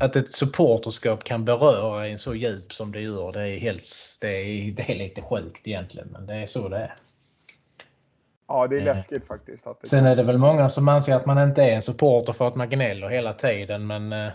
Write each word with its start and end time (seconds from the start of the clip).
att 0.00 0.16
ett 0.16 0.32
supporterskap 0.32 1.24
kan 1.24 1.44
beröra 1.44 2.06
en 2.06 2.18
så 2.18 2.34
djup 2.34 2.72
som 2.72 2.92
det 2.92 3.00
gör, 3.00 3.32
det 3.32 3.48
är, 3.48 3.58
helt, 3.58 3.84
det 4.20 4.28
är, 4.28 4.72
det 4.72 4.92
är 4.92 4.96
lite 4.96 5.22
sjukt 5.22 5.66
egentligen, 5.66 6.08
men 6.08 6.26
det 6.26 6.34
är 6.34 6.46
så 6.46 6.68
det 6.68 6.76
är. 6.76 6.94
Ja, 8.48 8.66
det 8.66 8.76
är 8.76 8.80
eh. 8.80 8.96
läskigt 8.96 9.26
faktiskt. 9.26 9.66
Att 9.66 9.80
det 9.80 9.88
Sen 9.88 10.06
är 10.06 10.16
det 10.16 10.22
väl 10.22 10.38
många 10.38 10.68
som 10.68 10.88
anser 10.88 11.14
att 11.14 11.26
man 11.26 11.48
inte 11.48 11.62
är 11.62 11.70
en 11.70 11.82
supporter 11.82 12.32
för 12.32 12.48
att 12.48 12.54
man 12.54 12.70
gnäller 12.70 13.08
hela 13.08 13.32
tiden, 13.32 13.86
men 13.86 14.12
eh, 14.12 14.26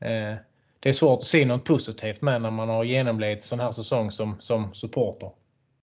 eh 0.00 0.36
det 0.82 0.88
är 0.88 0.92
svårt 0.92 1.18
att 1.18 1.24
se 1.24 1.46
något 1.46 1.64
positivt 1.64 2.22
med 2.22 2.42
när 2.42 2.50
man 2.50 2.68
har 2.68 2.84
genomlevt 2.84 3.40
sån 3.40 3.60
här 3.60 3.72
säsong 3.72 4.10
som, 4.10 4.36
som 4.40 4.74
supporter. 4.74 5.30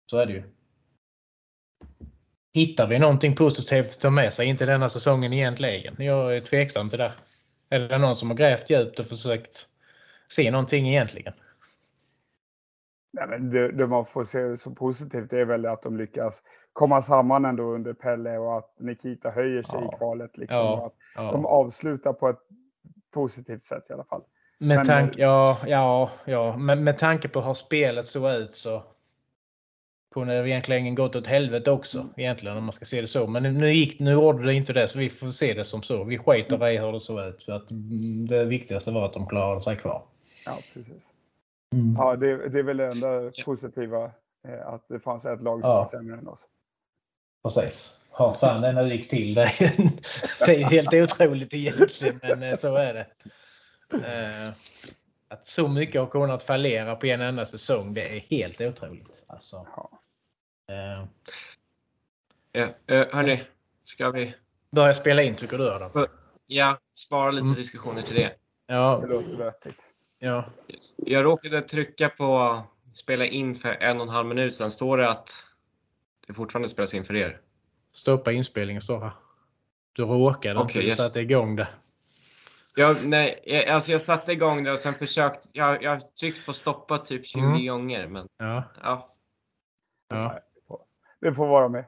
Så 0.09 0.17
är 0.17 0.25
det 0.25 0.33
ju. 0.33 0.43
Hittar 2.53 2.87
vi 2.87 2.99
någonting 2.99 3.35
positivt 3.35 3.85
att 3.85 3.99
ta 3.99 4.09
med 4.09 4.33
sig, 4.33 4.47
inte 4.47 4.65
denna 4.65 4.89
säsongen 4.89 5.33
egentligen? 5.33 5.95
Jag 5.97 6.37
är 6.37 6.41
tveksam 6.41 6.89
till 6.89 6.99
det. 6.99 7.13
Är 7.69 7.79
det 7.79 7.97
någon 7.97 8.15
som 8.15 8.29
har 8.29 8.37
grävt 8.37 8.69
djupt 8.69 8.99
och 8.99 9.05
försökt 9.05 9.67
se 10.27 10.51
någonting 10.51 10.89
egentligen? 10.89 11.33
Nej, 13.13 13.27
men 13.27 13.49
det, 13.49 13.71
det 13.71 13.87
man 13.87 14.05
får 14.05 14.25
se 14.25 14.57
som 14.57 14.75
positivt 14.75 15.33
är 15.33 15.45
väl 15.45 15.65
att 15.65 15.81
de 15.81 15.97
lyckas 15.97 16.41
komma 16.73 17.01
samman 17.01 17.45
ändå 17.45 17.63
under 17.63 17.93
Pelle 17.93 18.37
och 18.37 18.57
att 18.57 18.75
Nikita 18.79 19.29
höjer 19.29 19.63
sig 19.63 19.79
ja. 19.81 19.93
i 19.93 19.97
kvalet. 19.97 20.37
Liksom, 20.37 20.57
ja, 20.57 20.85
att 20.85 20.93
ja. 21.15 21.31
De 21.31 21.45
avslutar 21.45 22.13
på 22.13 22.29
ett 22.29 22.39
positivt 23.13 23.63
sätt 23.63 23.83
i 23.89 23.93
alla 23.93 24.03
fall. 24.03 24.21
Med, 24.57 24.77
men, 24.77 24.85
tank, 24.85 25.17
ja, 25.17 25.57
ja, 25.67 26.09
ja. 26.25 26.57
Men 26.57 26.83
med 26.83 26.97
tanke 26.97 27.27
på 27.27 27.41
hur 27.41 27.53
spelet 27.53 28.05
såg 28.05 28.31
ut 28.31 28.51
så 28.51 28.83
kunde 30.13 30.41
det 30.41 30.49
egentligen 30.49 30.95
gått 30.95 31.15
åt 31.15 31.27
helvete 31.27 31.71
också 31.71 32.07
egentligen 32.17 32.57
om 32.57 32.63
man 32.63 32.73
ska 32.73 32.85
se 32.85 33.01
det 33.01 33.07
så. 33.07 33.27
Men 33.27 33.43
nu, 33.43 33.73
gick, 33.73 33.99
nu 33.99 34.11
gjorde 34.11 34.45
det 34.45 34.53
inte 34.53 34.73
det 34.73 34.87
så 34.87 34.99
vi 34.99 35.09
får 35.09 35.29
se 35.29 35.53
det 35.53 35.63
som 35.63 35.83
så. 35.83 36.03
Vi 36.03 36.17
skiter 36.17 36.67
i 36.67 36.77
hur 36.77 36.91
det 36.91 36.99
såg 36.99 37.25
ut. 37.25 37.43
För 37.43 37.51
att 37.51 37.65
det 38.27 38.45
viktigaste 38.45 38.91
var 38.91 39.05
att 39.05 39.13
de 39.13 39.27
klarade 39.27 39.61
sig 39.61 39.77
kvar. 39.77 40.03
Ja, 40.45 40.57
precis. 40.73 40.93
Mm. 41.73 41.95
Ja, 41.97 42.15
det, 42.15 42.49
det 42.49 42.59
är 42.59 42.63
väl 42.63 42.77
det 42.77 42.87
enda 42.87 43.31
positiva 43.45 44.11
eh, 44.47 44.67
att 44.67 44.85
det 44.87 44.99
fanns 44.99 45.25
ett 45.25 45.41
lag 45.41 45.61
som 45.61 45.69
ja. 45.69 45.75
var 45.75 45.87
sämre 45.87 46.17
än 46.17 46.27
oss. 46.27 46.39
Precis. 47.43 47.99
Hur 48.17 48.33
fan 48.33 48.61
det 48.61 48.71
nu 48.71 48.95
gick 48.95 49.09
till. 49.09 49.33
Det 49.35 49.41
är, 50.47 50.69
helt 50.69 50.93
otroligt 50.93 51.53
egentligen, 51.53 52.19
men 52.21 52.43
eh, 52.43 52.55
så 52.55 52.75
är 52.75 52.93
det. 52.93 53.07
Eh, 53.93 54.53
att 55.27 55.45
så 55.45 55.67
mycket 55.67 56.01
har 56.01 56.07
kunnat 56.07 56.43
fallera 56.43 56.95
på 56.95 57.05
en 57.05 57.21
enda 57.21 57.45
säsong, 57.45 57.93
det 57.93 58.17
är 58.17 58.19
helt 58.19 58.61
otroligt. 58.61 59.25
Alltså, 59.27 59.67
ja. 59.75 60.02
Eh, 60.69 61.05
ja, 62.51 62.69
eh, 62.87 63.07
hörni, 63.11 63.41
ska 63.83 64.11
vi... 64.11 64.35
Börja 64.71 64.93
spela 64.93 65.23
in 65.23 65.35
tycker 65.35 65.57
du 65.57 65.71
Adam? 65.71 65.91
Ja, 66.47 66.77
spara 66.95 67.31
lite 67.31 67.45
mm. 67.45 67.55
diskussioner 67.55 68.01
till 68.01 68.15
det. 68.15 68.35
Ja. 68.67 68.99
Det 69.01 69.07
låter 69.07 69.35
vettigt. 69.35 69.77
Ja. 70.19 70.45
Jag 70.97 71.25
råkade 71.25 71.61
trycka 71.61 72.09
på 72.09 72.61
spela 72.93 73.25
in 73.25 73.55
för 73.55 73.73
en 73.73 73.97
och 73.97 74.03
en 74.03 74.09
halv 74.09 74.27
minut 74.27 74.55
sedan. 74.55 74.71
Står 74.71 74.97
det 74.97 75.09
att 75.09 75.43
det 76.27 76.33
fortfarande 76.33 76.69
spelas 76.69 76.93
in 76.93 77.03
för 77.03 77.15
er? 77.15 77.41
Stoppa 77.93 78.31
inspelningen 78.31 78.81
står 78.81 78.99
här. 78.99 79.11
Du 79.93 80.03
råkade 80.03 80.59
okay, 80.59 80.63
inte, 80.63 80.79
du 80.79 80.85
yes. 80.85 80.97
satte 80.97 81.21
igång 81.21 81.55
det. 81.55 81.67
Ja, 82.75 82.95
nej, 83.03 83.67
alltså 83.69 83.91
jag 83.91 84.01
satte 84.01 84.31
igång 84.31 84.63
det 84.63 84.71
och 84.71 84.79
sen 84.79 84.93
försökt. 84.93 85.49
Jag, 85.51 85.83
jag 85.83 85.91
har 85.91 85.99
tryckt 85.99 86.45
på 86.45 86.53
stoppa 86.53 86.97
typ 86.97 87.25
20 87.25 87.39
mm. 87.39 87.65
gånger. 87.67 88.07
Men, 88.07 88.27
ja. 88.37 88.63
ja. 88.83 89.09
ja. 90.09 90.39
Det 91.23 91.33
får 91.33 91.47
vara 91.47 91.69
med. 91.69 91.85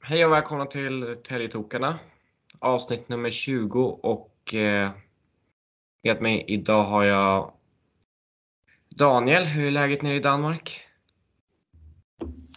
Hej 0.00 0.24
och 0.24 0.32
välkomna 0.32 0.66
till 0.66 1.16
Täljetokarna. 1.22 1.98
Avsnitt 2.60 3.08
nummer 3.08 3.30
20 3.30 3.80
och 4.02 4.54
eh, 4.54 4.90
med 6.02 6.22
mig 6.22 6.44
idag 6.48 6.84
har 6.84 7.04
jag 7.04 7.57
Daniel. 8.98 9.44
Hur 9.44 9.66
är 9.66 9.70
läget 9.70 10.02
nere 10.02 10.14
i 10.14 10.20
Danmark? 10.20 10.84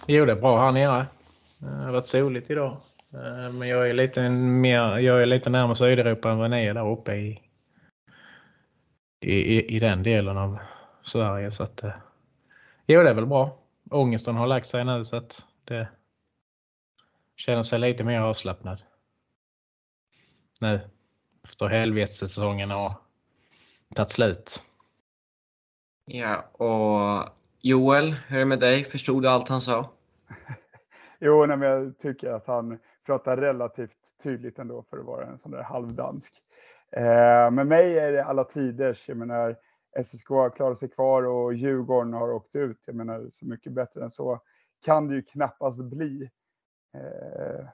Jo, 0.07 0.25
det 0.25 0.31
är 0.31 0.35
bra 0.35 0.66
här 0.66 0.72
nere. 0.72 1.06
Det 1.57 1.68
har 1.68 1.91
varit 1.91 2.06
soligt 2.06 2.50
idag. 2.50 2.78
Eh, 3.13 3.53
men 3.53 3.68
jag 3.68 3.90
är 3.90 3.94
lite, 3.94 4.29
mer, 4.29 4.97
jag 4.97 5.22
är 5.22 5.25
lite 5.25 5.50
närmare 5.50 5.75
Sydeuropa 5.75 6.31
än 6.31 6.38
vad 6.38 6.50
ni 6.50 6.66
är 6.66 6.74
där 6.74 6.91
uppe 6.91 7.16
i, 7.16 7.41
i, 9.19 9.75
i 9.75 9.80
den 9.80 10.03
delen 10.03 10.38
av 10.38 10.57
Sverige. 11.01 11.51
Så 11.51 11.63
att, 11.63 11.84
eh, 11.84 11.94
jo, 12.88 13.03
det 13.03 13.09
är 13.09 13.13
väl 13.13 13.25
bra. 13.25 13.57
Ångesten 13.91 14.35
har 14.35 14.47
lagt 14.47 14.69
sig 14.69 14.85
nu 14.85 15.06
så 15.06 15.16
att 15.16 15.44
det 15.66 15.88
känner 17.35 17.63
sig 17.63 17.80
lite 17.80 18.03
mer 18.03 18.19
avslappnad. 18.19 18.81
Nu 20.59 20.80
efter 21.44 21.68
helvetessäsongen 21.68 22.72
har 22.72 22.94
tagit 23.96 24.12
slut. 24.12 24.63
Ja, 26.13 26.41
och 26.51 27.29
Joel, 27.61 28.11
hur 28.11 28.35
är 28.35 28.39
det 28.39 28.45
med 28.45 28.59
dig? 28.59 28.83
Förstod 28.83 29.23
du 29.23 29.29
allt 29.29 29.47
han 29.47 29.61
sa? 29.61 29.89
jo, 31.19 31.45
nej, 31.45 31.57
men 31.57 31.69
jag 31.69 31.97
tycker 31.97 32.31
att 32.31 32.47
han 32.47 32.79
pratar 33.05 33.38
relativt 33.38 33.95
tydligt 34.23 34.59
ändå 34.59 34.83
för 34.89 34.97
att 34.97 35.05
vara 35.05 35.25
en 35.25 35.38
sån 35.38 35.51
där 35.51 35.63
halvdansk. 35.63 36.33
Eh, 36.91 37.51
med 37.51 37.67
mig 37.67 38.00
är 38.00 38.11
det 38.11 38.23
alla 38.23 38.44
tiders. 38.44 39.07
Jag 39.07 39.17
menar, 39.17 39.55
SSK 40.05 40.29
har 40.29 40.50
klarat 40.50 40.79
sig 40.79 40.89
kvar 40.89 41.23
och 41.23 41.53
Djurgården 41.53 42.13
har 42.13 42.31
åkt 42.31 42.55
ut. 42.55 42.81
Jag 42.85 42.95
menar, 42.95 43.29
så 43.39 43.45
mycket 43.45 43.71
bättre 43.71 44.03
än 44.03 44.11
så 44.11 44.41
kan 44.85 45.07
det 45.07 45.16
ju 45.16 45.21
knappast 45.21 45.83
bli. 45.83 46.29
Eh, 46.94 47.66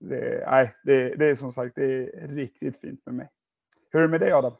det, 0.00 0.44
nej, 0.50 0.74
det, 0.84 1.14
det, 1.14 1.26
är 1.26 1.36
som 1.36 1.52
sagt 1.52 1.74
det 1.74 1.84
är 1.84 2.28
riktigt 2.28 2.80
fint 2.80 3.06
med 3.06 3.14
mig. 3.14 3.28
Hur 3.90 4.00
är 4.00 4.04
det 4.04 4.10
med 4.10 4.20
dig 4.20 4.32
Adam? 4.32 4.52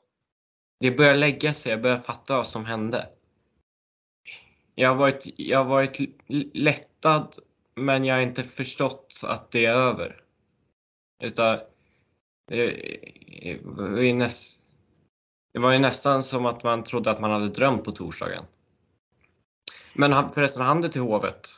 Det 0.81 0.91
börjar 0.91 1.15
lägga 1.15 1.55
sig, 1.55 1.73
jag 1.73 1.83
börjar 1.83 1.99
fatta 1.99 2.37
vad 2.37 2.47
som 2.47 2.65
hände. 2.65 3.09
Jag 4.75 4.89
har 4.89 4.97
varit, 4.97 5.35
jag 5.37 5.59
har 5.59 5.65
varit 5.65 6.01
lättad 6.55 7.35
men 7.75 8.05
jag 8.05 8.15
har 8.15 8.23
inte 8.23 8.43
förstått 8.43 9.21
att 9.25 9.51
det 9.51 9.67
är 9.67 9.75
över. 9.75 10.23
Utan 11.23 11.55
eh, 11.55 11.61
det 12.51 13.61
var 13.63 14.01
ju, 14.01 14.13
näst, 14.13 14.61
det 15.53 15.59
var 15.59 15.73
ju 15.73 15.79
nästan 15.79 16.23
som 16.23 16.47
att 16.47 16.63
man 16.63 16.85
trodde 16.85 17.11
att 17.11 17.21
man 17.21 17.31
hade 17.31 17.49
drömt 17.49 17.85
på 17.85 17.93
torsdagen. 17.93 18.45
Men 19.95 20.31
förresten, 20.31 20.63
hann 20.63 20.81
du 20.81 20.89
till 20.89 21.01
Hovet? 21.01 21.49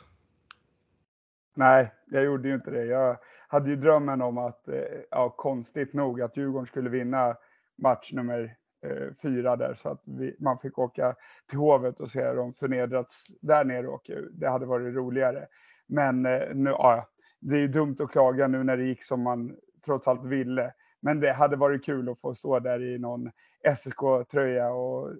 Nej, 1.54 1.92
jag 2.06 2.24
gjorde 2.24 2.48
ju 2.48 2.54
inte 2.54 2.70
det. 2.70 2.84
Jag 2.84 3.18
hade 3.48 3.70
ju 3.70 3.76
drömmen 3.76 4.22
om 4.22 4.38
att, 4.38 4.68
eh, 4.68 4.74
ja, 5.10 5.30
konstigt 5.30 5.92
nog, 5.92 6.22
att 6.22 6.36
Djurgården 6.36 6.66
skulle 6.66 6.90
vinna 6.90 7.36
match 7.82 8.12
nummer 8.12 8.57
eh, 8.82 9.14
fyra 9.22 9.56
där 9.56 9.74
så 9.74 9.88
att 9.88 10.02
vi, 10.04 10.36
man 10.38 10.58
fick 10.58 10.78
åka 10.78 11.16
till 11.48 11.58
Hovet 11.58 12.00
och 12.00 12.10
se 12.10 12.32
dem 12.32 12.54
förnedrats 12.54 13.24
där 13.40 13.64
nere 13.64 13.88
och 13.88 14.10
eh, 14.10 14.22
det 14.32 14.48
hade 14.48 14.66
varit 14.66 14.94
roligare. 14.94 15.46
Men 15.86 16.26
eh, 16.26 16.54
nu, 16.54 16.70
ja, 16.70 17.08
det 17.40 17.56
är 17.56 17.60
ju 17.60 17.68
dumt 17.68 17.96
att 18.00 18.10
klaga 18.10 18.48
nu 18.48 18.64
när 18.64 18.76
det 18.76 18.84
gick 18.84 19.04
som 19.04 19.22
man 19.22 19.56
trots 19.84 20.08
allt 20.08 20.24
ville. 20.24 20.72
Men 21.00 21.20
det 21.20 21.32
hade 21.32 21.56
varit 21.56 21.84
kul 21.84 22.08
att 22.08 22.20
få 22.20 22.34
stå 22.34 22.58
där 22.58 22.82
i 22.82 22.98
någon 22.98 23.30
SSK-tröja 23.76 24.70
och 24.70 25.10
eh, 25.10 25.16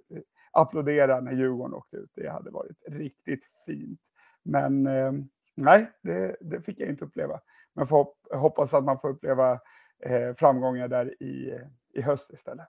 applådera 0.51 1.19
när 1.19 1.31
Djurgården 1.31 1.73
åkte 1.73 1.97
ut. 1.97 2.11
Det 2.15 2.29
hade 2.29 2.51
varit 2.51 2.77
riktigt 2.87 3.43
fint. 3.65 3.99
Men 4.43 4.87
eh, 4.87 5.11
nej, 5.55 5.91
det, 6.01 6.35
det, 6.41 6.61
fick 6.61 6.79
jag 6.79 6.89
inte 6.89 7.05
uppleva. 7.05 7.39
Men 7.73 7.87
får 7.87 8.07
hoppas 8.33 8.73
att 8.73 8.83
man 8.83 8.99
får 8.99 9.09
uppleva 9.09 9.59
eh, 9.99 10.33
framgångar 10.37 10.87
där 10.87 11.23
i, 11.23 11.59
i 11.93 12.01
höst 12.01 12.33
istället. 12.33 12.67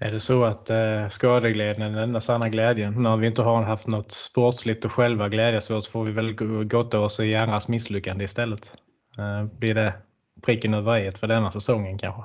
Är 0.00 0.10
det 0.10 0.20
så 0.20 0.44
att 0.44 0.70
eh, 0.70 1.08
skadeglädjen 1.08 1.82
är 1.82 1.90
den 1.90 2.02
enda 2.02 2.20
sanna 2.20 2.48
glädjen? 2.48 3.02
När 3.02 3.16
vi 3.16 3.26
inte 3.26 3.42
har 3.42 3.62
haft 3.62 3.86
något 3.86 4.12
sportsligt 4.12 4.84
och 4.84 4.92
själva 4.92 5.28
glädjas 5.28 5.70
åt 5.70 5.84
så 5.84 5.90
får 5.90 6.04
vi 6.04 6.12
väl 6.12 6.34
gotta 6.64 7.00
oss 7.00 7.20
i 7.20 7.36
andras 7.36 7.68
misslyckande 7.68 8.24
istället. 8.24 8.72
Eh, 9.18 9.44
blir 9.44 9.74
det 9.74 9.94
pricken 10.42 10.74
över 10.74 10.98
i 10.98 11.12
för 11.12 11.26
denna 11.26 11.52
säsongen 11.52 11.98
kanske? 11.98 12.22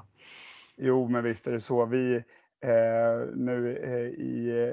Jo, 0.78 1.08
men 1.08 1.24
visst 1.24 1.48
är 1.48 1.52
det 1.52 1.62
så. 1.62 1.86
Vi 1.86 2.16
eh, 2.62 3.36
nu 3.36 3.78
eh, 3.84 4.24
i, 4.26 4.72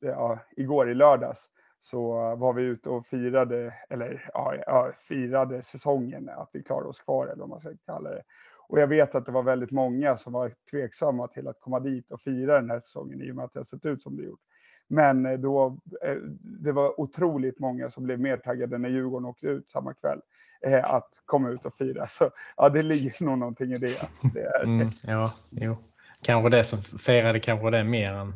eh, 0.00 0.08
ja, 0.10 0.38
igår 0.56 0.90
i 0.90 0.94
lördags 0.94 1.40
så 1.80 2.12
var 2.36 2.52
vi 2.52 2.62
ute 2.62 2.88
och 2.88 3.06
firade, 3.06 3.74
eller 3.88 4.30
ja, 4.34 4.92
firade 5.08 5.62
säsongen, 5.62 6.28
att 6.28 6.50
vi 6.52 6.62
klarade 6.62 6.88
oss 6.88 7.00
kvar 7.00 7.26
eller 7.26 7.40
vad 7.40 7.48
man 7.48 7.60
ska 7.60 7.70
kalla 7.86 8.10
det. 8.10 8.22
Och 8.68 8.80
jag 8.80 8.86
vet 8.86 9.14
att 9.14 9.26
det 9.26 9.32
var 9.32 9.42
väldigt 9.42 9.70
många 9.70 10.18
som 10.18 10.32
var 10.32 10.52
tveksamma 10.70 11.28
till 11.28 11.48
att 11.48 11.60
komma 11.60 11.80
dit 11.80 12.10
och 12.10 12.20
fira 12.20 12.60
den 12.60 12.70
här 12.70 12.80
säsongen 12.80 13.22
i 13.22 13.30
och 13.30 13.36
med 13.36 13.44
att 13.44 13.52
det 13.52 13.60
har 13.60 13.64
sett 13.64 13.86
ut 13.86 14.02
som 14.02 14.16
det 14.16 14.22
gjort. 14.22 14.40
Men 14.88 15.26
eh, 15.26 15.38
då, 15.38 15.78
eh, 16.02 16.14
det 16.42 16.72
var 16.72 17.00
otroligt 17.00 17.58
många 17.58 17.90
som 17.90 18.04
blev 18.04 18.20
mer 18.20 18.36
taggade 18.36 18.78
när 18.78 18.88
Djurgården 18.88 19.26
åkte 19.26 19.46
ut 19.46 19.70
samma 19.70 19.94
kväll. 19.94 20.20
eh, 20.66 20.94
att 20.94 21.10
komma 21.24 21.48
ut 21.50 21.64
och 21.64 21.76
fira. 21.76 22.08
Så 22.08 22.30
ja, 22.56 22.68
det 22.68 22.82
ligger 22.82 23.12
nog 23.24 23.38
någonting 23.38 23.72
i 23.72 23.78
det. 23.78 24.08
det 24.34 24.40
är, 24.40 24.64
mm, 24.64 24.90
ja, 25.02 25.34
jo. 25.50 25.76
Kanske 26.22 26.50
det 26.50 26.64
som 26.64 26.82
firade 26.82 27.40
kanske 27.40 27.70
det 27.70 27.84
mer 27.84 28.14
än 28.14 28.34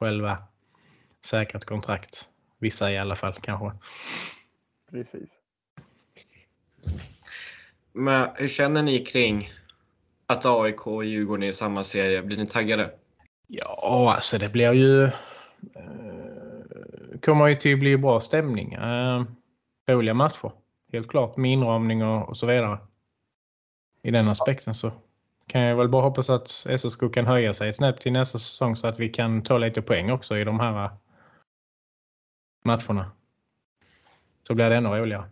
själva 0.00 0.38
säkrat 1.24 1.64
kontrakt. 1.64 2.28
Vissa 2.58 2.92
i 2.92 2.98
alla 2.98 3.16
fall 3.16 3.34
kanske. 3.40 3.78
Precis. 4.90 5.30
Men 7.92 8.28
hur 8.34 8.48
känner 8.48 8.82
ni 8.82 8.98
kring 8.98 9.48
att 10.30 10.46
AIK 10.46 10.86
och 10.86 11.04
Djurgården 11.04 11.42
är 11.42 11.48
i 11.48 11.52
samma 11.52 11.84
serie? 11.84 12.22
Blir 12.22 12.36
ni 12.36 12.46
taggade? 12.46 12.90
Ja, 13.46 14.12
alltså 14.14 14.38
det 14.38 14.52
blir 14.52 14.72
ju... 14.72 15.04
Eh, 15.04 15.10
kommer 17.22 17.46
ju 17.46 17.54
till 17.54 17.74
att 17.74 17.80
bli 17.80 17.96
bra 17.96 18.20
stämning. 18.20 18.72
Eh, 18.72 19.24
roliga 19.88 20.14
matcher. 20.14 20.52
Helt 20.92 21.08
klart 21.08 21.36
med 21.36 21.52
inramning 21.52 22.04
och, 22.04 22.28
och 22.28 22.36
så 22.36 22.46
vidare. 22.46 22.78
I 24.02 24.10
den 24.10 24.28
aspekten 24.28 24.74
så 24.74 24.92
kan 25.46 25.60
jag 25.60 25.76
väl 25.76 25.88
bara 25.88 26.02
hoppas 26.02 26.30
att 26.30 26.48
SSK 26.78 27.14
kan 27.14 27.26
höja 27.26 27.54
sig 27.54 27.72
snabbt 27.72 28.02
till 28.02 28.12
nästa 28.12 28.38
säsong 28.38 28.76
så 28.76 28.86
att 28.86 28.98
vi 28.98 29.08
kan 29.08 29.42
ta 29.42 29.58
lite 29.58 29.82
poäng 29.82 30.10
också 30.10 30.38
i 30.38 30.44
de 30.44 30.60
här 30.60 30.90
matcherna. 32.64 33.10
Så 34.46 34.54
blir 34.54 34.70
det 34.70 34.76
ännu 34.76 34.88
roligare. 34.88 35.24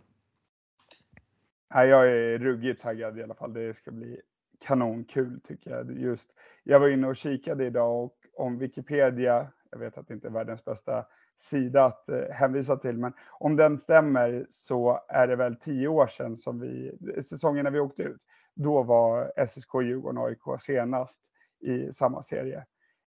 Ja, 1.74 1.84
jag 1.84 2.06
är 2.06 2.38
ruggigt 2.38 2.82
taggad 2.82 3.18
i 3.18 3.22
alla 3.22 3.34
fall. 3.34 3.52
Det 3.52 3.76
ska 3.76 3.90
bli 3.90 4.20
kanonkul 4.58 5.40
tycker 5.49 5.70
jag. 5.70 5.99
Just, 5.99 6.28
jag 6.64 6.81
var 6.81 6.88
inne 6.88 7.06
och 7.06 7.16
kikade 7.16 7.66
idag 7.66 8.05
och 8.05 8.14
om 8.37 8.58
Wikipedia, 8.58 9.46
jag 9.70 9.78
vet 9.78 9.99
att 9.99 10.08
det 10.08 10.14
inte 10.14 10.28
är 10.28 10.32
världens 10.32 10.64
bästa 10.64 11.05
sida 11.37 11.84
att 11.84 12.08
eh, 12.08 12.31
hänvisa 12.31 12.76
till, 12.76 12.99
men 12.99 13.12
om 13.31 13.56
den 13.56 13.78
stämmer 13.78 14.46
så 14.50 15.00
är 15.08 15.26
det 15.26 15.37
väl 15.37 15.56
tio 15.56 15.88
år 15.88 16.06
sedan 16.06 16.37
som 16.37 16.60
vi, 16.60 16.99
säsongen 17.25 17.64
när 17.64 17.70
vi 17.70 17.81
åkte 17.81 18.02
ut, 18.02 18.20
då 18.55 18.82
var 18.82 19.32
SSK, 19.46 19.75
Djurgården 19.82 20.19
och 20.19 20.28
AIK 20.28 20.61
senast 20.61 21.20
i 21.61 21.93
samma 21.93 22.22
serie. 22.22 22.64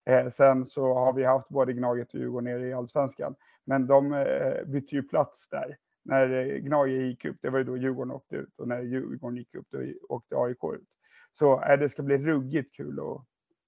Eh, 0.06 0.30
sen 0.30 0.66
så 0.66 0.94
har 0.94 1.14
vi 1.14 1.24
haft 1.24 1.50
både 1.50 1.74
Gnaget 1.74 2.14
och 2.14 2.20
Djurgården 2.20 2.44
nere 2.44 2.68
i 2.68 2.74
allsvenskan, 2.74 3.36
men 3.66 3.88
de 3.88 4.14
eh, 4.14 4.66
bytte 4.66 4.96
ju 4.96 5.04
plats 5.04 5.48
där. 5.50 5.78
När 6.04 6.30
eh, 6.30 6.58
Gnaget 6.58 7.02
gick 7.02 7.26
upp, 7.26 7.38
det 7.42 7.50
var 7.50 7.58
ju 7.58 7.64
då 7.64 7.78
Djurgården 7.78 8.12
åkte 8.12 8.36
ut 8.36 8.60
och 8.60 8.68
när 8.68 8.82
Djurgården 8.82 9.38
gick 9.38 9.56
upp, 9.56 9.68
då 9.70 9.80
åkte 10.10 10.36
AIK 10.36 10.64
ut. 10.74 10.88
Så 11.32 11.64
eh, 11.64 11.80
det 11.80 11.90
ska 11.90 12.04
bli 12.04 12.18
ruggigt 12.18 12.76
kul 12.76 13.00
att 13.00 13.26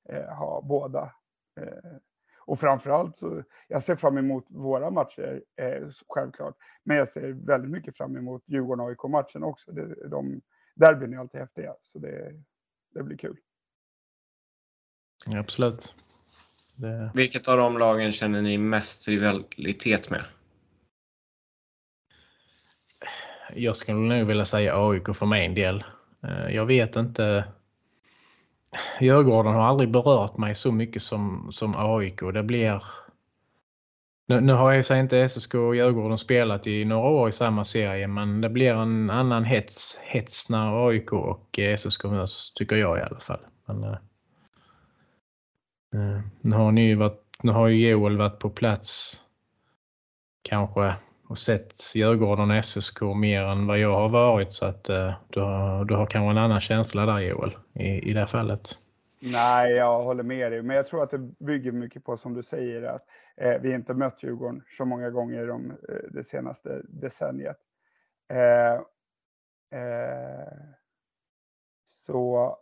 eh, 0.10 0.36
ha 0.36 0.62
båda. 0.62 1.13
Eh, 1.62 1.98
och 2.40 2.60
framförallt 2.60 3.18
så, 3.18 3.44
jag 3.68 3.84
ser 3.84 3.96
fram 3.96 4.18
emot 4.18 4.46
våra 4.50 4.90
matcher, 4.90 5.44
eh, 5.56 5.88
självklart. 6.08 6.56
Men 6.84 6.98
jag 6.98 7.08
ser 7.08 7.31
väldigt 7.31 7.72
mycket 7.72 7.98
fram 7.98 8.18
emot 8.18 8.44
Djurgården-AIK-matchen 8.48 9.44
också. 9.44 9.72
Det, 9.72 10.08
de, 10.08 10.42
derbyn 10.75 11.13
är 11.13 11.18
alltid 11.18 11.42
häftiga, 11.42 11.75
så 11.81 12.00
det, 12.00 12.44
det 12.94 13.04
blir 13.04 13.18
kul. 13.18 13.38
Ja, 15.25 15.40
absolut. 15.40 15.96
Det... 16.75 17.12
Vilket 17.13 17.48
av 17.48 17.58
de 17.58 17.78
lagen 17.78 18.12
känner 18.12 18.42
ni 18.42 18.58
mest 18.58 19.08
rivalitet 19.08 20.10
med? 20.10 20.25
Jag 23.54 23.75
skulle 23.75 23.98
nog 23.98 24.28
vilja 24.28 24.46
säga 24.46 24.90
AIK 24.90 25.16
för 25.16 25.25
min 25.25 25.54
del. 25.54 25.84
Eh, 26.23 26.56
jag 26.56 26.65
vet 26.65 26.95
inte. 26.95 27.45
Djurgården 29.00 29.53
har 29.53 29.62
aldrig 29.62 29.91
berört 29.91 30.38
mig 30.38 30.56
så 30.56 30.71
mycket 30.71 31.01
som, 31.01 31.47
som 31.51 31.75
AIK. 31.77 32.19
Det 32.33 32.44
blir... 32.44 32.83
Nu, 34.27 34.41
nu 34.41 34.53
har 34.53 34.71
jag 34.71 34.85
sig 34.85 35.00
inte 35.00 35.29
SSK 35.29 35.53
och 35.53 35.75
Djurgården 35.75 36.18
spelat 36.18 36.68
i 36.68 36.85
några 36.85 37.09
år 37.09 37.29
i 37.29 37.31
samma 37.31 37.63
serie 37.63 38.07
men 38.07 38.41
det 38.41 38.50
blir 38.50 38.71
en 38.71 39.09
annan 39.09 39.44
hets, 39.44 40.00
hets 40.03 40.50
när 40.50 40.88
AIK 40.88 41.13
och 41.13 41.59
eh, 41.59 41.77
SSK 41.77 42.03
möts 42.03 42.53
tycker 42.53 42.75
jag 42.75 43.00
i 43.00 43.01
alla 43.01 43.19
fall. 43.19 43.39
Men, 43.65 43.83
eh, 43.83 43.97
eh 45.95 46.21
nu 46.41 46.56
har 46.56 46.71
ni 46.71 46.95
varit, 46.95 47.38
nu 47.44 47.51
har 47.51 47.67
ju 47.67 47.89
Joel 47.89 48.17
varit 48.17 48.39
på 48.39 48.50
plats 48.50 49.21
kanske 50.41 50.95
och 51.31 51.38
sett 51.38 51.95
Djurgården 51.95 52.51
och 52.51 52.66
SSK 52.66 53.01
mer 53.01 53.44
än 53.44 53.68
vad 53.68 53.80
jag 53.80 53.95
har 53.95 54.10
varit 54.10 54.54
så 54.54 54.66
att 54.66 54.89
eh, 54.89 55.13
du, 55.30 55.39
har, 55.39 55.86
du 55.86 55.95
har 55.95 56.06
kanske 56.06 56.31
en 56.31 56.38
annan 56.38 56.62
känsla 56.62 57.06
där 57.06 57.19
Joel 57.19 57.57
i, 57.74 58.10
i 58.10 58.13
det 58.13 58.19
här 58.19 58.28
fallet. 58.28 58.69
Nej, 59.33 59.72
jag 59.72 60.04
håller 60.04 60.24
med 60.24 60.51
dig, 60.51 60.62
men 60.62 60.75
jag 60.75 60.88
tror 60.88 61.04
att 61.04 61.12
det 61.12 61.18
bygger 61.18 61.72
mycket 61.72 62.04
på 62.04 62.18
som 62.18 62.33
du 62.33 62.44
säger 62.44 62.83
att 62.83 63.06
eh, 63.38 63.62
vi 63.62 63.74
inte 63.74 63.94
mött 63.94 64.24
Djurgården 64.24 64.63
så 64.78 64.86
många 64.86 65.10
gånger 65.10 65.48
de, 65.48 65.72
eh, 65.72 65.95
det 66.12 66.24
senaste 66.24 66.81
decenniet. 66.89 67.57
Eh, 68.30 68.74
eh 69.80 70.48
så 71.88 72.57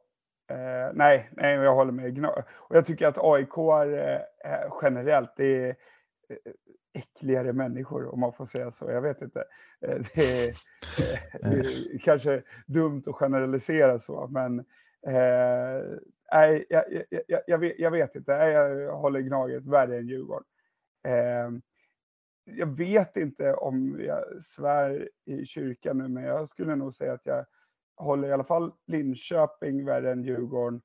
eh, 0.50 0.94
nej, 0.94 1.30
nej, 1.32 1.56
jag 1.56 1.76
håller 1.76 1.92
med. 1.92 2.30
Och 2.50 2.76
jag 2.76 2.86
tycker 2.86 3.08
att 3.08 3.18
AIK 3.18 3.58
är, 3.58 4.14
eh, 4.46 4.74
generellt, 4.82 5.34
det 5.38 5.68
är 5.68 5.76
äckligare 6.94 7.54
människor 7.54 8.14
om 8.14 8.20
man 8.20 8.34
får 8.34 8.46
säga 8.46 8.72
så. 8.72 8.92
Jag 8.92 9.02
vet 9.02 9.22
inte. 9.22 9.44
Det 9.80 9.88
är, 10.22 10.56
det 11.42 11.96
är 11.96 12.00
kanske 12.00 12.44
dumt 12.68 13.04
att 13.06 13.16
generalisera 13.16 14.00
så, 14.00 14.28
men 14.28 14.60
eh, 15.08 15.98
nej, 16.32 16.66
jag, 16.70 16.84
jag, 17.28 17.42
jag, 17.48 17.58
vet, 17.58 17.80
jag, 17.80 17.92
vet, 17.92 18.16
inte. 18.16 18.32
Jag 18.32 18.98
håller 18.98 19.20
Gnaget 19.20 19.66
värre 19.66 19.98
än 19.98 20.08
Djurgården. 20.08 20.48
Eh, 21.04 21.50
jag 22.44 22.78
vet 22.78 23.18
inte 23.18 23.54
om 23.54 24.00
jag 24.00 24.46
svär 24.46 25.10
i 25.26 25.46
kyrkan 25.46 25.98
nu, 25.98 26.08
men 26.08 26.24
jag 26.24 26.50
skulle 26.50 26.76
nog 26.76 26.96
säga 26.96 27.14
att 27.14 27.26
jag 27.26 27.46
håller 27.98 28.28
i 28.28 28.32
alla 28.34 28.44
fall 28.44 28.72
Linköping 28.88 29.86
värre 29.86 30.12
än 30.12 30.24
Djurgården. 30.24 30.82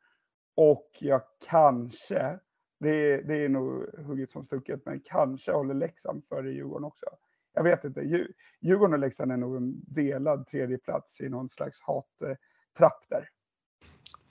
Och 0.57 0.91
jag 1.01 1.23
kanske, 1.49 2.39
det 2.85 3.13
är, 3.13 3.23
det 3.23 3.45
är 3.45 3.49
nog 3.49 3.87
hugget 4.07 4.31
som 4.31 4.45
stucket, 4.45 4.81
men 4.85 5.01
kanske 5.01 5.53
håller 5.53 5.75
Leksand 5.75 6.23
före 6.29 6.51
Djurgården 6.53 6.85
också. 6.85 7.07
Jag 7.55 7.63
vet 7.63 7.85
inte. 7.85 8.27
Djurgården 8.61 8.93
och 8.93 8.99
Leksand 8.99 9.33
är 9.33 9.37
nog 9.37 9.57
en 9.57 9.83
delad 9.87 10.47
tredje 10.47 10.79
plats 10.79 11.21
i 11.21 11.29
någon 11.29 11.49
slags 11.49 11.81
hattrapp 11.81 13.05
där. 13.09 13.29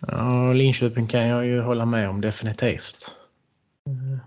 Ja, 0.08 0.54
Linköping 0.54 1.08
kan 1.08 1.28
jag 1.28 1.46
ju 1.46 1.62
hålla 1.62 1.86
med 1.86 2.10
om 2.10 2.22
definitivt. 2.22 3.12
Eh, 3.88 4.20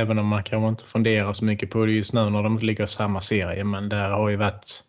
även 0.00 0.18
om 0.18 0.26
man 0.26 0.42
kanske 0.42 0.68
inte 0.68 0.84
funderar 0.84 1.32
så 1.32 1.44
mycket 1.44 1.70
på 1.70 1.86
det 1.86 1.92
just 1.92 2.12
nu 2.12 2.30
när 2.30 2.42
de 2.42 2.52
inte 2.52 2.64
ligger 2.64 2.84
i 2.84 2.88
samma 2.88 3.20
serie. 3.20 3.64
Men 3.64 3.88
där 3.88 4.10
har 4.10 4.28
ju 4.28 4.36
varit 4.36 4.84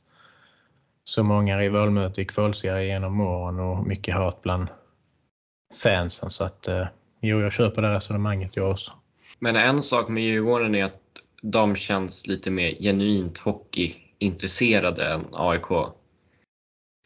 så 1.04 1.24
många 1.24 1.58
rivalmöten 1.58 2.22
i 2.22 2.26
kvalserie 2.26 2.88
genom 2.88 3.22
åren 3.22 3.60
och 3.60 3.88
mycket 3.88 4.16
hat 4.16 4.42
bland 4.42 4.68
fansen. 5.84 6.30
Så 6.30 6.44
att 6.44 6.68
eh, 6.68 6.88
jo, 7.22 7.42
jag 7.42 7.54
köper 7.54 7.82
det 7.82 7.96
resonemanget 7.96 8.56
jag 8.56 8.72
också. 8.72 8.92
Men 9.40 9.56
en 9.56 9.84
sak 9.84 10.10
med 10.10 10.24
Djurgården 10.24 10.76
är 10.76 10.86
att 10.86 11.02
de 11.42 11.76
känns 11.76 12.28
lite 12.28 12.52
mer 12.52 12.76
genuint 12.80 13.38
hockeyintresserade 13.38 15.14
än 15.14 15.26
AIK. 15.32 15.72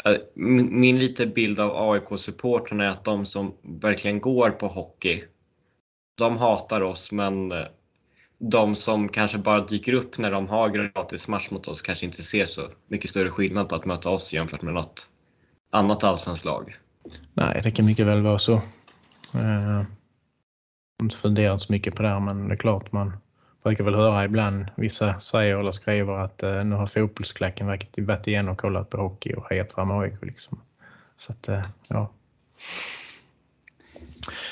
Eh, 0.06 0.18
min 0.36 1.00
lite 1.00 1.28
bild 1.28 1.60
av 1.60 1.92
AIK-supportrarna 1.92 2.84
är 2.84 2.90
att 2.90 3.04
de 3.04 3.26
som 3.26 3.54
verkligen 3.62 4.22
går 4.22 4.50
på 4.50 4.68
hockey, 4.68 5.24
de 6.18 6.38
hatar 6.38 6.82
oss 6.82 7.12
men 7.12 7.52
eh, 7.52 7.66
de 8.40 8.76
som 8.76 9.10
kanske 9.10 9.38
bara 9.38 9.60
dyker 9.62 9.94
upp 9.94 10.18
när 10.18 10.32
de 10.32 10.48
har 10.48 10.70
gratis 10.70 11.28
match 11.28 11.50
mot 11.52 11.68
oss 11.68 11.82
kanske 11.82 12.06
inte 12.06 12.22
ser 12.22 12.46
så 12.46 12.62
mycket 12.88 13.10
större 13.10 13.30
skillnad 13.30 13.70
på 13.70 13.76
att 13.76 13.86
möta 13.86 14.10
oss 14.10 14.34
jämfört 14.34 14.62
med 14.62 14.74
något 14.74 15.10
annat 15.72 16.04
allsvenskt 16.04 16.46
lag. 16.46 16.76
Nej, 17.34 17.62
det 17.64 17.72
kan 17.72 17.86
mycket 17.86 18.08
väl 18.08 18.22
vara 18.22 18.40
så. 18.40 18.62
Inte 21.02 21.18
funderat 21.18 21.62
så 21.62 21.72
mycket 21.72 21.96
på 21.96 22.04
det 22.04 22.10
här, 22.10 22.20
men 22.20 22.48
det 22.48 22.54
är 22.54 22.58
klart 22.58 22.92
man 22.92 23.18
brukar 23.64 23.84
väl 23.84 23.96
höra 23.96 24.26
ibland 24.26 24.66
vissa 24.78 25.20
säger 25.20 25.60
eller 25.60 25.72
skriver 25.72 26.14
att 26.14 26.44
eh, 26.44 26.64
nu 26.64 26.76
har 26.76 26.88
fotbollsklacken 26.88 27.68
varit 27.98 28.28
igen 28.28 28.50
och 28.50 28.58
kollat 28.58 28.90
på 28.90 28.98
hockey 28.98 29.34
och 29.34 29.50
hejat 29.50 29.72
fram 29.72 29.92
AIK. 29.92 30.22
Liksom. 30.22 30.62
Så 31.18 31.32
att, 31.32 31.50
eh, 31.50 31.66
ja. 31.88 32.12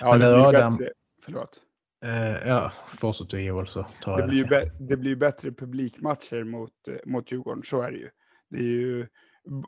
Ja, 0.01 0.11
Men 0.11 0.19
det 0.19 0.35
blir 0.35 0.47
Adam, 0.47 0.77
bättre. 0.77 0.91
Förlåt. 1.25 1.59
Eh, 2.03 2.47
ja, 2.47 2.71
fortsätt 2.87 3.29
du 3.29 3.41
Joel 3.41 3.67
så 3.67 3.85
tar 4.01 4.17
det 4.17 4.21
jag 4.21 4.29
blir 4.29 4.45
det. 4.45 4.71
det 4.79 4.97
blir 4.97 5.15
bättre 5.15 5.51
publikmatcher 5.51 6.43
mot, 6.43 6.87
eh, 6.87 6.95
mot 7.05 7.31
Djurgården, 7.31 7.63
så 7.63 7.81
är 7.81 7.91
det 7.91 7.97
ju. 7.97 8.09
Det 8.49 8.57
är 8.57 8.63
ju 8.63 9.07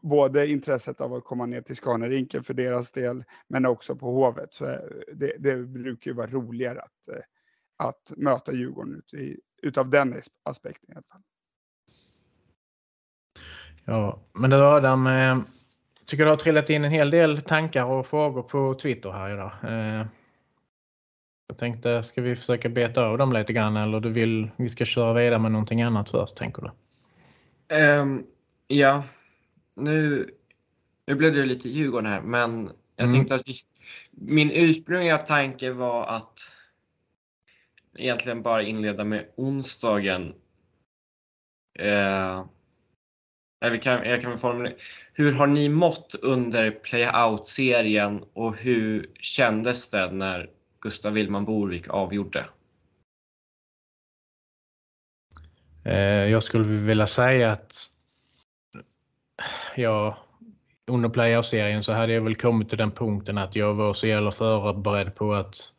både 0.01 0.47
intresset 0.47 1.01
av 1.01 1.13
att 1.13 1.23
komma 1.23 1.45
ner 1.45 1.61
till 1.61 1.75
Scanarinken 1.75 2.43
för 2.43 2.53
deras 2.53 2.91
del, 2.91 3.23
men 3.47 3.65
också 3.65 3.95
på 3.95 4.05
Hovet. 4.05 4.53
Så 4.53 4.65
eh, 4.65 4.79
det, 5.13 5.35
det 5.39 5.55
brukar 5.55 6.11
ju 6.11 6.17
vara 6.17 6.27
roligare 6.27 6.79
att 6.79 7.07
eh, 7.07 7.23
att 7.77 8.11
möta 8.17 8.53
Djurgården 8.53 8.95
ut 8.95 9.13
i, 9.13 9.39
utav 9.61 9.89
den 9.89 10.21
aspekten. 10.43 10.89
I 10.89 10.93
alla 10.93 11.03
fall. 11.11 11.21
Ja, 13.85 14.19
men 14.33 14.49
du 14.49 14.55
Adam, 14.55 15.07
eh, 15.07 15.37
tycker 16.05 16.23
du 16.23 16.29
har 16.29 16.37
trillat 16.37 16.69
in 16.69 16.85
en 16.85 16.91
hel 16.91 17.09
del 17.09 17.41
tankar 17.41 17.85
och 17.85 18.07
frågor 18.07 18.43
på 18.43 18.73
Twitter 18.73 19.11
här 19.11 19.33
idag. 19.33 19.51
Eh, 19.63 20.07
jag 21.47 21.57
tänkte, 21.57 22.03
ska 22.03 22.21
vi 22.21 22.35
försöka 22.35 22.69
beta 22.69 23.01
av 23.01 23.17
dem 23.17 23.33
lite 23.33 23.53
grann 23.53 23.77
eller 23.77 23.99
du 23.99 24.09
vill 24.09 24.49
vi 24.55 24.69
ska 24.69 24.85
köra 24.85 25.13
vidare 25.13 25.39
med 25.39 25.51
någonting 25.51 25.81
annat 25.81 26.09
först, 26.09 26.37
tänker 26.37 26.61
du? 26.61 26.71
Um, 28.01 28.25
ja, 28.67 29.03
nu 29.75 30.29
Nu 31.07 31.15
blev 31.15 31.33
det 31.33 31.45
lite 31.45 31.69
Djurgården 31.69 32.11
här, 32.11 32.21
men 32.21 32.71
jag 32.95 33.05
Mm. 33.07 33.11
tänkte 33.13 33.35
att 33.35 33.47
vi, 33.47 33.53
min 34.11 34.51
ursprungliga 34.51 35.17
tanke 35.17 35.71
var 35.71 36.05
att 36.05 36.39
egentligen 37.97 38.41
bara 38.41 38.63
inleda 38.63 39.03
med 39.03 39.25
onsdagen. 39.37 40.33
Eh, 41.79 42.45
vi 43.71 43.77
kan, 43.77 44.05
jag 44.09 44.21
kan 44.21 44.39
formulera. 44.39 44.73
Hur 45.13 45.31
har 45.31 45.47
ni 45.47 45.69
mått 45.69 46.15
under 46.21 46.71
playout-serien 46.71 48.23
och 48.33 48.55
hur 48.57 49.11
kändes 49.19 49.89
det 49.89 50.11
när 50.11 50.49
Gustav 50.81 51.13
Willman 51.13 51.45
Borvik 51.45 51.87
avgjorde? 51.89 52.47
Eh, 55.85 55.93
Jag 56.31 56.43
skulle 56.43 56.65
vilja 56.65 57.07
säga 57.07 57.51
att 57.51 57.94
ja, 59.75 60.17
under 60.87 61.09
playoff-serien 61.09 61.83
så 61.83 61.93
hade 61.93 62.13
jag 62.13 62.21
väl 62.21 62.35
kommit 62.35 62.69
till 62.69 62.77
den 62.77 62.91
punkten 62.91 63.37
att 63.37 63.55
jag 63.55 63.73
var 63.73 63.93
så 63.93 64.07
jävla 64.07 64.31
förberedd 64.31 65.15
på 65.15 65.33
att 65.33 65.71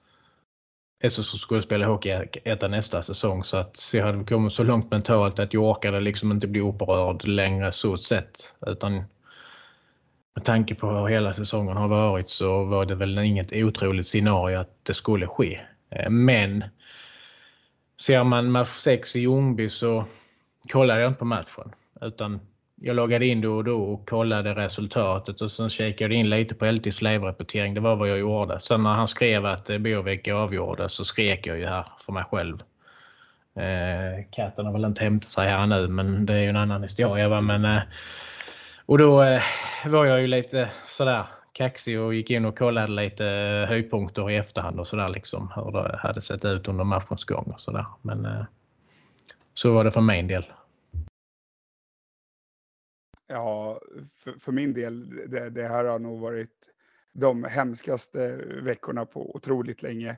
SSK 1.08 1.40
skulle 1.40 1.62
spela 1.62 1.86
Hockeyettan 1.86 2.70
nästa 2.70 3.02
säsong 3.02 3.44
så 3.44 3.56
att 3.56 3.90
jag 3.94 4.06
hade 4.06 4.24
kommit 4.24 4.52
så 4.52 4.62
långt 4.62 4.90
mentalt 4.90 5.38
att 5.38 5.54
jag 5.54 5.62
orkade 5.62 6.00
liksom 6.00 6.32
inte 6.32 6.46
bli 6.46 6.60
upprörd 6.60 7.24
längre 7.24 7.72
så 7.72 7.96
sett. 7.96 8.54
Utan 8.66 9.04
med 10.34 10.44
tanke 10.44 10.74
på 10.74 10.90
hur 10.90 11.06
hela 11.06 11.32
säsongen 11.32 11.76
har 11.76 11.88
varit 11.88 12.28
så 12.28 12.64
var 12.64 12.86
det 12.86 12.94
väl 12.94 13.18
inget 13.18 13.52
otroligt 13.52 14.06
scenario 14.06 14.58
att 14.58 14.84
det 14.84 14.94
skulle 14.94 15.26
ske. 15.26 15.60
Eh, 15.90 16.10
men 16.10 16.64
ser 18.00 18.24
man 18.24 18.50
match 18.50 18.76
6 18.76 19.16
i 19.16 19.20
Ljungby 19.20 19.68
så 19.68 20.04
kollade 20.72 21.00
jag 21.00 21.10
inte 21.10 21.18
på 21.18 21.24
matchen. 21.24 21.72
Utan 22.00 22.40
jag 22.80 22.96
loggade 22.96 23.26
in 23.26 23.40
då 23.40 23.56
och 23.56 23.64
då 23.64 23.82
och 23.82 24.08
kollade 24.08 24.54
resultatet 24.54 25.40
och 25.40 25.50
sen 25.50 25.70
kikade 25.70 26.14
jag 26.14 26.20
in 26.20 26.30
lite 26.30 26.54
på 26.54 26.66
LTs 26.66 27.02
live-rapportering. 27.02 27.74
Det 27.74 27.80
var 27.80 27.96
vad 27.96 28.08
jag 28.08 28.18
gjorde. 28.18 28.60
Sen 28.60 28.82
när 28.82 28.90
han 28.90 29.08
skrev 29.08 29.46
att 29.46 29.70
eh, 29.70 29.78
Bovek 29.78 29.96
Bovik 29.96 30.28
avgjorde 30.28 30.88
så 30.88 31.04
skrek 31.04 31.46
jag 31.46 31.58
ju 31.58 31.66
här 31.66 31.86
för 31.98 32.12
mig 32.12 32.24
själv. 32.30 32.62
Eh, 33.56 34.24
katten 34.30 34.66
har 34.66 34.72
väl 34.72 34.84
inte 34.84 35.04
hämtat 35.04 35.30
sig 35.30 35.48
här 35.48 35.66
nu 35.66 35.88
men 35.88 36.26
det 36.26 36.32
är 36.32 36.38
ju 36.38 36.48
en 36.48 36.56
annan 36.56 36.82
historia. 36.82 37.28
Va? 37.28 37.40
Men, 37.40 37.64
eh, 37.64 37.82
och 38.86 38.98
då 38.98 39.22
eh, 39.22 39.42
var 39.86 40.06
jag 40.06 40.20
ju 40.20 40.26
lite 40.26 40.70
sådär 40.84 41.26
kaxig 41.52 42.00
och 42.00 42.14
gick 42.14 42.30
in 42.30 42.44
och 42.44 42.58
kollade 42.58 42.92
lite 42.92 43.26
eh, 43.26 43.68
höjdpunkter 43.68 44.30
i 44.30 44.36
efterhand 44.36 44.80
och 44.80 44.86
sådär 44.86 45.08
liksom. 45.08 45.52
Hur 45.54 45.72
det 45.72 45.98
hade 46.02 46.20
sett 46.20 46.44
ut 46.44 46.68
under 46.68 46.84
matchens 46.84 47.24
gång 47.24 47.50
och 47.54 47.60
sådär. 47.60 47.86
Men 48.02 48.26
eh, 48.26 48.44
så 49.54 49.72
var 49.72 49.84
det 49.84 49.90
för 49.90 50.00
min 50.00 50.26
del. 50.26 50.44
Ja, 53.28 53.80
för, 54.24 54.32
för 54.32 54.52
min 54.52 54.72
del, 54.72 55.16
det, 55.30 55.50
det 55.50 55.68
här 55.68 55.84
har 55.84 55.98
nog 55.98 56.20
varit 56.20 56.70
de 57.12 57.44
hemskaste 57.44 58.36
veckorna 58.62 59.06
på 59.06 59.36
otroligt 59.36 59.82
länge. 59.82 60.16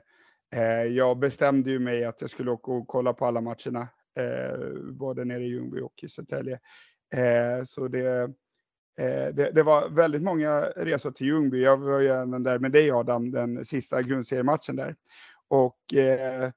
Eh, 0.53 0.83
jag 0.83 1.19
bestämde 1.19 1.69
ju 1.69 1.79
mig 1.79 2.05
att 2.05 2.21
jag 2.21 2.29
skulle 2.29 2.51
åka 2.51 2.71
och 2.71 2.87
kolla 2.87 3.13
på 3.13 3.25
alla 3.25 3.41
matcherna, 3.41 3.87
eh, 4.17 4.81
både 4.91 5.25
nere 5.25 5.43
i 5.43 5.47
Ljungby 5.47 5.81
och 5.81 6.03
i 6.03 6.09
Södertälje. 6.09 6.59
Eh, 7.13 7.63
så 7.65 7.87
det, 7.87 8.23
eh, 8.99 9.33
det, 9.33 9.51
det 9.53 9.63
var 9.63 9.89
väldigt 9.89 10.21
många 10.21 10.61
resor 10.61 11.11
till 11.11 11.27
Ljungby. 11.27 11.63
Jag 11.63 11.77
var 11.77 11.99
ju 11.99 12.07
även 12.07 12.43
där 12.43 12.59
med 12.59 12.71
dig 12.71 12.91
Adam, 12.91 13.31
den 13.31 13.65
sista 13.65 14.01
grundseriematchen 14.01 14.75
där. 14.75 14.95
Och 15.47 15.93
eh, 15.93 16.51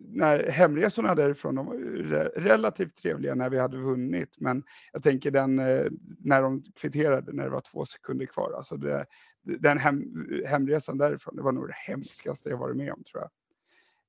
när 0.00 0.50
hemresorna 0.50 1.14
därifrån, 1.14 1.54
de 1.54 1.66
var 1.66 1.74
re- 1.74 2.30
relativt 2.34 2.96
trevliga 2.96 3.34
när 3.34 3.50
vi 3.50 3.58
hade 3.58 3.76
vunnit. 3.76 4.36
Men 4.40 4.62
jag 4.92 5.02
tänker 5.02 5.30
den, 5.30 5.58
eh, 5.58 5.86
när 6.18 6.42
de 6.42 6.62
kvitterade 6.62 7.32
när 7.32 7.44
det 7.44 7.50
var 7.50 7.60
två 7.60 7.84
sekunder 7.84 8.26
kvar. 8.26 8.52
Alltså 8.56 8.76
det, 8.76 9.06
den 9.42 9.78
hem, 9.78 10.02
hemresan 10.46 10.98
därifrån, 10.98 11.36
det 11.36 11.42
var 11.42 11.52
nog 11.52 11.68
det 11.68 11.74
hemskaste 11.74 12.48
jag 12.48 12.56
varit 12.56 12.76
med 12.76 12.92
om 12.92 13.04
tror 13.04 13.22
jag. 13.22 13.30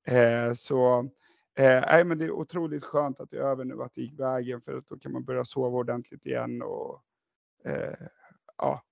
Eh, 0.08 0.54
så 0.54 0.98
eh, 1.58 1.82
nej, 1.86 2.04
men 2.04 2.18
det 2.18 2.24
är 2.24 2.30
otroligt 2.30 2.84
skönt 2.84 3.20
att 3.20 3.30
det 3.30 3.36
är 3.36 3.42
över 3.42 3.64
nu, 3.64 3.82
att 3.82 3.94
det 3.94 4.00
gick 4.00 4.20
vägen. 4.20 4.60
För 4.60 4.78
att 4.78 4.88
då 4.88 4.98
kan 4.98 5.12
man 5.12 5.24
börja 5.24 5.44
sova 5.44 5.76
ordentligt 5.78 6.26
igen 6.26 6.62
och 6.62 7.02
eh, 7.64 8.06
ja, 8.56 8.82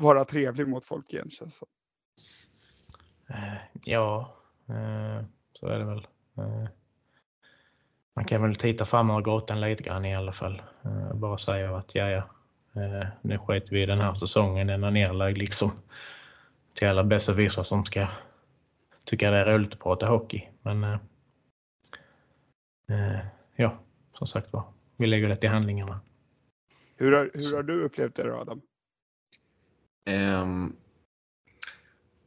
vara 0.00 0.24
trevlig 0.24 0.68
mot 0.68 0.84
folk 0.84 1.12
igen 1.12 1.30
känns 1.30 1.52
det 1.52 1.58
som. 1.58 1.68
Eh, 3.28 3.58
ja, 3.84 4.36
eh, 4.68 5.24
så 5.60 5.66
är 5.66 5.78
det 5.78 5.84
väl. 5.84 6.06
Eh, 6.38 6.68
Man 8.14 8.24
kan 8.24 8.42
väl 8.42 8.54
titta 8.54 8.84
fram 8.84 9.10
över 9.10 9.20
gatan 9.20 9.60
lite 9.60 9.82
grann 9.82 10.04
i 10.04 10.14
alla 10.14 10.32
fall. 10.32 10.62
Eh, 10.84 11.14
Bara 11.14 11.38
säga 11.38 11.76
att 11.76 11.94
ja, 11.94 12.08
ja, 12.10 12.22
eh, 12.82 13.06
nu 13.22 13.38
skiter 13.38 13.70
vi 13.70 13.82
i 13.82 13.86
den 13.86 14.00
här 14.00 14.14
säsongen, 14.14 14.66
den 14.66 14.84
är 14.84 14.90
nerlagd 14.90 15.38
liksom. 15.38 15.70
Till 16.74 16.88
alla 16.88 17.04
besserwissrar 17.04 17.64
som 17.64 17.84
ska 17.84 18.08
tycka 19.04 19.30
det 19.30 19.36
är 19.36 19.46
roligt 19.46 19.72
att 19.72 19.80
prata 19.80 20.06
hockey. 20.06 20.48
Men 20.62 20.84
eh, 20.84 20.98
ja, 23.56 23.78
som 24.18 24.26
sagt 24.26 24.52
var, 24.52 24.62
vi 24.96 25.06
lägger 25.06 25.28
det 25.28 25.36
till 25.36 25.50
handlingarna. 25.50 26.00
Hur 26.96 27.12
har, 27.12 27.30
hur 27.34 27.56
har 27.56 27.62
du 27.62 27.82
upplevt 27.82 28.14
det 28.14 28.22
då 28.22 28.36
Adam? 28.36 28.60
Ehm, 30.04 30.76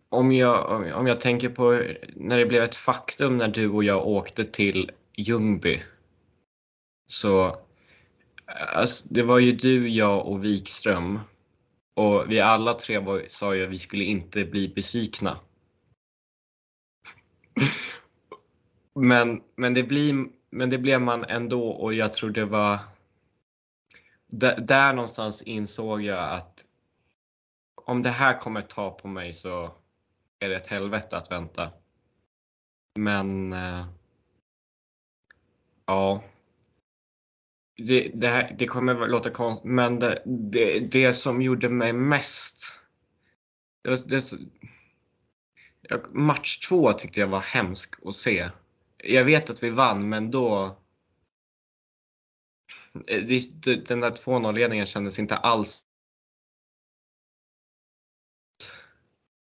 om, 0.10 0.32
jag, 0.32 0.84
om- 0.96 1.08
jag 1.08 1.20
tänker 1.20 1.50
på 1.50 1.84
när 2.16 2.39
det 2.39 2.46
blev 2.46 2.63
ett 2.63 2.75
faktum 2.75 3.38
när 3.38 3.48
du 3.48 3.70
och 3.70 3.84
jag 3.84 4.08
åkte 4.08 4.44
till 4.44 4.92
Ljungby. 5.18 5.84
Så 7.08 7.58
alltså, 8.74 9.06
det 9.10 9.24
var 9.24 9.39
ju 9.39 9.51
du, 9.51 9.89
jag 9.89 10.28
och 10.28 10.44
Wikström. 10.44 11.20
Och 11.96 12.32
vi 12.32 12.39
alla 12.39 12.74
tre 12.74 13.00
var, 13.00 13.24
sa 13.28 13.56
ju 13.56 13.63
att 13.63 13.70
vi 13.70 13.80
skulle 13.80 14.04
inte 14.04 14.46
bli 14.46 14.68
besvikna. 14.68 15.39
Men, 18.96 19.42
men, 19.56 19.74
det 19.74 19.84
blir, 19.84 20.28
men 20.50 20.70
det 20.70 20.78
blev 20.78 21.01
man 21.01 21.25
ändå 21.25 21.70
och 21.70 21.94
jag 21.94 22.13
tror 22.13 22.30
det 22.30 22.46
var... 22.46 22.80
Där, 24.28 24.60
där 24.62 24.94
någonstans 24.94 25.42
insåg 25.42 26.01
jag 26.01 26.34
att 26.34 26.66
om 27.86 28.04
det 28.04 28.10
här 28.10 28.39
kommer 28.39 28.62
ta 28.62 28.92
på 28.92 29.08
mig 29.08 29.34
så 29.34 29.72
är 30.39 30.50
det 30.50 30.55
ett 30.55 30.67
helvete 30.67 31.17
att 31.17 31.31
vänta. 31.31 31.72
Men 33.00 33.53
eh, 33.53 33.86
ja. 35.86 36.24
Det, 37.88 38.12
det, 38.15 38.27
här, 38.27 38.55
det 38.60 38.65
kommer 38.67 39.08
låta 39.08 39.29
konstigt, 39.29 39.72
men 39.72 40.00
det, 40.00 40.24
det, 40.25 40.79
det 40.79 41.13
som 41.13 41.41
gjorde 41.41 41.69
mig 41.69 41.93
mest. 41.93 42.79
Det, 43.84 43.89
var- 43.89 44.08
det, 44.08 44.34
match 46.10 46.60
två 46.67 46.93
tyckte 46.93 47.19
jag 47.19 47.27
var 47.27 47.39
hemsk 47.39 47.96
att 48.05 48.15
se. 48.15 48.50
Jag 49.03 49.25
vet 49.25 49.50
att 49.50 49.63
vi 49.63 49.69
vann, 49.69 50.10
men 50.10 50.31
då. 50.31 50.77
Eh, 53.08 53.24
den 53.88 54.00
där 54.00 54.12
2-0-ledningen 54.12 54.86
kändes 54.86 55.19
inte 55.19 55.38
alls 55.38 55.86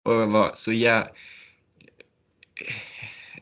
Och 0.03 0.13
jag 0.13 0.27
var 0.27 0.51
så 0.55 0.71
jä... 0.71 1.07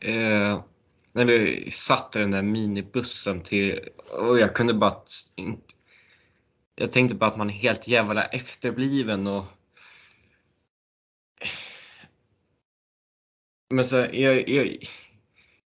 Eh, 0.00 0.64
när 1.12 1.24
vi 1.24 1.70
satt 1.70 2.16
i 2.16 2.18
den 2.18 2.30
där 2.30 2.42
minibussen 2.42 3.42
till... 3.42 3.88
Och 4.12 4.38
jag 4.38 4.54
kunde 4.54 4.74
bara... 4.74 5.02
Jag 6.74 6.92
tänkte 6.92 7.14
bara 7.14 7.30
att 7.30 7.36
man 7.36 7.50
är 7.50 7.54
helt 7.54 7.88
jävla 7.88 8.24
efterbliven 8.24 9.26
och... 9.26 9.44
Men 13.70 13.84
så, 13.84 13.96
jag, 13.96 14.48
jag, 14.48 14.76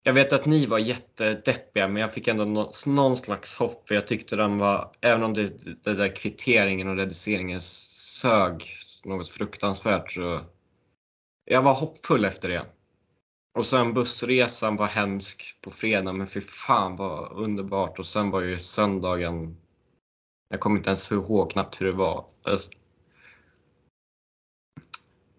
jag 0.04 0.14
vet 0.14 0.34
att 0.34 0.46
ni 0.46 0.66
var 0.66 0.80
jättedeppiga 0.80 1.88
men 1.88 2.02
jag 2.02 2.14
fick 2.14 2.28
ändå 2.28 2.46
nå, 2.46 2.72
någon 2.86 3.18
slags 3.18 3.56
hopp 3.56 3.88
för 3.88 3.96
jag 3.96 4.08
tyckte 4.08 4.36
den 4.36 4.58
var, 4.58 4.92
även 5.02 5.24
om 5.24 5.34
det, 5.34 5.66
det 5.84 5.94
där 5.94 6.16
kvitteringen 6.16 6.88
och 6.88 6.96
reduceringen 6.96 7.62
sög 7.62 8.66
något 9.04 9.30
fruktansvärt 9.30 10.12
så 10.12 10.42
jag 11.52 11.62
var 11.62 11.74
hoppfull 11.74 12.26
efter 12.26 12.50
det. 12.50 12.66
Och 13.54 13.66
sen 13.66 13.94
bussresan 13.94 14.76
var 14.76 14.88
hemsk 14.88 15.62
på 15.62 15.72
fredag 15.72 16.14
men 16.14 16.28
fy 16.28 16.42
fan 16.42 16.96
vad 16.96 17.32
underbart 17.32 18.00
och 18.00 18.06
sen 18.06 18.32
var 18.32 18.42
ju 18.42 18.60
söndagen 18.60 19.58
jag 20.50 20.60
kommer 20.60 20.78
inte 20.78 20.90
ens 20.90 21.12
ihåg 21.12 21.52
knappt 21.52 21.82
hur 21.82 21.86
det 21.86 21.92
var. 21.92 22.26
Alltså. 22.44 22.70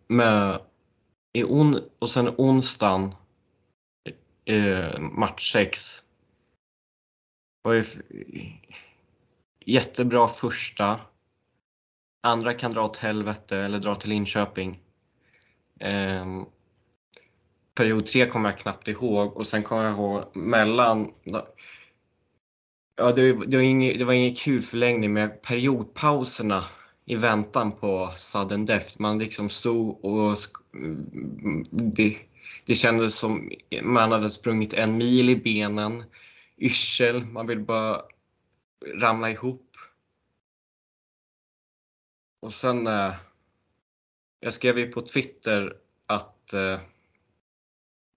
Men 0.07 0.61
i 1.33 1.45
on 1.45 1.81
och 1.99 2.11
sen 2.11 2.35
onsdagen 2.39 3.15
eh, 4.45 5.01
match 5.01 5.53
6 5.53 6.03
var 7.63 7.73
ju 7.73 7.85
jättebra 9.65 10.29
första. 10.29 11.01
Andra 12.23 12.55
kan 12.55 12.73
dra 12.73 12.85
åt 12.85 12.97
helvete 12.97 13.59
eller 13.59 13.79
dra 13.79 13.95
till 13.95 14.11
Linköping. 14.11 14.81
Eh, 15.83 16.43
period 17.75 18.07
3 18.07 18.27
kommer 18.27 18.51
jag 18.51 18.59
knappt 18.59 18.89
ihåg 18.89 19.37
och 19.37 19.47
sen 19.47 19.63
kommer 19.63 19.85
jag 19.85 19.93
ihåg 19.93 20.37
mellan 20.37 21.11
Ja, 22.97 23.13
det, 23.13 23.47
det, 23.47 23.57
var 23.57 23.65
ingen, 23.65 23.99
det 23.99 24.05
var 24.05 24.13
ingen 24.13 24.35
kul 24.35 24.63
förlängning 24.63 25.13
men 25.13 25.31
periodpauserna 25.43 26.65
i 27.05 27.15
väntan 27.15 27.73
på 27.73 28.13
sudden 28.17 28.67
death. 28.67 28.95
Man 28.99 29.19
liksom 29.19 29.51
stod 29.51 30.05
och 30.05 30.39
mm, 30.75 31.65
det, 31.71 32.17
det 32.67 32.75
kändes 32.75 33.15
som 33.15 33.51
man 33.83 34.13
hade 34.13 34.31
sprungit 34.31 34.75
en 34.75 34.97
mil 34.97 35.31
i 35.31 35.37
benen, 35.37 36.05
yrsel, 36.59 37.25
man 37.25 37.47
vill 37.47 37.61
bara 37.61 38.03
ramla 38.95 39.31
ihop. 39.31 39.77
Och 42.41 42.53
sen, 42.53 42.87
eh, 42.87 43.13
jag 44.45 44.55
skrev 44.55 44.79
ju 44.79 44.93
på 44.93 45.03
Twitter 45.03 45.77
att 46.07 46.53
eh, 46.53 46.81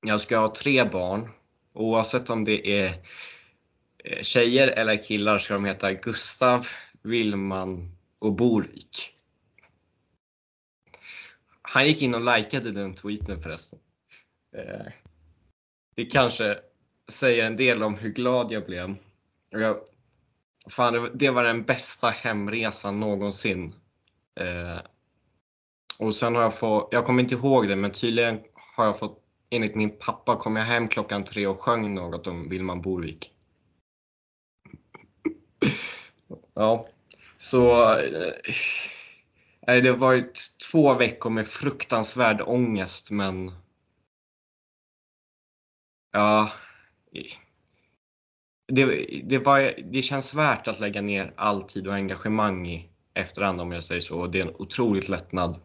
jag 0.02 0.22
ska 0.22 0.38
ha 0.38 0.56
tre 0.56 0.84
barn. 0.84 1.30
Oavsett 1.74 2.30
om 2.30 2.46
det 2.46 2.68
är 2.68 2.94
eh, 4.04 4.22
tjejer 4.22 4.68
eller 4.68 5.04
killar 5.04 5.40
ska 5.40 5.54
de 5.54 5.66
heta 5.66 5.94
Gustav, 5.94 6.68
Willman 7.02 7.98
och 8.20 8.34
Borvik. 8.34 9.14
Han 11.62 11.88
gick 11.88 12.02
in 12.02 12.16
och 12.16 12.38
likade 12.38 12.72
den 12.72 12.94
tweeten 12.94 13.42
förresten. 13.42 13.80
Eh, 14.58 14.86
det 15.96 16.06
kanske 16.06 16.60
säger 17.08 17.46
en 17.46 17.56
del 17.56 17.84
om 17.84 17.96
hur 17.96 18.10
glad 18.10 18.52
jag 18.52 18.66
blev. 18.66 18.96
Jag, 19.50 19.78
fan, 20.70 21.10
det 21.14 21.30
var 21.30 21.44
den 21.44 21.64
bästa 21.64 22.10
hemresan 22.10 23.00
någonsin. 23.00 23.76
Eh, 24.40 24.80
och 26.00 26.16
sen 26.16 26.36
har 26.36 26.42
jag 26.42 26.58
fått, 26.58 26.88
jag 26.92 27.06
kommer 27.06 27.24
inte 27.24 27.36
ihåg 27.36 27.68
det, 27.68 27.76
men 27.76 27.92
tydligen 27.92 28.40
har 28.78 28.86
jag 28.86 29.00
fått, 29.00 29.24
enligt 29.50 29.76
min 29.76 29.98
pappa 29.98 30.36
kom 30.36 30.56
jag 30.56 30.64
hem 30.64 30.88
klockan 30.88 31.24
tre 31.24 31.48
och 31.48 31.62
sjöng 31.62 31.94
något 31.96 32.28
om 32.28 32.50
Vilman 32.50 32.82
Borvik. 32.82 33.32
ja, 36.54 36.88
så 37.38 37.92
eh, 39.68 39.82
det 39.82 39.90
har 39.90 39.98
varit 39.98 40.58
två 40.72 40.94
veckor 40.94 41.30
med 41.30 41.48
fruktansvärd 41.48 42.42
ångest, 42.42 43.12
men 43.12 43.52
ja, 46.12 46.52
det, 48.68 49.06
det, 49.24 49.38
var, 49.38 49.74
det 49.92 50.02
känns 50.02 50.34
värt 50.34 50.68
att 50.68 50.80
lägga 50.80 51.02
ner 51.02 51.34
all 51.36 51.64
tid 51.64 51.88
och 51.88 51.94
engagemang 51.94 52.68
i 52.68 52.90
efterhand 53.14 53.62
om 53.62 53.72
jag 53.72 53.84
säger 53.84 54.02
så. 54.02 54.28
Det 54.28 54.40
är 54.40 54.48
en 54.48 54.56
otroligt 54.56 55.10
lättnad. 55.10 55.60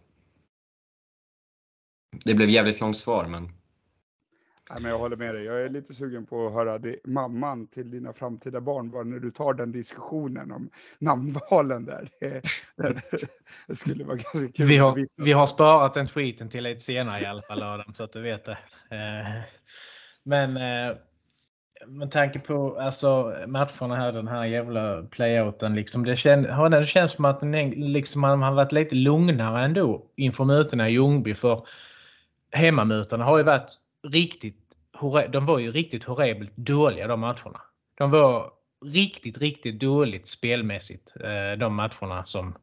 Det 2.24 2.34
blev 2.34 2.48
jävligt 2.48 2.80
långt 2.80 2.98
svar 2.98 3.26
men. 3.26 3.42
Nej, 4.70 4.78
men 4.82 4.90
jag 4.90 4.98
håller 4.98 5.16
med 5.16 5.34
dig. 5.34 5.44
Jag 5.44 5.62
är 5.62 5.68
lite 5.68 5.94
sugen 5.94 6.26
på 6.26 6.46
att 6.46 6.52
höra 6.52 6.78
det, 6.78 6.96
mamman 7.04 7.66
till 7.66 7.90
dina 7.90 8.12
framtida 8.12 8.60
barn 8.60 8.90
bara 8.90 9.02
när 9.02 9.18
du 9.18 9.30
tar 9.30 9.54
den 9.54 9.72
diskussionen 9.72 10.52
om 10.52 10.70
namnvalen 10.98 11.84
där. 11.84 12.10
Det, 13.66 13.76
skulle 13.76 14.04
vara 14.04 14.16
ganska 14.16 14.52
kul. 14.52 14.66
Vi 14.66 14.76
har, 14.76 15.06
vi 15.16 15.32
har 15.32 15.46
sparat 15.46 15.94
den 15.94 16.06
tweeten 16.06 16.48
till 16.48 16.64
lite 16.64 16.80
senare 16.80 17.22
i 17.22 17.26
alla 17.26 17.42
fall 17.42 17.62
Adam 17.62 17.94
så 17.94 18.04
att 18.04 18.12
du 18.12 18.20
vet 18.20 18.44
det. 18.44 18.58
Eh, 18.90 19.42
men 20.24 20.56
eh, 20.56 20.96
med 21.86 22.10
tanke 22.10 22.38
på 22.38 22.78
alltså, 22.80 23.34
matcherna 23.46 23.96
här, 23.96 24.12
den 24.12 24.28
här 24.28 24.44
jävla 24.44 25.02
playouten. 25.02 25.74
Liksom, 25.74 26.04
det, 26.04 26.16
känd, 26.16 26.70
det 26.70 26.86
känns 26.86 27.12
som 27.12 27.24
att 27.24 27.40
den, 27.40 27.70
liksom, 27.70 28.20
man 28.20 28.42
har 28.42 28.52
varit 28.52 28.72
lite 28.72 28.94
lugnare 28.94 29.64
ändå 29.64 30.06
inför 30.16 30.44
mötena 30.44 30.88
i 30.88 30.92
Ljungby. 30.92 31.34
För 31.34 31.66
hemmamötena 32.52 33.24
har 33.24 33.38
ju 33.38 33.44
varit 33.44 33.78
riktigt, 34.08 34.76
de 35.32 35.46
var 35.46 35.58
ju 35.58 35.70
riktigt 35.70 36.04
horribelt 36.04 36.56
dåliga 36.56 37.06
de 37.06 37.20
matcherna. 37.20 37.60
De 37.94 38.10
var 38.10 38.50
riktigt, 38.84 39.38
riktigt 39.38 39.80
dåligt 39.80 40.28
spelmässigt 40.28 41.12
eh, 41.16 41.58
de 41.58 41.74
matcherna 41.74 42.24
som 42.24 42.54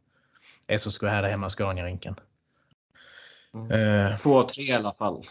SSK 0.79 1.01
hade 1.01 1.27
hemma 1.27 1.47
i 1.47 1.49
Scaniarinken. 1.49 2.15
Mm. 3.53 3.71
Uh, 3.71 4.15
Två, 4.17 4.43
tre 4.43 4.63
i 4.63 4.73
alla 4.73 4.91
fall. 4.91 5.23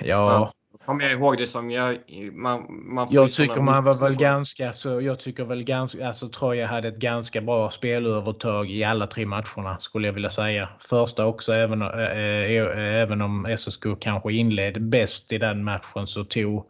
Ja. 0.00 0.52
Kommer 0.84 1.02
jag 1.02 1.12
ihåg 1.12 1.38
det 1.38 1.46
som. 1.46 1.70
Jag, 1.70 1.98
man, 2.32 2.66
man 2.68 3.08
jag 3.10 3.32
tycker 3.32 3.60
man 3.60 3.84
var 3.84 4.00
väl 4.00 4.16
ganska 4.16 4.72
så. 4.72 5.00
Jag 5.00 5.18
tycker 5.18 5.44
väl 5.44 5.64
ganska, 5.64 6.06
alltså 6.06 6.28
Troja 6.28 6.66
hade 6.66 6.88
ett 6.88 6.98
ganska 6.98 7.40
bra 7.40 7.70
spelövertag 7.70 8.70
i 8.70 8.84
alla 8.84 9.06
tre 9.06 9.26
matcherna 9.26 9.78
skulle 9.78 10.08
jag 10.08 10.12
vilja 10.12 10.30
säga. 10.30 10.68
Första 10.78 11.26
också, 11.26 11.52
även, 11.52 11.82
äh, 11.82 11.88
äh, 11.88 12.78
även 12.78 13.22
om 13.22 13.56
SSK 13.58 13.84
kanske 14.00 14.32
inledde 14.32 14.80
bäst 14.80 15.32
i 15.32 15.38
den 15.38 15.64
matchen 15.64 16.06
så 16.06 16.24
tog 16.24 16.66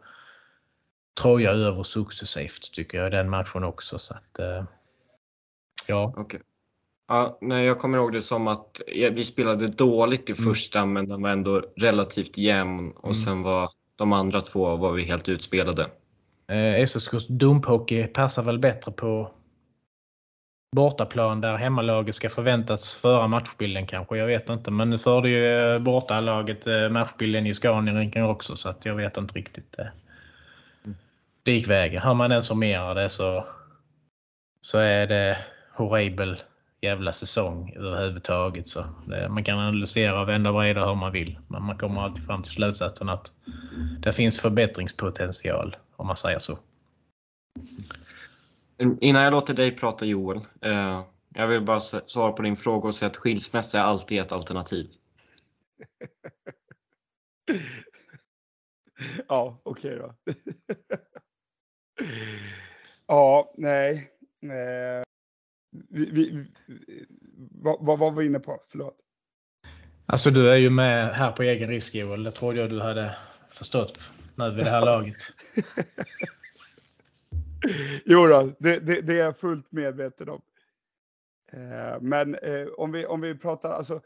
Troja 1.21 1.51
över 1.51 1.83
successivt 1.83 2.73
tycker 2.73 2.97
jag 2.97 3.07
i 3.07 3.15
den 3.15 3.29
matchen 3.29 3.63
också. 3.63 3.99
Så 3.99 4.13
att, 4.13 4.39
äh, 4.39 4.63
ja. 5.87 6.13
Okay. 6.17 6.39
Ja, 7.07 7.37
nej, 7.41 7.65
jag 7.65 7.79
kommer 7.79 7.97
ihåg 7.97 8.13
det 8.13 8.21
som 8.21 8.47
att 8.47 8.81
vi 8.87 9.23
spelade 9.23 9.67
dåligt 9.67 10.29
i 10.29 10.33
mm. 10.33 10.53
första 10.53 10.79
mm. 10.79 10.93
men 10.93 11.07
den 11.07 11.21
var 11.21 11.29
ändå 11.29 11.61
relativt 11.75 12.37
jämn 12.37 12.91
och 12.91 13.05
mm. 13.05 13.15
sen 13.15 13.43
var 13.43 13.71
de 14.01 14.13
andra 14.13 14.41
två 14.41 14.75
var 14.75 14.91
vi 14.91 15.03
helt 15.03 15.29
utspelade. 15.29 15.87
Eh, 16.47 16.73
SSKs 16.73 17.27
dumphockey 17.27 18.07
passar 18.07 18.43
väl 18.43 18.59
bättre 18.59 18.91
på 18.91 19.31
bortaplan 20.75 21.41
där 21.41 21.57
hemmalaget 21.57 22.15
ska 22.15 22.29
förväntas 22.29 22.95
föra 22.95 23.27
matchbilden 23.27 23.87
kanske. 23.87 24.17
Jag 24.17 24.27
vet 24.27 24.49
inte. 24.49 24.71
Men 24.71 24.89
nu 24.89 24.97
förde 24.97 25.29
ju 25.29 25.73
eh, 25.73 25.79
bortalaget 25.79 26.67
eh, 26.67 26.89
matchbilden 26.89 27.47
i 27.47 27.53
Scaniarinken 27.53 28.23
också 28.23 28.55
så 28.55 28.69
att 28.69 28.85
jag 28.85 28.95
vet 28.95 29.17
inte 29.17 29.33
riktigt. 29.33 29.79
Eh. 29.79 29.87
Mm. 30.85 30.97
Det 31.43 31.51
gick 31.51 31.67
vägen. 31.67 32.01
Hör 32.01 32.13
man 32.13 32.29
den 32.29 32.43
summera 32.43 32.93
det 32.93 33.09
så, 33.09 33.45
så 34.61 34.79
är 34.79 35.07
det 35.07 35.37
horribel 35.73 36.41
jävla 36.81 37.13
säsong 37.13 37.73
överhuvudtaget. 37.75 38.67
Så 38.67 38.85
det, 39.05 39.29
man 39.29 39.43
kan 39.43 39.59
analysera 39.59 40.21
och 40.21 40.29
vända 40.29 40.49
och 40.49 40.55
vrida 40.55 40.85
hur 40.85 40.95
man 40.95 41.11
vill. 41.11 41.39
Men 41.47 41.63
man 41.63 41.77
kommer 41.77 42.01
alltid 42.01 42.25
fram 42.25 42.43
till 42.43 42.51
slutsatsen 42.51 43.09
att 43.09 43.33
det 43.99 44.13
finns 44.13 44.39
förbättringspotential 44.39 45.75
om 45.95 46.07
man 46.07 46.17
säger 46.17 46.39
så. 46.39 46.59
Innan 49.01 49.21
jag 49.21 49.31
låter 49.31 49.53
dig 49.53 49.75
prata 49.75 50.05
Joel. 50.05 50.37
Eh, 50.61 51.03
jag 51.35 51.47
vill 51.47 51.61
bara 51.61 51.79
svara 51.79 52.31
på 52.31 52.41
din 52.41 52.55
fråga 52.55 52.87
och 52.87 52.95
säga 52.95 53.09
att 53.09 53.17
skilsmässa 53.17 53.77
är 53.77 53.83
alltid 53.83 54.21
ett 54.21 54.31
alternativ. 54.31 54.87
ja, 59.27 59.59
okej 59.63 59.99
okay 59.99 60.07
då. 60.07 60.13
ja, 63.07 63.53
nej. 63.57 64.11
Eh, 64.43 65.03
vi, 65.89 66.11
vi, 66.11 66.45
vad, 67.51 67.85
vad 67.85 67.99
var 67.99 68.11
vi 68.11 68.25
inne 68.25 68.39
på? 68.39 68.61
Förlåt. 68.67 68.97
Alltså 70.05 70.31
du 70.31 70.49
är 70.49 70.55
ju 70.55 70.69
med 70.69 71.15
här 71.15 71.31
på 71.31 71.43
egen 71.43 71.69
risk 71.69 71.95
Joel. 71.95 72.23
Det 72.23 72.31
trodde 72.31 72.59
jag 72.59 72.69
du 72.69 72.81
hade 72.81 73.15
förstått 73.49 73.99
nu 74.35 74.49
vid 74.49 74.65
det 74.65 74.69
här 74.69 74.85
laget. 74.85 75.15
jo 78.05 78.27
då, 78.27 78.51
det, 78.59 78.79
det, 78.79 79.01
det, 79.01 79.13
är 79.13 79.23
jag 79.23 79.37
fullt 79.37 79.71
medveten 79.71 80.29
om. 80.29 80.41
Eh, 81.53 82.01
men 82.01 82.35
eh, 82.35 82.67
om, 82.77 82.91
vi, 82.91 83.05
om 83.05 83.21
vi 83.21 83.35
pratar, 83.35 83.71
alltså, 83.71 84.01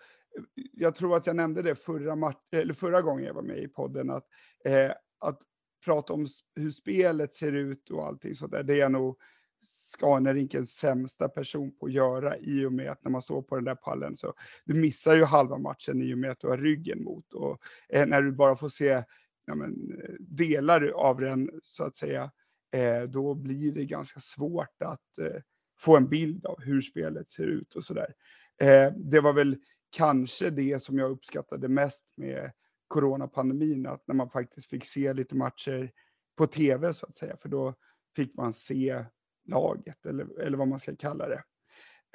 jag 0.74 0.96
tror 0.96 1.18
att 1.18 1.28
jag 1.28 1.36
nämnde 1.36 1.62
det 1.62 1.76
förra, 1.76 2.34
eller 2.52 2.74
förra 2.74 3.02
gången 3.02 3.26
jag 3.26 3.34
var 3.34 3.42
med 3.42 3.58
i 3.58 3.68
podden, 3.68 4.10
att, 4.10 4.26
eh, 4.66 4.92
att 5.20 5.42
prata 5.86 6.14
om 6.14 6.28
hur 6.56 6.70
spelet 6.70 7.36
ser 7.36 7.52
ut 7.52 7.90
och 7.90 8.06
allting 8.06 8.36
sådär, 8.36 8.64
det 8.64 8.74
är 8.74 8.78
jag 8.78 8.92
nog 8.92 9.18
Scaniarinkens 9.62 10.72
sämsta 10.72 11.30
person 11.30 11.72
på 11.72 11.86
att 11.86 11.92
göra 11.92 12.38
i 12.38 12.66
och 12.66 12.74
med 12.74 12.92
att 12.92 13.04
när 13.04 13.12
man 13.12 13.22
står 13.22 13.42
på 13.42 13.56
den 13.56 13.66
där 13.66 13.76
pallen 13.76 14.18
så 14.18 14.34
du 14.66 14.74
missar 14.74 15.16
ju 15.16 15.24
halva 15.24 15.58
matchen 15.58 16.02
i 16.02 16.14
och 16.14 16.18
med 16.18 16.32
att 16.32 16.40
du 16.40 16.48
har 16.48 16.58
ryggen 16.58 17.04
mot 17.04 17.34
och 17.34 17.62
eh, 17.90 18.08
när 18.08 18.22
du 18.22 18.32
bara 18.32 18.56
får 18.56 18.70
se 18.70 19.04
ja, 19.46 19.56
men, 19.56 20.02
delar 20.20 20.88
av 20.88 21.20
den 21.20 21.52
så 21.64 21.84
att 21.84 21.96
säga, 21.96 22.32
eh, 22.74 23.10
då 23.10 23.34
blir 23.34 23.72
det 23.72 23.86
ganska 23.86 24.20
svårt 24.20 24.82
att 24.82 25.18
eh, 25.20 25.42
få 25.80 25.98
en 25.98 26.10
bild 26.10 26.46
av 26.46 26.62
hur 26.62 26.82
spelet 26.82 27.32
ser 27.32 27.48
ut 27.48 27.76
och 27.76 27.84
sådär. 27.84 28.14
Eh, 28.62 28.92
det 28.96 29.20
var 29.20 29.34
väl 29.34 29.58
kanske 29.90 30.50
det 30.50 30.84
som 30.84 30.98
jag 30.98 31.12
uppskattade 31.12 31.68
mest 31.68 32.06
med 32.18 32.52
coronapandemin, 32.88 33.88
att 33.88 34.08
när 34.08 34.16
man 34.16 34.30
faktiskt 34.30 34.70
fick 34.70 34.86
se 34.86 35.14
lite 35.14 35.36
matcher 35.36 35.92
på 36.38 36.48
tv 36.48 36.94
så 36.94 37.06
att 37.06 37.18
säga, 37.18 37.38
för 37.38 37.50
då 37.50 37.74
fick 38.16 38.36
man 38.36 38.54
se 38.54 39.06
laget 39.46 40.06
eller, 40.06 40.40
eller 40.40 40.58
vad 40.58 40.68
man 40.68 40.80
ska 40.80 40.96
kalla 40.96 41.28
det. 41.28 41.44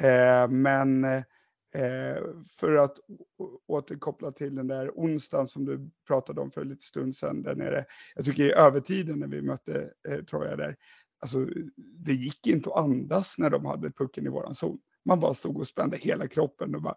Eh, 0.03 0.49
men 0.49 1.05
eh, 1.05 2.23
för 2.59 2.75
att 2.75 2.99
återkoppla 3.67 4.33
till 4.33 4.55
den 4.55 4.67
där 4.67 4.91
onsdagen 4.95 5.49
som 5.49 5.65
du 5.65 5.91
pratade 6.07 6.41
om 6.41 6.51
för 6.51 6.61
en 6.61 6.69
liten 6.69 6.83
stund 6.83 7.17
sedan 7.17 7.43
där 7.43 7.55
nere. 7.55 7.85
Jag 8.15 8.25
tycker 8.25 8.45
i 8.45 8.53
övertiden 8.53 9.19
när 9.19 9.27
vi 9.27 9.43
mötte 9.43 9.93
eh, 10.09 10.25
Troja 10.25 10.57
där, 10.57 10.77
alltså 11.21 11.47
det 11.77 12.13
gick 12.13 12.47
inte 12.47 12.71
att 12.71 12.77
andas 12.77 13.39
när 13.39 13.51
de 13.51 13.67
hade 13.67 13.91
pucken 13.91 14.27
i 14.27 14.29
våran 14.29 14.55
zon. 14.55 14.79
Man 15.05 15.21
bara 15.21 15.35
stod 15.35 15.59
och 15.59 15.67
spände 15.67 15.97
hela 15.97 16.29
kroppen 16.29 16.75
och 16.75 16.83
bara 16.83 16.95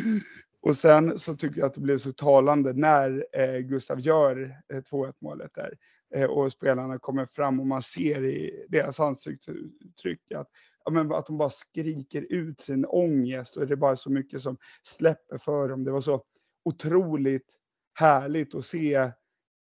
och 0.62 0.76
sen 0.76 1.18
så 1.18 1.36
tycker 1.36 1.60
jag 1.60 1.66
att 1.66 1.74
det 1.74 1.80
blev 1.80 1.98
så 1.98 2.12
talande 2.12 2.72
när 2.72 3.26
eh, 3.32 3.58
Gustav 3.58 4.00
gör 4.00 4.62
eh, 4.72 4.76
2-1 4.76 5.14
målet 5.18 5.54
där. 5.54 5.74
Eh, 6.14 6.30
och 6.30 6.52
spelarna 6.52 6.98
kommer 6.98 7.26
fram 7.26 7.60
och 7.60 7.66
man 7.66 7.82
ser 7.82 8.24
i 8.24 8.66
deras 8.68 9.00
ansiktsuttryck 9.00 10.32
att 10.32 10.50
ja, 10.84 10.90
men 10.90 11.12
att 11.12 11.26
de 11.26 11.38
bara 11.38 11.50
skriker 11.50 12.26
ut 12.30 12.60
sin 12.60 12.86
ångest 12.86 13.56
och 13.56 13.66
det 13.66 13.74
är 13.74 13.76
bara 13.76 13.96
så 13.96 14.10
mycket 14.10 14.42
som 14.42 14.56
släpper 14.82 15.38
för 15.38 15.68
dem. 15.68 15.84
Det 15.84 15.90
var 15.90 16.00
så 16.00 16.24
otroligt 16.64 17.58
härligt 17.94 18.54
att 18.54 18.64
se 18.64 19.10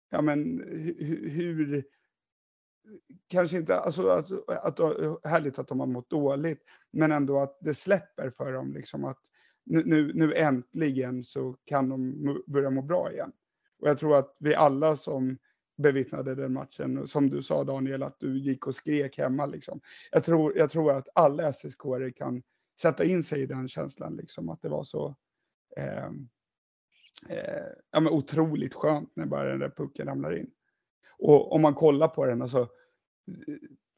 ja, 0.10 0.22
men, 0.22 0.64
hur, 1.00 1.30
hur 1.30 1.84
kanske 3.28 3.58
inte, 3.58 3.76
alltså, 3.76 4.10
alltså 4.10 4.44
att, 4.48 4.80
härligt 5.24 5.60
att 5.60 5.68
de 5.68 5.80
har 5.80 5.88
mått 5.88 6.10
dåligt, 6.10 6.64
men 6.92 7.12
ändå 7.12 7.40
att 7.40 7.58
det 7.62 7.74
släpper 7.74 8.30
för 8.30 8.54
dem. 8.54 8.74
Liksom 8.74 9.06
att 9.06 9.20
nu, 9.66 9.84
nu, 9.86 10.12
nu 10.14 10.34
äntligen 10.34 11.24
så 11.24 11.56
kan 11.66 11.90
de 11.90 12.44
börja 12.48 12.70
må 12.70 12.82
bra 12.82 13.12
igen. 13.12 13.32
Och 13.80 13.90
jag 13.90 13.98
tror 13.98 14.18
att 14.18 14.36
vi 14.40 14.56
alla 14.56 14.98
som 14.98 15.38
bevittnade 15.78 16.36
den 16.36 16.54
matchen, 16.54 17.08
som 17.08 17.30
du 17.30 17.44
sa 17.44 17.64
Daniel, 17.64 18.04
att 18.04 18.20
du 18.20 18.40
gick 18.40 18.68
och 18.68 18.76
skrek 18.76 19.18
hemma. 19.18 19.46
Liksom. 19.46 19.82
Jag, 20.12 20.24
tror, 20.24 20.58
jag 20.58 20.72
tror 20.72 20.92
att 20.92 21.08
alla 21.16 21.54
ssk 21.54 21.82
kan 22.16 22.44
sätta 22.82 23.04
in 23.04 23.24
sig 23.24 23.42
i 23.42 23.46
den 23.46 23.68
känslan, 23.68 24.16
liksom, 24.16 24.50
att 24.50 24.62
det 24.62 24.70
var 24.70 24.84
så 24.84 25.16
eh, 25.78 26.06
eh, 27.30 27.66
ja, 27.92 28.00
men 28.00 28.14
otroligt 28.14 28.74
skönt 28.74 29.12
när 29.16 29.26
bara 29.26 29.50
den 29.50 29.60
där 29.60 29.74
pucken 29.78 30.08
ramlar 30.08 30.38
in. 30.38 30.50
Och 31.18 31.54
om 31.54 31.62
man 31.62 31.74
kollar 31.74 32.08
på 32.08 32.26
den, 32.26 32.42
alltså 32.42 32.60
eh, 32.60 33.56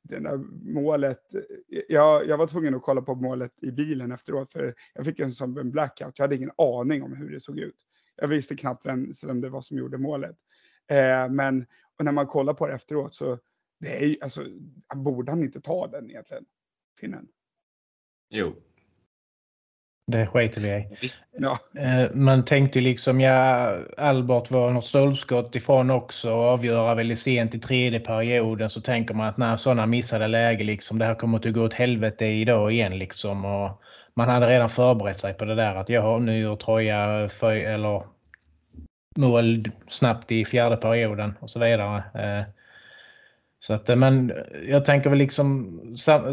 det 0.09 0.19
där 0.19 0.37
målet. 0.73 1.35
Eh, 1.35 1.41
jag, 1.89 2.27
jag 2.27 2.37
var 2.37 2.47
tvungen 2.47 2.75
att 2.75 2.81
kolla 2.81 3.01
på 3.01 3.15
målet 3.15 3.63
i 3.63 3.71
bilen 3.71 4.11
efteråt 4.11 4.53
för 4.53 4.75
jag 4.93 5.05
fick 5.05 5.19
en 5.19 5.31
sån 5.31 5.57
en 5.57 5.71
blackout. 5.71 6.19
Jag 6.19 6.23
hade 6.23 6.35
ingen 6.35 6.51
aning 6.57 7.03
om 7.03 7.13
hur 7.13 7.29
det 7.31 7.39
såg 7.39 7.59
ut. 7.59 7.85
Jag 8.15 8.27
visste 8.27 8.55
knappt 8.55 8.85
vem, 8.85 9.11
vem 9.25 9.41
det 9.41 9.49
var 9.49 9.61
som 9.61 9.77
gjorde 9.77 9.97
målet. 9.97 10.37
Eh, 10.91 11.29
men 11.29 11.65
och 11.99 12.05
när 12.05 12.11
man 12.11 12.27
kollar 12.27 12.53
på 12.53 12.67
det 12.67 12.73
efteråt 12.73 13.15
så 13.15 13.39
det 13.79 14.03
är 14.03 14.05
ju, 14.05 14.15
alltså, 14.21 14.45
borde 14.95 15.31
han 15.31 15.43
inte 15.43 15.61
ta 15.61 15.87
den 15.87 16.09
egentligen, 16.09 16.45
finnen? 16.99 17.27
Jo, 18.29 18.55
det 20.07 20.27
skiter 20.27 20.61
vi 20.61 20.69
i. 20.69 21.09
Ja. 21.37 21.59
Eh, 21.81 22.11
man 22.13 22.45
tänkte 22.45 22.81
liksom, 22.81 23.21
ja, 23.21 23.71
Albert 23.97 24.51
var 24.51 24.71
något 24.71 24.85
stolpskott 24.85 25.55
ifrån 25.55 25.89
också 25.89 26.33
och 26.33 26.43
avgöra 26.43 26.95
väldigt 26.95 27.19
sent 27.19 27.55
i 27.55 27.59
tredje 27.59 27.99
perioden 27.99 28.69
så 28.69 28.81
tänker 28.81 29.13
man 29.13 29.27
att 29.27 29.37
när 29.37 29.57
sådana 29.57 29.85
missade 29.85 30.27
läge 30.27 30.63
liksom, 30.63 30.99
det 30.99 31.05
här 31.05 31.15
kommer 31.15 31.37
att 31.37 31.53
gå 31.53 31.61
åt 31.63 31.73
helvete 31.73 32.25
idag 32.25 32.71
igen 32.71 32.97
liksom. 32.97 33.45
Och 33.45 33.81
man 34.13 34.29
hade 34.29 34.47
redan 34.47 34.69
förberett 34.69 35.19
sig 35.19 35.33
på 35.33 35.45
det 35.45 35.55
där 35.55 35.75
att 35.75 35.89
jag 35.89 36.21
nu 36.21 36.39
gör 36.39 36.55
Troja 36.55 37.29
för, 37.29 37.51
eller 37.51 38.03
mål 39.17 39.71
snabbt 39.87 40.31
i 40.31 40.45
fjärde 40.45 40.77
perioden 40.77 41.33
och 41.39 41.49
så 41.49 41.59
vidare. 41.59 42.03
Eh, 42.13 42.45
så 43.59 43.73
att, 43.73 43.89
eh, 43.89 43.95
men 43.95 44.33
jag 44.67 44.85
tänker 44.85 45.09
väl 45.09 45.19
liksom 45.19 45.79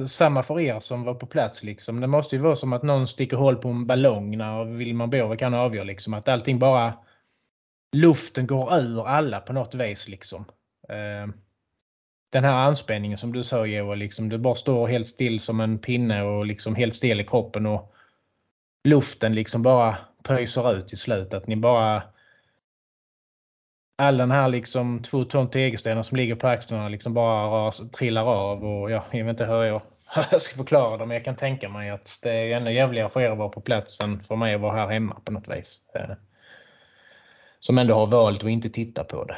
samma 0.06 0.42
för 0.42 0.60
er 0.60 0.80
som 0.80 1.04
var 1.04 1.14
på 1.14 1.26
plats. 1.26 1.62
Liksom. 1.62 2.00
Det 2.00 2.06
måste 2.06 2.36
ju 2.36 2.42
vara 2.42 2.56
som 2.56 2.72
att 2.72 2.82
någon 2.82 3.06
sticker 3.06 3.36
hål 3.36 3.56
på 3.56 3.68
en 3.68 3.86
ballong 3.86 4.38
när 4.38 4.64
Wilman 4.64 5.10
Borg 5.10 5.38
kan 5.38 5.54
avgöra. 5.54 5.84
Liksom, 5.84 6.14
att 6.14 6.28
allting 6.28 6.58
bara... 6.58 6.94
Luften 7.96 8.46
går 8.46 8.78
ur 8.78 9.08
alla 9.08 9.40
på 9.40 9.52
något 9.52 9.74
vis. 9.74 10.08
Liksom. 10.08 10.44
Eh, 10.88 11.34
den 12.30 12.44
här 12.44 12.52
anspänningen 12.52 13.18
som 13.18 13.32
du 13.32 13.44
sa 13.44 13.66
Joel, 13.66 13.98
liksom, 13.98 14.28
du 14.28 14.38
bara 14.38 14.54
står 14.54 14.88
helt 14.88 15.06
still 15.06 15.40
som 15.40 15.60
en 15.60 15.78
pinne 15.78 16.22
och 16.22 16.46
liksom 16.46 16.74
helt 16.74 16.94
still 16.94 17.20
i 17.20 17.24
kroppen. 17.24 17.66
och 17.66 17.94
Luften 18.84 19.34
liksom 19.34 19.62
bara 19.62 19.96
pöjsar 20.22 20.74
ut 20.74 20.92
i 20.92 20.96
slutet. 20.96 21.34
Att 21.34 21.46
ni 21.46 21.56
bara 21.56 22.02
all 24.02 24.16
den 24.16 24.30
här 24.30 24.48
liksom 24.48 25.02
två 25.02 25.24
ton 25.24 25.50
tegelstenar 25.50 26.02
som 26.02 26.16
ligger 26.16 26.34
på 26.34 26.48
axlarna 26.48 26.88
liksom 26.88 27.14
bara 27.14 27.46
ras, 27.46 27.82
trillar 27.90 28.24
av 28.24 28.64
och 28.64 28.90
ja, 28.90 29.04
jag 29.10 29.24
vet 29.24 29.30
inte 29.30 29.44
hur 29.44 29.62
jag, 29.62 29.82
jag 30.30 30.42
ska 30.42 30.56
förklara 30.56 30.96
det 30.96 31.06
men 31.06 31.14
jag 31.14 31.24
kan 31.24 31.36
tänka 31.36 31.68
mig 31.68 31.90
att 31.90 32.18
det 32.22 32.30
är 32.30 32.56
ännu 32.56 32.74
jävligare 32.74 33.08
för 33.08 33.20
er 33.20 33.30
att 33.30 33.38
vara 33.38 33.48
på 33.48 33.60
plats 33.60 34.00
än 34.00 34.20
för 34.20 34.36
mig 34.36 34.54
att 34.54 34.60
vara 34.60 34.76
här 34.76 34.88
hemma 34.88 35.20
på 35.24 35.32
något 35.32 35.48
vis. 35.48 35.80
Eh, 35.94 36.10
som 37.60 37.78
ändå 37.78 37.94
har 37.94 38.06
valt 38.06 38.44
att 38.44 38.50
inte 38.50 38.70
titta 38.70 39.04
på 39.04 39.24
det. 39.24 39.36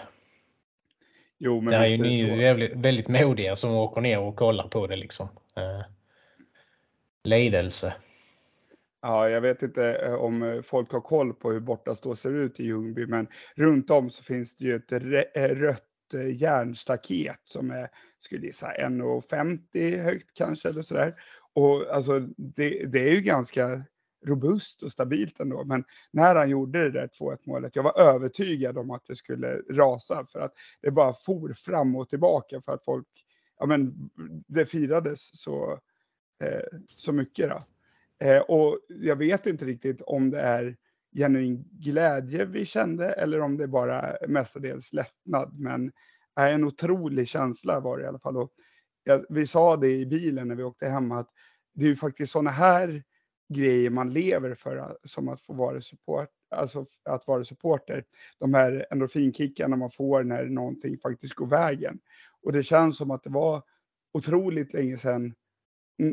Jo, 1.39 1.61
men 1.61 1.73
Där 1.73 1.81
är 1.81 1.87
ju 1.87 1.99
ni 1.99 2.17
ju 2.17 2.43
jävligt, 2.43 2.73
väldigt 2.75 3.09
modiga 3.09 3.57
som 3.57 3.71
åker 3.71 4.01
ner 4.01 4.19
och 4.19 4.37
kollar 4.37 4.69
på 4.69 4.87
det 4.87 4.97
liksom. 4.97 5.29
Eh, 5.57 5.83
Lidelse. 7.25 7.95
Ja, 9.07 9.29
jag 9.29 9.41
vet 9.41 9.63
inte 9.63 9.95
eh, 9.95 10.15
om 10.15 10.43
eh, 10.43 10.63
folk 10.63 10.93
har 10.93 11.01
koll 11.01 11.35
på 11.35 11.53
hur 11.53 11.61
bortastå 11.61 12.17
ser 12.17 12.33
ut 12.33 12.61
i 12.61 12.65
Ljungby, 12.65 13.07
men 13.07 13.29
runt 13.57 13.91
om 13.91 14.11
så 14.11 14.23
finns 14.23 14.57
det 14.57 14.65
ju 14.65 14.75
ett 14.75 14.93
eh, 14.93 15.49
rött 15.49 15.83
järnstaket 16.33 17.41
som 17.45 17.71
är, 17.71 17.89
skulle 18.19 18.47
gissa 18.47 18.73
1,50 18.73 20.03
högt 20.03 20.35
kanske 20.35 20.69
eller 20.69 20.83
sådär. 20.83 21.15
Och 21.55 21.95
alltså 21.95 22.21
det, 22.37 22.87
det 22.87 23.09
är 23.09 23.15
ju 23.15 23.21
ganska 23.21 23.83
robust 24.27 24.83
och 24.83 24.93
stabilt 24.93 25.41
ändå. 25.41 25.65
Men 25.65 25.85
när 26.11 26.35
han 26.35 26.51
gjorde 26.51 26.91
det 26.91 27.01
där 27.01 27.09
2-1 27.21 27.39
målet, 27.47 27.77
jag 27.77 27.83
var 27.83 27.99
övertygad 28.01 28.79
om 28.79 28.91
att 28.91 29.07
det 29.07 29.17
skulle 29.17 29.57
rasa 29.71 30.27
för 30.27 30.41
att 30.41 30.53
det 30.81 30.91
bara 30.91 31.15
for 31.15 31.53
fram 31.53 31.97
och 31.97 32.09
tillbaka 32.09 32.61
för 32.61 32.75
att 32.75 32.85
folk, 32.85 33.09
ja 33.59 33.67
men 33.67 34.11
det 34.47 34.67
firades 34.67 35.41
så, 35.41 35.81
eh, 36.45 36.79
så 36.87 37.13
mycket. 37.13 37.51
Då. 37.51 37.65
Eh, 38.25 38.41
och 38.41 38.79
jag 38.89 39.17
vet 39.17 39.47
inte 39.47 39.65
riktigt 39.65 40.03
om 40.03 40.31
det 40.31 40.41
är 40.41 40.77
genuin 41.17 41.65
glädje 41.73 42.45
vi 42.45 42.67
kände 42.67 43.13
eller 43.13 43.41
om 43.41 43.57
det 43.57 43.69
bara 43.69 44.17
mestadels 44.29 44.93
lättnad. 44.93 45.59
Men 45.59 45.93
är 46.41 46.51
en 46.51 46.65
otrolig 46.65 47.29
känsla 47.29 47.81
var 47.81 47.99
det 47.99 48.05
i 48.05 48.07
alla 48.07 48.19
fall. 48.19 48.37
Och 48.37 48.53
jag, 49.05 49.25
vi 49.29 49.47
sa 49.47 49.77
det 49.77 49.91
i 49.91 50.07
bilen 50.07 50.49
när 50.49 50.55
vi 50.55 50.63
åkte 50.63 50.87
hem 50.87 51.13
att 51.13 51.29
det 51.75 51.85
är 51.85 51.89
ju 51.89 51.97
faktiskt 51.97 52.33
sådana 52.33 52.51
här 52.51 53.03
grejer 53.55 53.91
man 53.91 54.11
lever 54.11 54.55
för 54.55 54.97
som 55.05 55.29
att 55.29 55.41
få 55.41 55.53
vara 55.53 55.81
support, 55.81 56.29
alltså 56.51 56.87
att 57.05 57.27
vara 57.27 57.45
supporter. 57.45 58.05
De 58.39 58.55
här 58.55 58.87
endorfinkickarna 58.91 59.77
man 59.77 59.91
får 59.91 60.23
när 60.23 60.45
någonting 60.45 60.99
faktiskt 60.99 61.35
går 61.35 61.47
vägen. 61.47 61.99
Och 62.43 62.53
det 62.53 62.63
känns 62.63 62.97
som 62.97 63.11
att 63.11 63.23
det 63.23 63.31
var 63.31 63.63
otroligt 64.13 64.73
länge 64.73 64.97
sedan 64.97 65.35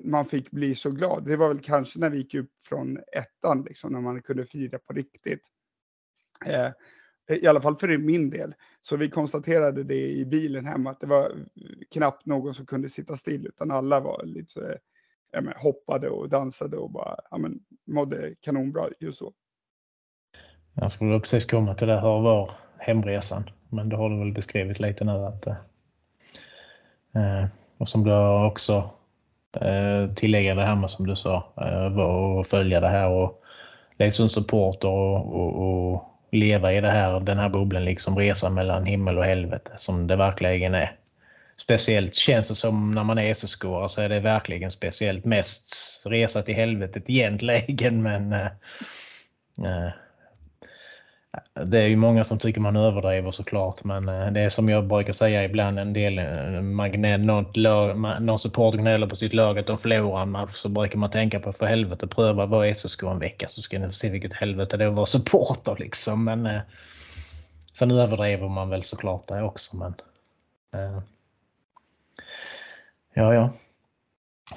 man 0.03 0.25
fick 0.25 0.51
bli 0.51 0.75
så 0.75 0.91
glad. 0.91 1.25
Det 1.25 1.35
var 1.35 1.47
väl 1.47 1.59
kanske 1.59 1.99
när 1.99 2.09
vi 2.09 2.17
gick 2.17 2.33
upp 2.33 2.51
från 2.61 2.97
ettan, 2.97 3.63
liksom, 3.63 3.93
när 3.93 4.01
man 4.01 4.21
kunde 4.21 4.45
fira 4.45 4.79
på 4.79 4.93
riktigt. 4.93 5.47
Eh, 6.45 6.71
I 7.37 7.47
alla 7.47 7.61
fall 7.61 7.75
för 7.75 7.97
min 7.97 8.29
del. 8.29 8.53
Så 8.81 8.97
vi 8.97 9.09
konstaterade 9.09 9.83
det 9.83 10.09
i 10.09 10.25
bilen 10.25 10.65
hemma, 10.65 10.91
att 10.91 10.99
det 10.99 11.07
var 11.07 11.31
knappt 11.91 12.25
någon 12.25 12.53
som 12.53 12.65
kunde 12.65 12.89
sitta 12.89 13.17
still, 13.17 13.47
utan 13.47 13.71
alla 13.71 13.99
var 13.99 14.23
lite 14.25 14.51
så, 14.51 14.73
ja, 15.31 15.41
men, 15.41 15.53
hoppade 15.57 16.09
och 16.09 16.29
dansade 16.29 16.77
och 16.77 16.91
bara 16.91 17.19
ja, 17.31 17.37
men, 17.37 17.59
mådde 17.87 18.35
kanonbra 18.41 18.87
just 18.99 19.17
så. 19.17 19.33
Jag 20.73 20.91
skulle 20.91 21.19
precis 21.19 21.45
komma 21.45 21.75
till 21.75 21.87
det, 21.87 21.95
här 21.95 22.21
var 22.21 22.51
hemresan? 22.77 23.49
Men 23.69 23.89
det 23.89 23.95
har 23.95 24.09
du 24.09 24.19
väl 24.19 24.33
beskrivit 24.33 24.79
lite 24.79 25.03
nu 25.03 25.11
att 25.11 25.47
eh, 25.47 25.55
eh 27.15 27.45
och 27.77 27.89
som 27.89 28.03
du 28.03 28.45
också 28.45 28.91
Eh, 29.55 30.13
tillägga 30.15 30.55
det 30.55 30.65
här 30.65 30.75
med 30.75 30.89
som 30.89 31.07
du 31.07 31.15
sa, 31.15 31.53
eh, 31.61 31.99
och 31.99 32.47
följa 32.47 32.79
det 32.79 32.87
här 32.87 33.07
och 33.07 33.43
liksom 33.99 34.29
som 34.29 34.43
supporter 34.43 34.87
och, 34.87 35.35
och, 35.35 35.91
och, 35.91 36.07
leva 36.33 36.73
i 36.73 36.81
det 36.81 36.91
här, 36.91 37.19
den 37.19 37.37
här 37.37 37.49
bubblan, 37.49 37.85
liksom 37.85 38.17
resa 38.17 38.49
mellan 38.49 38.85
himmel 38.85 39.17
och 39.17 39.25
helvete 39.25 39.71
som 39.77 40.07
det 40.07 40.15
verkligen 40.15 40.73
är. 40.73 40.95
Speciellt 41.57 42.15
känns 42.15 42.47
det 42.47 42.55
som 42.55 42.91
när 42.91 43.03
man 43.03 43.17
är 43.17 43.33
SSK 43.33 43.61
så 43.89 44.01
är 44.01 44.09
det 44.09 44.19
verkligen 44.19 44.71
speciellt 44.71 45.25
mest 45.25 45.75
resa 46.05 46.41
till 46.41 46.55
helvetet 46.55 47.09
egentligen 47.09 48.03
men 48.03 48.33
eh, 48.33 48.45
eh 49.65 49.91
det 51.53 51.79
är 51.79 51.87
ju 51.87 51.95
många 51.95 52.23
som 52.23 52.39
tycker 52.39 52.61
man 52.61 52.75
överdriver 52.75 53.31
såklart, 53.31 53.83
men 53.83 54.09
eh, 54.09 54.31
det 54.31 54.39
är 54.39 54.49
som 54.49 54.69
jag 54.69 54.87
brukar 54.87 55.13
säga 55.13 55.43
ibland 55.43 55.79
en 55.79 55.93
del, 55.93 56.19
eh, 56.19 56.61
man, 57.95 58.25
någon 58.25 58.39
support 58.39 58.75
gnäller 58.75 59.07
på 59.07 59.15
sitt 59.15 59.33
lag 59.33 59.59
att 59.59 59.67
de 59.67 59.77
förlorar 59.77 60.21
en 60.21 60.31
match 60.31 60.51
så 60.53 60.69
brukar 60.69 60.99
man 60.99 61.11
tänka 61.11 61.39
på 61.39 61.53
för 61.53 61.65
helvete 61.65 62.07
pröva 62.07 62.45
vara 62.45 62.75
SSK 62.75 63.03
en 63.03 63.19
vecka 63.19 63.47
så 63.47 63.61
ska 63.61 63.79
ni 63.79 63.87
få 63.87 63.93
se 63.93 64.09
vilket 64.09 64.33
helvete 64.33 64.77
det 64.77 64.83
är 64.83 64.87
att 64.87 64.95
vara 64.95 65.05
supporter 65.05 65.75
liksom. 65.79 66.23
Men 66.23 66.45
eh, 66.45 66.61
sen 67.73 67.91
överdriver 67.91 68.49
man 68.49 68.69
väl 68.69 68.83
såklart 68.83 69.27
det 69.27 69.41
också. 69.41 69.75
Men, 69.75 69.93
eh, 70.73 70.99
ja, 73.13 73.33
ja, 73.33 73.53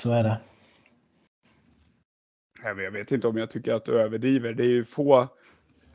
så 0.02 0.12
är 0.12 0.22
det. 0.22 0.40
Jag 2.64 2.90
vet 2.90 3.12
inte 3.12 3.28
om 3.28 3.36
jag 3.36 3.50
tycker 3.50 3.74
att 3.74 3.84
du 3.84 4.00
överdriver. 4.00 4.52
Det 4.52 4.64
är 4.64 4.70
ju 4.70 4.84
få 4.84 5.28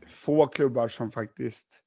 få 0.09 0.47
klubbar 0.47 0.87
som 0.87 1.11
faktiskt 1.11 1.81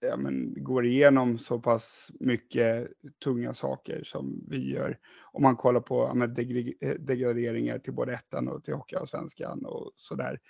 ja, 0.00 0.16
men, 0.16 0.64
går 0.64 0.86
igenom 0.86 1.38
så 1.38 1.60
pass 1.60 2.10
mycket 2.20 2.88
tunga 3.24 3.54
saker 3.54 4.02
som 4.04 4.44
vi 4.48 4.72
gör. 4.72 4.98
Om 5.32 5.42
man 5.42 5.56
kollar 5.56 5.80
på 5.80 6.04
ja, 6.04 6.14
men, 6.14 6.30
eh, 6.80 6.94
degraderingar 6.98 7.78
till 7.78 7.92
både 7.92 8.12
ettan 8.12 8.48
och 8.48 8.64
till 8.64 8.74
Hockeyallsvenskan 8.74 9.64
och 9.64 9.92
sådär. 9.96 10.40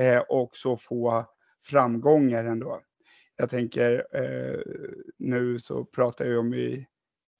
Eh, 0.00 0.18
och 0.18 0.56
så 0.56 0.76
få 0.76 1.26
framgångar 1.64 2.44
ändå. 2.44 2.80
Jag 3.36 3.50
tänker, 3.50 4.06
eh, 4.12 4.60
nu 5.18 5.58
så 5.58 5.84
pratar 5.84 6.24
jag 6.24 6.40
om 6.40 6.54
i 6.54 6.86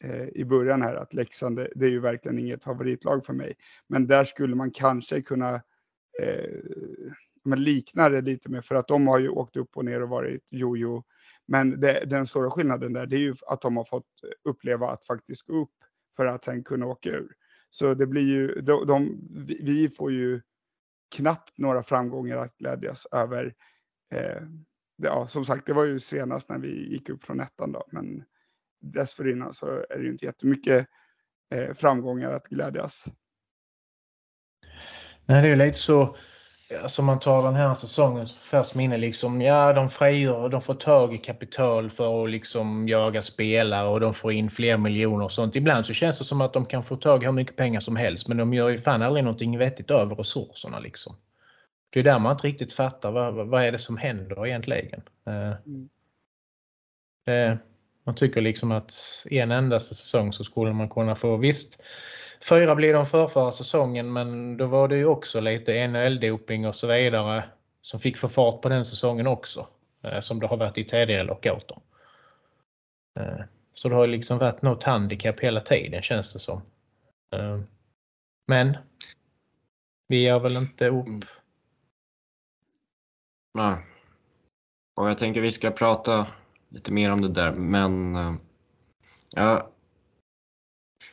eh, 0.05 0.29
i 0.29 0.45
början 0.45 0.83
här 0.83 0.95
att 0.95 1.15
Leksand, 1.15 1.57
det, 1.57 1.69
det 1.75 1.87
är 1.87 1.91
ju 1.91 2.01
verkligen 2.01 2.39
inget 2.39 2.65
favoritlag 2.65 3.27
för 3.27 3.33
mig. 3.33 3.55
Men 3.87 4.07
där 4.07 4.25
skulle 4.25 4.55
man 4.55 4.71
kanske 4.71 5.23
kunna 5.23 5.55
eh, 6.23 6.61
men 7.49 7.63
liknar 7.63 8.11
det 8.11 8.21
lite 8.21 8.49
med, 8.49 8.65
för 8.65 8.75
att 8.75 8.89
de 8.89 9.07
har 9.07 9.19
ju 9.19 9.29
åkt 9.29 9.57
upp 9.57 9.77
och 9.77 9.85
ner 9.85 10.03
och 10.03 10.09
varit 10.09 10.45
jojo. 10.51 11.05
Men 11.47 11.81
det, 11.81 12.05
den 12.07 12.27
stora 12.27 12.51
skillnaden 12.51 12.93
där, 12.93 13.07
det 13.07 13.17
är 13.17 13.21
ju 13.21 13.35
att 13.47 13.61
de 13.61 13.77
har 13.77 13.85
fått 13.85 14.07
uppleva 14.45 14.91
att 14.91 15.05
faktiskt 15.05 15.43
gå 15.43 15.63
upp 15.63 15.75
för 16.17 16.27
att 16.27 16.45
sen 16.45 16.65
kunna 16.65 16.87
åka 16.87 17.11
ur. 17.11 17.33
Så 17.71 17.95
det 17.95 18.07
blir 18.07 18.23
ju, 18.23 18.61
de, 18.61 18.87
de 18.87 19.19
vi 19.63 19.91
får 19.91 20.13
ju 20.13 20.41
knappt 21.17 21.59
några 21.59 21.83
framgångar 21.83 22.37
att 22.37 22.57
glädjas 22.57 23.07
över. 23.13 23.55
Eh, 24.13 24.43
ja, 24.97 25.29
som 25.29 25.45
sagt, 25.45 25.67
det 25.67 25.73
var 25.73 25.85
ju 25.85 26.01
senast 26.01 26.49
när 26.49 26.59
vi 26.59 26.93
gick 26.93 27.09
upp 27.09 27.23
från 27.23 27.41
ettan 27.41 27.73
då, 27.73 27.85
men 27.93 28.25
dessförinnan 28.81 29.55
så 29.55 29.67
är 29.67 29.99
det 29.99 30.03
ju 30.03 30.11
inte 30.11 30.25
jättemycket 30.25 30.89
eh, 31.55 31.75
framgångar 31.75 32.33
att 32.33 32.49
glädjas. 32.49 33.05
Nej, 35.27 35.43
det 35.43 35.49
är 35.49 35.57
lite 35.57 35.79
så 35.79 36.17
Alltså 36.83 37.03
man 37.03 37.21
tar 37.21 37.43
den 37.43 37.55
här 37.55 37.75
säsongens 37.75 38.35
färskt 38.35 38.75
minne 38.75 38.97
liksom. 38.97 39.41
Ja, 39.41 39.73
de 39.73 39.89
frigör, 39.89 40.49
de 40.49 40.61
får 40.61 40.75
tag 40.75 41.15
i 41.15 41.19
kapital 41.19 41.91
för 41.91 42.25
att 42.25 42.31
liksom 42.31 42.89
jaga 42.89 43.23
spelare 43.23 43.89
och 43.89 44.01
de 44.01 44.15
får 44.15 44.33
in 44.33 44.51
fler 44.51 44.77
miljoner 44.77 45.25
och 45.25 45.33
sånt. 45.33 45.57
Ibland 45.57 45.87
så 45.87 45.93
känns 45.93 46.19
det 46.19 46.25
som 46.25 46.41
att 46.41 46.53
de 46.53 46.67
kan 46.67 46.85
få 46.85 46.97
tag 46.97 47.23
i 47.23 47.27
hur 47.27 47.33
mycket 47.33 47.57
pengar 47.57 47.81
som 47.81 47.97
helst 47.97 48.29
men 48.29 48.37
de 48.37 48.55
gör 48.55 48.69
ju 48.69 48.79
fan 48.79 49.03
aldrig 49.03 49.25
någonting 49.25 49.59
vettigt 49.59 49.91
över 49.91 50.17
resurserna 50.17 50.79
liksom. 50.79 51.17
Det 51.91 52.01
är 52.01 52.05
där 52.05 52.19
man 52.19 52.33
inte 52.33 52.47
riktigt 52.47 52.73
fattar 52.73 53.11
vad, 53.11 53.49
vad 53.49 53.65
är 53.65 53.73
det 53.73 53.79
som 53.79 53.97
händer 53.97 54.47
egentligen. 54.47 55.03
Eh, 55.27 55.53
mm. 55.67 55.89
Eh, 57.27 57.59
man 58.05 58.15
tycker 58.15 58.41
liksom 58.41 58.73
att 58.73 58.93
en 59.31 59.51
enda 59.51 59.81
säsong 59.81 60.33
så 60.33 60.45
skulle 60.45 60.73
man 60.73 60.89
kunna 60.89 61.15
få 61.15 61.37
visst 61.37 61.81
Fyra 62.41 62.75
blev 62.75 62.95
de 62.95 63.07
för 63.07 63.27
förra 63.27 63.53
säsongen 63.53 64.13
men 64.13 64.57
då 64.57 64.67
var 64.67 64.89
det 64.89 64.97
ju 64.97 65.07
också 65.07 65.41
lite 65.41 65.73
NHL-doping 65.73 66.69
och 66.69 66.75
så 66.75 66.87
vidare 66.87 67.45
som 67.81 68.01
fick 68.01 68.17
få 68.17 68.29
fart 68.29 68.63
på 68.63 68.69
den 68.69 68.85
säsongen 68.85 69.27
också. 69.27 69.67
Eh, 70.03 70.21
som 70.21 70.41
det 70.41 70.47
har 70.47 70.57
varit 70.57 70.79
i 70.79 70.85
tidigare 70.85 71.25
lockouter. 71.25 71.79
Eh, 73.21 73.41
så 73.75 73.89
det 73.89 73.95
har 73.95 74.07
liksom 74.07 74.39
varit 74.39 74.63
något 74.63 74.83
handikapp 74.83 75.41
hela 75.41 75.61
tiden 75.61 76.03
känns 76.03 76.33
det 76.33 76.39
som. 76.39 76.63
Eh, 77.37 77.61
men 78.47 78.77
vi 80.09 80.23
gör 80.23 80.39
väl 80.39 80.57
inte 80.57 80.89
upp. 80.89 81.07
Mm. 81.07 81.21
Nej. 83.55 83.77
Och 84.95 85.09
jag 85.09 85.19
tänker 85.19 85.41
vi 85.41 85.53
ska 85.53 85.71
prata 85.71 86.27
lite 86.69 86.93
mer 86.93 87.13
om 87.13 87.21
det 87.21 87.29
där 87.29 87.55
men 87.55 88.15
ja, 89.31 89.71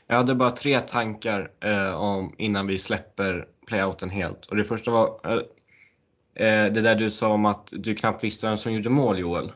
jag 0.08 0.16
hade 0.16 0.36
bara 0.36 0.52
tre 0.52 0.80
tankar 0.80 1.52
eh, 1.60 1.94
om, 1.94 2.36
innan 2.38 2.68
vi 2.68 2.78
släpper 2.78 3.48
playouten 3.68 4.10
helt. 4.10 4.46
Och 4.46 4.56
det 4.56 4.64
första 4.64 4.92
var 4.92 5.20
eh, 5.24 5.34
eh, 6.48 6.74
det 6.74 6.82
där 6.82 6.96
du 6.96 7.12
sa 7.12 7.34
om 7.34 7.46
att 7.46 7.70
du 7.72 7.96
knappt 7.96 8.24
visste 8.24 8.48
vem 8.48 8.58
som 8.58 8.74
gjorde 8.74 8.90
mål, 8.90 9.20
Joel. 9.20 9.52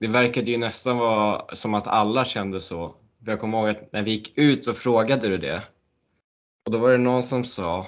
Det 0.00 0.06
verkade 0.06 0.50
ju 0.50 0.58
nästan 0.58 0.98
vara 0.98 1.54
som 1.54 1.74
att 1.74 1.86
alla 1.86 2.24
kände 2.24 2.60
så. 2.60 2.94
Jag 3.26 3.40
kommer 3.40 3.58
ihåg 3.58 3.68
att 3.68 3.92
när 3.92 4.02
vi 4.02 4.10
gick 4.10 4.38
ut 4.38 4.64
så 4.64 4.74
frågade 4.74 5.28
du 5.28 5.38
det. 5.38 5.62
Och 6.66 6.72
då 6.72 6.78
var 6.78 6.90
det 6.90 6.98
någon 6.98 7.22
som 7.22 7.44
sa 7.44 7.86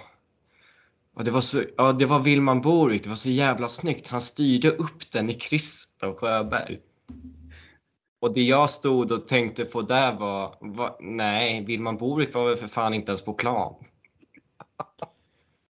och 1.17 1.25
det 1.25 1.31
var, 1.31 1.41
så, 1.41 1.65
ja, 1.77 1.93
det 1.93 2.07
var 2.07 2.21
Wilman 2.21 2.61
Borvik, 2.61 3.03
det 3.03 3.09
var 3.09 3.17
så 3.17 3.31
jävla 3.31 3.69
snyggt. 3.69 4.09
Han 4.09 4.23
styrde 4.23 4.71
upp 4.71 5.11
den 5.13 5.31
i 5.31 5.35
krysset 5.35 6.03
av 6.03 6.15
Sjöberg. 6.15 6.81
Och 8.27 8.35
det 8.35 8.43
jag 8.43 8.71
stod 8.71 9.13
och 9.13 9.29
tänkte 9.29 9.65
på 9.65 9.83
där 9.83 10.13
var, 10.13 10.55
var 10.61 10.97
nej, 11.01 11.65
Wilman 11.65 11.97
Borvik 11.97 12.35
var 12.35 12.45
väl 12.49 12.57
för 12.57 12.67
fan 12.67 12.95
inte 12.95 13.11
ens 13.11 13.25
på 13.25 13.35
plan. 13.35 13.75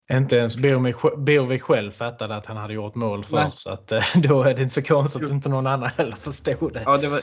Inte 0.12 0.36
ens 0.36 0.56
Borvik 0.56 1.62
själv 1.62 1.90
fattade 1.90 2.36
att 2.36 2.46
han 2.46 2.56
hade 2.56 2.74
gjort 2.74 2.94
mål 2.94 3.24
först. 3.24 3.54
Så 3.54 3.70
att, 3.70 3.92
eh, 3.92 4.02
då 4.22 4.42
är 4.42 4.54
det 4.54 4.62
inte 4.62 4.74
så 4.74 4.82
konstigt 4.82 5.24
att 5.24 5.30
inte 5.30 5.48
någon 5.48 5.66
annan 5.66 5.90
heller 5.96 6.16
förstod 6.16 6.72
det. 6.72 6.82
Ja, 6.86 6.96
det 6.96 7.08
var, 7.08 7.20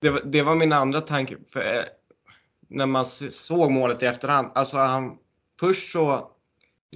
det 0.00 0.10
var, 0.10 0.20
det 0.24 0.42
var 0.42 0.54
min 0.54 0.72
andra 0.72 1.00
tanke. 1.00 1.36
För, 1.52 1.60
eh, 1.60 1.84
när 2.68 2.86
man 2.86 3.04
såg 3.04 3.70
målet 3.70 4.02
i 4.02 4.06
efterhand. 4.06 4.50
Alltså 4.54 4.76
han, 4.78 5.16
först 5.60 5.92
så 5.92 6.30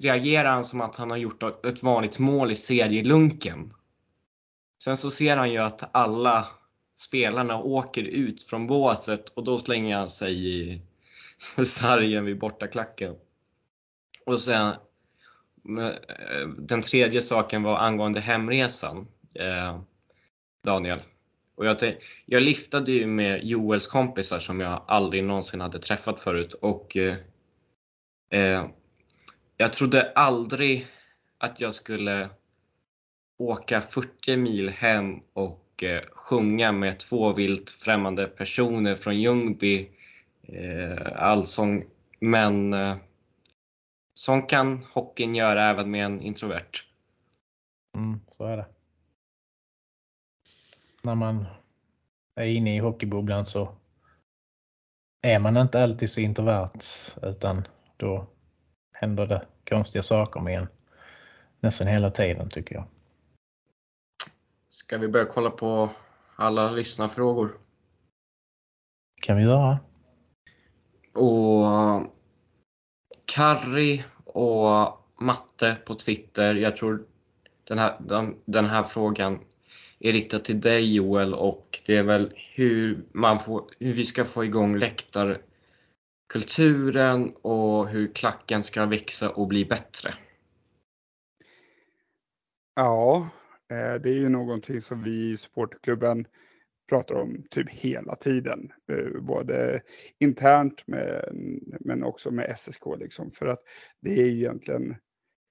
reagerar 0.00 0.50
han 0.50 0.64
som 0.64 0.80
att 0.80 0.96
han 0.96 1.10
har 1.10 1.18
gjort 1.18 1.42
ett 1.42 1.82
vanligt 1.82 2.18
mål 2.18 2.50
i 2.50 2.56
serielunken. 2.56 3.70
Sen 4.84 4.96
så 4.96 5.10
ser 5.10 5.36
han 5.36 5.52
ju 5.52 5.58
att 5.58 5.96
alla 5.96 6.46
spelarna 6.96 7.58
åker 7.58 8.02
ut 8.02 8.42
från 8.42 8.66
båset 8.66 9.28
och 9.28 9.44
då 9.44 9.58
slänger 9.58 9.96
han 9.96 10.08
sig 10.08 10.48
i 10.48 10.82
sargen 11.64 12.24
vid 12.24 12.38
bortaklacken. 12.38 13.16
Och 14.26 14.40
sen 14.40 14.66
eh, 15.78 16.48
den 16.58 16.82
tredje 16.82 17.22
saken 17.22 17.62
var 17.62 17.78
angående 17.78 18.20
hemresan, 18.20 19.08
eh, 19.34 19.80
Daniel. 20.64 20.98
Och 21.56 21.66
jag, 21.66 21.96
jag 22.26 22.42
liftade 22.42 22.92
ju 22.92 23.06
med 23.06 23.44
Joels 23.44 23.86
kompisar 23.86 24.38
som 24.38 24.60
jag 24.60 24.84
aldrig 24.86 25.24
någonsin 25.24 25.60
hade 25.60 25.78
träffat 25.78 26.20
förut 26.20 26.54
och 26.54 26.96
eh, 26.96 27.16
eh 28.30 28.66
jag 29.56 29.72
trodde 29.72 30.12
aldrig 30.12 30.86
att 31.38 31.60
jag 31.60 31.74
skulle 31.74 32.30
åka 33.38 33.80
40 33.80 34.36
mil 34.36 34.68
hem 34.68 35.20
och 35.32 35.63
och 35.84 36.04
sjunga 36.12 36.72
med 36.72 36.98
två 36.98 37.32
vilt 37.32 37.70
främmande 37.70 38.26
personer 38.26 38.94
från 38.94 39.20
Ljungby 39.20 39.88
eh, 40.42 41.22
allsång. 41.22 41.84
Men 42.20 42.74
eh, 42.74 42.96
sånt 44.14 44.50
kan 44.50 44.84
hockeyn 44.92 45.34
göra 45.34 45.70
även 45.70 45.90
med 45.90 46.04
en 46.04 46.20
introvert. 46.20 46.84
Mm, 47.96 48.20
så 48.28 48.44
är 48.44 48.56
det. 48.56 48.66
När 51.02 51.14
man 51.14 51.46
är 52.34 52.46
inne 52.46 52.76
i 52.76 52.78
hockeybubblan 52.78 53.46
så 53.46 53.74
är 55.22 55.38
man 55.38 55.56
inte 55.56 55.82
alltid 55.82 56.10
så 56.10 56.20
introvert 56.20 56.80
utan 57.22 57.66
då 57.96 58.26
händer 58.92 59.26
det 59.26 59.46
konstiga 59.68 60.02
saker 60.02 60.40
med 60.40 60.58
en 60.58 60.68
nästan 61.60 61.86
hela 61.86 62.10
tiden 62.10 62.48
tycker 62.48 62.74
jag. 62.74 62.84
Ska 64.74 64.98
vi 64.98 65.08
börja 65.08 65.26
kolla 65.26 65.50
på 65.50 65.90
alla 66.36 66.70
lyssnarfrågor? 66.70 67.58
kan 69.22 69.36
vi 69.36 69.42
göra. 69.42 69.78
Och 71.12 71.64
Karri 73.24 74.04
och 74.24 74.98
Matte 75.20 75.78
på 75.86 75.94
Twitter. 75.94 76.54
Jag 76.54 76.76
tror 76.76 77.06
den 77.64 77.78
här, 77.78 77.96
den, 78.00 78.36
den 78.44 78.64
här 78.64 78.82
frågan 78.82 79.40
är 79.98 80.12
riktad 80.12 80.38
till 80.38 80.60
dig 80.60 80.94
Joel 80.94 81.34
och 81.34 81.80
det 81.86 81.96
är 81.96 82.02
väl 82.02 82.32
hur, 82.36 83.04
man 83.12 83.38
får, 83.38 83.64
hur 83.78 83.92
vi 83.92 84.04
ska 84.04 84.24
få 84.24 84.44
igång 84.44 84.76
läktarkulturen 84.76 87.34
och 87.42 87.88
hur 87.88 88.14
klacken 88.14 88.62
ska 88.62 88.86
växa 88.86 89.30
och 89.30 89.46
bli 89.46 89.64
bättre. 89.64 90.14
Ja, 92.74 93.28
Eh, 93.70 93.94
det 93.94 94.10
är 94.10 94.18
ju 94.18 94.28
någonting 94.28 94.80
som 94.80 95.02
vi 95.02 95.30
i 95.30 95.36
supporterklubben 95.36 96.26
pratar 96.88 97.14
om 97.14 97.44
typ 97.50 97.70
hela 97.70 98.14
tiden. 98.14 98.72
Eh, 98.92 99.20
både 99.20 99.80
internt 100.18 100.86
med, 100.86 101.28
men 101.80 102.04
också 102.04 102.30
med 102.30 102.56
SSK. 102.58 102.82
Liksom, 102.98 103.30
för 103.30 103.46
att 103.46 103.60
det 104.00 104.20
är 104.20 104.26
egentligen 104.26 104.96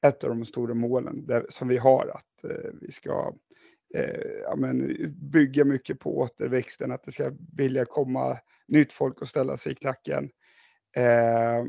ett 0.06 0.24
av 0.24 0.30
de 0.30 0.46
stora 0.46 0.74
målen 0.74 1.26
där, 1.26 1.46
som 1.50 1.68
vi 1.68 1.78
har. 1.78 2.08
Att 2.08 2.52
eh, 2.52 2.72
vi 2.82 2.92
ska 2.92 3.34
eh, 3.96 4.42
ja, 4.44 4.56
men, 4.56 4.96
bygga 5.32 5.66
mycket 5.66 6.00
på 6.00 6.18
återväxten. 6.18 6.92
Att 6.92 7.04
det 7.04 7.12
ska 7.12 7.32
vilja 7.58 7.86
komma 7.86 8.38
nytt 8.68 8.92
folk 8.92 9.22
och 9.22 9.28
ställa 9.28 9.58
sig 9.58 9.72
i 9.72 9.76
klacken. 9.76 10.30
Eh, 10.96 11.66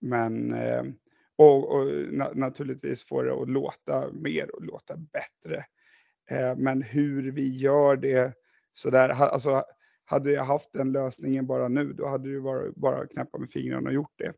men 0.00 0.52
eh, 0.54 0.82
och, 1.38 1.76
och 1.76 1.86
na 2.12 2.30
naturligtvis 2.34 3.04
få 3.04 3.22
det 3.22 3.32
att 3.32 3.50
låta 3.50 4.12
mer 4.12 4.54
och 4.54 4.64
låta 4.64 4.96
bättre. 4.96 5.64
Eh, 6.30 6.56
men 6.56 6.82
hur 6.82 7.32
vi 7.32 7.56
gör 7.56 7.96
det 7.96 8.34
sådär, 8.72 9.08
ha, 9.08 9.26
alltså, 9.26 9.62
hade 10.04 10.32
jag 10.32 10.44
haft 10.44 10.72
den 10.72 10.92
lösningen 10.92 11.46
bara 11.46 11.68
nu, 11.68 11.92
då 11.92 12.06
hade 12.06 12.32
det 12.32 12.40
varit 12.40 12.74
bara 12.74 12.96
att 12.96 13.10
knäppa 13.10 13.38
med 13.38 13.50
fingrarna 13.50 13.88
och 13.88 13.94
gjort 13.94 14.18
det. 14.18 14.32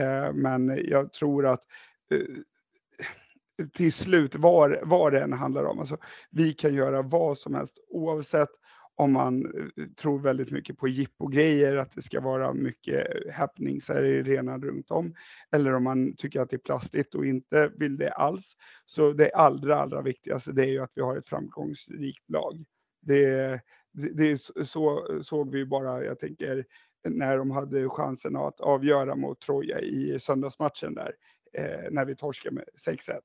Eh, 0.00 0.32
men 0.32 0.80
jag 0.84 1.12
tror 1.12 1.46
att 1.46 1.62
eh, 2.10 3.68
till 3.72 3.92
slut, 3.92 4.34
vad 4.34 5.12
det 5.12 5.20
än 5.20 5.32
handlar 5.32 5.64
om, 5.64 5.78
alltså, 5.78 5.96
vi 6.30 6.52
kan 6.52 6.74
göra 6.74 7.02
vad 7.02 7.38
som 7.38 7.54
helst 7.54 7.74
oavsett 7.88 8.50
om 8.96 9.12
man 9.12 9.46
eh, 9.46 9.84
tror 9.96 10.18
väldigt 10.18 10.50
mycket 10.50 10.78
på 10.78 10.88
jippo-grejer, 10.88 11.76
att 11.76 11.92
det 11.92 12.02
ska 12.02 12.20
vara 12.20 12.52
mycket 12.52 13.26
eh, 13.26 13.32
happenings 13.32 13.88
här 13.88 14.04
i 14.04 14.20
arenan 14.20 14.62
runt 14.62 14.90
om, 14.90 15.14
eller 15.52 15.74
om 15.74 15.84
man 15.84 16.16
tycker 16.16 16.40
att 16.40 16.50
det 16.50 16.56
är 16.56 16.58
plastigt 16.58 17.14
och 17.14 17.26
inte 17.26 17.72
vill 17.76 17.96
det 17.96 18.10
alls. 18.10 18.56
Så 18.86 19.12
det 19.12 19.30
allra, 19.30 19.76
allra 19.76 20.02
viktigaste 20.02 20.52
det 20.52 20.62
är 20.62 20.70
ju 20.70 20.78
att 20.78 20.92
vi 20.94 21.02
har 21.02 21.16
ett 21.16 21.26
framgångsrikt 21.26 22.30
lag. 22.30 22.64
Det, 23.00 23.60
det, 23.92 24.08
det 24.08 24.38
så 24.66 25.08
såg 25.22 25.50
vi 25.50 25.66
bara, 25.66 26.04
jag 26.04 26.18
tänker, 26.18 26.64
när 27.08 27.38
de 27.38 27.50
hade 27.50 27.88
chansen 27.88 28.36
att 28.36 28.60
avgöra 28.60 29.16
mot 29.16 29.40
Troja 29.40 29.80
i 29.80 30.20
söndagsmatchen 30.20 30.94
där, 30.94 31.14
eh, 31.52 31.90
när 31.90 32.04
vi 32.04 32.16
torskade 32.16 32.54
med 32.54 32.64
6-1. 32.86 33.20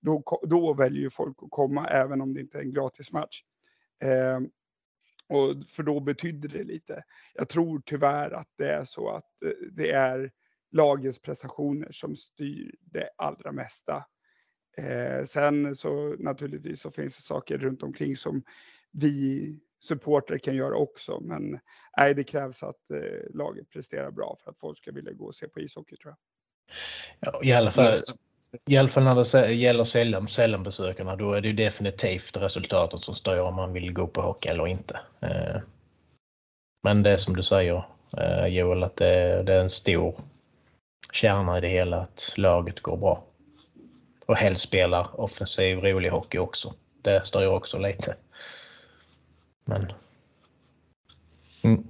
Då, 0.00 0.40
då 0.42 0.74
väljer 0.74 1.02
ju 1.02 1.10
folk 1.10 1.36
att 1.42 1.50
komma 1.50 1.86
även 1.86 2.20
om 2.20 2.34
det 2.34 2.40
inte 2.40 2.58
är 2.58 2.62
en 2.62 2.72
gratis 2.72 3.12
match. 3.12 3.42
Eh, 4.02 4.40
och 5.28 5.66
för 5.66 5.82
då 5.82 6.00
betydde 6.00 6.48
det 6.48 6.64
lite. 6.64 7.04
Jag 7.34 7.48
tror 7.48 7.82
tyvärr 7.86 8.30
att 8.30 8.48
det 8.56 8.72
är 8.72 8.84
så 8.84 9.10
att 9.10 9.42
eh, 9.42 9.50
det 9.72 9.90
är 9.90 10.30
lagets 10.72 11.18
prestationer 11.18 11.88
som 11.92 12.16
styr 12.16 12.74
det 12.80 13.10
allra 13.16 13.52
mesta. 13.52 14.04
Eh, 14.76 15.24
sen 15.24 15.76
så 15.76 16.16
naturligtvis 16.18 16.80
så 16.80 16.90
finns 16.90 17.16
det 17.16 17.22
saker 17.22 17.58
runt 17.58 17.82
omkring 17.82 18.16
som 18.16 18.42
vi 18.90 19.54
supportrar 19.80 20.38
kan 20.38 20.56
göra 20.56 20.76
också. 20.76 21.20
Men 21.20 21.58
nej, 21.96 22.14
det 22.14 22.24
krävs 22.24 22.62
att 22.62 22.90
eh, 22.90 23.34
laget 23.34 23.70
presterar 23.70 24.10
bra 24.10 24.36
för 24.40 24.50
att 24.50 24.58
folk 24.58 24.78
ska 24.78 24.92
vilja 24.92 25.12
gå 25.12 25.24
och 25.24 25.34
se 25.34 25.48
på 25.48 25.60
ishockey 25.60 25.96
tror 25.96 26.10
jag. 26.10 26.18
Ja, 27.20 27.40
I 27.44 27.52
alla 27.52 27.70
fall, 27.70 27.98
i 28.66 28.76
alla 28.76 28.88
fall 28.88 29.04
när 29.04 29.42
det 29.42 29.52
gäller 29.52 29.84
sällan, 29.84 30.28
sällanbesökarna 30.28 31.16
då 31.16 31.32
är 31.32 31.40
det 31.40 31.52
definitivt 31.52 32.36
resultatet 32.36 33.00
som 33.00 33.14
styr 33.14 33.40
om 33.40 33.54
man 33.54 33.72
vill 33.72 33.92
gå 33.92 34.06
på 34.06 34.20
hockey 34.22 34.48
eller 34.48 34.66
inte. 34.66 35.00
Eh, 35.20 35.60
men 36.82 37.02
det 37.02 37.10
är 37.10 37.16
som 37.16 37.36
du 37.36 37.42
säger 37.42 37.84
eh, 38.16 38.46
Joel 38.46 38.82
att 38.82 38.96
det, 38.96 39.42
det 39.42 39.54
är 39.54 39.60
en 39.60 39.70
stor 39.70 40.20
kärna 41.12 41.58
i 41.58 41.60
det 41.60 41.68
hela 41.68 42.00
att 42.00 42.34
laget 42.36 42.80
går 42.80 42.96
bra. 42.96 43.24
Och 44.26 44.36
helst 44.36 44.62
spelar 44.62 45.20
offensiv, 45.20 45.78
rolig 45.78 46.10
hockey 46.10 46.38
också. 46.38 46.74
Det 47.02 47.26
styr 47.26 47.46
också 47.46 47.78
lite. 47.78 48.16
Men... 49.64 49.92
Mm. 51.62 51.87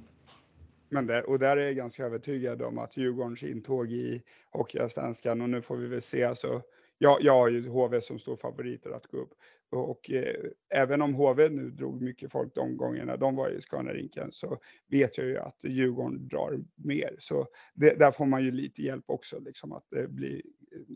Men 0.89 1.07
där, 1.07 1.29
och 1.29 1.39
där 1.39 1.57
är 1.57 1.67
jag 1.67 1.77
ganska 1.77 2.05
övertygad 2.05 2.63
om 2.63 2.79
att 2.79 2.97
Djurgårdens 2.97 3.43
intåg 3.43 3.93
i 3.93 4.23
Hockeyallsvenskan, 4.51 5.41
och 5.41 5.51
nu 5.51 5.63
får 5.63 5.77
vi 5.77 5.87
väl 5.87 6.03
se, 6.03 6.25
alltså, 6.25 6.63
jag, 6.99 7.23
jag 7.23 7.33
har 7.33 7.49
ju 7.49 7.69
HV 7.69 8.01
som 8.01 8.19
stor 8.19 8.37
favoriter 8.37 8.91
att 8.91 9.07
gå 9.07 9.19
upp. 9.19 9.35
Och 9.71 10.11
eh, 10.11 10.35
även 10.75 11.03
om 11.03 11.15
HV 11.15 11.49
nu 11.49 11.71
drog 11.71 12.03
mycket 12.03 12.33
folk 12.33 12.55
de 12.55 12.77
gångerna 12.77 13.17
de 13.17 13.37
var 13.37 13.51
i 13.51 13.61
Scanarinken 13.61 14.33
så 14.33 14.59
vet 14.87 15.19
jag 15.19 15.27
ju 15.27 15.39
att 15.39 15.65
Djurgården 15.65 16.29
drar 16.29 16.59
mer. 16.75 17.17
Så 17.19 17.47
det, 17.75 17.99
där 17.99 18.11
får 18.11 18.27
man 18.27 18.45
ju 18.45 18.51
lite 18.51 18.83
hjälp 18.83 19.05
också, 19.07 19.41
liksom 19.41 19.73
att 19.73 19.85
det 19.91 20.09
blir 20.09 20.43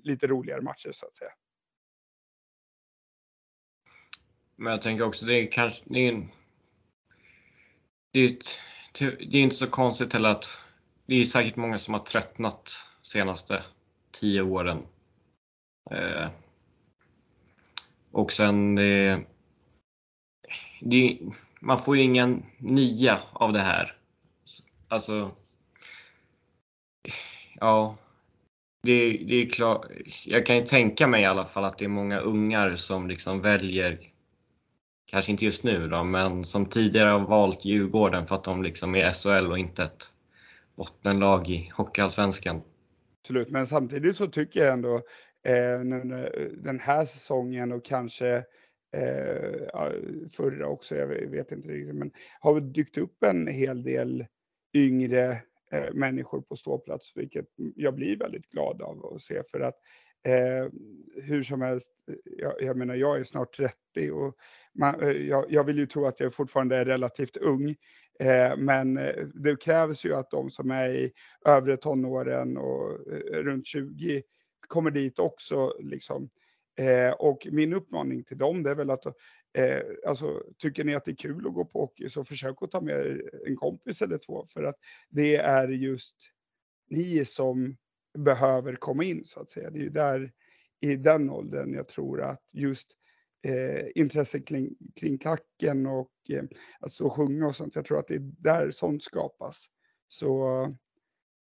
lite 0.02 0.26
roligare 0.26 0.60
matcher 0.60 0.92
så 0.92 1.06
att 1.06 1.16
säga. 1.16 1.32
Men 4.56 4.70
jag 4.70 4.82
tänker 4.82 5.04
också, 5.04 5.26
det 5.26 5.34
är 5.34 5.46
kanske, 5.46 5.82
det 5.86 5.98
är 5.98 6.12
en 6.12 6.28
det 8.12 8.20
är, 8.20 8.36
det 8.98 9.34
är 9.38 9.42
inte 9.42 9.56
så 9.56 9.66
konstigt 9.66 10.12
heller 10.12 10.28
att 10.28 10.58
det 11.06 11.14
är 11.14 11.24
säkert 11.24 11.56
många 11.56 11.78
som 11.78 11.94
har 11.94 12.00
tröttnat 12.00 12.86
senaste 13.02 13.62
tio 14.10 14.42
åren. 14.42 14.82
Eh, 15.90 16.28
och 18.10 18.32
sen 18.32 18.78
eh, 18.78 19.18
det, 20.80 21.18
man 21.60 21.82
får 21.82 21.96
ju 21.96 22.02
ingen 22.02 22.46
nya 22.58 23.20
av 23.32 23.52
det 23.52 23.60
här. 23.60 23.96
Alltså, 24.88 25.30
ja, 27.54 27.96
det, 28.82 29.10
det 29.12 29.34
är 29.34 29.50
klart. 29.50 29.86
Jag 30.26 30.46
kan 30.46 30.56
ju 30.56 30.66
tänka 30.66 31.06
mig 31.06 31.22
i 31.22 31.26
alla 31.26 31.46
fall 31.46 31.64
att 31.64 31.78
det 31.78 31.84
är 31.84 31.88
många 31.88 32.18
ungar 32.18 32.76
som 32.76 33.08
liksom 33.08 33.40
väljer 33.40 34.11
kanske 35.12 35.32
inte 35.32 35.44
just 35.44 35.64
nu 35.64 35.88
då, 35.88 36.04
men 36.04 36.44
som 36.44 36.66
tidigare 36.66 37.08
har 37.08 37.26
valt 37.26 37.64
Djurgården 37.64 38.26
för 38.26 38.34
att 38.34 38.44
de 38.44 38.62
liksom 38.62 38.94
är 38.94 39.12
SHL 39.12 39.50
och 39.50 39.58
inte 39.58 39.82
ett 39.82 40.12
bottenlag 40.76 41.48
i 41.48 41.70
Hockeyallsvenskan. 41.74 42.62
Absolut, 43.20 43.50
men 43.50 43.66
samtidigt 43.66 44.16
så 44.16 44.26
tycker 44.26 44.60
jag 44.60 44.72
ändå 44.72 44.94
eh, 45.44 45.80
den 46.56 46.80
här 46.80 47.04
säsongen 47.04 47.72
och 47.72 47.84
kanske 47.84 48.36
eh, 48.96 49.92
förra 50.30 50.66
också, 50.66 50.96
jag 50.96 51.06
vet 51.06 51.52
inte 51.52 51.68
riktigt, 51.68 51.94
men 51.94 52.10
har 52.40 52.60
dykt 52.60 52.98
upp 52.98 53.22
en 53.24 53.46
hel 53.46 53.82
del 53.82 54.26
yngre 54.74 55.42
eh, 55.72 55.92
människor 55.94 56.40
på 56.40 56.56
ståplats, 56.56 57.12
vilket 57.16 57.46
jag 57.76 57.94
blir 57.94 58.16
väldigt 58.16 58.50
glad 58.50 58.82
av 58.82 59.14
att 59.14 59.20
se 59.20 59.42
för 59.50 59.60
att 59.60 59.76
eh, 60.26 60.68
hur 61.22 61.42
som 61.42 61.62
helst, 61.62 61.90
eh, 62.08 62.14
jag, 62.24 62.62
jag 62.62 62.76
menar 62.76 62.94
jag 62.94 63.20
är 63.20 63.24
snart 63.24 63.56
30 63.56 64.10
och 64.10 64.36
man, 64.74 65.00
eh, 65.00 65.08
jag, 65.08 65.46
jag, 65.48 65.64
vill 65.64 65.78
ju 65.78 65.86
tro 65.86 66.06
att 66.06 66.20
jag 66.20 66.34
fortfarande 66.34 66.76
är 66.76 66.84
relativt 66.84 67.36
ung. 67.36 67.76
Eh, 68.20 68.56
men 68.56 68.98
eh, 68.98 69.26
det 69.34 69.60
krävs 69.62 70.04
ju 70.04 70.14
att 70.14 70.30
de 70.30 70.50
som 70.50 70.70
är 70.70 70.88
i 70.88 71.12
övre 71.46 71.76
tonåren 71.76 72.56
och 72.56 73.12
eh, 73.12 73.42
runt 73.42 73.66
20 73.66 74.22
kommer 74.68 74.90
dit 74.90 75.18
också. 75.18 75.72
Liksom. 75.80 76.30
Eh, 76.78 77.10
och 77.10 77.46
min 77.50 77.72
uppmaning 77.72 78.24
till 78.24 78.38
dem 78.38 78.62
det 78.62 78.70
är 78.70 78.74
väl 78.74 78.90
att 78.90 79.06
eh, 79.58 79.82
alltså, 80.06 80.42
tycker 80.58 80.84
ni 80.84 80.94
att 80.94 81.04
det 81.04 81.10
är 81.10 81.16
kul 81.16 81.46
att 81.46 81.54
gå 81.54 81.64
på 81.64 81.80
hockey 81.80 82.08
så 82.08 82.24
försök 82.24 82.56
att 82.60 82.70
ta 82.70 82.80
med 82.80 83.20
en 83.46 83.56
kompis 83.56 84.02
eller 84.02 84.18
två 84.18 84.46
för 84.52 84.64
att 84.64 84.76
det 85.08 85.36
är 85.36 85.68
just 85.68 86.16
ni 86.90 87.24
som 87.24 87.76
behöver 88.18 88.76
komma 88.76 89.04
in 89.04 89.24
så 89.24 89.40
att 89.40 89.50
säga. 89.50 89.70
Det 89.70 89.78
är 89.78 89.82
ju 89.82 89.90
där 89.90 90.32
i 90.80 90.96
den 90.96 91.30
åldern 91.30 91.74
jag 91.74 91.88
tror 91.88 92.22
att 92.22 92.42
just 92.52 92.88
eh, 93.46 93.86
intresset 93.94 94.46
kring, 94.46 94.74
kring 94.96 95.18
klacken 95.18 95.86
och 95.86 96.12
eh, 96.28 96.44
att 96.80 96.92
stå 96.92 97.06
och 97.06 97.12
sjunga 97.12 97.46
och 97.46 97.56
sånt. 97.56 97.74
Jag 97.74 97.84
tror 97.84 97.98
att 97.98 98.08
det 98.08 98.14
är 98.14 98.32
där 98.38 98.70
sånt 98.70 99.04
skapas. 99.04 99.64
Så 100.08 100.62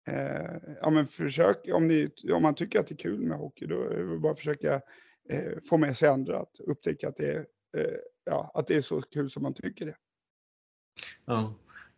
eh, 0.08 0.56
ja, 0.80 0.90
men 0.90 1.06
försök, 1.06 1.68
om, 1.72 1.88
ni, 1.88 2.10
om 2.32 2.42
man 2.42 2.54
tycker 2.54 2.80
att 2.80 2.86
det 2.86 2.94
är 2.94 2.96
kul 2.96 3.20
med 3.20 3.38
hockey, 3.38 3.66
då 3.66 3.82
är 3.82 4.04
det 4.04 4.18
bara 4.18 4.32
att 4.32 4.38
försöka 4.38 4.80
eh, 5.28 5.52
få 5.68 5.78
med 5.78 5.96
sig 5.96 6.08
andra 6.08 6.40
att 6.40 6.60
upptäcka 6.60 7.08
att 7.08 7.16
det, 7.16 7.32
är, 7.32 7.46
eh, 7.76 7.98
ja, 8.24 8.50
att 8.54 8.66
det 8.66 8.76
är 8.76 8.80
så 8.80 9.02
kul 9.02 9.30
som 9.30 9.42
man 9.42 9.54
tycker 9.54 9.86
det. 9.86 9.96
Ja, 11.24 11.54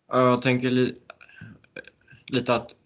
jag 0.06 0.42
tänker 0.42 0.70
li 0.70 0.94
lite 2.32 2.54
att 2.54 2.76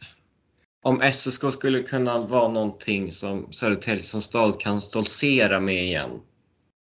om 0.87 1.13
SSK 1.13 1.53
skulle 1.53 1.83
kunna 1.83 2.19
vara 2.19 2.49
någonting 2.49 3.13
som 3.13 3.53
Södertälje 3.53 4.03
som 4.03 4.23
stad 4.23 4.61
kan 4.61 4.83
stoltsera 4.83 5.61
med 5.61 5.85
igen 5.85 6.21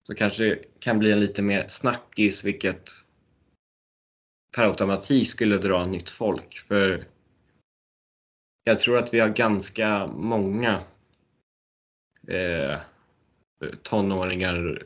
så 0.08 0.16
kanske 0.16 0.44
det 0.44 0.80
kan 0.80 1.00
bli 1.00 1.12
en 1.12 1.20
lite 1.20 1.42
mer 1.42 1.66
snackis 1.68 2.46
vilket 2.46 2.90
per 4.56 4.64
automatik 4.64 5.28
skulle 5.28 5.58
dra 5.58 5.86
nytt 5.86 6.10
folk. 6.10 6.54
För 6.68 7.08
jag 8.64 8.80
tror 8.80 8.98
att 8.98 9.14
vi 9.14 9.20
har 9.20 9.30
ganska 9.30 10.08
många 10.08 10.80
eh, 12.28 12.78
tonåringar 13.84 14.84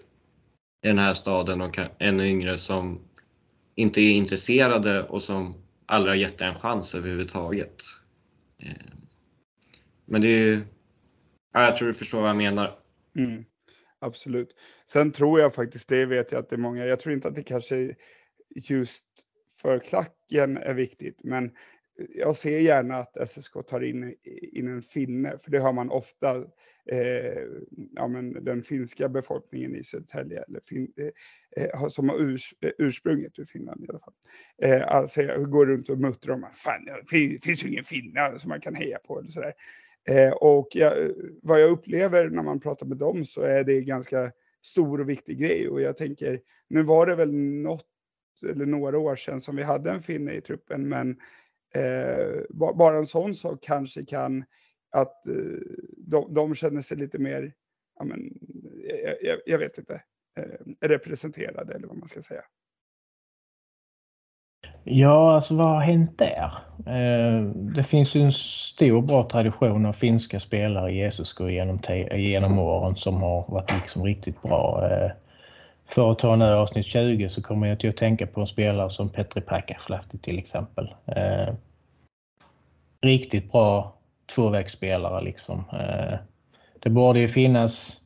i 0.84 0.88
den 0.88 1.00
här 1.00 1.14
staden 1.14 1.62
och 1.62 1.80
ännu 2.00 2.28
yngre 2.28 2.58
som 2.58 3.00
inte 3.76 4.02
är 4.02 4.14
intresserade 4.14 5.04
och 5.04 5.24
som 5.24 5.56
aldrig 5.86 6.12
har 6.12 6.18
gett 6.18 6.42
en 6.42 6.56
chans 6.56 6.96
överhuvudtaget. 6.96 7.84
Eh, 8.64 8.76
men 10.06 10.22
det 10.22 10.28
är 10.28 10.62
ja, 11.54 11.66
jag 11.66 11.78
tror 11.78 11.88
du 11.88 11.94
förstår 11.94 12.22
vad 12.22 12.30
jag 12.30 12.38
menar. 12.38 12.70
Mm. 13.18 13.46
Absolut. 14.00 14.56
Sen 14.86 15.12
tror 15.12 15.40
jag 15.40 15.56
faktiskt, 15.56 15.90
det 15.90 16.06
vet 16.06 16.32
jag 16.32 16.40
att 16.40 16.50
det 16.50 16.56
är 16.56 16.58
många, 16.58 16.86
jag 16.86 17.00
tror 17.00 17.14
inte 17.14 17.28
att 17.28 17.36
det 17.36 17.44
kanske 17.44 17.96
just 18.56 19.06
för 19.62 19.80
klacken 19.80 20.58
är 20.58 20.74
viktigt, 20.74 21.20
men 21.24 21.52
jag 22.16 22.38
ser 22.38 22.60
gärna 22.60 22.96
att 22.96 23.30
SSK 23.30 23.54
tar 23.68 23.84
in, 23.84 24.16
in 24.52 24.68
en 24.68 24.82
finne, 24.82 25.38
för 25.38 25.52
det 25.52 25.60
har 25.60 25.74
man 25.74 25.90
ofta, 25.90 26.36
eh, 26.92 27.44
ja, 27.96 28.08
men 28.08 28.44
den 28.44 28.64
finska 28.64 29.10
befolkningen 29.10 29.76
i 29.76 29.84
Södertälje, 29.84 30.44
eller 30.44 30.60
fin, 30.60 30.94
eh, 30.98 31.64
eh 31.64 31.88
som 31.88 32.10
har 32.10 32.16
urs, 32.16 32.54
eh, 32.62 32.72
ursprunget 32.78 33.40
ur 33.40 33.46
Finland 33.46 33.86
i 33.86 33.88
alla 33.90 34.00
fall. 34.00 34.14
Eh, 34.62 34.96
alltså, 34.96 35.22
jag 35.22 35.52
går 35.52 35.66
runt 35.66 35.90
och 35.90 35.98
muttrar 35.98 36.34
om 36.34 36.44
att 36.44 36.54
det 37.12 37.44
finns 37.44 37.66
ju 37.66 37.70
ingen 37.70 37.84
finne 37.84 38.40
som 38.40 38.50
man 38.50 38.62
kan 38.62 38.76
heja 38.76 38.98
på. 38.98 39.20
Eller 39.20 39.30
sådär. 39.30 39.54
Eh, 40.10 40.32
och 40.32 40.68
jag, 40.72 40.94
vad 41.42 41.62
jag 41.62 41.70
upplever 41.70 42.30
när 42.30 42.44
man 42.44 42.60
pratar 42.60 42.86
med 42.86 42.98
dem 42.98 43.26
så 43.26 43.42
är 43.42 43.64
det 43.64 43.82
ganska 43.82 44.32
stor 44.62 45.02
och 45.02 45.10
viktig 45.10 45.40
grej. 45.40 45.70
Och 45.70 45.82
jag 45.82 45.98
tänker, 45.98 46.40
nu 46.68 46.84
var 46.84 47.06
det 47.06 47.16
väl 47.16 47.34
något 47.34 47.88
eller 48.50 48.66
några 48.66 48.98
år 48.98 49.16
sedan 49.16 49.42
som 49.42 49.56
vi 49.56 49.64
hade 49.64 49.92
en 49.92 50.02
finne 50.02 50.34
i 50.34 50.42
truppen, 50.42 50.90
men 50.90 51.18
Eh, 51.76 52.42
bara 52.74 52.98
en 52.98 53.08
sån 53.08 53.36
sak 53.36 53.60
kanske 53.62 54.06
kan 54.06 54.44
att 54.92 55.28
eh, 55.28 55.34
de, 55.98 56.34
de, 56.34 56.56
känner 56.56 56.82
sig 56.82 56.98
lite 56.98 57.18
mer, 57.18 57.54
ja, 58.00 58.06
men, 58.06 58.20
eh, 58.90 59.14
jag, 59.22 59.40
jag 59.46 59.58
vet 59.58 59.78
inte, 59.78 60.02
eh, 60.38 60.88
representerade 60.88 61.74
eller 61.74 61.88
vad 61.88 61.98
man 61.98 62.08
ska 62.08 62.22
säga. 62.22 62.44
Ja, 64.84 65.36
alltså 65.36 65.56
vad 65.56 65.68
har 65.68 65.82
hänt 65.82 66.18
där? 66.18 66.52
Eh, 66.88 67.44
det 67.54 67.84
finns 67.84 68.16
ju 68.16 68.22
en 68.22 68.32
stor 68.32 69.02
bra 69.02 69.30
tradition 69.30 69.86
av 69.86 69.94
finska 69.94 70.40
spelare 70.40 70.92
i 70.92 71.12
SSK 71.12 71.40
genom, 71.40 71.80
genom 72.12 72.60
åren 72.60 72.96
som 72.96 73.16
har 73.16 73.46
varit 73.52 73.74
liksom 73.74 74.04
riktigt 74.04 74.42
bra. 74.42 74.90
Eh, 74.92 75.12
för 75.94 76.12
att 76.12 76.20
ta 76.20 76.36
nu 76.36 76.46
avsnitt 76.46 76.86
20 76.86 77.30
så 77.30 77.42
kommer 77.42 77.68
jag 77.68 77.80
till 77.80 77.90
att 77.90 77.98
tänka 77.98 78.28
på 78.28 78.42
en 78.42 78.48
spelare 78.48 78.90
som 78.90 79.10
Petri 79.10 79.42
Päkkäslahti 79.42 80.18
till 80.18 80.40
exempel. 80.40 80.94
Eh, 81.06 81.54
riktigt 83.02 83.52
bra 83.52 83.96
tvåvägsspelare 84.36 85.24
liksom. 85.24 85.64
Eh, 85.74 86.20
det 86.80 86.90
borde 86.90 87.20
ju 87.20 87.28
finnas 87.28 87.98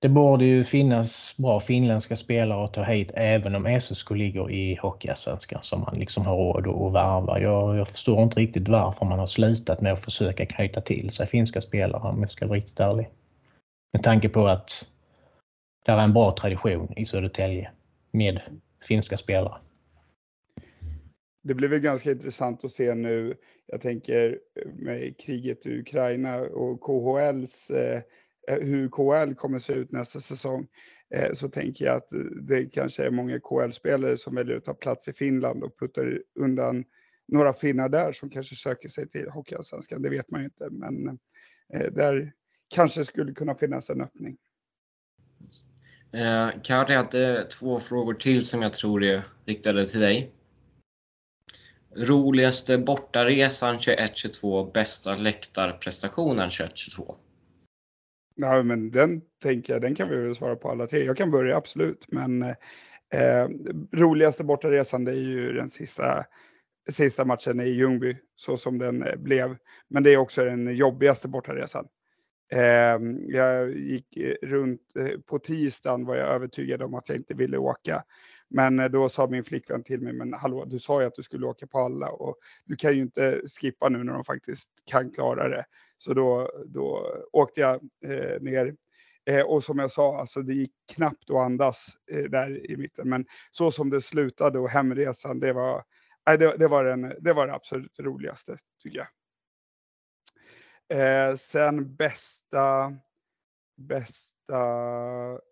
det 0.00 0.08
borde 0.08 0.44
ju 0.44 0.64
finnas 0.64 1.34
bra 1.38 1.60
finländska 1.60 2.16
spelare 2.16 2.64
att 2.64 2.74
ta 2.74 2.82
hit 2.82 3.10
även 3.14 3.54
om 3.54 3.80
SSK 3.80 4.10
ligger 4.10 4.50
i 4.50 4.78
Hockeyallsvenskan 4.82 5.62
som 5.62 5.80
man 5.80 5.94
liksom 5.96 6.26
har 6.26 6.36
råd 6.36 6.66
att 6.68 6.92
värva. 6.92 7.40
Jag, 7.40 7.76
jag 7.76 7.88
förstår 7.88 8.22
inte 8.22 8.40
riktigt 8.40 8.68
varför 8.68 9.06
man 9.06 9.18
har 9.18 9.26
slutat 9.26 9.80
med 9.80 9.92
att 9.92 10.04
försöka 10.04 10.46
knyta 10.46 10.80
till 10.80 11.10
sig 11.10 11.26
finska 11.26 11.60
spelare 11.60 12.08
om 12.08 12.20
jag 12.20 12.30
ska 12.30 12.46
vara 12.46 12.56
riktigt 12.56 12.80
ärlig. 12.80 13.08
Med 13.92 14.02
tanke 14.02 14.28
på 14.28 14.46
att 14.48 14.86
det 15.86 15.92
är 15.92 15.98
en 15.98 16.12
bra 16.12 16.36
tradition 16.40 16.92
i 16.96 17.06
Södertälje 17.06 17.70
med 18.10 18.40
finska 18.88 19.16
spelare. 19.16 19.60
Det 21.42 21.54
blir 21.54 21.68
väl 21.68 21.80
ganska 21.80 22.10
intressant 22.10 22.64
att 22.64 22.72
se 22.72 22.94
nu, 22.94 23.34
jag 23.66 23.80
tänker 23.80 24.38
eh, 24.60 24.72
med 24.74 25.20
kriget 25.20 25.66
i 25.66 25.78
Ukraina 25.80 26.40
och 26.40 26.80
KHLs 26.80 27.70
eh, 27.70 28.02
eh, 28.48 28.58
hur 28.60 28.88
KHL 28.88 29.34
kommer 29.34 29.58
se 29.58 29.72
ut 29.72 29.92
nästa 29.92 30.20
säsong 30.20 30.66
eh, 31.14 31.32
så 31.32 31.48
tänker 31.48 31.84
jag 31.84 31.96
att 31.96 32.08
det 32.42 32.64
kanske 32.64 33.04
är 33.04 33.10
många 33.10 33.40
KHL-spelare 33.40 34.16
som 34.16 34.34
väljer 34.34 34.56
att 34.56 34.64
ta 34.64 34.74
plats 34.74 35.08
i 35.08 35.12
Finland 35.12 35.62
och 35.64 35.78
puttar 35.78 36.22
undan 36.34 36.84
några 37.28 37.52
finnar 37.52 37.88
där 37.88 38.12
som 38.12 38.30
kanske 38.30 38.56
söker 38.56 38.88
sig 38.88 39.08
till 39.08 39.28
Hockeyallsvenskan. 39.28 40.02
Det 40.02 40.10
vet 40.10 40.30
man 40.30 40.40
ju 40.40 40.44
inte, 40.44 40.68
men 40.70 41.08
eh, 41.72 41.92
där 41.92 42.32
kanske 42.68 43.04
skulle 43.04 43.32
kunna 43.32 43.54
finnas 43.54 43.90
en 43.90 44.00
öppning. 44.00 44.36
Eh, 46.16 46.48
Kari 46.62 46.94
hade 46.94 47.44
två 47.44 47.80
frågor 47.80 48.14
till 48.14 48.44
som 48.46 48.62
jag 48.62 48.72
tror 48.72 49.04
är 49.04 49.22
riktade 49.44 49.88
till 49.88 50.00
dig. 50.00 50.32
Roligaste 51.96 52.78
bortaresan 52.78 53.76
21-22, 53.76 54.72
bästa 54.72 55.14
läktarprestationen 55.14 56.48
21-22? 56.48 57.14
Ja, 58.34 58.62
men 58.62 58.90
den 58.90 59.22
tänker 59.42 59.72
jag, 59.72 59.82
den 59.82 59.94
kan 59.94 60.08
vi 60.08 60.16
väl 60.16 60.36
svara 60.36 60.56
på 60.56 60.70
alla 60.70 60.86
tre. 60.86 61.04
Jag 61.04 61.16
kan 61.16 61.30
börja 61.30 61.56
absolut, 61.56 62.04
men 62.08 62.42
eh, 62.42 63.48
roligaste 63.92 64.44
bortaresan 64.44 65.04
det 65.04 65.12
är 65.12 65.14
ju 65.14 65.52
den 65.52 65.70
sista, 65.70 66.24
sista 66.90 67.24
matchen 67.24 67.60
i 67.60 67.68
Ljungby, 67.68 68.16
så 68.36 68.56
som 68.56 68.78
den 68.78 69.02
eh, 69.02 69.16
blev. 69.16 69.56
Men 69.88 70.02
det 70.02 70.10
är 70.10 70.16
också 70.16 70.44
den 70.44 70.76
jobbigaste 70.76 71.28
bortaresan. 71.28 71.86
Ehm, 72.52 73.30
jag 73.30 73.70
gick 73.76 74.16
eh, 74.16 74.34
runt 74.42 74.96
eh, 74.96 75.20
på 75.26 75.38
tisdagen 75.38 76.04
var 76.04 76.16
jag 76.16 76.28
övertygad 76.28 76.82
om 76.82 76.94
att 76.94 77.08
jag 77.08 77.18
inte 77.18 77.34
ville 77.34 77.58
åka. 77.58 78.04
Men 78.48 78.80
eh, 78.80 78.88
då 78.88 79.08
sa 79.08 79.26
min 79.26 79.44
flickvän 79.44 79.82
till 79.82 80.00
mig, 80.00 80.12
men 80.12 80.32
hallå, 80.32 80.64
du 80.64 80.78
sa 80.78 81.00
ju 81.00 81.06
att 81.06 81.14
du 81.14 81.22
skulle 81.22 81.46
åka 81.46 81.66
på 81.66 81.78
alla 81.78 82.10
och 82.10 82.36
du 82.64 82.76
kan 82.76 82.94
ju 82.94 83.02
inte 83.02 83.40
skippa 83.60 83.88
nu 83.88 84.04
när 84.04 84.12
de 84.12 84.24
faktiskt 84.24 84.70
kan 84.90 85.10
klara 85.10 85.48
det. 85.48 85.64
Så 85.98 86.14
då, 86.14 86.50
då 86.66 87.06
åkte 87.32 87.60
jag 87.60 87.74
eh, 88.04 88.40
ner. 88.40 88.74
Eh, 89.30 89.42
och 89.42 89.64
som 89.64 89.78
jag 89.78 89.90
sa, 89.90 90.20
alltså 90.20 90.42
det 90.42 90.54
gick 90.54 90.72
knappt 90.94 91.30
att 91.30 91.36
andas 91.36 91.86
eh, 92.12 92.22
där 92.22 92.70
i 92.70 92.76
mitten. 92.76 93.08
Men 93.08 93.26
så 93.50 93.72
som 93.72 93.90
det 93.90 94.00
slutade 94.00 94.58
och 94.58 94.68
hemresan, 94.68 95.40
det 95.40 95.52
var, 95.52 95.84
eh, 96.30 96.38
det, 96.38 96.56
det, 96.56 96.68
var, 96.68 96.84
den, 96.84 97.12
det 97.20 97.32
var 97.32 97.46
det 97.46 97.54
absolut 97.54 98.00
roligaste 98.00 98.56
tycker 98.82 98.98
jag. 98.98 99.06
Eh, 100.88 101.36
sen 101.36 101.96
bästa, 101.96 102.96
bästa 103.76 104.62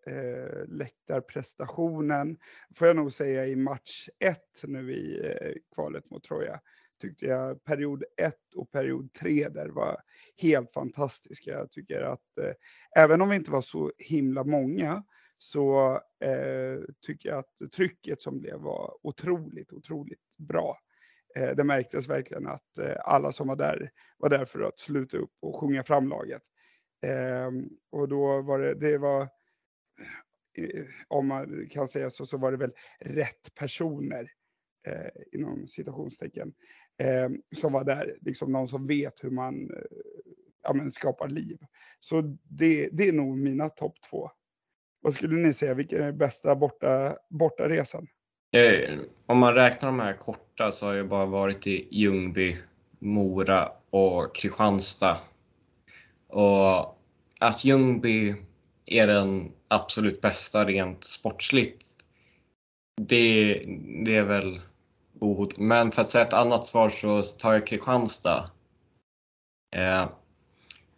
eh, 0.06 0.66
läktarprestationen 0.66 2.38
får 2.76 2.86
jag 2.86 2.96
nog 2.96 3.12
säga 3.12 3.46
i 3.46 3.56
match 3.56 4.08
1 4.18 4.38
nu 4.64 4.92
i 4.92 5.26
eh, 5.26 5.52
kvalet 5.74 6.10
mot 6.10 6.24
Troja 6.24 6.60
tyckte 7.00 7.26
jag 7.26 7.64
period 7.64 8.04
1 8.16 8.34
och 8.56 8.70
period 8.70 9.12
3 9.12 9.48
där 9.48 9.68
var 9.68 9.96
helt 10.36 10.72
fantastiska. 10.72 11.50
Jag 11.50 11.70
tycker 11.70 12.02
att 12.02 12.38
eh, 12.38 12.52
även 12.96 13.20
om 13.20 13.28
vi 13.28 13.36
inte 13.36 13.50
var 13.50 13.62
så 13.62 13.92
himla 13.98 14.44
många 14.44 15.04
så 15.38 15.92
eh, 16.20 16.78
tycker 17.06 17.28
jag 17.28 17.38
att 17.38 17.72
trycket 17.72 18.22
som 18.22 18.40
blev 18.40 18.56
var 18.60 18.96
otroligt, 19.02 19.72
otroligt 19.72 20.22
bra. 20.36 20.78
Eh, 21.36 21.50
det 21.56 21.64
märktes 21.64 22.08
verkligen 22.08 22.46
att 22.46 22.78
eh, 22.78 22.96
alla 23.04 23.32
som 23.32 23.48
var 23.48 23.56
där 23.56 23.90
var 24.18 24.28
där 24.28 24.44
för 24.44 24.60
att 24.60 24.78
sluta 24.78 25.16
upp 25.16 25.32
och 25.40 25.56
sjunga 25.56 25.82
fram 25.82 26.08
laget. 26.08 26.42
Ehm, 27.06 27.68
och 27.90 28.08
då 28.08 28.42
var 28.42 28.58
det, 28.58 28.74
det 28.74 28.98
var 28.98 29.22
eh, 30.58 30.84
om 31.08 31.26
man 31.26 31.68
kan 31.70 31.88
säga 31.88 32.10
så, 32.10 32.26
så 32.26 32.36
var 32.38 32.50
det 32.50 32.56
väl 32.58 32.72
rätt 33.00 33.54
personer 33.54 34.30
eh, 34.86 35.10
inom 35.32 35.66
citationstecken 35.66 36.54
eh, 36.98 37.28
som 37.56 37.72
var 37.72 37.84
där, 37.84 38.16
liksom 38.20 38.52
någon 38.52 38.68
som 38.68 38.86
vet 38.86 39.24
hur 39.24 39.30
man 39.30 39.70
eh, 39.70 39.76
ja, 40.62 40.72
men 40.72 40.90
skapar 40.90 41.28
liv. 41.28 41.58
Så 42.00 42.20
det, 42.42 42.88
det 42.92 43.08
är 43.08 43.12
nog 43.12 43.38
mina 43.38 43.68
topp 43.68 43.94
två. 44.10 44.30
Vad 45.00 45.14
skulle 45.14 45.36
ni 45.36 45.54
säga, 45.54 45.74
vilken 45.74 46.02
är 46.02 46.12
bästa 46.12 46.56
borta, 46.56 47.16
bortaresan? 47.30 48.06
Om 49.26 49.38
man 49.38 49.54
räknar 49.54 49.88
de 49.88 50.00
här 50.00 50.12
korta 50.12 50.72
så 50.72 50.86
har 50.86 50.94
jag 50.94 51.08
bara 51.08 51.26
varit 51.26 51.66
i 51.66 51.88
Ljungby, 51.90 52.56
Mora 52.98 53.72
och 53.90 54.34
Kristianstad. 54.34 55.18
Och 56.28 56.98
att 57.40 57.64
Ljungby 57.64 58.34
är 58.86 59.06
den 59.06 59.52
absolut 59.68 60.20
bästa 60.20 60.64
rent 60.64 61.04
sportsligt, 61.04 61.84
det, 63.00 63.54
det 64.04 64.16
är 64.16 64.24
väl 64.24 64.60
ohot. 65.20 65.58
Men 65.58 65.92
för 65.92 66.02
att 66.02 66.08
säga 66.08 66.24
ett 66.24 66.32
annat 66.32 66.66
svar 66.66 66.88
så 66.88 67.22
tar 67.22 67.52
jag 67.52 67.66
Kristianstad. 67.66 68.50
Eh, 69.76 70.08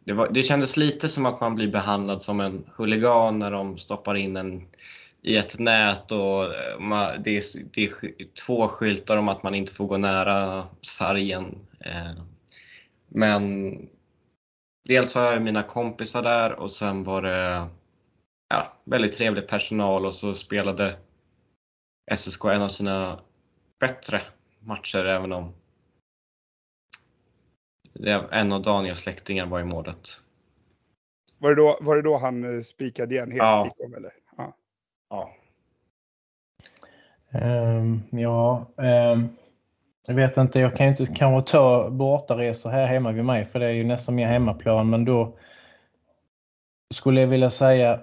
det, 0.05 0.13
var, 0.13 0.29
det 0.29 0.43
kändes 0.43 0.77
lite 0.77 1.09
som 1.09 1.27
att 1.27 1.41
man 1.41 1.55
blir 1.55 1.69
behandlad 1.69 2.23
som 2.23 2.41
en 2.41 2.71
huligan 2.77 3.39
när 3.39 3.51
de 3.51 3.79
stoppar 3.79 4.15
in 4.15 4.37
en 4.37 4.69
i 5.27 5.37
ett 5.37 5.59
nät 5.59 6.13
och 6.13 6.45
eh, 6.45 6.79
man, 6.79 7.23
det, 7.23 7.37
är, 7.37 7.45
det 7.75 7.85
är 7.85 8.35
två 8.47 8.69
skyltar 8.69 9.17
om 9.17 9.29
att 9.29 9.43
man 9.43 9.55
inte 9.55 9.73
får 9.73 9.87
gå 9.87 9.97
nära 9.97 10.69
sargen. 10.83 11.67
Eh, 11.81 12.13
men 13.09 13.73
dels 14.89 15.15
har 15.15 15.33
jag 15.33 15.43
mina 15.43 15.63
kompisar 15.63 16.23
där 16.23 16.53
och 16.53 16.71
sen 16.71 17.05
var 17.05 17.23
det 17.23 17.67
ja, 18.49 18.73
väldigt 18.85 19.13
trevlig 19.13 19.49
personal 19.49 20.07
och 20.07 20.15
så 20.15 20.35
spelade 20.35 20.97
SSK 22.15 22.45
en 22.45 22.63
av 22.63 22.69
sina 22.69 23.21
bättre 23.81 24.23
matcher 24.61 25.05
även 25.05 25.33
om 25.33 25.55
en 28.31 28.53
av 28.53 28.63
Daniels 28.63 28.99
släktingar 28.99 29.47
var 29.47 29.61
i 29.61 29.65
målet. 29.65 30.21
Var 31.39 31.51
det 31.51 31.57
då, 31.57 31.79
var 31.81 31.97
det 31.97 32.03
då 32.03 32.17
han 32.17 32.57
eh, 32.57 32.63
spikade 32.63 33.15
igen 33.15 33.31
helt 33.31 33.39
ja. 33.39 33.75
Kikom, 33.79 33.95
eller? 33.95 34.13
Ja. 35.11 35.31
Um, 37.33 38.03
ja 38.11 38.67
um, 38.77 39.29
jag 40.07 40.15
vet 40.15 40.37
inte, 40.37 40.61
jag 40.61 40.77
kan 40.77 40.87
inte 40.87 41.07
kanske 41.07 41.53
ta 41.53 41.91
bortaresor 41.91 42.71
här 42.71 42.87
hemma 42.87 43.13
vid 43.13 43.25
mig 43.25 43.45
för 43.45 43.61
det 43.61 43.67
är 43.67 43.71
ju 43.71 43.85
nästan 43.85 44.15
mer 44.15 44.27
hemmaplan 44.27 44.91
men 44.91 45.05
då 45.05 45.39
skulle 46.95 47.21
jag 47.21 47.29
vilja 47.29 47.51
säga 47.51 48.01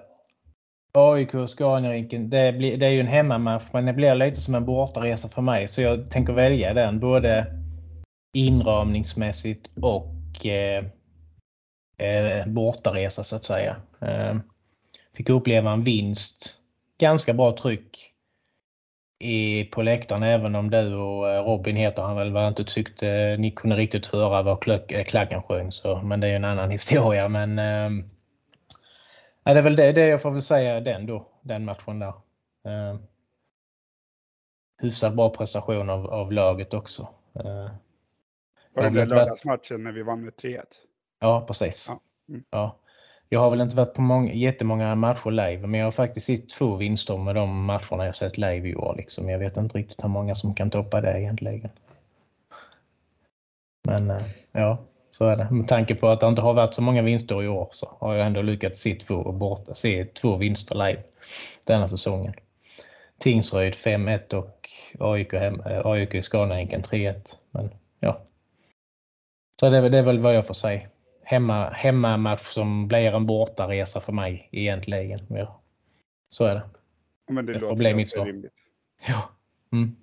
AIK 0.92 1.34
och 1.34 1.50
Scaniarinken, 1.50 2.30
det, 2.30 2.52
det 2.52 2.86
är 2.86 2.90
ju 2.90 3.00
en 3.00 3.06
hemmamatch 3.06 3.64
men 3.72 3.86
det 3.86 3.92
blir 3.92 4.14
lite 4.14 4.40
som 4.40 4.54
en 4.54 4.64
bortaresa 4.64 5.28
för 5.28 5.42
mig 5.42 5.68
så 5.68 5.82
jag 5.82 6.10
tänker 6.10 6.32
välja 6.32 6.74
den 6.74 7.00
både 7.00 7.46
inramningsmässigt 8.34 9.70
och 9.82 10.46
eh, 10.46 10.84
eh, 11.98 12.46
bortaresa 12.46 13.24
så 13.24 13.36
att 13.36 13.44
säga. 13.44 13.76
Eh, 14.00 14.36
fick 15.14 15.28
uppleva 15.28 15.72
en 15.72 15.84
vinst. 15.84 16.54
Ganska 16.98 17.34
bra 17.34 17.56
tryck 17.56 18.14
i, 19.18 19.64
på 19.64 19.82
läktaren 19.82 20.22
även 20.22 20.54
om 20.54 20.70
du 20.70 20.94
och 20.94 21.30
eh, 21.30 21.44
Robin 21.44 21.76
heter 21.76 22.02
han 22.02 22.16
väl 22.16 22.32
vad 22.32 22.48
inte 22.48 22.64
tyckte 22.64 23.36
ni 23.36 23.50
kunde 23.50 23.76
riktigt 23.76 24.06
höra 24.06 24.42
vad 24.42 24.62
klacken 25.06 25.42
sjöng 25.42 25.72
så 25.72 26.02
men 26.02 26.20
det 26.20 26.26
är 26.26 26.30
ju 26.30 26.36
en 26.36 26.44
annan 26.44 26.70
historia 26.78 27.28
men 27.28 27.58
eh, 27.58 28.04
det 29.44 29.58
är 29.58 29.62
väl 29.62 29.76
det, 29.76 29.92
det 29.92 30.06
jag 30.06 30.22
får 30.22 30.30
väl 30.30 30.42
säga 30.42 30.80
den 30.80 31.06
då, 31.06 31.28
den 31.42 31.64
matchen 31.64 31.98
där. 31.98 32.14
Eh, 32.64 32.98
hyfsat 34.82 35.14
bra 35.14 35.30
prestation 35.30 35.90
av, 35.90 36.06
av 36.06 36.32
laget 36.32 36.74
också. 36.74 37.08
Eh, 37.34 37.70
var 38.74 38.90
det 38.90 39.04
lördagsmatchen 39.04 39.82
när 39.82 39.92
vi 39.92 40.02
vann 40.02 40.24
med 40.24 40.32
3-1? 40.32 40.64
Ja, 41.20 41.44
precis. 41.46 41.86
Ja. 41.88 42.00
Mm. 42.28 42.44
ja. 42.50 42.78
Jag 43.34 43.40
har 43.40 43.50
väl 43.50 43.60
inte 43.60 43.76
varit 43.76 43.94
på 43.94 44.00
många, 44.00 44.32
jättemånga 44.32 44.94
matcher 44.94 45.30
live, 45.30 45.66
men 45.66 45.80
jag 45.80 45.86
har 45.86 45.92
faktiskt 45.92 46.26
sett 46.26 46.48
två 46.48 46.76
vinster 46.76 47.16
med 47.16 47.34
de 47.34 47.64
matcherna 47.64 48.06
jag 48.06 48.16
sett 48.16 48.38
live 48.38 48.68
i 48.68 48.74
år. 48.74 48.94
Liksom. 48.96 49.28
Jag 49.28 49.38
vet 49.38 49.56
inte 49.56 49.78
riktigt 49.78 50.04
hur 50.04 50.08
många 50.08 50.34
som 50.34 50.54
kan 50.54 50.70
toppa 50.70 51.00
det 51.00 51.20
egentligen. 51.20 51.70
Men 53.86 54.10
eh, 54.10 54.22
ja, 54.52 54.78
Så 55.12 55.26
är 55.26 55.36
det. 55.36 55.50
Med 55.50 55.68
tanke 55.68 55.94
på 55.94 56.08
att 56.08 56.20
det 56.20 56.26
inte 56.26 56.42
har 56.42 56.54
varit 56.54 56.74
så 56.74 56.82
många 56.82 57.02
vinster 57.02 57.42
i 57.42 57.48
år 57.48 57.68
så 57.72 57.96
har 58.00 58.14
jag 58.14 58.26
ändå 58.26 58.42
lyckats 58.42 58.80
se 58.80 58.94
två, 58.94 59.32
borta, 59.32 59.74
se 59.74 60.04
två 60.04 60.36
vinster 60.36 60.74
live 60.74 61.02
denna 61.64 61.88
säsongen. 61.88 62.34
Tingsryd 63.18 63.74
5-1 63.74 64.34
och 64.34 64.70
AIK, 64.98 65.32
hem, 65.32 65.60
eh, 65.60 65.86
AIK 65.86 66.14
i 66.14 66.22
Scanarinken 66.22 66.82
3-1. 66.82 67.36
Men 67.50 67.70
ja. 68.00 68.20
Så 69.60 69.70
det 69.70 69.76
är, 69.76 69.90
det 69.90 69.98
är 69.98 70.02
väl 70.02 70.18
vad 70.18 70.34
jag 70.34 70.46
får 70.46 70.54
säga. 70.54 70.80
Hemma, 71.34 71.70
hemmamatch 71.70 72.52
som 72.52 72.88
blir 72.88 73.14
en 73.14 73.26
bortaresa 73.26 74.00
för 74.00 74.12
mig 74.12 74.48
egentligen. 74.52 75.26
Ja. 75.28 75.60
Så 76.28 76.44
är 76.44 76.54
det. 76.54 76.62
Men 77.28 77.46
det, 77.46 77.52
Det 77.52 77.60
får 77.60 77.76
bli 77.76 77.94
mitt 77.94 78.10
svar. 78.10 78.42
Ja. 79.06 79.30
Mm. 79.72 79.96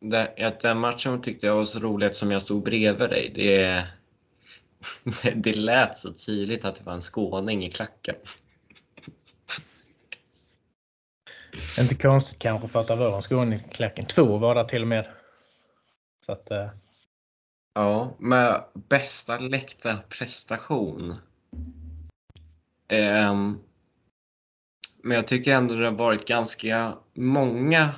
Det, 0.00 0.46
att 0.46 0.60
den 0.60 0.78
matchen 0.78 1.22
tyckte 1.22 1.46
jag 1.46 1.56
var 1.56 1.64
så 1.64 1.78
rolig 1.78 2.06
eftersom 2.06 2.30
jag 2.30 2.42
stod 2.42 2.62
bredvid 2.62 3.10
dig. 3.10 3.32
Det, 3.34 3.86
det 5.34 5.56
lät 5.56 5.96
så 5.96 6.12
tydligt 6.12 6.64
att 6.64 6.74
det 6.74 6.84
var 6.84 6.92
en 6.92 7.00
skåning 7.00 7.64
i 7.64 7.68
klacken. 7.68 8.16
Inte 11.78 11.94
konstigt 11.94 12.38
kanske 12.38 12.68
för 12.68 12.80
att 12.80 12.86
det 12.86 12.96
var 12.96 13.16
en 13.16 13.22
skåning 13.22 13.60
i 13.60 13.74
klacken. 13.74 14.06
Två 14.06 14.38
var 14.38 14.54
det 14.54 14.68
till 14.68 14.82
och 14.82 14.88
med. 14.88 15.06
Så 16.26 16.32
att, 16.32 16.50
eh, 16.50 16.68
Ja, 17.74 18.16
med 18.18 18.64
bästa 18.74 19.38
läktarprestation. 19.38 21.10
Um, 22.92 23.60
men 25.02 25.16
jag 25.16 25.26
tycker 25.26 25.54
ändå 25.54 25.74
det 25.74 25.84
har 25.84 25.92
varit 25.92 26.28
ganska 26.28 26.94
många 27.14 27.94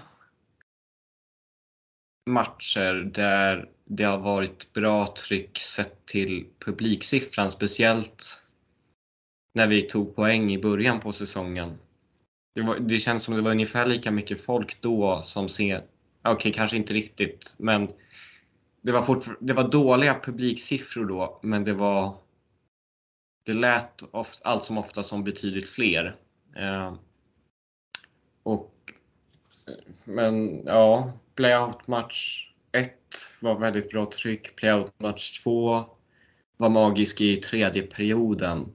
matcher 2.31 3.11
där 3.15 3.69
det 3.85 4.05
har 4.05 4.19
varit 4.19 4.73
bra 4.73 5.07
tryck 5.07 5.59
sett 5.59 6.07
till 6.07 6.47
publiksiffran, 6.59 7.51
speciellt 7.51 8.41
när 9.55 9.67
vi 9.67 9.83
tog 9.83 10.17
poäng 10.17 10.53
i 10.53 10.59
början 10.59 11.01
på 11.01 11.13
säsongen. 11.13 11.79
Det, 12.55 12.63
var, 12.63 12.79
det 12.79 12.99
känns 12.99 13.23
som 13.23 13.35
det 13.35 13.43
var 13.43 13.51
ungefär 13.51 13.87
lika 13.87 14.11
mycket 14.11 14.45
folk 14.45 14.81
då 14.81 15.23
som 15.23 15.49
sen. 15.49 15.83
Okej, 16.23 16.53
kanske 16.53 16.77
inte 16.77 16.95
riktigt, 16.95 17.55
men 17.59 17.89
det 18.85 18.93
var, 18.93 19.37
det 19.41 19.53
var 19.53 19.69
dåliga 19.69 20.21
publiksiffror 20.23 21.05
då, 21.05 21.41
men 21.43 21.65
det 21.65 21.73
var 21.73 22.17
det 23.45 23.55
lät 23.55 24.03
oft, 24.11 24.41
allt 24.45 24.65
som 24.65 24.79
ofta 24.79 25.03
som 25.03 25.25
betydligt 25.25 25.69
fler. 25.69 26.17
Eh, 26.57 26.95
och, 28.43 28.75
men 30.05 30.65
ja, 30.67 31.13
playout 31.35 31.87
match 31.87 32.51
1 32.73 32.93
var 33.41 33.59
väldigt 33.59 33.91
bra 33.91 34.07
tryck. 34.07 34.57
Playout 34.57 35.01
match 35.01 35.41
2 35.43 35.85
var 36.57 36.69
magisk 36.69 37.21
i 37.21 37.37
tredje 37.37 37.83
perioden. 37.83 38.73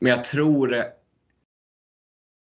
Men 0.00 0.10
jag 0.10 0.24
tror 0.24 0.74
eh, 0.74 0.84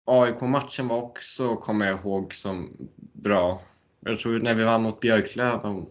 AIK-matchen 0.07 0.89
var 0.89 1.03
också, 1.03 1.57
kommer 1.57 1.87
jag 1.87 2.01
ihåg, 2.01 2.35
som 2.35 2.89
bra. 3.13 3.63
Jag 4.01 4.19
tror 4.19 4.39
när 4.39 4.55
vi 4.55 4.65
vann 4.65 4.83
mot 4.83 5.01
Björklöven 5.01 5.87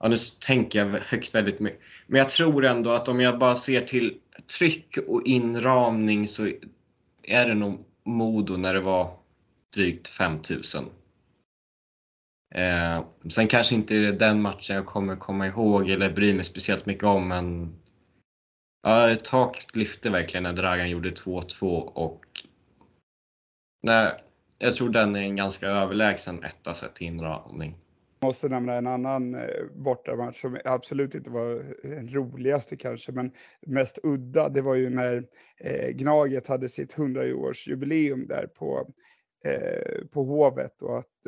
Ja, 0.00 0.08
nu 0.08 0.16
tänker 0.40 0.78
jag 0.78 1.00
högt 1.00 1.34
väldigt 1.34 1.60
mycket. 1.60 1.80
Men 2.06 2.18
jag 2.18 2.28
tror 2.28 2.64
ändå 2.64 2.90
att 2.90 3.08
om 3.08 3.20
jag 3.20 3.38
bara 3.38 3.54
ser 3.54 3.80
till 3.80 4.18
tryck 4.58 4.98
och 5.06 5.26
inramning 5.26 6.28
så 6.28 6.50
är 7.22 7.48
det 7.48 7.54
nog 7.54 7.84
Modo 8.04 8.56
när 8.56 8.74
det 8.74 8.80
var 8.80 9.16
drygt 9.74 10.08
5000. 10.08 10.84
Eh, 12.54 13.04
sen 13.30 13.46
kanske 13.46 13.74
inte 13.74 13.96
är 13.96 14.00
det 14.00 14.12
den 14.12 14.42
matchen 14.42 14.76
jag 14.76 14.86
kommer 14.86 15.16
komma 15.16 15.46
ihåg 15.46 15.90
eller 15.90 16.10
bry 16.10 16.34
mig 16.34 16.44
speciellt 16.44 16.86
mycket 16.86 17.04
om 17.04 17.28
men 17.28 17.74
ja, 18.82 19.16
taket 19.24 19.76
lyfte 19.76 20.10
verkligen 20.10 20.42
när 20.42 20.52
Dragan 20.52 20.90
gjorde 20.90 21.10
2-2 21.10 21.80
och 21.80 22.26
nej, 23.82 24.24
jag 24.58 24.74
tror 24.74 24.90
den 24.90 25.16
är 25.16 25.20
en 25.20 25.36
ganska 25.36 25.66
överlägsen 25.66 26.44
etta 26.44 26.74
sett 26.74 26.94
till 26.94 27.06
inramning 27.06 27.76
måste 28.22 28.48
nämna 28.48 28.74
en 28.74 28.86
annan 28.86 29.34
eh, 29.34 29.64
bortamatch 29.74 30.40
som 30.40 30.58
absolut 30.64 31.14
inte 31.14 31.30
var 31.30 31.52
eh, 31.52 31.90
den 31.90 32.08
roligaste 32.14 32.76
kanske, 32.76 33.12
men 33.12 33.32
mest 33.66 33.98
udda. 34.02 34.48
Det 34.48 34.62
var 34.62 34.74
ju 34.74 34.90
när 34.90 35.28
eh, 35.60 35.88
Gnaget 35.88 36.46
hade 36.46 36.68
sitt 36.68 36.94
100-årsjubileum 36.94 38.26
där 38.28 38.46
på, 38.46 38.92
på 40.10 40.24
Hovet 40.24 40.82
och 40.82 40.98
att 40.98 41.26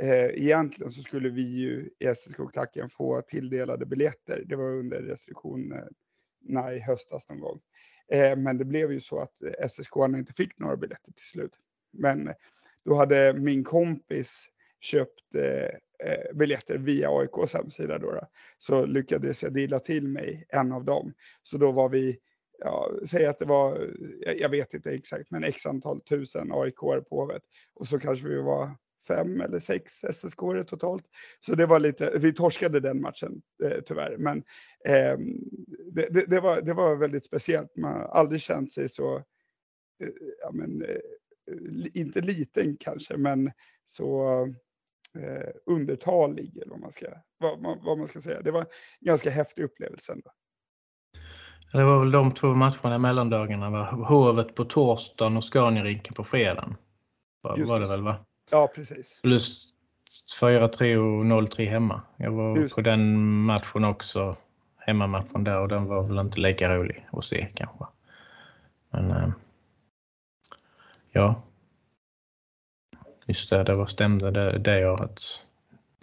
eh, 0.00 0.26
egentligen 0.26 0.92
så 0.92 1.02
skulle 1.02 1.28
vi 1.28 1.42
ju 1.42 1.90
i 1.98 2.14
SSK-klacken 2.14 2.90
få 2.90 3.22
tilldelade 3.22 3.86
biljetter. 3.86 4.42
Det 4.46 4.56
var 4.56 4.70
under 4.70 5.02
restriktionerna 5.02 6.74
i 6.74 6.78
höstas 6.78 7.28
någon 7.28 7.40
gång. 7.40 7.60
Eh, 8.12 8.36
men 8.36 8.58
det 8.58 8.64
blev 8.64 8.92
ju 8.92 9.00
så 9.00 9.20
att 9.20 9.42
SSK 9.70 9.96
inte 10.08 10.32
fick 10.32 10.58
några 10.58 10.76
biljetter 10.76 11.12
till 11.12 11.26
slut. 11.26 11.58
Men 11.92 12.34
då 12.84 12.94
hade 12.94 13.32
min 13.32 13.64
kompis 13.64 14.48
köpt 14.80 15.34
eh, 15.34 15.78
eh, 16.04 16.36
biljetter 16.36 16.78
via 16.78 17.10
AIKs 17.10 17.54
hemsida. 17.54 17.98
Då, 17.98 18.10
då. 18.10 18.28
Så 18.58 18.86
lyckades 18.86 19.42
jag 19.42 19.52
dela 19.52 19.80
till 19.80 20.08
mig 20.08 20.46
en 20.48 20.72
av 20.72 20.84
dem. 20.84 21.14
Så 21.42 21.58
då 21.58 21.72
var 21.72 21.88
vi, 21.88 22.18
ja, 22.58 22.90
säg 23.10 23.26
att 23.26 23.38
det 23.38 23.44
var, 23.44 23.90
jag, 24.20 24.40
jag 24.40 24.48
vet 24.48 24.74
inte 24.74 24.90
exakt, 24.90 25.30
men 25.30 25.44
x 25.44 25.66
antal 25.66 26.00
tusen 26.00 26.52
aik 26.52 26.76
på 26.76 27.04
Hovet. 27.10 27.42
Och 27.74 27.88
så 27.88 27.98
kanske 27.98 28.28
vi 28.28 28.42
var 28.42 28.76
fem 29.08 29.40
eller 29.40 29.58
sex 29.58 29.92
ssk 30.12 30.38
totalt. 30.66 31.04
Så 31.40 31.54
det 31.54 31.66
var 31.66 31.80
lite, 31.80 32.18
vi 32.18 32.32
torskade 32.32 32.80
den 32.80 33.00
matchen 33.00 33.42
eh, 33.64 33.80
tyvärr. 33.86 34.16
Men 34.18 34.38
eh, 34.84 35.18
det, 35.92 36.08
det, 36.10 36.26
det, 36.26 36.40
var, 36.40 36.60
det 36.60 36.74
var 36.74 36.96
väldigt 36.96 37.24
speciellt. 37.24 37.76
Man 37.76 37.92
har 37.92 38.04
aldrig 38.04 38.40
känt 38.40 38.72
sig 38.72 38.88
så, 38.88 39.16
eh, 39.16 40.08
ja, 40.42 40.50
men, 40.52 40.82
eh, 40.82 40.96
inte 41.94 42.20
liten 42.20 42.76
kanske, 42.76 43.16
men 43.16 43.50
så 43.84 44.24
eh, 45.18 45.50
undertalig, 45.66 46.56
eller 46.56 46.70
vad 46.70 46.80
man, 46.80 46.92
ska, 46.92 47.06
vad, 47.38 47.62
man, 47.62 47.78
vad 47.82 47.98
man 47.98 48.08
ska 48.08 48.20
säga. 48.20 48.42
Det 48.42 48.50
var 48.50 48.60
en 48.60 48.66
ganska 49.00 49.30
häftig 49.30 49.62
upplevelse 49.62 50.12
ändå. 50.12 50.30
det 51.72 51.84
var 51.84 51.98
väl 51.98 52.10
de 52.10 52.32
två 52.32 52.46
matcherna 52.46 52.94
i 52.94 52.98
mellandagarna. 52.98 53.70
Va? 53.70 53.84
Hovet 53.84 54.54
på 54.54 54.64
torsdagen 54.64 55.36
och 55.36 55.44
Scaniarinken 55.44 56.14
på 56.14 56.24
fredagen. 56.24 56.76
Var, 57.40 57.56
Just 57.56 57.68
var 57.70 57.80
det. 57.80 57.86
väl 57.86 58.02
va? 58.02 58.16
Ja, 58.50 58.72
precis. 58.74 59.20
Plus 59.22 59.74
4-3 60.40 60.96
och 60.96 61.24
0-3 61.24 61.68
hemma. 61.68 62.02
Jag 62.16 62.30
var 62.30 62.56
Just 62.56 62.74
på 62.74 62.80
den 62.80 63.18
matchen 63.44 63.84
också. 63.84 64.36
Hemmamatchen 64.76 65.44
där 65.44 65.60
och 65.60 65.68
den 65.68 65.84
var 65.84 66.02
väl 66.02 66.18
inte 66.18 66.40
lika 66.40 66.76
rolig 66.76 67.08
att 67.12 67.24
se 67.24 67.48
kanske. 67.54 67.84
Men 68.90 69.10
eh, 69.10 69.30
ja. 71.12 71.42
Just 73.28 73.50
det, 73.50 73.64
det 73.64 73.74
var 73.74 73.86
stämde 73.86 74.30
det, 74.30 74.58
det 74.58 74.90
året. 74.90 75.20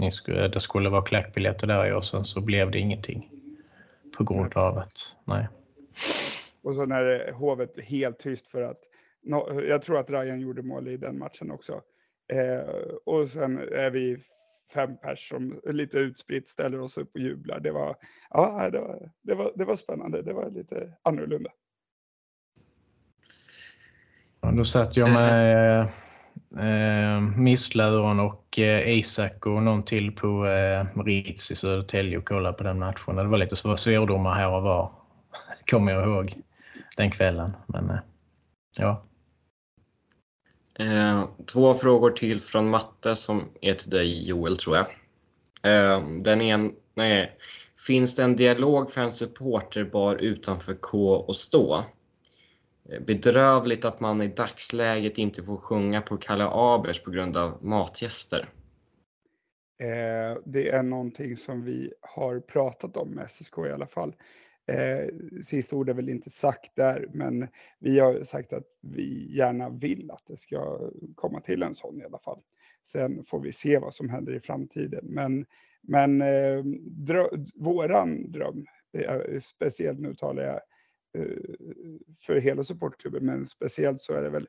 Ni 0.02 0.12
skulle, 0.12 0.48
det 0.48 0.60
skulle 0.60 0.90
vara 0.90 1.02
klackbiljetter 1.02 1.68
där 1.68 1.94
och 1.94 2.06
sen 2.06 2.24
så 2.24 2.42
blev 2.42 2.72
det 2.72 2.80
ingenting. 2.80 3.30
På 4.18 4.24
grund 4.24 4.54
av 4.58 4.78
att, 4.78 5.16
nej. 5.26 5.48
Och 6.62 6.74
så 6.76 6.86
när 6.86 7.28
eh, 7.30 7.36
Hovet 7.36 7.80
helt 7.82 8.20
tyst 8.20 8.48
för 8.48 8.62
att, 8.62 8.80
nå- 9.24 9.62
jag 9.68 9.82
tror 9.82 10.00
att 10.00 10.10
Ryan 10.10 10.40
gjorde 10.42 10.62
mål 10.62 10.88
i 10.88 10.98
den 10.98 11.18
matchen 11.20 11.52
också. 11.52 11.82
Eh, 12.34 12.70
och 13.06 13.28
sen 13.28 13.58
är 13.72 13.90
vi 13.90 14.18
fem 14.74 14.98
pers 14.98 15.30
som 15.30 15.60
lite 15.64 15.98
utspritt 15.98 16.48
ställer 16.48 16.80
oss 16.80 16.98
upp 16.98 17.16
och 17.16 17.22
jublar. 17.22 17.60
Det 17.60 17.72
var, 17.72 17.96
ja, 18.30 18.70
det 18.70 18.80
var, 18.80 19.12
det 19.22 19.36
var, 19.36 19.52
det 19.56 19.66
var 19.66 19.76
spännande. 19.76 20.22
Det 20.22 20.34
var 20.34 20.50
lite 20.50 20.98
annorlunda. 21.02 21.50
Ja, 24.42 24.52
Då 24.52 24.66
satt 24.66 24.98
jag 24.98 25.10
med 25.10 25.88
eh, 26.60 27.22
Misslören 27.22 28.20
och 28.20 28.60
eh, 28.60 28.98
Isak 28.98 29.46
och 29.46 29.64
någon 29.64 29.84
till 29.84 30.12
på 30.12 30.48
eh, 30.48 31.04
Ritz 31.06 31.52
i 31.52 31.56
Södertälje 31.56 32.18
och 32.18 32.28
kollade 32.28 32.58
på 32.58 32.64
den 32.64 32.80
matchen. 32.80 33.16
Det 33.16 33.24
var 33.24 33.38
lite 33.38 33.56
svordomar 33.56 34.36
här 34.36 34.50
och 34.50 34.64
var, 34.64 34.92
kommer 35.70 35.92
jag 35.92 36.04
ihåg, 36.08 36.34
den 36.98 37.12
kvällen. 37.12 37.52
Men 37.68 37.90
eh, 37.90 38.00
ja, 38.80 39.06
Eh, 40.80 41.30
två 41.46 41.74
frågor 41.74 42.12
till 42.12 42.42
från 42.42 42.70
Matte 42.70 43.16
som 43.16 43.44
är 43.62 43.74
till 43.74 43.90
dig 43.90 44.28
Joel 44.28 44.58
tror 44.58 44.78
jag. 44.78 44.88
Eh, 45.64 46.08
den 46.22 46.42
ena 46.42 46.72
är, 46.96 47.32
finns 47.88 48.16
det 48.16 48.24
en 48.24 48.36
dialog 48.36 48.92
för 48.92 49.02
en 49.02 49.12
supporterbar 49.12 50.16
utanför 50.16 50.74
K 50.74 51.16
och 51.16 51.36
stå? 51.36 51.84
Eh, 52.90 53.00
bedrövligt 53.00 53.86
att 53.86 54.00
man 54.00 54.22
i 54.22 54.28
dagsläget 54.28 55.18
inte 55.18 55.44
får 55.44 55.58
sjunga 55.58 56.02
på 56.02 56.18
Kalle 56.18 56.48
Abers 56.52 57.04
på 57.04 57.12
grund 57.12 57.38
av 57.38 57.66
matgäster. 57.66 58.50
Eh, 59.80 60.38
det 60.46 60.70
är 60.70 60.84
någonting 60.84 61.38
som 61.38 61.64
vi 61.64 61.94
har 62.02 62.40
pratat 62.40 62.98
om 62.98 63.10
med 63.10 63.30
SSK 63.30 63.58
i 63.58 63.72
alla 63.72 63.88
fall. 63.88 64.16
Eh, 64.68 65.08
sista 65.44 65.76
ord 65.76 65.90
är 65.90 65.94
väl 65.94 66.10
inte 66.10 66.30
sagt 66.30 66.76
där, 66.76 67.08
men 67.14 67.48
vi 67.80 68.00
har 68.00 68.24
sagt 68.24 68.54
att 68.54 68.68
vi 68.82 69.36
gärna 69.36 69.70
vill 69.70 70.12
att 70.12 70.24
det 70.28 70.38
ska 70.38 70.90
komma 71.16 71.42
till 71.42 71.64
en 71.64 71.76
sån 71.76 72.02
i 72.02 72.06
alla 72.06 72.20
fall. 72.20 72.40
Sen 72.84 73.24
får 73.24 73.40
vi 73.40 73.52
se 73.52 73.80
vad 73.80 73.94
som 73.94 74.10
händer 74.10 74.36
i 74.36 74.40
framtiden. 74.40 75.06
Men 75.06 75.46
Men 75.88 76.22
eh, 76.22 76.64
drö 76.86 77.26
våran 77.56 78.32
dröm, 78.32 78.66
eh, 78.98 79.40
speciellt 79.42 80.00
nu 80.00 80.16
talar 80.16 80.44
jag 80.44 80.60
för 82.22 82.36
hela 82.36 82.64
supportklubben, 82.64 83.26
men 83.26 83.48
speciellt 83.48 84.02
så 84.02 84.14
är 84.14 84.22
det 84.22 84.30
väl 84.30 84.48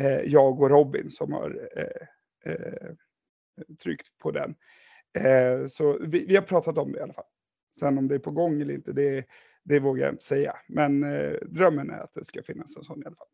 eh, 0.00 0.20
jag 0.20 0.60
och 0.60 0.70
Robin 0.70 1.10
som 1.10 1.32
har 1.32 1.68
eh, 1.76 2.52
eh, 2.52 2.94
tryckt 3.82 4.18
på 4.18 4.30
den. 4.30 4.54
så 5.68 5.98
vi, 6.00 6.26
vi, 6.26 6.34
har 6.36 6.42
pratat 6.42 6.78
om 6.78 6.92
det 6.92 6.98
i 6.98 7.02
alla 7.02 7.12
fall. 7.12 7.24
Sen 7.78 7.98
om 7.98 8.08
det 8.08 8.14
är 8.14 8.18
på 8.18 8.30
gång 8.30 8.60
eller 8.60 8.74
inte, 8.74 8.92
det, 8.92 9.26
det 9.64 9.80
vågar 9.80 10.04
jag 10.04 10.14
inte 10.14 10.24
säga. 10.24 10.56
Men 10.68 11.00
drömmen 11.42 11.90
är 11.90 12.00
att 12.00 12.14
det 12.14 12.24
ska 12.24 12.42
finnas 12.42 12.76
en 12.76 12.84
sån 12.84 13.02
i 13.02 13.06
alla 13.06 13.16
fall. 13.16 13.28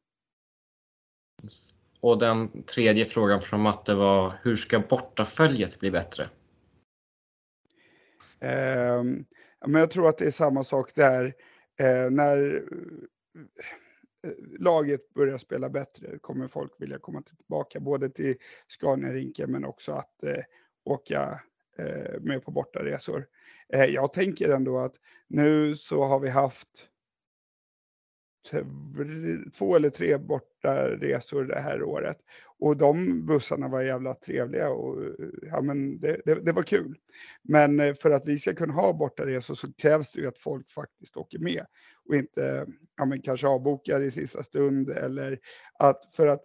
Och 2.00 2.18
den 2.18 2.62
tredje 2.62 3.04
frågan 3.04 3.40
från 3.40 3.60
Matte 3.60 3.94
var, 3.94 4.34
hur 4.42 4.56
ska 4.56 4.80
bortaföljet 4.80 5.80
bli 5.80 5.90
bättre? 5.90 6.28
Eh, 8.40 9.02
men 9.66 9.80
jag 9.80 9.90
tror 9.90 10.08
att 10.08 10.18
det 10.18 10.26
är 10.26 10.30
samma 10.30 10.64
sak 10.64 10.94
där. 10.94 11.34
Eh, 11.76 12.10
när 12.10 12.54
eh, 12.54 13.42
eh, 14.30 14.36
laget 14.58 15.14
börjar 15.14 15.38
spela 15.38 15.70
bättre 15.70 16.18
kommer 16.18 16.48
folk 16.48 16.72
vilja 16.78 16.98
komma 16.98 17.22
tillbaka, 17.22 17.80
både 17.80 18.10
till 18.10 18.36
Scania-rinken 18.68 19.50
men 19.50 19.64
också 19.64 19.92
att 19.92 20.22
eh, 20.22 20.42
åka 20.84 21.40
eh, 21.78 22.20
med 22.20 22.44
på 22.44 22.50
bortaresor. 22.50 23.26
Eh, 23.68 23.84
jag 23.84 24.12
tänker 24.12 24.48
ändå 24.48 24.78
att 24.78 24.94
nu 25.28 25.76
så 25.76 26.04
har 26.04 26.20
vi 26.20 26.28
haft 26.28 26.88
två 29.58 29.76
eller 29.76 29.90
tre 29.90 30.18
bortaresor 30.18 31.44
det 31.44 31.60
här 31.60 31.82
året. 31.82 32.18
Och 32.58 32.76
de 32.76 33.26
bussarna 33.26 33.68
var 33.68 33.82
jävla 33.82 34.14
trevliga 34.14 34.70
och 34.70 34.98
ja, 35.42 35.60
men 35.60 36.00
det, 36.00 36.20
det, 36.24 36.34
det, 36.34 36.52
var 36.52 36.62
kul. 36.62 36.94
Men 37.42 37.80
eh, 37.80 37.94
för 37.94 38.10
att 38.10 38.26
vi 38.26 38.38
ska 38.38 38.54
kunna 38.54 38.72
ha 38.72 38.92
bortaresor 38.92 39.54
så 39.54 39.72
krävs 39.72 40.10
det 40.10 40.20
ju 40.20 40.28
att 40.28 40.38
folk 40.38 40.70
faktiskt 40.70 41.16
åker 41.16 41.38
med 41.38 41.66
och 42.08 42.16
inte 42.16 42.66
ja, 42.96 43.04
men 43.04 43.22
kanske 43.22 43.46
avbokar 43.46 44.00
i 44.00 44.10
sista 44.10 44.42
stund 44.42 44.90
eller 44.90 45.38
att 45.78 46.14
för 46.14 46.26
att 46.26 46.42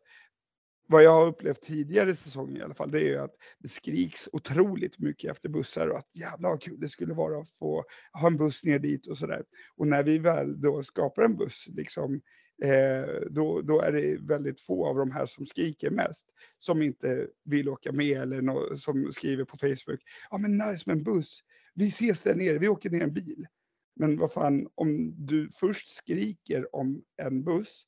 vad 0.91 1.03
jag 1.03 1.11
har 1.11 1.25
upplevt 1.25 1.61
tidigare 1.61 2.15
säsonger 2.15 2.59
i 2.59 2.63
alla 2.63 2.73
fall, 2.73 2.91
det 2.91 2.99
är 2.99 3.05
ju 3.05 3.17
att 3.17 3.35
det 3.59 3.67
skriks 3.69 4.29
otroligt 4.31 4.99
mycket 4.99 5.31
efter 5.31 5.49
bussar 5.49 5.87
och 5.87 5.97
att 5.97 6.09
jävlar 6.13 6.49
vad 6.49 6.61
kul 6.61 6.79
det 6.79 6.89
skulle 6.89 7.13
vara 7.13 7.41
att 7.41 7.49
få 7.59 7.83
ha 8.13 8.27
en 8.27 8.37
buss 8.37 8.63
ner 8.63 8.79
dit 8.79 9.07
och 9.07 9.17
sådär. 9.17 9.43
Och 9.75 9.87
när 9.87 10.03
vi 10.03 10.17
väl 10.17 10.61
då 10.61 10.83
skapar 10.83 11.23
en 11.23 11.37
buss, 11.37 11.65
liksom, 11.67 12.21
eh, 12.63 13.29
då, 13.29 13.61
då 13.61 13.81
är 13.81 13.91
det 13.91 14.17
väldigt 14.21 14.61
få 14.61 14.87
av 14.87 14.95
de 14.95 15.11
här 15.11 15.25
som 15.25 15.45
skriker 15.45 15.89
mest, 15.89 16.25
som 16.59 16.81
inte 16.81 17.27
vill 17.45 17.69
åka 17.69 17.91
med 17.91 18.21
eller 18.21 18.41
no 18.41 18.77
som 18.77 19.11
skriver 19.11 19.45
på 19.45 19.57
Facebook, 19.57 20.01
ja 20.29 20.37
men 20.37 20.57
nice 20.57 20.83
med 20.85 20.97
en 20.97 21.03
buss, 21.03 21.39
vi 21.73 21.87
ses 21.87 22.21
där 22.21 22.35
nere, 22.35 22.57
vi 22.57 22.67
åker 22.67 22.89
ner 22.89 23.03
en 23.03 23.13
bil. 23.13 23.47
Men 23.95 24.17
vad 24.17 24.31
fan, 24.31 24.67
om 24.75 25.13
du 25.25 25.49
först 25.53 25.89
skriker 25.89 26.75
om 26.75 27.03
en 27.17 27.43
buss, 27.43 27.85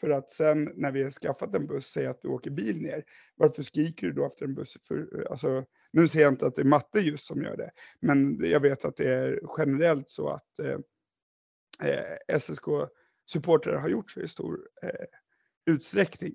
för 0.00 0.10
att 0.10 0.30
sen 0.30 0.72
när 0.74 0.90
vi 0.90 1.02
har 1.02 1.10
skaffat 1.10 1.54
en 1.54 1.66
buss 1.66 1.86
säga 1.86 2.10
att 2.10 2.22
du 2.22 2.28
åker 2.28 2.50
bil 2.50 2.82
ner. 2.82 3.04
Varför 3.34 3.62
skriker 3.62 4.06
du 4.06 4.12
då 4.12 4.26
efter 4.26 4.44
en 4.44 4.54
buss? 4.54 4.76
För, 4.88 5.20
eh, 5.20 5.30
alltså, 5.30 5.64
nu 5.92 6.08
säger 6.08 6.24
jag 6.24 6.32
inte 6.32 6.46
att 6.46 6.56
det 6.56 6.62
är 6.62 6.66
matte 6.66 7.00
just 7.00 7.24
som 7.24 7.42
gör 7.42 7.56
det, 7.56 7.70
men 8.00 8.40
jag 8.44 8.60
vet 8.60 8.84
att 8.84 8.96
det 8.96 9.08
är 9.10 9.40
generellt 9.58 10.10
så 10.10 10.28
att 10.28 10.58
eh, 10.58 10.78
eh 11.82 12.38
SSK-supportrar 12.38 13.76
har 13.76 13.88
gjort 13.88 14.10
så 14.10 14.20
i 14.20 14.28
stor 14.28 14.68
eh, 14.82 15.06
utsträckning. 15.66 16.34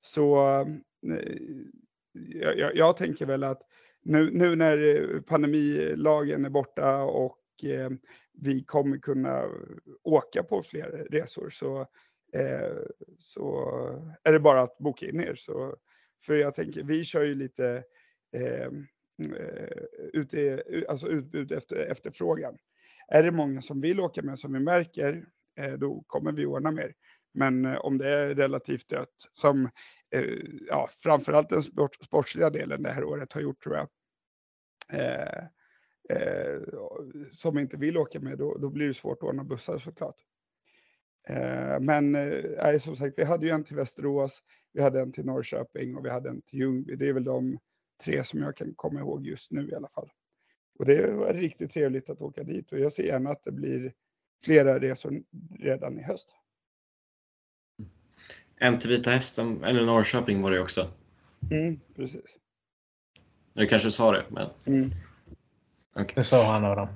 Så 0.00 0.38
eh, 0.60 1.38
jag, 2.12 2.76
jag, 2.76 2.96
tänker 2.96 3.26
väl 3.26 3.44
att 3.44 3.62
nu, 4.02 4.30
nu 4.30 4.56
när 4.56 4.78
eh, 5.14 5.20
pandemilagen 5.20 6.44
är 6.44 6.50
borta 6.50 7.02
och 7.02 7.64
eh, 7.64 7.90
vi 8.32 8.64
kommer 8.64 8.98
kunna 8.98 9.44
åka 10.02 10.42
på 10.42 10.62
fler 10.62 11.06
resor 11.10 11.50
så 11.50 11.86
Eh, 12.34 12.76
så 13.18 13.68
är 14.22 14.32
det 14.32 14.40
bara 14.40 14.62
att 14.62 14.78
boka 14.78 15.06
in 15.06 15.20
er. 15.20 15.34
Så, 15.34 15.76
för 16.26 16.34
jag 16.34 16.54
tänker, 16.54 16.82
vi 16.82 17.04
kör 17.04 17.24
ju 17.24 17.34
lite 17.34 17.84
eh, 18.32 18.68
eh 19.36 19.68
ute, 20.12 20.62
eh, 20.66 20.82
alltså 20.88 21.08
utbud 21.08 21.52
efter 21.52 21.76
efterfrågan. 21.76 22.58
Är 23.08 23.22
det 23.22 23.30
många 23.30 23.62
som 23.62 23.80
vill 23.80 24.00
åka 24.00 24.22
med 24.22 24.38
som 24.38 24.52
vi 24.52 24.60
märker, 24.60 25.26
eh, 25.56 25.72
då 25.72 26.04
kommer 26.06 26.32
vi 26.32 26.46
ordna 26.46 26.70
mer. 26.70 26.94
Men 27.34 27.64
eh, 27.64 27.76
om 27.76 27.98
det 27.98 28.08
är 28.08 28.34
relativt 28.34 28.88
dött, 28.88 29.30
som 29.32 29.68
eh, 30.10 30.34
ja, 30.68 30.88
framförallt 30.98 31.48
den 31.48 31.62
sport, 31.62 31.94
sportsliga 32.04 32.50
delen 32.50 32.82
det 32.82 32.90
här 32.90 33.04
året 33.04 33.32
har 33.32 33.40
gjort 33.40 33.62
tror 33.62 33.76
jag, 33.76 33.88
eh, 34.92 35.44
eh, 36.08 36.60
som 37.30 37.58
inte 37.58 37.76
vill 37.76 37.96
åka 37.96 38.20
med, 38.20 38.38
då, 38.38 38.58
då 38.58 38.70
blir 38.70 38.86
det 38.86 38.94
svårt 38.94 39.22
att 39.22 39.28
ordna 39.28 39.44
bussar 39.44 39.78
såklart. 39.78 40.16
Eh, 41.28 41.80
men 41.80 42.14
eh, 42.14 42.78
som 42.78 42.96
sagt, 42.96 43.18
vi 43.18 43.24
hade 43.24 43.46
ju 43.46 43.52
en 43.52 43.64
till 43.64 43.76
Västerås, 43.76 44.42
vi 44.72 44.82
hade 44.82 45.00
en 45.00 45.12
till 45.12 45.26
Norrköping 45.26 45.96
och 45.96 46.04
vi 46.04 46.10
hade 46.10 46.28
en 46.28 46.42
till 46.42 46.58
Ljungby. 46.58 46.96
Det 46.96 47.08
är 47.08 47.12
väl 47.12 47.24
de 47.24 47.58
tre 48.04 48.24
som 48.24 48.40
jag 48.40 48.56
kan 48.56 48.74
komma 48.74 49.00
ihåg 49.00 49.26
just 49.26 49.50
nu 49.50 49.68
i 49.68 49.74
alla 49.74 49.88
fall. 49.88 50.10
Och 50.78 50.86
det 50.86 51.12
var 51.12 51.34
riktigt 51.34 51.70
trevligt 51.70 52.10
att 52.10 52.20
åka 52.20 52.42
dit 52.42 52.72
och 52.72 52.78
jag 52.78 52.92
ser 52.92 53.02
gärna 53.02 53.30
att 53.30 53.44
det 53.44 53.52
blir 53.52 53.92
flera 54.44 54.80
resor 54.80 55.22
redan 55.58 55.98
i 55.98 56.02
höst. 56.02 56.28
En 58.56 58.78
till 58.78 58.90
Vita 58.90 59.10
Hästen, 59.10 59.64
eller 59.64 59.86
Norrköping 59.86 60.42
var 60.42 60.50
det 60.50 60.60
också. 60.60 60.90
Mm, 61.50 61.80
precis. 61.96 62.36
Du 63.52 63.66
kanske 63.66 63.90
sa 63.90 64.12
det, 64.12 64.24
men... 64.28 64.48
Mm. 64.64 64.90
Okay. 65.94 66.14
Det 66.14 66.24
sa 66.24 66.52
han 66.52 66.64
Adam. 66.64 66.88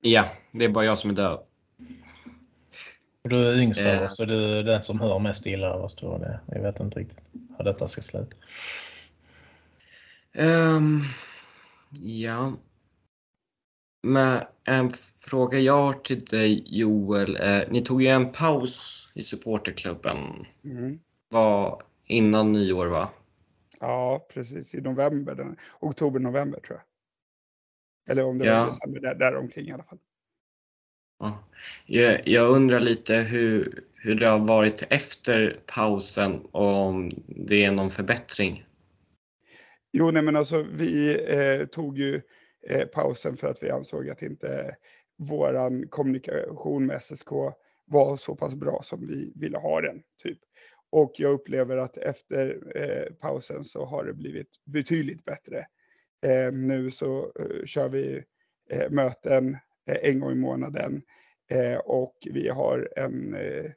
Ja, 0.00 0.28
det 0.52 0.64
är 0.64 0.68
bara 0.68 0.84
jag 0.84 0.98
som 0.98 1.10
är 1.10 1.14
död. 1.14 1.46
Du 3.28 3.48
är 3.48 3.60
yngst 3.60 3.80
av 3.80 4.02
oss, 4.02 4.16
så 4.16 4.24
du 4.24 4.58
är 4.58 4.62
den 4.62 4.82
som 4.82 5.00
hör 5.00 5.18
mest 5.18 5.46
illa 5.46 5.72
av 5.72 5.84
oss 5.84 5.94
tror 5.94 6.20
jag. 6.20 6.56
Jag 6.56 6.62
vet 6.62 6.80
inte 6.80 7.00
riktigt 7.00 7.20
hur 7.58 7.64
detta 7.64 7.88
ska 7.88 8.02
sluta. 8.02 8.36
Um, 10.34 11.00
ja. 11.90 12.52
Men 14.02 14.40
en 14.64 14.92
fråga 15.20 15.58
jag 15.58 15.82
har 15.82 15.92
till 15.92 16.24
dig 16.24 16.62
Joel. 16.66 17.36
Eh, 17.36 17.60
ni 17.70 17.82
tog 17.82 18.02
ju 18.02 18.08
en 18.08 18.32
paus 18.32 19.12
i 19.14 19.22
supporterklubben. 19.22 20.46
Mm. 20.64 20.98
Var 21.28 21.82
innan 22.04 22.52
nyår 22.52 22.86
va? 22.86 23.08
Ja, 23.80 24.26
precis. 24.34 24.74
I 24.74 24.80
november. 24.80 25.56
Oktober, 25.80 26.20
november 26.20 26.60
tror 26.60 26.78
jag. 26.78 26.86
Eller 28.12 28.24
om 28.24 28.38
det 28.38 28.46
ja. 28.46 28.58
var 28.58 28.66
december, 28.66 29.00
där, 29.00 29.14
där 29.14 29.36
omkring 29.36 29.68
i 29.68 29.72
alla 29.72 29.84
fall. 29.84 29.98
Jag, 31.86 32.28
jag 32.28 32.50
undrar 32.50 32.80
lite 32.80 33.14
hur, 33.14 33.84
hur 33.96 34.14
det 34.14 34.28
har 34.28 34.38
varit 34.38 34.82
efter 34.90 35.60
pausen 35.66 36.40
och 36.52 36.86
om 36.86 37.10
det 37.26 37.64
är 37.64 37.72
någon 37.72 37.90
förbättring? 37.90 38.64
Jo, 39.92 40.10
nej 40.10 40.22
men 40.22 40.36
alltså 40.36 40.62
vi 40.62 41.24
eh, 41.28 41.66
tog 41.66 41.98
ju 41.98 42.20
eh, 42.68 42.86
pausen 42.86 43.36
för 43.36 43.46
att 43.46 43.62
vi 43.62 43.70
ansåg 43.70 44.10
att 44.10 44.22
inte 44.22 44.76
våran 45.18 45.88
kommunikation 45.88 46.86
med 46.86 47.02
SSK 47.02 47.30
var 47.86 48.16
så 48.16 48.36
pass 48.36 48.54
bra 48.54 48.82
som 48.84 49.06
vi 49.06 49.32
ville 49.36 49.58
ha 49.58 49.80
den. 49.80 50.02
Typ. 50.22 50.38
Och 50.90 51.12
jag 51.16 51.32
upplever 51.32 51.76
att 51.76 51.96
efter 51.96 52.58
eh, 52.76 53.14
pausen 53.14 53.64
så 53.64 53.84
har 53.84 54.04
det 54.04 54.14
blivit 54.14 54.48
betydligt 54.64 55.24
bättre. 55.24 55.66
Eh, 56.26 56.52
nu 56.52 56.90
så 56.90 57.32
eh, 57.40 57.64
kör 57.64 57.88
vi 57.88 58.24
eh, 58.70 58.90
möten 58.90 59.56
Eh, 59.86 60.10
en 60.10 60.20
gång 60.20 60.32
i 60.32 60.34
månaden. 60.34 61.02
Eh, 61.50 61.76
och 61.76 62.16
vi 62.30 62.48
har 62.48 62.88
en, 62.96 63.34
eh, 63.34 63.70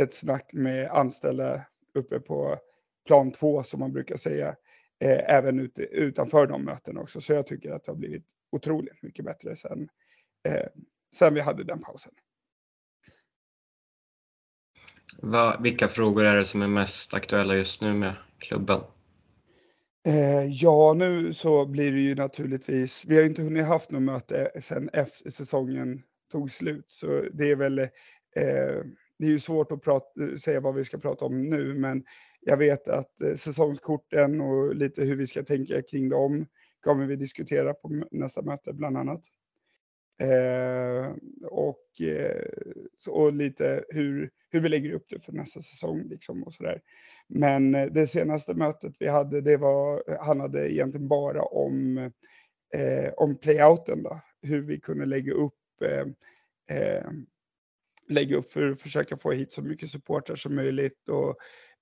ett 0.00 0.14
snack 0.14 0.52
med 0.52 0.90
anställda 0.90 1.66
uppe 1.94 2.20
på 2.20 2.58
plan 3.06 3.32
två 3.32 3.62
som 3.62 3.80
man 3.80 3.92
brukar 3.92 4.16
säga, 4.16 4.56
även 5.00 5.60
ut, 5.60 5.78
utanför 5.78 6.46
de 6.46 6.64
mötena 6.64 7.00
också. 7.00 7.20
Så 7.20 7.32
jag 7.32 7.46
tycker 7.46 7.70
att 7.70 7.84
det 7.84 7.90
har 7.90 7.96
blivit 7.96 8.26
otroligt 8.52 9.02
mycket 9.02 9.24
bättre 9.24 9.56
sen, 9.56 9.88
sen 11.16 11.34
vi 11.34 11.40
hade 11.40 11.64
den 11.64 11.82
pausen. 11.82 12.12
Vilka 15.60 15.88
frågor 15.88 16.24
är 16.24 16.36
det 16.36 16.44
som 16.44 16.62
är 16.62 16.68
mest 16.68 17.14
aktuella 17.14 17.56
just 17.56 17.80
nu 17.80 17.94
med 17.94 18.14
klubben? 18.38 18.80
Eh, 20.06 20.44
ja, 20.52 20.94
nu 20.94 21.32
så 21.32 21.66
blir 21.66 21.92
det 21.92 22.00
ju 22.00 22.14
naturligtvis, 22.14 23.04
vi 23.08 23.16
har 23.16 23.22
inte 23.24 23.42
hunnit 23.42 23.64
haft 23.66 23.90
något 23.90 24.02
möte 24.02 24.50
eh, 24.54 24.60
sen 24.60 24.90
efter 24.92 25.30
säsongen 25.30 26.02
tog 26.32 26.50
slut, 26.50 26.84
så 26.90 27.06
det 27.32 27.50
är 27.50 27.56
väl, 27.56 27.78
eh, 27.78 27.88
det 29.18 29.26
är 29.26 29.30
ju 29.30 29.38
svårt 29.40 29.72
att 29.72 29.82
prata, 29.82 30.22
eh, 30.24 30.36
säga 30.36 30.60
vad 30.60 30.74
vi 30.74 30.84
ska 30.84 30.98
prata 30.98 31.24
om 31.24 31.42
nu, 31.50 31.74
men 31.74 32.04
jag 32.40 32.56
vet 32.56 32.88
att 32.88 33.20
eh, 33.20 33.34
säsongskorten 33.34 34.40
och 34.40 34.74
lite 34.74 35.02
hur 35.04 35.16
vi 35.16 35.26
ska 35.26 35.42
tänka 35.42 35.82
kring 35.82 36.08
dem 36.08 36.46
kommer 36.84 37.06
vi 37.06 37.16
diskutera 37.16 37.74
på 37.74 38.04
nästa 38.10 38.42
möte 38.42 38.72
bland 38.72 38.96
annat. 38.96 39.20
Eh, 40.20 41.12
och, 41.42 42.00
eh, 42.00 42.46
så, 42.96 43.12
och 43.12 43.32
lite 43.32 43.84
hur, 43.88 44.30
hur 44.50 44.60
vi 44.60 44.68
lägger 44.68 44.92
upp 44.92 45.06
det 45.08 45.24
för 45.24 45.32
nästa 45.32 45.60
säsong 45.60 46.02
liksom 46.02 46.42
och 46.42 46.52
sådär. 46.52 46.80
Men 47.28 47.74
eh, 47.74 47.86
det 47.86 48.06
senaste 48.06 48.54
mötet 48.54 48.94
vi 48.98 49.08
hade, 49.08 49.40
det 49.40 49.56
var, 49.56 50.02
handlade 50.24 50.72
egentligen 50.72 51.08
bara 51.08 51.42
om 51.42 51.98
eh, 52.74 53.12
om 53.16 53.38
playouten 53.38 54.02
då, 54.02 54.20
hur 54.42 54.60
vi 54.60 54.80
kunde 54.80 55.06
lägga 55.06 55.32
upp 55.32 55.54
eh, 55.82 56.06
eh, 56.78 57.04
lägga 58.08 58.36
upp 58.36 58.50
för 58.50 58.70
att 58.70 58.80
försöka 58.80 59.16
få 59.16 59.32
hit 59.32 59.52
så 59.52 59.62
mycket 59.62 59.90
supportrar 59.90 60.36
som 60.36 60.54
möjligt 60.54 61.08
och 61.08 61.36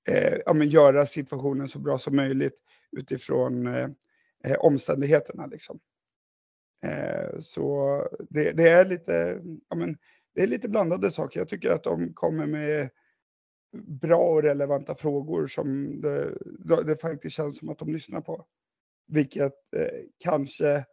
eh, 0.08 0.38
ja, 0.46 0.52
men 0.52 0.68
göra 0.68 1.06
situationen 1.06 1.68
så 1.68 1.78
bra 1.78 1.98
som 1.98 2.16
möjligt 2.16 2.58
utifrån 2.96 3.66
eh, 3.66 3.88
eh 4.44 4.56
omständigheterna. 4.58 5.46
Liksom. 5.46 5.80
Eh, 6.82 7.38
så 7.40 7.98
det, 8.30 8.52
det, 8.52 8.68
är 8.68 8.84
lite, 8.84 9.42
ja, 9.68 9.76
men, 9.76 9.96
det 10.34 10.42
är 10.42 10.46
lite 10.46 10.68
blandade 10.68 11.10
saker. 11.10 11.40
Jag 11.40 11.48
tycker 11.48 11.70
att 11.70 11.84
de 11.84 12.14
kommer 12.14 12.46
med 12.46 12.90
bra 13.72 14.18
och 14.18 14.42
relevanta 14.42 14.94
frågor 14.94 15.46
som 15.46 16.00
det, 16.00 16.34
det 16.84 17.00
faktiskt 17.00 17.36
känns 17.36 17.58
som 17.58 17.68
att 17.68 17.78
de 17.78 17.92
lyssnar 17.92 18.20
på. 18.20 18.46
Vilket 19.06 19.74
eh, 19.76 19.88
kanske 20.18 20.84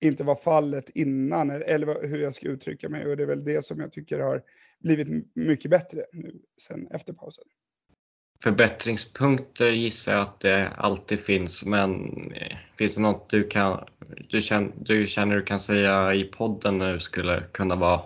inte 0.00 0.24
var 0.24 0.36
fallet 0.36 0.90
innan, 0.90 1.50
eller 1.50 2.08
hur 2.08 2.18
jag 2.18 2.34
ska 2.34 2.48
uttrycka 2.48 2.88
mig. 2.88 3.06
Och 3.06 3.16
det 3.16 3.22
är 3.22 3.26
väl 3.26 3.44
det 3.44 3.64
som 3.64 3.80
jag 3.80 3.92
tycker 3.92 4.20
har 4.20 4.42
blivit 4.78 5.36
mycket 5.36 5.70
bättre 5.70 6.06
nu 6.12 6.40
sen 6.62 6.88
efter 6.90 7.12
pausen. 7.12 7.44
Förbättringspunkter 8.42 9.72
gissar 9.72 10.12
jag 10.12 10.22
att 10.22 10.40
det 10.40 10.68
alltid 10.76 11.20
finns, 11.20 11.64
men 11.64 12.10
eh, 12.32 12.56
finns 12.78 12.94
det 12.94 13.00
något 13.00 13.30
du, 13.30 13.48
kan, 13.48 13.84
du, 14.28 14.40
känner, 14.40 14.72
du 14.76 15.06
känner 15.06 15.36
du 15.36 15.42
kan 15.42 15.60
säga 15.60 16.14
i 16.14 16.24
podden 16.24 16.78
nu 16.78 17.00
skulle 17.00 17.44
kunna 17.52 17.74
vara 17.74 18.02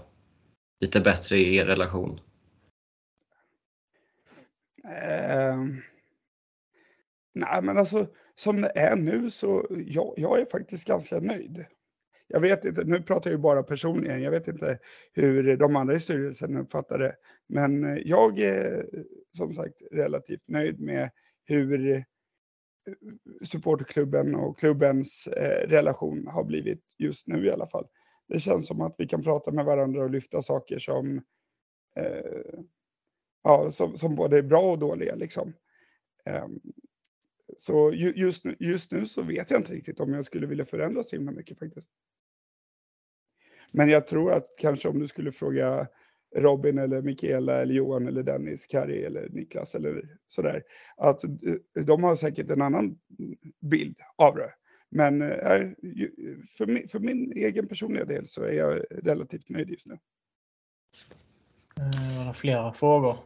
lite 0.81 1.01
bättre 1.01 1.37
i 1.37 1.57
er 1.57 1.67
relation? 1.67 2.21
Uh, 4.85 5.65
nej, 7.35 7.63
men 7.63 7.79
alltså 7.79 8.07
som 8.35 8.61
det 8.61 8.73
är 8.79 8.97
nu 8.97 9.31
så 9.31 9.67
jag, 9.87 10.15
jag 10.17 10.41
är 10.41 10.47
faktiskt 10.47 10.85
ganska 10.85 11.21
nöjd. 11.21 11.67
Jag 12.29 12.41
vet 12.41 12.65
inte, 12.65 12.85
nu 12.85 13.03
pratar 13.03 13.31
jag 13.31 13.37
ju 13.37 13.43
bara 13.43 13.63
personligen, 13.63 14.23
jag 14.23 14.31
vet 14.31 14.49
inte 14.49 14.79
hur 15.13 15.57
de 15.57 15.77
andra 15.77 15.95
i 15.95 16.01
styrelsen 16.01 16.57
uppfattar 16.57 16.99
det. 16.99 17.17
Men 17.49 17.85
eh, 17.85 17.99
jag 18.05 18.39
är 18.39 18.79
eh, 18.93 19.03
som 19.37 19.55
sagt 19.55 19.83
relativt 19.91 20.49
nöjd 20.49 20.81
med 20.81 21.11
hur 21.45 21.91
eh, 21.91 22.03
supporterklubben 23.43 24.35
och 24.35 24.59
klubbens 24.59 25.27
eh, 25.27 25.69
relation 25.69 26.27
har 26.27 26.45
blivit 26.45 26.95
just 26.99 27.27
nu 27.27 27.47
i 27.47 27.51
alla 27.51 27.67
fall. 27.67 27.87
Det 28.29 28.41
känns 28.41 28.67
som 28.67 28.81
att 28.81 28.95
vi 28.99 29.07
kan 29.07 29.23
prata 29.23 29.51
med 29.51 29.65
varandra 29.65 30.05
och 30.05 30.11
lyfta 30.11 30.43
saker 30.43 30.79
som, 30.79 31.23
eh, 31.97 32.61
ja, 33.43 33.71
som, 33.71 33.97
som 33.97 34.15
både 34.15 34.39
är 34.39 34.43
bra 34.43 34.73
och 34.73 34.79
dåliga. 34.79 35.15
Liksom. 35.15 35.53
Eh, 36.25 36.47
så 37.57 37.93
just 37.93 38.45
nu, 38.45 38.57
just 38.59 38.91
nu 38.91 39.07
så 39.07 39.23
vet 39.23 39.51
jag 39.51 39.61
inte 39.61 39.73
riktigt 39.73 40.01
om 40.01 40.13
jag 40.13 40.25
skulle 40.25 40.47
vilja 40.47 40.65
förändra 40.65 41.03
så 41.03 41.17
himla 41.17 41.33
mycket 41.33 41.59
faktiskt. 41.59 41.91
Men 43.77 43.89
jag 43.89 44.07
tror 44.07 44.33
att 44.33 44.47
kanske 44.59 44.89
om 44.89 44.99
du 44.99 45.09
skulle 45.09 45.33
fråga 45.33 45.87
Robin 46.37 46.79
eller 46.79 47.03
Mikaela 47.03 47.63
eller 47.63 47.75
Johan 47.75 48.09
eller 48.09 48.23
Dennis, 48.23 48.67
Kari 48.67 49.05
eller 49.05 49.29
Niklas 49.29 49.75
eller 49.75 50.03
sådär. 50.27 50.63
Att 50.97 51.21
de 51.87 52.05
har 52.05 52.17
säkert 52.17 52.51
en 52.51 52.63
annan 52.63 52.99
bild 53.61 53.97
av 54.17 54.37
det. 54.37 54.51
Men 54.91 55.23
äh, 55.23 55.71
för, 56.59 56.67
min, 56.67 56.89
för 56.89 56.99
min 56.99 57.33
egen 57.33 57.69
personliga 57.69 58.05
del 58.05 58.27
så 58.27 58.43
är 58.43 58.53
jag 58.53 58.83
relativt 58.91 59.49
nöjd 59.49 59.71
just 59.71 59.87
nu. 59.87 59.99
Var 62.19 62.27
det 62.27 62.35
flera 62.35 62.73
frågor? 62.73 63.19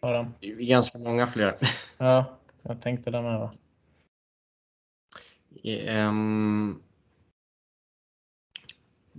Adam? 0.00 0.34
Ganska 0.58 0.98
många 0.98 1.26
fler. 1.26 1.56
Ja, 1.98 2.38
jag 2.62 2.82
tänkte 2.82 3.10
det 3.10 3.22
med. 3.22 3.50
Um, 6.08 6.82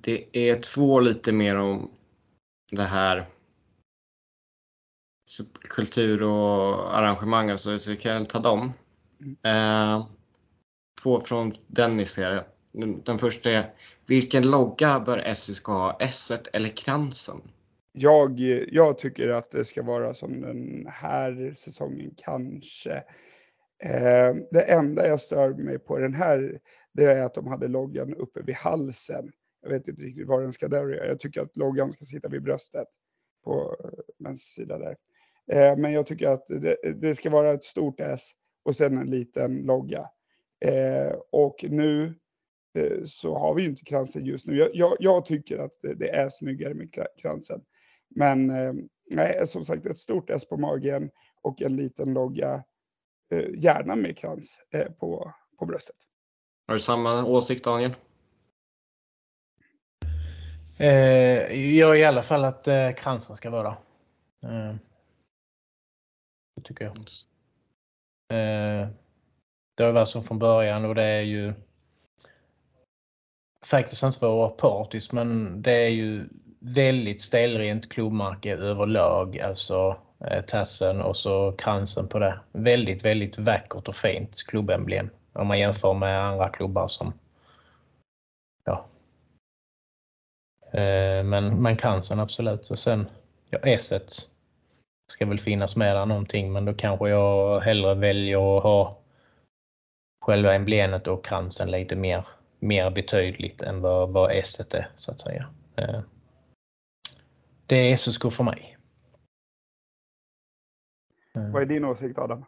det 0.04 0.38
är 0.50 0.56
två 0.56 1.00
lite 1.00 1.32
mer 1.32 1.56
om 1.56 1.92
det 2.72 2.84
här 2.84 3.26
kultur 5.70 6.24
och 6.24 6.98
arrangemang, 6.98 7.58
så 7.58 7.78
vi 7.88 7.98
kan 7.98 8.26
ta 8.26 8.40
dem. 8.40 8.74
Eh, 9.44 10.08
två 11.04 11.22
från 11.22 11.54
Dennis 11.68 12.18
här. 12.18 12.44
Den, 12.72 13.02
den 13.02 13.18
första 13.18 13.52
är, 13.52 13.74
vilken 14.06 14.52
logga 14.52 15.00
bör 15.00 15.34
SSK 15.36 15.66
ha? 15.66 15.98
S1 16.00 16.48
eller 16.54 16.70
kransen? 16.70 17.42
Jag, 17.94 18.40
jag 18.72 18.98
tycker 18.98 19.30
att 19.30 19.52
det 19.52 19.66
ska 19.66 19.84
vara 19.84 20.14
som 20.14 20.42
den 20.42 20.88
här 20.90 21.54
säsongen 21.58 22.12
kanske. 22.18 23.04
Eh, 23.84 24.36
det 24.52 24.62
enda 24.62 25.08
jag 25.08 25.22
stör 25.22 25.54
mig 25.54 25.80
på 25.80 26.00
den 26.00 26.14
här, 26.14 26.60
det 26.94 27.06
är 27.06 27.24
att 27.24 27.34
de 27.34 27.48
hade 27.48 27.68
loggan 27.68 28.16
uppe 28.16 28.42
vid 28.42 28.56
halsen. 28.56 29.32
Jag 29.62 29.70
vet 29.70 29.88
inte 29.88 30.02
riktigt 30.02 30.28
var 30.28 30.42
den 30.42 30.54
ska 30.54 30.68
dörja. 30.68 31.06
Jag 31.06 31.20
tycker 31.20 31.42
att 31.42 31.58
loggan 31.58 31.92
ska 31.92 32.06
sitta 32.06 32.28
vid 32.28 32.44
bröstet 32.44 32.88
på 33.44 33.76
eh, 33.84 33.90
vänster 34.20 34.62
sida 34.62 34.78
där. 34.78 34.96
Eh, 35.52 35.78
men 35.78 35.92
jag 35.92 36.08
tycker 36.08 36.28
att 36.28 36.48
det, 36.48 36.78
det, 37.02 37.16
ska 37.16 37.30
vara 37.30 37.52
ett 37.52 37.64
stort 37.64 38.00
S 38.00 38.32
och 38.64 38.76
sen 38.76 38.98
en 38.98 39.10
liten 39.10 39.58
logga. 39.58 40.10
Eh, 40.66 41.16
och 41.32 41.66
nu 41.70 42.14
eh, 42.78 43.04
så 43.06 43.38
har 43.38 43.56
vi 43.56 43.62
ju 43.62 43.70
inte 43.70 43.84
kransen 43.84 44.26
just 44.26 44.48
nu. 44.48 44.58
Jag, 44.58 44.70
jag, 44.74 44.96
jag, 45.00 45.26
tycker 45.26 45.58
att 45.58 45.78
det 45.82 46.10
är 46.10 46.30
snyggare 46.30 46.74
med 46.74 46.96
kransen. 47.18 47.62
Men 48.16 48.50
eh, 48.50 48.74
nej, 49.12 49.36
eh, 49.40 49.46
som 49.46 49.66
sagt 49.66 49.86
ett 49.86 49.98
stort 49.98 50.30
S 50.30 50.46
på 50.50 50.58
magen 50.58 51.10
och 51.42 51.62
en 51.62 51.76
liten 51.76 52.14
logga. 52.14 52.64
Gärna 53.58 53.96
med 53.96 54.18
krans 54.18 54.56
på, 55.00 55.34
på 55.60 55.66
bröstet. 55.66 55.96
Har 56.68 56.74
du 56.74 56.80
samma 56.80 57.26
åsikt 57.26 57.64
Daniel? 57.64 57.96
Eh, 60.82 61.78
jag 61.78 62.00
i 62.00 62.06
alla 62.06 62.22
fall 62.22 62.46
att 62.46 62.68
eh, 62.68 62.92
kransen 62.92 63.36
ska 63.36 63.50
vara. 63.50 63.78
Eh, 64.44 64.76
det 66.56 66.62
tycker 66.64 66.86
jag. 66.86 66.96
Eh, 68.34 68.88
det 69.78 69.84
har 69.84 69.92
varit 69.92 70.08
så 70.08 70.22
från 70.22 70.40
början 70.40 70.86
och 70.86 70.96
det 70.96 71.04
är 71.04 71.22
ju 71.22 71.54
faktiskt 73.66 74.04
inte 74.04 74.20
för 74.20 74.28
att 74.28 74.38
vara 74.38 74.50
partisk, 74.50 75.12
men 75.12 75.62
det 75.62 75.74
är 75.74 75.90
ju 75.90 76.30
väldigt 76.60 77.22
stelrent 77.22 77.90
klubbmärke 77.90 78.56
överlag. 78.56 79.40
Alltså 79.40 79.98
eh, 80.20 80.42
tassen 80.42 81.02
och 81.02 81.18
så 81.18 81.52
kransen 81.52 82.08
på 82.08 82.20
det. 82.20 82.40
Väldigt, 82.52 83.06
väldigt 83.06 83.38
vackert 83.38 83.88
och 83.88 83.96
fint 83.96 84.44
klubbemblem 84.48 85.10
om 85.34 85.48
man 85.48 85.60
jämför 85.60 85.94
med 85.94 86.24
andra 86.24 86.50
klubbar 86.50 86.88
som 86.88 87.14
men, 91.24 91.62
men 91.62 91.78
cancern 91.78 92.20
absolut. 92.20 92.70
Och 92.70 92.80
sen, 92.80 93.10
ja, 93.50 93.60
S 93.64 93.94
ska 95.12 95.26
väl 95.26 95.40
finnas 95.40 95.76
med 95.76 95.96
där 95.96 96.06
någonting, 96.06 96.52
men 96.52 96.66
då 96.66 96.74
kanske 96.74 97.10
jag 97.10 97.60
hellre 97.60 97.96
väljer 97.96 98.58
att 98.58 98.64
ha 98.64 99.02
själva 100.22 100.56
emblemet 100.56 101.08
och 101.08 101.26
kransen 101.26 101.72
lite 101.72 101.96
mer, 101.96 102.28
mer 102.60 102.90
betydligt 102.90 103.62
än 103.62 103.82
vad, 103.82 104.10
vad 104.10 104.32
S 104.32 104.60
är 104.60 104.90
så 104.96 105.12
att 105.12 105.22
säga. 105.22 105.50
Eh, 105.76 106.02
det 107.66 107.76
är 107.76 107.98
SSK 107.98 108.34
för 108.34 108.44
mig. 108.44 108.78
Vad 111.34 111.62
är 111.62 111.66
din 111.66 111.86
åsikt 111.86 112.20
Adam? 112.20 112.46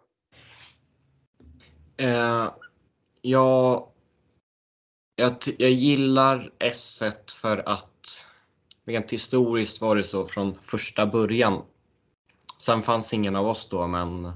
Eh, 1.98 2.52
jag, 3.22 3.88
jag, 5.16 5.36
jag 5.58 5.72
gillar 5.72 6.52
S1 6.60 7.42
för 7.42 7.70
att 7.70 7.93
rent 8.86 9.14
historiskt 9.14 9.82
var 9.82 9.96
det 9.96 10.04
så 10.04 10.26
från 10.26 10.56
första 10.62 11.06
början. 11.08 11.62
Sen 12.58 12.82
fanns 12.82 13.14
ingen 13.14 13.36
av 13.36 13.48
oss 13.48 13.70
då, 13.70 13.88
men 13.88 14.32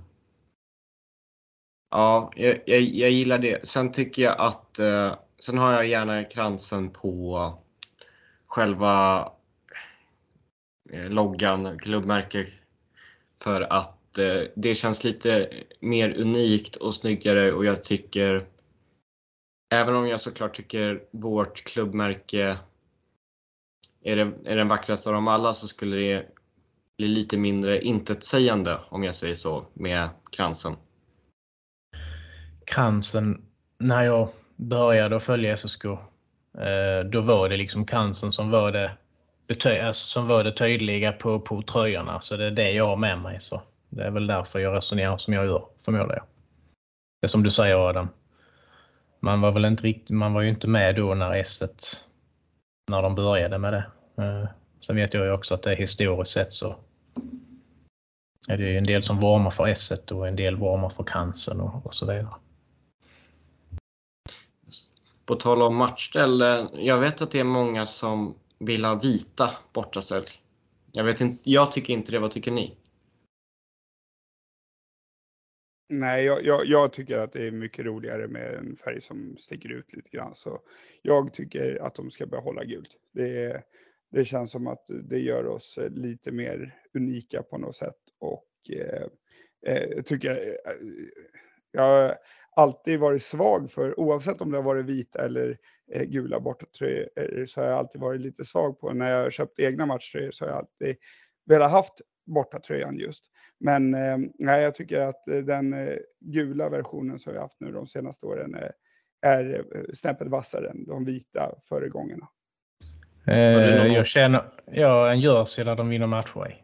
ja, 1.91 2.31
jag, 2.35 2.59
jag, 2.65 2.81
jag 2.81 3.09
gillar 3.09 3.39
det. 3.39 3.67
Sen 3.67 3.91
tycker 3.91 4.21
jag 4.21 4.35
att, 4.39 4.79
eh, 4.79 5.15
sen 5.39 5.57
har 5.57 5.71
jag 5.71 5.87
gärna 5.87 6.23
kransen 6.23 6.89
på 6.89 7.53
själva 8.47 9.31
eh, 10.89 11.09
loggan, 11.09 11.79
klubbmärke, 11.79 12.47
för 13.41 13.61
att 13.61 14.17
eh, 14.17 14.41
det 14.55 14.75
känns 14.75 15.03
lite 15.03 15.49
mer 15.79 16.17
unikt 16.19 16.75
och 16.75 16.95
snyggare 16.95 17.51
och 17.53 17.65
jag 17.65 17.83
tycker, 17.83 18.47
även 19.73 19.95
om 19.95 20.07
jag 20.07 20.21
såklart 20.21 20.55
tycker 20.55 21.03
vårt 21.11 21.63
klubbmärke 21.63 22.57
är, 24.03 24.15
det, 24.15 24.31
är 24.45 24.55
den 24.55 24.67
vackraste 24.67 25.09
av 25.09 25.15
dem 25.15 25.27
alla 25.27 25.53
så 25.53 25.67
skulle 25.67 25.97
det 25.97 26.25
bli 26.97 27.07
lite 27.07 27.37
mindre 27.37 27.81
intetsägande 27.81 28.79
om 28.89 29.03
jag 29.03 29.15
säger 29.15 29.35
så 29.35 29.65
med 29.73 30.09
kransen. 30.31 30.75
Kransen, 32.65 33.41
när 33.77 34.03
jag 34.03 34.29
började 34.55 35.15
att 35.15 35.23
följa 35.23 35.57
SSK, 35.57 35.85
eh, 35.85 37.09
då 37.11 37.21
var 37.21 37.49
det 37.49 37.57
liksom 37.57 37.85
kransen 37.85 38.31
som 38.31 38.49
var 38.49 38.71
det, 38.71 38.91
alltså 39.87 40.07
som 40.07 40.27
var 40.27 40.43
det 40.43 40.51
tydliga 40.51 41.11
på, 41.11 41.39
på 41.39 41.61
tröjorna. 41.61 42.21
Så 42.21 42.37
det 42.37 42.45
är 42.45 42.51
det 42.51 42.71
jag 42.71 42.87
har 42.87 42.95
med 42.95 43.19
mig. 43.19 43.41
Så 43.41 43.61
det 43.89 44.03
är 44.03 44.11
väl 44.11 44.27
därför 44.27 44.59
jag 44.59 44.75
resonerar 44.75 45.17
som 45.17 45.33
jag 45.33 45.45
gör, 45.45 45.65
förmodar 45.85 46.15
jag. 46.15 46.25
Det 47.21 47.25
är 47.25 47.27
som 47.27 47.43
du 47.43 47.51
säger 47.51 47.89
Adam. 47.89 48.07
man 49.19 49.41
var 49.41 49.51
väl 49.51 49.65
inte 49.65 49.83
riktigt, 49.83 50.09
man 50.09 50.33
var 50.33 50.41
ju 50.41 50.49
inte 50.49 50.67
med 50.67 50.95
då 50.95 51.13
när 51.13 51.43
S1, 51.43 52.03
när 52.91 53.01
de 53.01 53.15
började 53.15 53.57
med 53.57 53.73
det. 53.73 53.85
Eh, 54.23 54.49
sen 54.85 54.95
vet 54.95 55.13
jag 55.13 55.25
ju 55.25 55.31
också 55.31 55.53
att 55.53 55.63
det 55.63 55.75
historiskt 55.75 56.31
sett 56.31 56.53
så 56.53 56.75
är 58.47 58.57
det 58.57 58.63
ju 58.63 58.77
en 58.77 58.85
del 58.85 59.03
som 59.03 59.19
varmar 59.19 59.51
för 59.51 59.67
s 59.67 59.91
och 60.11 60.27
en 60.27 60.35
del 60.35 60.55
varmar 60.55 60.89
för 60.89 61.03
cancern 61.03 61.61
och, 61.61 61.85
och 61.85 61.95
så 61.95 62.05
vidare. 62.05 62.27
På 65.25 65.35
tal 65.35 65.61
om 65.61 65.75
matchställ, 65.75 66.43
jag 66.73 66.97
vet 66.97 67.21
att 67.21 67.31
det 67.31 67.39
är 67.39 67.43
många 67.43 67.85
som 67.85 68.35
vill 68.59 68.85
ha 68.85 68.95
vita 68.95 69.51
bortaställ. 69.73 70.23
Jag, 70.91 71.03
vet 71.03 71.21
inte, 71.21 71.49
jag 71.49 71.71
tycker 71.71 71.93
inte 71.93 72.11
det, 72.11 72.19
vad 72.19 72.31
tycker 72.31 72.51
ni? 72.51 72.77
Nej, 75.89 76.25
jag, 76.25 76.45
jag, 76.45 76.65
jag, 76.65 76.93
tycker 76.93 77.17
att 77.17 77.33
det 77.33 77.47
är 77.47 77.51
mycket 77.51 77.85
roligare 77.85 78.27
med 78.27 78.53
en 78.53 78.75
färg 78.75 79.01
som 79.01 79.38
sticker 79.38 79.69
ut 79.69 79.93
lite 79.93 80.09
grann. 80.09 80.35
Så 80.35 80.59
jag 81.01 81.33
tycker 81.33 81.81
att 81.81 81.95
de 81.95 82.11
ska 82.11 82.25
behålla 82.25 82.63
gult. 82.63 82.89
Det, 83.13 83.63
det 84.11 84.25
känns 84.25 84.51
som 84.51 84.67
att 84.67 84.85
det 84.88 85.19
gör 85.19 85.45
oss 85.45 85.77
eh, 85.77 85.89
lite 85.89 86.31
mer 86.31 86.75
unika 86.93 87.43
på 87.43 87.57
något 87.57 87.75
sätt. 87.75 87.95
Och 88.19 88.47
eh, 88.69 89.03
eh, 89.65 89.83
jag 89.95 90.05
tycker 90.05 90.57
eh, 90.65 90.73
jag 91.71 91.81
har 91.81 92.17
alltid 92.55 92.99
varit 92.99 93.23
svag 93.23 93.71
för, 93.71 93.99
oavsett 93.99 94.41
om 94.41 94.51
det 94.51 94.57
har 94.57 94.63
varit 94.63 94.85
vita 94.85 95.25
eller 95.25 95.57
eh, 95.91 96.03
gula 96.03 96.39
bortatröjor, 96.39 97.45
så 97.45 97.61
har 97.61 97.67
jag 97.67 97.77
alltid 97.77 98.01
varit 98.01 98.21
lite 98.21 98.45
svag 98.45 98.79
på. 98.79 98.93
När 98.93 99.11
jag 99.11 99.23
har 99.23 99.29
köpt 99.29 99.59
egna 99.59 99.85
matchtröjor 99.85 100.31
så 100.31 100.45
har 100.45 100.49
jag 100.49 100.57
alltid 100.57 100.95
velat 101.45 101.71
haft 101.71 102.01
bortatröjan 102.25 102.97
just. 102.97 103.23
Men 103.60 103.93
eh, 103.93 104.18
nej, 104.39 104.64
jag 104.64 104.76
tycker 104.76 105.01
att 105.01 105.28
eh, 105.28 105.38
den 105.38 105.74
eh, 105.74 105.95
gula 106.20 106.70
versionen 106.70 107.20
som 107.20 107.34
vi 107.34 107.39
haft 107.39 107.60
nu 107.60 107.72
de 107.72 107.88
senaste 107.88 108.26
åren 108.26 108.55
är, 108.55 108.72
är 109.22 109.66
snäppet 109.93 110.28
vassare 110.28 110.70
än 110.70 110.86
de 110.86 111.05
vita 111.05 111.51
föregångarna. 111.64 112.28
Eh, 113.28 113.93
jag 113.93 114.05
känner, 114.05 114.43
ja, 114.66 115.12
en 115.12 115.20
jersey 115.20 115.66
där 115.66 115.76
de 115.76 115.89
vinner 115.89 116.08
matcher 116.08 116.51
i. 116.51 116.64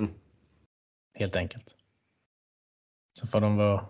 Mm. 0.00 0.10
Helt 1.18 1.36
enkelt. 1.36 1.74
Så 3.18 3.26
får 3.26 3.40
de 3.40 3.56
vara, 3.56 3.86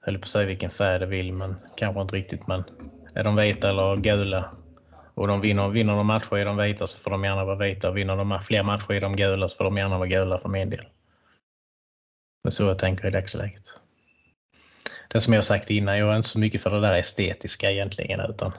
höll 0.00 0.18
på 0.18 0.22
att 0.22 0.28
säga 0.28 0.46
vilken 0.46 0.70
färg 0.70 0.98
de 0.98 1.06
vill, 1.06 1.32
men 1.32 1.54
kanske 1.76 2.02
inte 2.02 2.16
riktigt. 2.16 2.46
Men 2.46 2.64
är 3.14 3.24
de 3.24 3.36
vita 3.36 3.68
eller 3.68 3.96
gula 3.96 4.56
och 5.18 5.28
de 5.28 5.40
vinner, 5.40 5.68
vinner 5.68 5.96
de 5.96 6.06
matcher 6.06 6.38
i 6.38 6.44
de 6.44 6.56
vita 6.56 6.86
så 6.86 6.98
får 6.98 7.10
de 7.10 7.24
gärna 7.24 7.44
vara 7.44 7.68
vita. 7.68 7.90
Vinner 7.90 8.16
de 8.16 8.40
fler 8.42 8.62
matcher 8.62 8.92
i 8.92 9.00
de 9.00 9.16
gula 9.16 9.48
så 9.48 9.56
får 9.56 9.64
de 9.64 9.76
gärna 9.76 9.98
vara 9.98 10.08
gula 10.08 10.38
för 10.38 10.48
min 10.48 10.70
del. 10.70 10.84
Det 12.42 12.48
är 12.48 12.50
så 12.50 12.64
jag 12.64 12.78
tänker 12.78 13.08
i 13.08 13.10
dagsläget. 13.10 13.62
Det 15.08 15.20
som 15.20 15.34
jag 15.34 15.44
sagt 15.44 15.70
innan, 15.70 15.98
jag 15.98 16.12
är 16.12 16.16
inte 16.16 16.28
så 16.28 16.38
mycket 16.38 16.62
för 16.62 16.70
det 16.70 16.80
där 16.80 16.94
estetiska 16.94 17.70
egentligen. 17.70 18.20
Utan... 18.20 18.52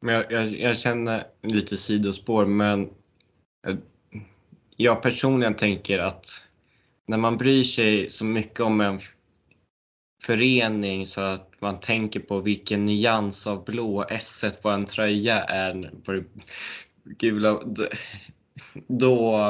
Men 0.00 0.14
jag, 0.14 0.32
jag, 0.32 0.46
jag 0.46 0.78
känner 0.78 1.24
lite 1.42 1.76
sidospår, 1.76 2.46
men 2.46 2.90
eh, 3.66 3.76
jag 4.76 5.02
personligen 5.02 5.54
tänker 5.54 5.98
att 5.98 6.26
när 7.06 7.16
man 7.16 7.36
bryr 7.36 7.64
sig 7.64 8.10
så 8.10 8.24
mycket 8.24 8.60
om 8.60 8.80
en 8.80 9.00
förening 10.22 11.06
så 11.06 11.20
att 11.20 11.60
man 11.60 11.80
tänker 11.80 12.20
på 12.20 12.40
vilken 12.40 12.84
nyans 12.84 13.46
av 13.46 13.64
blå 13.64 14.04
S 14.08 14.58
på 14.62 14.68
en 14.68 14.84
tröja 14.84 15.44
är 15.44 15.90
på 16.04 16.12
det 16.12 16.24
gula. 17.04 17.62
Då, 18.86 19.48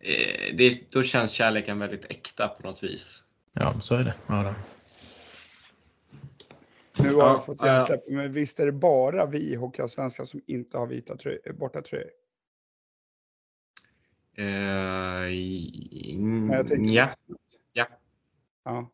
eh, 0.00 0.54
det, 0.56 0.92
då 0.92 1.02
känns 1.02 1.32
kärleken 1.32 1.78
väldigt 1.78 2.10
äkta 2.10 2.48
på 2.48 2.66
något 2.66 2.82
vis. 2.82 3.22
Ja, 3.52 3.80
så 3.80 3.94
är 3.94 4.04
det. 4.04 4.14
Ja, 4.26 4.42
då. 4.42 4.54
Nu 7.02 7.14
har 7.14 7.28
jag 7.28 7.44
fått 7.44 7.64
hjärnsläpp, 7.64 8.08
men 8.08 8.32
visst 8.32 8.60
är 8.60 8.66
det 8.66 8.72
bara 8.72 9.26
vi 9.26 9.38
i 9.38 9.54
Hockeyallsvenskan 9.54 10.26
som 10.26 10.40
inte 10.46 10.78
har 10.78 10.86
vita 10.86 11.16
tröjor, 11.16 11.52
borta 11.52 11.82
tröjor? 11.82 12.10
Uh, 14.38 14.44
ja. 16.94 17.10
ja. 17.72 17.86
Ja. 18.64 18.90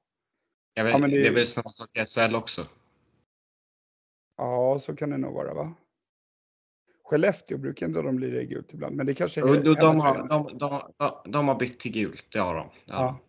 Vet, 0.75 0.91
ja, 0.91 0.99
det... 0.99 1.09
det 1.09 1.27
är 1.27 1.33
väl 1.33 1.47
samma 1.47 1.72
sak 1.72 1.97
i 1.97 2.05
SHL 2.05 2.35
också? 2.35 2.66
Ja, 4.37 4.79
så 4.81 4.97
kan 4.97 5.11
det 5.11 5.18
nog 5.18 5.35
vara 5.35 5.55
va? 5.55 5.75
Skellefteå 7.05 7.59
brukar 7.59 7.87
inte 7.87 8.03
de 8.03 8.18
lira 8.18 8.43
i 8.43 8.47
gult 8.47 8.75
ibland, 8.75 8.97
men 8.97 9.07
det 9.07 9.14
kanske 9.14 9.41
är... 9.41 9.45
De, 9.45 9.75
de, 9.75 10.01
har, 10.01 10.29
de, 10.29 10.59
de, 10.59 11.33
de, 11.33 11.49
har 11.49 11.59
bytt 11.59 11.81
till 11.81 11.93
gult, 11.93 12.27
det 12.33 12.39
har 12.39 12.55
de. 12.55 12.70
Ja. 12.85 13.20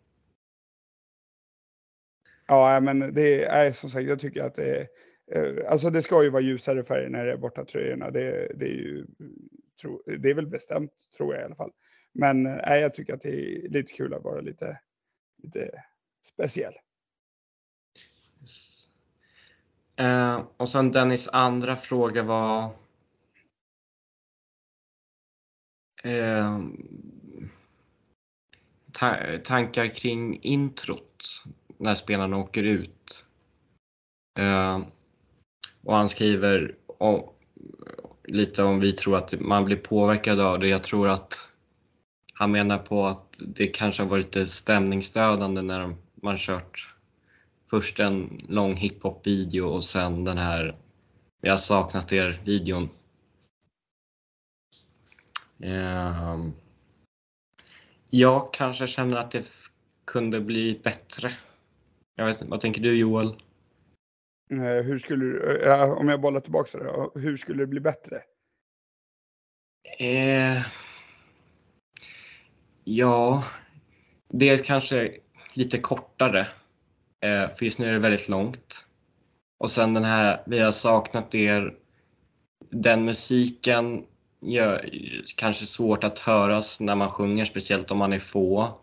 Ja, 2.48 2.80
men 2.80 3.14
det 3.14 3.44
är 3.44 3.74
som 3.74 3.90
sagt, 3.90 4.08
jag 4.08 4.20
tycker 4.20 4.44
att 4.44 4.56
det 4.56 4.78
är... 4.78 4.88
Eh, 5.32 5.72
alltså 5.72 5.90
det 5.90 6.02
ska 6.02 6.24
ju 6.24 6.30
vara 6.30 6.42
ljusare 6.42 6.84
färger 6.84 7.10
när 7.10 7.26
det 7.26 7.32
är 7.32 7.38
borta 7.38 7.66
tröjorna. 7.66 8.12
Det, 8.12 8.52
det 8.56 8.66
är 8.66 8.74
ju... 8.74 9.06
det 10.20 10.30
är 10.30 10.34
väl 10.34 10.48
bestämt, 10.48 10.94
tror 11.18 11.34
jag 11.34 11.42
i 11.42 11.46
alla 11.46 11.56
fall. 11.56 11.72
Men 12.14 12.44
nej, 12.44 12.82
jag 12.82 12.94
tycker 12.94 13.14
att 13.14 13.22
det 13.22 13.30
är 13.30 13.70
lite 13.70 13.94
kul 13.94 14.14
att 14.14 14.24
vara 14.24 14.42
lite, 14.42 14.80
lite 15.44 15.84
speciell. 16.24 16.74
Uh, 20.02 20.44
och 20.58 20.70
sen 20.70 20.92
Dennis 20.92 21.30
andra 21.34 21.76
fråga 21.76 22.24
var 22.24 22.66
uh, 26.06 26.60
ta 28.92 29.18
tankar 29.44 29.88
kring 29.88 30.40
introt 30.44 31.44
när 31.78 31.96
spelarna 31.96 32.38
åker 32.38 32.64
ut. 32.64 33.26
Uh, 34.40 34.88
och 35.84 35.96
han 35.96 36.10
skriver 36.10 36.76
om, 36.88 37.30
lite 38.24 38.64
om 38.64 38.80
vi 38.80 38.92
tror 38.92 39.18
att 39.18 39.40
man 39.40 39.66
blir 39.66 39.78
påverkad 39.78 40.40
av 40.40 40.60
det. 40.60 40.68
Jag 40.68 40.84
tror 40.84 41.10
att 41.10 41.50
han 42.34 42.52
menar 42.52 42.78
på 42.78 43.06
att 43.06 43.40
det 43.40 43.68
kanske 43.68 44.04
har 44.04 44.10
varit 44.10 44.36
lite 44.36 44.48
stämningsstödande 44.48 45.62
när 45.62 45.96
man 46.16 46.38
kört 46.38 46.95
först 47.76 48.00
en 48.00 48.42
lång 48.50 48.76
hiphop-video 48.76 49.66
och 49.66 49.84
sen 49.84 50.24
den 50.26 50.38
här 50.38 50.78
Jag 51.42 51.52
har 51.52 51.58
saknat 51.58 52.14
er-videon. 52.14 52.90
Uh, 55.64 56.50
jag 58.10 58.54
kanske 58.54 58.88
känner 58.88 59.18
att 59.18 59.32
det 59.32 59.46
kunde 60.06 60.42
bli 60.42 60.82
bättre. 60.84 61.32
Jag 62.16 62.26
vet 62.26 62.42
vad 62.42 62.62
tänker 62.62 62.82
du 62.82 62.98
Joel? 62.98 63.36
Hur 64.50 65.00
skulle 65.00 65.26
du, 65.26 65.40
uh, 65.40 65.92
om 65.92 66.08
jag 66.10 66.22
bollar 66.22 66.40
tillbaka 66.40 66.78
det, 66.78 67.20
hur 67.20 67.38
skulle 67.38 67.64
det 67.64 67.68
bli 67.68 67.80
bättre? 67.80 68.22
Eh, 70.00 70.62
ja, 72.84 73.44
det 74.30 74.50
är 74.50 74.58
kanske 74.58 75.18
lite 75.54 75.78
kortare. 75.78 76.48
Eh, 77.26 77.50
för 77.50 77.66
just 77.66 77.80
nu 77.80 77.86
är 77.86 77.94
det 77.94 78.00
väldigt 78.00 78.30
långt. 78.30 78.86
Och 79.58 79.72
sen 79.72 79.94
den 79.94 80.04
här, 80.04 80.44
vi 80.46 80.60
har 80.60 80.72
saknat 80.72 81.36
er. 81.36 81.78
Den 82.70 83.06
musiken 83.06 84.06
gör 84.42 84.92
kanske 85.38 85.66
svårt 85.66 86.04
att 86.04 86.20
höras 86.20 86.80
när 86.80 86.96
man 86.96 87.12
sjunger, 87.12 87.46
speciellt 87.46 87.92
om 87.92 87.98
man 87.98 88.14
är 88.14 88.20
få. 88.20 88.80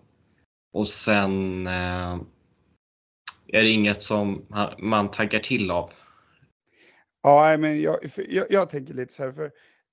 Och 0.72 0.88
sen 0.88 1.66
eh, 1.66 2.20
är 3.46 3.62
det 3.62 3.70
inget 3.70 4.02
som 4.02 4.46
man 4.78 5.10
taggar 5.10 5.40
till 5.40 5.70
av. 5.70 5.90
Ja, 7.22 7.56
men 7.56 7.82
jag, 7.82 7.98
jag, 8.28 8.46
jag 8.50 8.70
tänker 8.70 8.94
lite 8.94 9.14
så 9.14 9.22
här, 9.22 9.32
för 9.32 9.50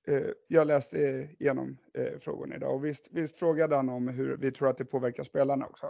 eh, 0.08 0.24
jag 0.48 0.68
läste 0.68 0.98
igenom 1.40 1.78
eh, 1.98 2.20
frågorna 2.20 2.56
idag 2.56 2.76
och 2.76 2.86
visst, 2.86 3.10
visst 3.12 3.38
frågade 3.38 3.76
han 3.76 3.90
om 3.90 4.08
hur 4.08 4.38
vi 4.38 4.52
tror 4.52 4.70
att 4.70 4.78
det 4.78 4.86
påverkar 4.86 5.24
spelarna 5.24 5.66
också? 5.66 5.90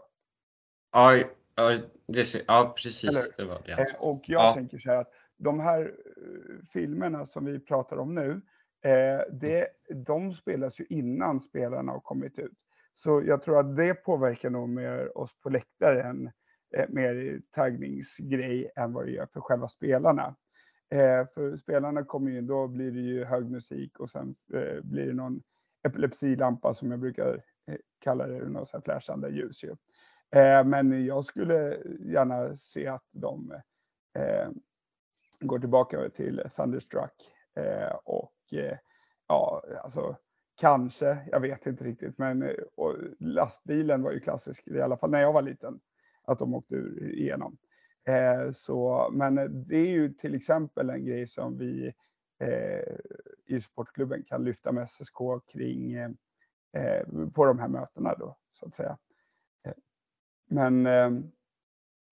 Ja, 0.91 1.19
Ja, 1.59 1.79
det, 2.07 2.43
ja 2.47 2.73
precis. 2.77 3.35
Det 3.37 3.45
var 3.45 3.61
det 3.65 3.71
eh, 3.71 3.85
och 3.99 4.21
jag 4.25 4.41
ja. 4.41 4.53
tänker 4.53 4.79
så 4.79 4.89
här 4.89 4.97
att 4.97 5.11
de 5.37 5.59
här 5.59 5.81
eh, 5.81 6.65
filmerna 6.73 7.25
som 7.25 7.45
vi 7.45 7.59
pratar 7.59 7.97
om 7.97 8.15
nu, 8.15 8.41
eh, 8.83 9.21
det, 9.31 9.67
de 10.05 10.33
spelas 10.33 10.79
ju 10.79 10.85
innan 10.89 11.41
spelarna 11.41 11.91
har 11.91 11.99
kommit 11.99 12.39
ut. 12.39 12.57
Så 12.95 13.23
jag 13.25 13.41
tror 13.41 13.59
att 13.59 13.75
det 13.75 13.93
påverkar 13.93 14.49
nog 14.49 14.69
mer 14.69 15.17
oss 15.17 15.39
på 15.39 15.49
läktaren, 15.49 16.31
mer 16.89 17.41
taggningsgrej 17.51 18.71
än 18.75 18.93
vad 18.93 19.05
det 19.05 19.11
gör 19.11 19.25
för 19.25 19.41
själva 19.41 19.67
spelarna. 19.67 20.35
för 21.33 21.57
spelarna 21.57 22.03
kommer 22.03 22.31
ju, 22.31 22.41
då 22.41 22.67
blir 22.67 22.91
det 22.91 22.99
ju 22.99 23.25
hög 23.25 23.51
musik 23.51 23.99
och 23.99 24.09
sen 24.09 24.35
blir 24.83 25.05
det 25.05 25.13
någon 25.13 25.41
epilepsilampa 25.87 26.73
som 26.73 26.91
jag 26.91 26.99
brukar 26.99 27.43
kalla 27.99 28.27
det, 28.27 28.49
något 28.49 28.67
så 28.67 28.77
här 28.77 28.81
flashande 28.81 29.29
ljus 29.29 29.63
ju. 29.63 29.75
Eh, 30.31 30.63
men 30.63 31.05
jag 31.05 31.25
skulle 31.25 31.77
gärna 31.99 32.57
se 32.57 32.87
att 32.87 33.07
de 33.11 33.51
eh, 34.15 34.49
går 35.39 35.59
tillbaka 35.59 36.09
till 36.09 36.41
Thunderstruck 36.55 37.31
eh, 37.55 37.95
och 38.03 38.33
eh, 38.51 38.77
ja, 39.27 39.63
alltså 39.83 40.17
kanske, 40.55 41.17
jag 41.31 41.39
vet 41.39 41.65
inte 41.65 41.83
riktigt, 41.83 42.17
men 42.17 42.43
eh, 42.43 42.53
lastbilen 43.19 44.03
var 44.03 44.11
ju 44.11 44.19
klassisk, 44.19 44.67
i 44.67 44.81
alla 44.81 44.97
fall 44.97 45.11
när 45.11 45.21
jag 45.21 45.33
var 45.33 45.41
liten, 45.41 45.79
att 46.23 46.39
de 46.39 46.53
åkte 46.53 46.75
igenom. 47.01 47.57
Eh, 48.07 48.51
så, 48.51 49.09
men 49.11 49.35
det 49.67 49.77
är 49.77 49.89
ju 49.89 50.13
till 50.13 50.35
exempel 50.35 50.89
en 50.89 51.05
grej 51.05 51.27
som 51.27 51.57
vi 51.57 51.93
i 53.45 53.61
sportklubben 53.61 54.23
kan 54.23 54.43
lyfta 54.43 54.71
med 54.71 54.89
SSK 54.89 55.17
kring 55.47 55.95
på 57.33 57.45
de 57.45 57.59
här 57.59 57.67
mötena 57.67 58.15
då, 58.15 58.37
så 58.53 58.65
att 58.65 58.75
säga. 58.75 58.97
Men 60.49 60.85
eh, 60.85 61.11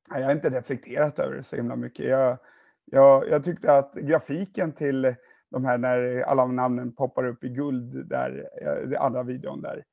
jag 0.09 0.23
har 0.23 0.31
inte 0.31 0.49
reflekterat 0.49 1.19
över 1.19 1.35
det 1.35 1.43
så 1.43 1.55
himla 1.55 1.75
mycket. 1.75 2.05
Jag, 2.05 2.37
jag, 2.85 3.29
jag 3.29 3.43
tyckte 3.43 3.73
att 3.73 3.93
grafiken 3.93 4.71
till 4.71 5.15
de 5.49 5.65
här 5.65 5.77
när 5.77 6.21
alla 6.21 6.45
namnen 6.45 6.95
poppar 6.95 7.25
upp 7.25 7.43
i 7.43 7.49
guld 7.49 8.07
där, 8.09 8.49
eh, 8.61 8.89
den 8.89 9.01
andra 9.01 9.23
videon 9.23 9.61
där. 9.61 9.83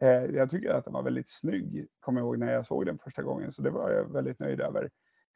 Eh, 0.00 0.24
jag 0.24 0.50
tycker 0.50 0.70
att 0.70 0.84
den 0.84 0.94
var 0.94 1.02
väldigt 1.02 1.30
snygg, 1.30 1.86
kommer 2.00 2.20
jag 2.20 2.26
ihåg 2.26 2.38
när 2.38 2.52
jag 2.52 2.66
såg 2.66 2.86
den 2.86 2.98
första 2.98 3.22
gången, 3.22 3.52
så 3.52 3.62
det 3.62 3.70
var 3.70 3.90
jag 3.90 4.12
väldigt 4.12 4.38
nöjd 4.38 4.60
över. 4.60 4.90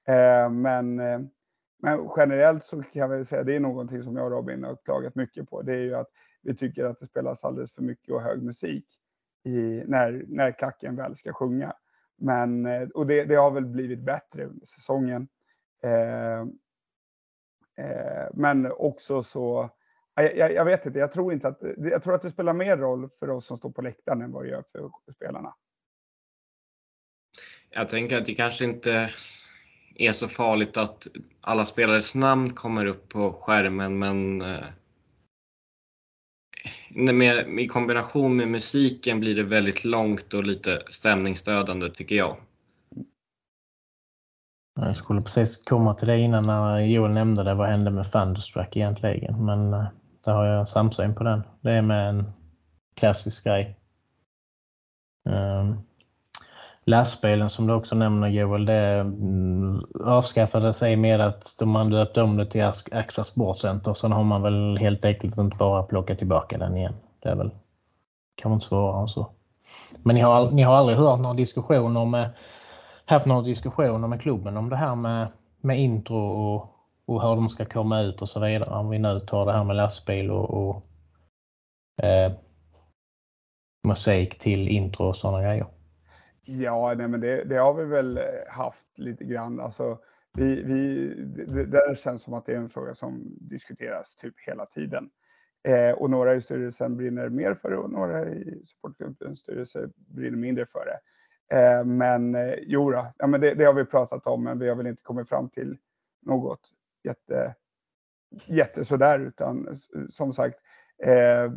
Eh, 0.09 0.51
men, 0.51 1.01
eh, 1.01 1.21
men 1.83 2.09
generellt 2.17 2.65
så 2.65 2.83
kan 2.83 3.01
jag 3.01 3.09
väl 3.09 3.27
säga, 3.27 3.45
det 3.45 3.57
är 3.57 3.61
någonting 3.61 4.03
som 4.03 4.17
jag 4.17 4.25
och 4.25 4.31
Robin 4.31 4.65
har 4.65 4.77
klagat 4.85 5.15
mycket 5.15 5.51
på, 5.51 5.63
det 5.63 5.73
är 5.73 5.81
ju 5.81 5.95
att 5.95 6.11
vi 6.43 6.57
tycker 6.57 6.85
att 6.85 7.01
det 7.01 7.07
spelas 7.07 7.45
alldeles 7.45 7.75
för 7.75 7.83
mycket 7.83 8.15
och 8.15 8.23
hög 8.23 8.43
musik 8.43 8.87
i, 9.45 9.83
när, 9.87 10.25
när 10.29 10.53
klacken 10.53 10.97
väl 10.97 11.17
ska 11.17 11.33
sjunga. 11.33 11.73
Men, 12.19 12.67
eh, 12.67 12.89
och 12.89 13.07
det, 13.07 13.25
det 13.25 13.35
har 13.35 13.51
väl 13.51 13.67
blivit 13.67 14.01
bättre 14.01 14.45
under 14.45 14.67
säsongen. 14.67 15.29
Eh, 15.83 16.45
Eh, 17.79 18.29
men 18.35 18.73
också 18.73 19.23
så, 19.23 19.71
jag, 20.15 20.53
jag, 20.53 20.65
vet 20.65 20.87
inte, 20.87 20.99
jag 20.99 21.13
tror 21.13 21.33
inte 21.33 21.49
att, 21.49 21.59
jag 21.77 22.03
tror 22.03 22.15
att 22.15 22.23
det 22.23 22.31
spelar 22.31 22.53
mer 22.53 22.77
roll 22.77 23.09
för 23.19 23.31
oss 23.31 23.47
som 23.47 23.59
står 23.59 23.71
på 23.71 23.83
läktaren 23.83 24.23
än 24.23 24.33
vad 24.33 24.45
det 24.45 24.49
gör 24.49 24.65
för 24.73 25.13
spelarna. 25.13 25.55
Jag 27.71 27.89
tänker 27.89 28.19
att 28.19 28.25
det 28.25 28.35
kanske 28.35 28.65
inte 28.65 29.11
är 29.95 30.13
så 30.13 30.29
farligt 30.29 30.77
att 30.77 31.07
alla 31.41 31.65
spelares 31.65 32.15
namn 32.15 32.53
kommer 32.53 32.87
upp 32.87 33.09
på 33.09 33.33
skärmen, 33.33 33.99
men 33.99 34.43
eh, 34.43 34.65
med, 36.91 37.59
i 37.59 37.69
kombination 37.69 38.37
med 38.37 38.49
musiken 38.49 39.21
blir 39.21 39.37
det 39.37 39.43
väldigt 39.43 39.85
långt 39.85 40.35
och 40.35 40.45
lite 40.45 40.83
stämningsstödande 40.89 41.89
tycker 41.89 42.15
jag. 42.17 42.37
Jag 44.81 44.97
skulle 44.97 45.23
precis 45.23 45.65
komma 45.65 45.95
till 45.95 46.09
det 46.09 46.19
innan 46.19 46.47
när 46.47 46.79
Joel 46.79 47.11
nämnde 47.11 47.43
det. 47.43 47.55
Vad 47.55 47.69
hände 47.69 47.91
med 47.91 48.13
Thunderstruck 48.13 48.77
egentligen? 48.77 49.45
Men 49.45 49.75
eh, 49.75 49.87
där 50.25 50.33
har 50.33 50.47
jag 50.47 50.69
samsyn 50.69 51.15
på 51.15 51.25
den. 51.25 51.43
Det 51.61 51.71
är 51.71 51.83
med 51.83 52.09
en 52.09 52.33
klassisk 52.97 53.45
grej. 53.45 53.77
Um, 55.29 55.88
lastbilen 56.89 57.51
som 57.51 57.67
du 57.67 57.75
också 57.75 57.95
nämner 57.95 58.29
Joel, 58.29 58.67
det 58.67 59.01
mm, 59.01 59.85
avskaffades 60.05 60.83
i 60.83 60.97
med 60.97 61.21
att 61.21 61.57
man 61.65 61.91
döpte 61.91 62.23
om 62.23 62.37
det 62.37 62.47
till 62.47 62.65
Axa 62.93 63.25
Sportcenter. 63.25 63.95
Sen 63.95 64.13
har 64.13 64.25
man 64.25 64.43
väl 64.43 64.79
helt 64.79 65.05
enkelt 65.05 65.39
inte 65.39 65.57
bara 65.57 65.83
plockat 65.83 66.19
tillbaka 66.19 66.59
den 66.59 66.77
igen. 66.77 66.95
Det 67.23 67.29
är 67.29 67.35
väl 67.37 67.51
kanske 68.35 68.55
inte 68.55 68.67
svårare 68.67 69.01
än 69.01 69.09
så. 69.09 69.31
Men 70.03 70.15
ni 70.15 70.21
har, 70.21 70.51
ni 70.51 70.63
har 70.63 70.77
aldrig 70.77 70.99
hört 70.99 71.21
några 71.21 71.35
diskussioner 71.35 72.01
eh, 72.01 72.07
med 72.07 72.31
haft 73.05 73.27
några 73.27 73.43
diskussioner 73.43 74.09
med 74.09 74.21
klubben 74.21 74.57
om 74.57 74.69
det 74.69 74.77
här 74.77 74.95
med, 74.95 75.29
med 75.61 75.81
intro 75.81 76.17
och, 76.17 76.69
och 77.07 77.23
hur 77.23 77.37
de 77.37 77.49
ska 77.49 77.65
komma 77.65 78.01
ut 78.01 78.23
och 78.23 78.29
så 78.29 78.41
vidare. 78.41 78.71
Om 78.71 78.91
vi 78.91 78.99
nu 78.99 79.21
tar 79.21 79.47
det 79.47 79.53
här 79.53 79.65
med 79.65 79.77
lastbil 79.77 80.31
och, 80.31 80.51
och 80.51 80.85
eh, 82.05 82.33
musik 83.89 84.39
till 84.39 84.69
intro 84.69 85.07
och 85.07 85.17
sådana 85.17 85.43
grejer. 85.43 85.67
Ja, 86.51 86.95
nej, 86.97 87.09
men 87.09 87.21
det, 87.21 87.45
det, 87.45 87.57
har 87.57 87.75
vi 87.75 87.85
väl 87.85 88.19
eh, 88.19 88.25
haft 88.49 88.99
lite 88.99 89.25
grann. 89.25 89.61
Alltså, 89.61 89.99
vi, 90.33 90.63
vi, 90.63 91.15
det, 91.25 91.65
det 91.65 91.99
känns 91.99 92.23
som 92.23 92.35
att 92.35 92.47
det 92.47 92.53
är 92.53 92.57
en 92.57 92.69
fråga 92.69 92.95
som 92.95 93.37
diskuteras 93.41 94.17
typ 94.17 94.35
hela 94.47 94.67
tiden. 94.67 95.11
Eh, 95.65 95.91
och 95.91 96.11
några 96.11 96.35
i 96.35 96.41
styrelsen 96.41 96.97
brinner 96.97 97.29
mer 97.29 97.55
för 97.55 97.71
det 97.71 97.77
och 97.77 97.91
några 97.91 98.29
i 98.29 98.63
supportgruppens 98.67 99.41
styrelse 99.41 99.91
brinner 99.97 100.39
mindre 100.39 100.67
för 100.67 100.87
det. 100.87 100.99
Eh, 101.57 101.85
men 101.85 102.35
eh, 102.35 102.55
jo 102.63 102.91
då, 102.91 103.07
ja, 103.19 103.27
men 103.27 103.41
det, 103.41 103.55
det, 103.55 103.65
har 103.65 103.75
vi 103.75 103.85
pratat 103.85 104.27
om, 104.27 104.45
men 104.45 104.59
vi 104.59 104.69
har 104.69 104.77
väl 104.77 104.87
inte 104.87 105.03
kommit 105.03 105.29
fram 105.29 105.49
till 105.49 105.77
något 106.23 106.61
jätte, 107.05 107.55
jätte 108.47 108.85
sådär, 108.85 109.19
utan 109.19 109.77
som 110.11 110.35
sagt, 110.35 110.59
Eh, 111.03 111.53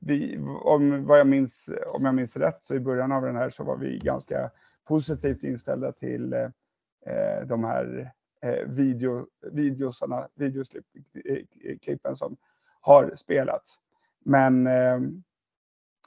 vi, 0.00 0.38
om, 0.62 1.04
vad 1.04 1.18
jag 1.18 1.26
minns, 1.26 1.68
om 1.86 2.04
jag 2.04 2.14
minns 2.14 2.36
rätt, 2.36 2.64
så 2.64 2.74
i 2.74 2.80
början 2.80 3.12
av 3.12 3.22
den 3.22 3.36
här 3.36 3.50
så 3.50 3.64
var 3.64 3.76
vi 3.76 3.98
ganska 3.98 4.50
positivt 4.84 5.42
inställda 5.42 5.92
till 5.92 6.32
eh, 6.32 7.46
de 7.46 7.64
här 7.64 8.12
eh, 8.42 8.68
video, 8.68 9.26
videosarna, 9.52 10.28
videoklippen 10.34 12.10
eh, 12.10 12.14
som 12.14 12.36
har 12.80 13.12
spelats. 13.16 13.78
Men, 14.24 14.66
eh, 14.66 15.00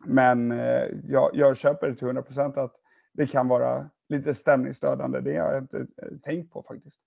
men 0.06 0.52
eh, 0.52 0.88
jag, 1.04 1.30
jag 1.34 1.58
köper 1.58 1.94
till 1.94 2.08
100 2.08 2.22
procent 2.22 2.58
att 2.58 2.76
det 3.14 3.28
kan 3.28 3.48
vara 3.48 3.90
lite 4.10 4.34
stämningsstödande. 4.34 5.20
Det 5.20 5.38
har 5.38 5.54
jag 5.54 5.64
inte 5.64 5.78
eh, 5.78 6.18
tänkt 6.24 6.54
på 6.54 6.64
faktiskt. 6.64 7.00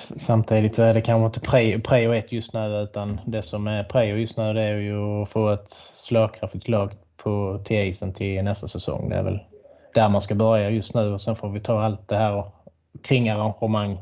Samtidigt 0.00 0.74
så 0.74 0.82
är 0.82 0.94
det 0.94 1.00
kanske 1.00 1.26
inte 1.26 1.80
prio 1.80 2.12
ett 2.12 2.32
just 2.32 2.52
nu 2.52 2.80
utan 2.82 3.20
det 3.26 3.42
som 3.42 3.66
är 3.66 3.84
prio 3.84 4.16
just 4.16 4.36
nu 4.36 4.52
det 4.52 4.62
är 4.62 4.76
ju 4.76 5.22
att 5.22 5.28
få 5.28 5.48
ett 5.48 5.68
slagkraftigt 5.94 6.68
lag 6.68 6.92
på 7.16 7.62
till 7.64 7.76
isen 7.76 8.12
till 8.12 8.44
nästa 8.44 8.68
säsong. 8.68 9.08
Det 9.08 9.16
är 9.16 9.22
väl 9.22 9.40
där 9.94 10.08
man 10.08 10.22
ska 10.22 10.34
börja 10.34 10.70
just 10.70 10.94
nu 10.94 11.12
och 11.12 11.20
sen 11.20 11.36
får 11.36 11.50
vi 11.50 11.60
ta 11.60 11.82
allt 11.82 12.08
det 12.08 12.16
här 12.16 12.50
kring 13.02 13.28
arrangemang 13.28 13.98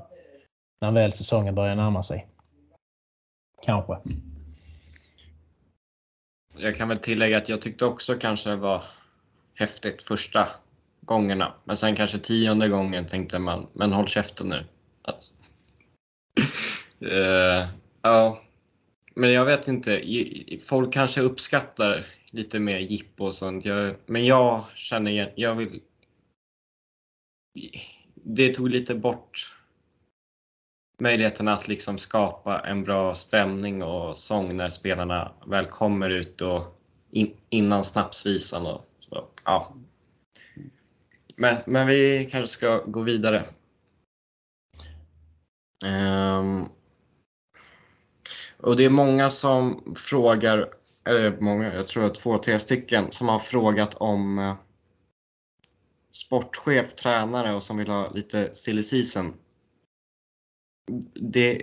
när 0.80 0.90
väl 0.90 1.12
säsongen 1.12 1.54
börjar 1.54 1.74
närma 1.74 2.02
sig. 2.02 2.26
Kanske. 3.62 3.98
Jag 6.56 6.76
kan 6.76 6.88
väl 6.88 6.98
tillägga 6.98 7.36
att 7.36 7.48
jag 7.48 7.62
tyckte 7.62 7.84
också 7.84 8.14
kanske 8.14 8.50
det 8.50 8.56
var 8.56 8.82
häftigt 9.54 10.02
första 10.02 10.48
gångerna. 11.00 11.52
Men 11.64 11.76
sen 11.76 11.96
kanske 11.96 12.18
tionde 12.18 12.68
gången 12.68 13.06
tänkte 13.06 13.38
man, 13.38 13.66
men 13.72 13.92
håll 13.92 14.08
käften 14.08 14.48
nu. 14.48 14.64
Alltså 15.02 15.33
uh, 17.02 17.68
ja, 18.02 18.42
men 19.14 19.32
jag 19.32 19.44
vet 19.44 19.68
inte. 19.68 20.02
Folk 20.60 20.92
kanske 20.92 21.20
uppskattar 21.20 22.06
lite 22.30 22.58
mer 22.58 22.78
jippo 22.78 23.26
och 23.26 23.34
sånt. 23.34 23.64
Jag, 23.64 23.94
men 24.06 24.26
jag 24.26 24.64
känner, 24.74 25.32
jag 25.36 25.54
vill... 25.54 25.80
Det 28.14 28.54
tog 28.54 28.68
lite 28.68 28.94
bort 28.94 29.54
möjligheten 30.98 31.48
att 31.48 31.68
liksom 31.68 31.98
skapa 31.98 32.60
en 32.60 32.84
bra 32.84 33.14
stämning 33.14 33.82
och 33.82 34.18
sång 34.18 34.56
när 34.56 34.68
spelarna 34.68 35.32
väl 35.46 35.66
kommer 35.66 36.10
ut 36.10 36.40
och 36.40 36.80
in, 37.10 37.36
innan 37.48 37.84
snapsvisan 37.84 38.66
och 38.66 38.88
så, 39.00 39.28
ja. 39.44 39.74
Men, 41.36 41.56
men 41.66 41.86
vi 41.86 42.28
kanske 42.30 42.48
ska 42.48 42.78
gå 42.86 43.00
vidare. 43.00 43.44
Um, 45.84 46.68
och 48.56 48.76
det 48.76 48.84
är 48.84 48.90
många 48.90 49.30
som 49.30 49.94
frågar, 49.96 50.68
eller 51.04 51.40
många, 51.40 51.74
jag 51.74 51.86
tror 51.86 52.04
att 52.04 52.14
två, 52.14 52.38
tre 52.38 52.58
stycken, 52.58 53.12
som 53.12 53.28
har 53.28 53.38
frågat 53.38 53.94
om 53.94 54.38
uh, 54.38 54.54
sportchef, 56.12 56.94
tränare 56.94 57.54
och 57.54 57.62
som 57.62 57.76
vill 57.76 57.88
ha 57.88 58.10
lite 58.10 58.54
silly 58.54 58.82
season. 58.82 59.34
Det, 61.14 61.62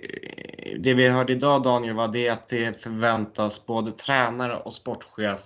det 0.79 0.93
vi 0.93 1.07
hörde 1.07 1.33
idag 1.33 1.63
Daniel 1.63 1.95
var 1.95 2.07
det 2.07 2.29
att 2.29 2.47
det 2.47 2.81
förväntas 2.81 3.65
både 3.65 3.91
tränare 3.91 4.57
och 4.57 4.73
sportchef 4.73 5.41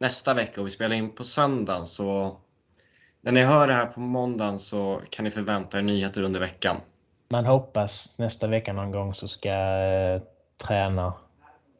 nästa 0.00 0.34
vecka 0.34 0.60
och 0.60 0.66
vi 0.66 0.70
spelar 0.70 0.96
in 0.96 1.10
på 1.10 1.24
söndagen 1.24 1.86
så 1.86 2.40
när 3.20 3.32
ni 3.32 3.42
hör 3.42 3.68
det 3.68 3.74
här 3.74 3.86
på 3.86 4.00
måndagen 4.00 4.58
så 4.58 5.02
kan 5.10 5.24
ni 5.24 5.30
förvänta 5.30 5.78
er 5.78 5.82
nyheter 5.82 6.22
under 6.22 6.40
veckan. 6.40 6.76
Man 7.32 7.46
hoppas 7.46 8.18
nästa 8.18 8.46
vecka 8.46 8.72
någon 8.72 8.90
gång 8.90 9.14
så 9.14 9.28
ska 9.28 9.50
eh, 9.50 10.22
träna, 10.56 11.14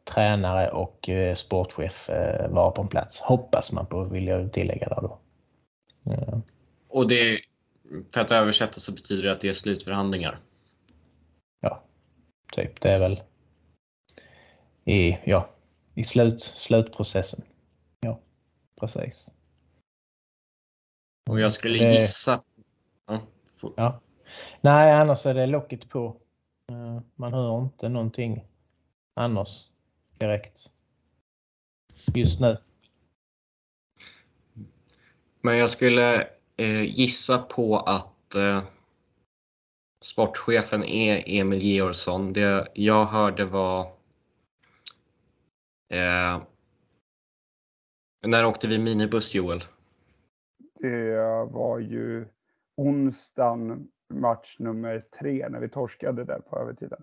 tränare 0.03 0.71
och 0.71 1.09
eh, 1.09 1.35
sportchef 1.35 2.09
eh, 2.09 2.49
vara 2.49 2.71
på 2.71 2.87
plats. 2.87 3.21
Hoppas 3.21 3.71
man 3.71 3.85
på 3.85 4.03
vill 4.03 4.27
jag 4.27 4.53
tillägga 4.53 4.89
där 4.89 5.01
då. 5.01 5.19
Ja. 6.03 6.41
Och 6.87 7.07
det, 7.07 7.39
för 8.13 8.21
att 8.21 8.31
översätta 8.31 8.79
så 8.79 8.91
betyder 8.91 9.23
det 9.23 9.31
att 9.31 9.41
det 9.41 9.49
är 9.49 9.53
slutförhandlingar? 9.53 10.39
Ja, 11.61 11.83
typ. 12.51 12.81
Det 12.81 12.89
är 12.89 12.99
väl 12.99 13.17
i, 14.85 15.17
ja, 15.23 15.49
i 15.95 16.03
slut, 16.03 16.41
slutprocessen 16.41 17.43
precis. 18.87 19.29
Och 21.29 21.39
jag 21.39 21.53
skulle 21.53 21.77
gissa... 21.77 22.43
Ja. 23.05 23.21
ja. 23.75 24.01
Nej, 24.61 24.91
annars 24.91 25.25
är 25.25 25.33
det 25.33 25.45
locket 25.45 25.89
på. 25.89 26.17
Eh, 26.71 27.01
man 27.15 27.33
hör 27.33 27.61
inte 27.61 27.89
någonting 27.89 28.47
annars 29.13 29.69
direkt. 30.19 30.69
Just 32.13 32.39
nu. 32.39 32.57
Men 35.41 35.57
jag 35.57 35.69
skulle 35.69 36.27
eh, 36.57 36.81
gissa 36.81 37.37
på 37.37 37.77
att 37.77 38.35
eh, 38.35 38.63
sportchefen 40.03 40.83
är 40.83 41.23
Emil 41.25 41.63
Georgsson. 41.63 42.33
Det 42.33 42.67
jag 42.73 43.05
hörde 43.05 43.45
var... 43.45 43.81
Eh, 45.93 46.41
när 48.25 48.45
åkte 48.45 48.67
vi 48.67 48.77
minibuss, 48.79 49.35
Joel? 49.35 49.63
Det 50.79 51.45
var 51.45 51.79
ju 51.79 52.27
onsdagen 52.75 53.87
match 54.13 54.55
nummer 54.59 55.05
tre 55.19 55.49
när 55.49 55.59
vi 55.59 55.69
torskade 55.69 56.25
där 56.25 56.39
på 56.39 56.59
övertiden. 56.59 57.01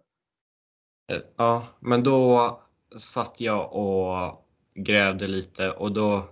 Ja, 1.36 1.66
men 1.80 2.02
då 2.02 2.60
satt 2.98 3.40
jag 3.40 3.72
och 3.72 4.46
grävde 4.74 5.28
lite 5.28 5.70
och 5.70 5.92
då 5.92 6.28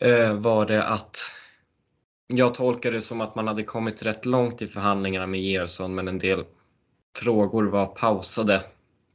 eh, 0.00 0.38
var 0.38 0.66
det 0.66 0.84
att 0.84 1.16
jag 2.26 2.54
tolkade 2.54 2.96
det 2.96 3.02
som 3.02 3.20
att 3.20 3.34
man 3.34 3.48
hade 3.48 3.62
kommit 3.62 4.02
rätt 4.02 4.26
långt 4.26 4.62
i 4.62 4.66
förhandlingarna 4.66 5.26
med 5.26 5.40
Gerson 5.40 5.94
men 5.94 6.08
en 6.08 6.18
del 6.18 6.44
frågor 7.16 7.64
var 7.64 7.86
pausade 7.86 8.62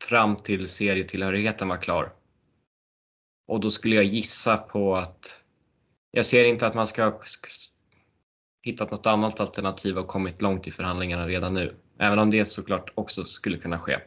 fram 0.02 0.36
till 0.36 0.70
serietillhörigheten 0.70 1.68
var 1.68 1.78
klar. 1.78 2.14
Och 3.48 3.60
då 3.60 3.72
skulle 3.72 3.96
jag 3.96 4.06
gissa 4.06 4.58
på 4.58 4.96
att 4.96 5.44
jag 6.12 6.26
ser 6.26 6.46
inte 6.46 6.68
att 6.68 6.74
man 6.74 6.88
ska 6.88 7.20
hittat 8.64 8.92
något 8.92 9.06
annat 9.06 9.40
alternativ 9.40 9.98
och 9.98 10.08
kommit 10.08 10.42
långt 10.42 10.68
i 10.68 10.72
förhandlingarna 10.72 11.28
redan 11.28 11.54
nu. 11.54 11.76
Även 12.00 12.20
om 12.20 12.32
det 12.32 12.46
såklart 12.46 12.92
också 12.96 13.24
skulle 13.24 13.58
kunna 13.58 13.80
ske. 13.80 14.00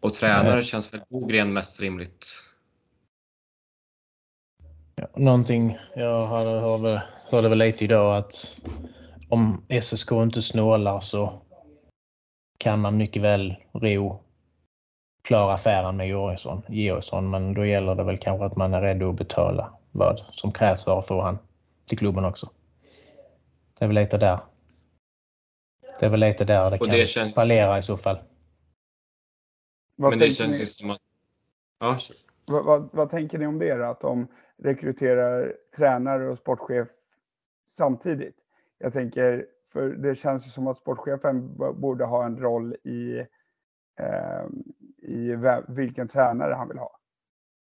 Och 0.00 0.14
tränare 0.14 0.54
Nej. 0.54 0.62
känns 0.62 0.94
väl 0.94 1.00
Bogren 1.10 1.52
mest 1.52 1.80
rimligt. 1.80 2.26
Ja, 4.94 5.06
någonting 5.16 5.78
jag 5.96 6.26
hörde, 6.26 6.50
hörde, 6.50 7.02
hörde 7.30 7.48
väl 7.48 7.58
lite 7.58 7.84
idag 7.84 8.16
att 8.16 8.56
om 9.28 9.62
SSK 9.82 10.12
inte 10.12 10.42
snålar 10.42 11.00
så 11.00 11.42
kan 12.58 12.80
man 12.80 12.96
mycket 12.96 13.22
väl 13.22 13.56
ro 13.72 14.24
klara 15.22 15.54
affären 15.54 15.96
med 15.96 16.08
Georgsson, 16.08 16.62
Georgsson. 16.68 17.30
Men 17.30 17.54
då 17.54 17.66
gäller 17.66 17.94
det 17.94 18.04
väl 18.04 18.18
kanske 18.18 18.44
att 18.44 18.56
man 18.56 18.74
är 18.74 18.82
redo 18.82 19.10
att 19.10 19.16
betala 19.16 19.72
vad 19.92 20.24
som 20.32 20.52
krävs 20.52 20.84
för 20.84 20.98
att 20.98 21.06
få 21.06 21.22
han 21.22 21.38
till 21.86 21.98
klubben 21.98 22.24
också. 22.24 22.50
Det 23.78 23.84
är 23.84 23.86
väl 23.86 23.94
lite 23.94 24.18
där. 24.18 24.40
Det 26.00 26.06
är 26.06 26.10
väl 26.10 26.20
lite 26.20 26.44
där 26.44 26.70
det 26.70 26.76
och 26.76 26.86
kan 26.86 26.98
det 26.98 27.06
känns... 27.06 27.34
fallera 27.34 27.78
i 27.78 27.82
så 27.82 27.96
fall. 27.96 28.18
Vad 29.96 30.10
Men 30.10 30.18
det 30.18 30.30
känns 30.30 30.60
ju 30.60 30.66
som 30.66 30.90
att... 30.90 31.00
Ja, 31.78 31.98
vad, 32.46 32.64
vad, 32.64 32.88
vad, 32.92 33.10
tänker 33.10 33.38
ni 33.38 33.46
om 33.46 33.58
det 33.58 33.74
då? 33.74 33.84
Att 33.84 34.00
de 34.00 34.28
rekryterar 34.58 35.54
tränare 35.76 36.28
och 36.28 36.38
sportchef 36.38 36.88
samtidigt? 37.70 38.36
Jag 38.78 38.92
tänker, 38.92 39.46
för 39.72 39.88
det 39.88 40.14
känns 40.14 40.46
ju 40.46 40.50
som 40.50 40.66
att 40.66 40.78
sportchefen 40.78 41.56
borde 41.56 42.04
ha 42.04 42.26
en 42.26 42.38
roll 42.38 42.74
i, 42.74 43.18
eh, 44.00 44.44
i 45.02 45.36
vilken 45.68 46.08
tränare 46.08 46.54
han 46.54 46.68
vill 46.68 46.78
ha. 46.78 46.98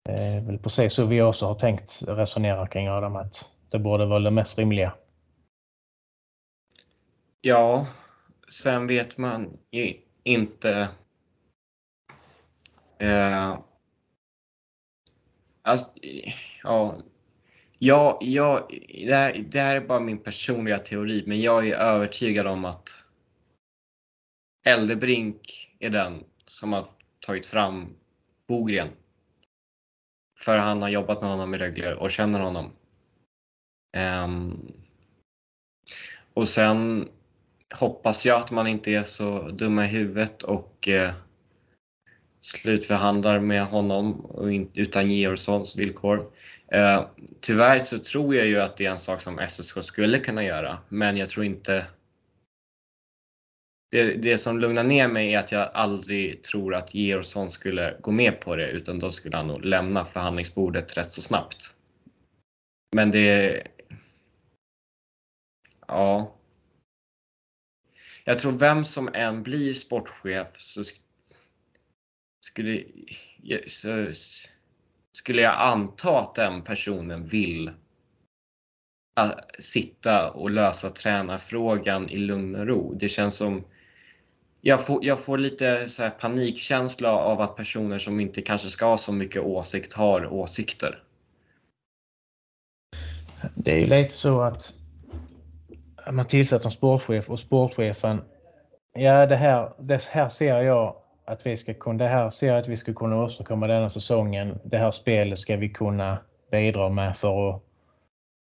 Det 0.04 0.12
är 0.12 0.40
väl 0.40 0.58
precis 0.58 0.92
så 0.92 1.04
vi 1.04 1.22
också 1.22 1.46
har 1.46 1.54
tänkt 1.54 2.02
resonera 2.06 2.66
kring 2.66 2.88
Adam, 2.88 3.16
att 3.16 3.50
det 3.70 3.78
borde 3.78 4.06
vara 4.06 4.18
det 4.18 4.30
mest 4.30 4.58
rimliga. 4.58 4.92
Ja, 7.44 7.86
sen 8.48 8.86
vet 8.86 9.18
man 9.18 9.58
ju 9.70 9.96
inte 10.22 10.88
Eh, 13.02 13.58
alltså, 15.62 15.90
ja, 16.62 17.02
ja, 17.78 18.18
ja 18.20 18.68
det, 19.06 19.14
här, 19.14 19.38
det 19.38 19.60
här 19.60 19.76
är 19.76 19.80
bara 19.80 20.00
min 20.00 20.18
personliga 20.18 20.78
teori, 20.78 21.24
men 21.26 21.40
jag 21.40 21.68
är 21.68 21.74
övertygad 21.74 22.46
om 22.46 22.64
att 22.64 23.04
Eldebrink 24.64 25.70
är 25.78 25.90
den 25.90 26.24
som 26.46 26.72
har 26.72 26.86
tagit 27.20 27.46
fram 27.46 27.96
Bogren. 28.48 28.88
För 30.38 30.58
han 30.58 30.82
har 30.82 30.88
jobbat 30.88 31.20
med 31.20 31.30
honom 31.30 31.54
i 31.54 31.58
Rögle 31.58 31.94
och 31.94 32.10
känner 32.10 32.40
honom. 32.40 32.72
Um, 34.24 34.72
och 36.34 36.48
sen 36.48 37.08
hoppas 37.74 38.26
jag 38.26 38.40
att 38.40 38.50
man 38.50 38.66
inte 38.66 38.90
är 38.90 39.04
så 39.04 39.48
dumma 39.48 39.84
i 39.84 39.88
huvudet 39.88 40.42
och 40.42 40.88
eh, 40.88 41.12
slutförhandlar 42.40 43.40
med 43.40 43.66
honom 43.66 44.26
utan 44.74 45.10
Georgssons 45.10 45.76
villkor. 45.76 46.30
Eh, 46.68 47.06
tyvärr 47.40 47.80
så 47.80 47.98
tror 47.98 48.34
jag 48.34 48.46
ju 48.46 48.60
att 48.60 48.76
det 48.76 48.86
är 48.86 48.90
en 48.90 48.98
sak 48.98 49.20
som 49.20 49.46
SSK 49.48 49.84
skulle 49.84 50.18
kunna 50.18 50.44
göra, 50.44 50.78
men 50.88 51.16
jag 51.16 51.28
tror 51.28 51.44
inte 51.44 51.86
det, 53.92 54.14
det 54.14 54.38
som 54.38 54.58
lugnar 54.58 54.84
ner 54.84 55.08
mig 55.08 55.34
är 55.34 55.38
att 55.38 55.52
jag 55.52 55.70
aldrig 55.74 56.42
tror 56.42 56.74
att 56.74 56.94
Georgsson 56.94 57.50
skulle 57.50 57.96
gå 58.00 58.10
med 58.10 58.40
på 58.40 58.56
det 58.56 58.70
utan 58.70 58.98
då 58.98 59.12
skulle 59.12 59.36
han 59.36 59.46
nog 59.46 59.64
lämna 59.64 60.04
förhandlingsbordet 60.04 60.96
rätt 60.96 61.12
så 61.12 61.22
snabbt. 61.22 61.74
Men 62.96 63.10
det... 63.10 63.62
Ja. 65.86 66.34
Jag 68.24 68.38
tror 68.38 68.52
vem 68.52 68.84
som 68.84 69.14
än 69.14 69.42
blir 69.42 69.74
sportchef 69.74 70.48
så 70.58 70.84
skulle, 72.46 72.84
skulle 75.12 75.42
jag 75.42 75.54
anta 75.58 76.18
att 76.18 76.34
den 76.34 76.62
personen 76.62 77.26
vill 77.26 77.70
ah, 79.14 79.30
sitta 79.58 80.30
och 80.30 80.50
lösa 80.50 80.90
tränarfrågan 80.90 82.08
i 82.08 82.16
lugn 82.16 82.54
och 82.54 82.66
ro. 82.66 82.94
Det 82.94 83.08
känns 83.08 83.36
som 83.36 83.64
jag 84.60 84.86
får, 84.86 85.04
jag 85.04 85.20
får 85.20 85.38
lite 85.38 85.88
så 85.88 86.10
panikkänsla 86.10 87.12
av 87.12 87.40
att 87.40 87.56
personer 87.56 87.98
som 87.98 88.20
inte 88.20 88.42
kanske 88.42 88.70
ska 88.70 88.86
ha 88.86 88.98
så 88.98 89.12
mycket 89.12 89.42
åsikt 89.42 89.92
har 89.92 90.26
åsikter. 90.26 91.02
Det 93.54 93.72
är 93.72 93.78
ju 93.78 93.86
lite 93.86 94.14
så 94.14 94.40
att 94.40 94.81
man 96.10 96.26
tillsätter 96.26 96.66
en 96.66 96.70
sportchef 96.70 97.30
och 97.30 97.40
sportchefen, 97.40 98.20
ja 98.94 99.26
det 99.26 99.36
här, 99.36 99.72
det 99.78 100.04
här 100.04 100.28
ser 100.28 100.58
jag 100.58 100.96
att 101.24 101.46
vi 101.46 101.56
ska 101.56 101.74
kunna, 101.74 101.98
det 101.98 102.08
här 102.08 102.30
ser 102.30 102.46
jag 102.46 102.58
att 102.58 102.68
vi 102.68 102.76
ska 102.76 102.94
kunna 102.94 103.16
åstadkomma 103.16 103.66
denna 103.66 103.90
säsongen. 103.90 104.58
Det 104.64 104.78
här 104.78 104.90
spelet 104.90 105.38
ska 105.38 105.56
vi 105.56 105.68
kunna 105.68 106.18
bidra 106.50 106.88
med 106.88 107.16
för 107.16 107.50
att 107.50 107.62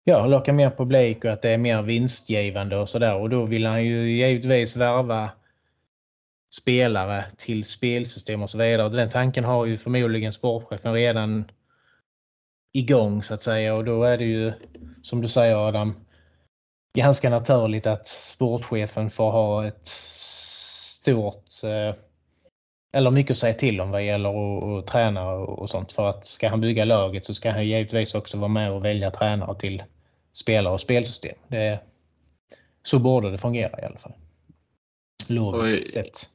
ja, 0.03 0.27
locka 0.27 0.53
mer 0.53 0.69
publik 0.69 1.25
och 1.25 1.31
att 1.31 1.41
det 1.41 1.49
är 1.49 1.57
mer 1.57 1.81
vinstgivande 1.81 2.77
och 2.77 2.89
sådär. 2.89 3.15
Och 3.15 3.29
då 3.29 3.45
vill 3.45 3.65
han 3.65 3.85
ju 3.85 4.11
givetvis 4.11 4.75
värva 4.75 5.31
spelare 6.53 7.25
till 7.37 7.65
spelsystem 7.65 8.41
och 8.41 8.49
så 8.49 8.57
vidare. 8.57 8.89
Den 8.89 9.09
tanken 9.09 9.43
har 9.43 9.65
ju 9.65 9.77
förmodligen 9.77 10.33
sportchefen 10.33 10.93
redan 10.93 11.51
igång 12.73 13.23
så 13.23 13.33
att 13.33 13.41
säga 13.41 13.75
och 13.75 13.85
då 13.85 14.03
är 14.03 14.17
det 14.17 14.25
ju 14.25 14.53
som 15.01 15.21
du 15.21 15.27
säger 15.27 15.67
Adam 15.67 15.95
ganska 16.93 17.29
naturligt 17.29 17.87
att 17.87 18.07
sportchefen 18.07 19.09
får 19.09 19.31
ha 19.31 19.67
ett 19.67 19.87
stort 19.87 21.63
eh, 21.63 21.95
eller 22.93 23.11
mycket 23.11 23.31
att 23.31 23.37
säga 23.37 23.53
till 23.53 23.81
om 23.81 23.91
vad 23.91 24.05
gäller 24.05 24.79
att, 24.79 24.87
träna 24.87 25.31
och 25.31 25.69
sånt. 25.69 25.91
För 25.91 26.09
att 26.09 26.25
ska 26.25 26.49
han 26.49 26.61
bygga 26.61 26.85
laget 26.85 27.25
så 27.25 27.33
ska 27.33 27.51
han 27.51 27.67
givetvis 27.67 28.15
också 28.15 28.37
vara 28.37 28.47
med 28.47 28.71
och 28.71 28.85
välja 28.85 29.11
tränare 29.11 29.59
till 29.59 29.83
spelare 30.33 30.73
och 30.73 30.81
spelsystem. 30.81 31.35
Det, 31.47 31.79
så 32.83 32.99
borde 32.99 33.31
det 33.31 33.37
fungera 33.37 33.81
i 33.81 33.85
alla 33.85 33.99
fall. 33.99 34.13
Logiskt 35.29 35.93
sett. 35.93 36.29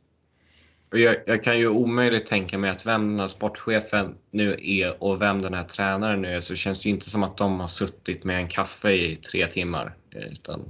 Jag, 0.91 1.17
jag, 1.27 1.43
kan 1.43 1.59
ju 1.59 1.69
omöjligt 1.69 2.27
tänka 2.27 2.59
mig 2.59 2.71
att 2.71 2.87
vem 2.87 3.11
den 3.11 3.21
här 3.21 3.27
sportchefen 3.27 4.15
nu 4.31 4.57
är 4.63 5.03
och 5.03 5.23
vem 5.23 5.43
den 5.43 5.55
här 5.55 5.63
tränaren 5.63 6.23
nu 6.23 6.37
är 6.37 6.41
så 6.41 6.55
känns 6.55 6.83
det 6.83 6.89
inte 6.89 7.11
som 7.11 7.23
att 7.23 7.37
de 7.37 7.61
har 7.61 7.69
suttit 7.69 8.25
med 8.25 8.37
en 8.37 8.49
kaffe 8.49 8.91
i 8.91 9.17
tre 9.17 9.47
timmar. 9.47 9.95
Utan, 10.17 10.65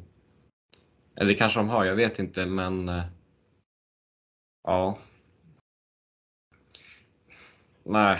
eller 1.17 1.29
det 1.29 1.35
kanske 1.35 1.61
de 1.61 1.69
har, 1.69 1.85
jag 1.85 1.97
vet 1.97 2.19
inte 2.19 2.47
men 2.47 2.89
eh, 2.89 3.05
ja, 4.65 4.99
Nej. 7.89 8.19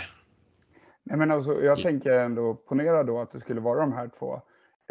Nej 1.03 1.17
men 1.17 1.31
alltså, 1.31 1.61
jag 1.61 1.81
tänker 1.81 2.11
ändå, 2.11 2.55
ponera 2.55 3.03
då 3.03 3.19
att 3.19 3.31
det 3.31 3.39
skulle 3.39 3.61
vara 3.61 3.79
de 3.79 3.93
här 3.93 4.09
två. 4.19 4.41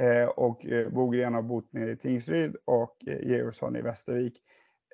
Eh, 0.02 0.28
och 0.28 0.66
eh, 0.66 0.88
Bogren 0.88 1.48
bott 1.48 1.72
nere 1.72 1.90
i 1.90 1.96
Tingsryd 1.96 2.56
och 2.64 2.96
eh, 3.06 3.28
Georgsson 3.28 3.76
i 3.76 3.82
Västervik. 3.82 4.42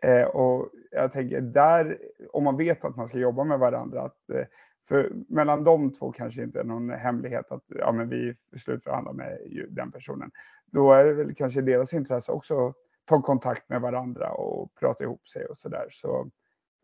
Eh, 0.02 0.23
och 0.23 0.70
jag 0.90 1.12
tänker 1.12 1.40
där, 1.40 1.98
om 2.32 2.44
man 2.44 2.56
vet 2.56 2.85
att 2.85 2.97
man 2.97 3.09
ska 3.09 3.19
jobba 3.19 3.44
med 3.44 3.59
varandra, 3.59 4.02
att, 4.02 4.31
eh, 4.31 4.44
för 4.88 5.12
mellan 5.28 5.64
de 5.64 5.92
två 5.92 6.12
kanske 6.12 6.42
inte 6.42 6.60
är 6.60 6.64
någon 6.64 6.90
hemlighet 6.90 7.52
att 7.52 7.64
ja, 7.66 7.92
men 7.92 8.09
vi 8.09 8.36
slutförhandlar 8.56 9.12
med 9.12 9.38
den 9.68 9.92
personen. 9.92 10.30
Då 10.66 10.92
är 10.92 11.04
det 11.04 11.12
väl 11.12 11.34
kanske 11.34 11.60
deras 11.60 11.92
intresse 11.92 12.32
också 12.32 12.66
att 12.66 12.74
ta 13.04 13.22
kontakt 13.22 13.68
med 13.68 13.80
varandra 13.80 14.30
och 14.30 14.74
prata 14.74 15.04
ihop 15.04 15.28
sig 15.28 15.44
och 15.46 15.59
sådär. 15.59 15.86
Så 15.90 16.30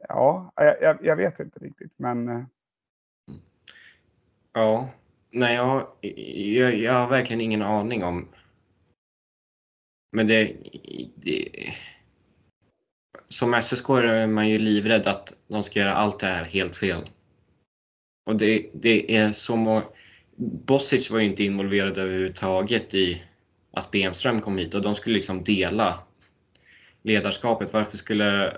ja, 0.08 0.52
jag, 0.56 0.98
jag, 1.02 1.16
vet 1.16 1.40
inte 1.40 1.58
riktigt, 1.58 1.92
men 1.96 2.28
eh. 2.28 2.44
Ja, 4.52 4.88
nej 5.30 5.54
jag, 5.54 5.86
jag, 6.00 6.74
jag 6.74 6.92
har 6.92 7.10
verkligen 7.10 7.40
ingen 7.40 7.62
aning 7.62 8.04
om. 8.04 8.28
Men 10.12 10.26
det, 10.26 10.56
det, 11.16 11.50
som 13.28 13.62
SSK 13.62 13.88
är 13.90 14.26
man 14.26 14.48
ju 14.48 14.58
livrädd 14.58 15.06
att 15.06 15.36
de 15.48 15.62
ska 15.62 15.80
göra 15.80 15.94
allt 15.94 16.20
det 16.20 16.26
här 16.26 16.44
helt 16.44 16.76
fel. 16.76 17.04
Och 18.28 18.36
det, 18.36 18.70
det 18.74 19.16
är 19.16 19.32
så 19.32 19.56
många... 19.56 19.84
Bosic 20.36 21.10
var 21.10 21.18
ju 21.18 21.24
inte 21.24 21.44
involverad 21.44 21.98
överhuvudtaget 21.98 22.94
i 22.94 23.22
att 23.70 23.90
Bemström 23.90 24.40
kom 24.40 24.58
hit 24.58 24.74
och 24.74 24.82
de 24.82 24.94
skulle 24.94 25.14
liksom 25.14 25.44
dela 25.44 26.02
ledarskapet. 27.02 27.72
Varför 27.72 27.96
skulle 27.96 28.56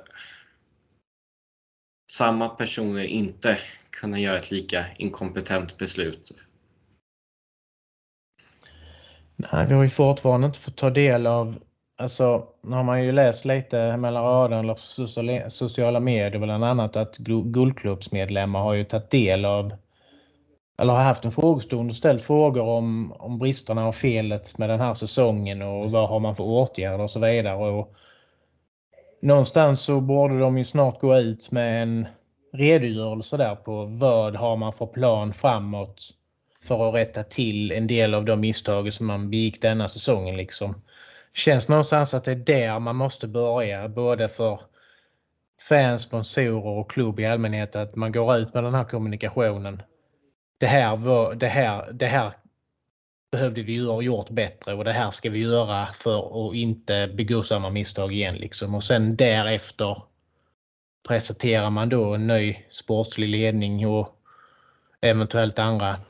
samma 2.11 2.49
personer 2.49 3.05
inte 3.05 3.59
kunna 3.91 4.21
göra 4.21 4.39
ett 4.39 4.51
lika 4.51 4.85
inkompetent 4.97 5.79
beslut? 5.79 6.33
Nej, 9.37 9.67
vi 9.67 9.75
har 9.75 9.83
ju 9.83 9.91
fortfarande 9.91 10.47
inte 10.47 10.59
fått 10.59 10.77
ta 10.77 10.91
del 10.91 11.27
av 11.27 11.63
Alltså, 12.01 12.47
nu 12.63 12.77
har 12.77 12.83
man 12.85 13.05
ju 13.05 13.13
läst 13.13 13.45
lite 13.45 13.97
mellan 13.97 14.25
raderna 14.25 14.75
på 14.75 14.81
sociala 15.51 16.01
medier 16.01 16.39
bland 16.39 16.65
annat 16.65 16.97
att 16.97 17.19
Guldklubbsmedlemmar 17.19 18.61
har 18.61 18.75
ju 18.75 18.85
tagit 18.85 19.11
del 19.11 19.45
av 19.45 19.73
eller 20.79 20.93
har 20.93 21.03
haft 21.03 21.25
en 21.25 21.31
frågestund 21.31 21.91
och 21.91 21.97
ställt 21.97 22.23
frågor 22.23 22.63
om, 22.63 23.13
om 23.13 23.39
bristerna 23.39 23.89
och 23.89 23.95
felet 23.95 24.59
med 24.59 24.71
den 24.71 24.81
här 24.81 24.95
säsongen 24.95 25.63
och 25.63 25.91
vad 25.91 26.09
har 26.09 26.21
man 26.21 26.37
för 26.37 26.45
åtgärder 26.45 27.01
och 27.01 27.11
så 27.11 27.21
vidare. 27.21 27.57
Och 27.57 27.95
någonstans 29.23 29.81
så 29.81 30.01
borde 30.01 30.39
de 30.39 30.59
ju 30.59 30.65
snart 30.65 31.01
gå 31.01 31.17
ut 31.17 31.51
med 31.51 31.83
en 31.83 32.07
redogörelse 32.53 33.37
där 33.37 33.55
på 33.55 33.85
vad 33.85 34.37
har 34.37 34.57
man 34.57 34.73
för 34.73 34.87
plan 34.87 35.33
framåt 35.33 36.03
för 36.63 36.89
att 36.89 36.95
rätta 36.95 37.23
till 37.23 37.73
en 37.73 37.87
del 37.87 38.15
av 38.15 38.25
de 38.25 38.41
misstag 38.41 38.93
som 38.93 39.07
man 39.07 39.31
begick 39.31 39.63
denna 39.63 39.89
säsongen. 39.89 40.37
Liksom. 40.37 40.75
Känns 41.35 41.69
någonstans 41.69 42.15
att 42.15 42.25
det 42.25 42.31
är 42.31 42.37
där 42.37 42.79
man 42.79 42.97
måste 42.97 43.29
börja 43.29 43.89
både 43.89 44.29
för 44.29 44.61
fans, 45.69 46.03
sponsorer 46.03 46.67
och 46.67 46.91
klubb 46.91 47.21
i 47.21 47.27
allmänhet 47.27 47.77
att 47.77 47.97
man 47.97 48.13
går 48.13 48.37
ut 48.37 48.55
med 48.55 48.65
den 48.65 48.75
här 48.75 48.85
kommunikationen. 48.85 49.83
Det 50.59 50.67
här, 50.67 50.97
var, 50.97 51.35
det 51.35 51.47
här, 51.47 51.93
det 51.93 52.07
här 52.07 52.33
behövde 53.33 53.63
vi 53.63 53.79
ha 53.87 54.03
gjort 54.03 54.31
bättre 54.31 54.75
och 54.75 54.85
det 54.85 54.93
här 54.93 55.11
ska 55.11 55.31
vi 55.31 55.41
göra 55.41 55.89
för 55.93 56.49
att 56.49 56.55
inte 56.55 57.09
begå 57.15 57.43
samma 57.43 57.71
misstag 57.71 58.13
igen. 58.13 58.35
Liksom. 58.35 58.75
Och 58.75 58.85
sen 58.85 59.17
därefter 59.17 60.03
presenterar 61.09 61.71
man 61.71 61.89
då 61.89 62.15
en 62.15 62.27
ny 62.27 62.57
sportslig 62.71 63.29
ledning 63.29 63.87
och 63.87 64.17
eventuellt 65.01 65.59
andra 65.59 66.01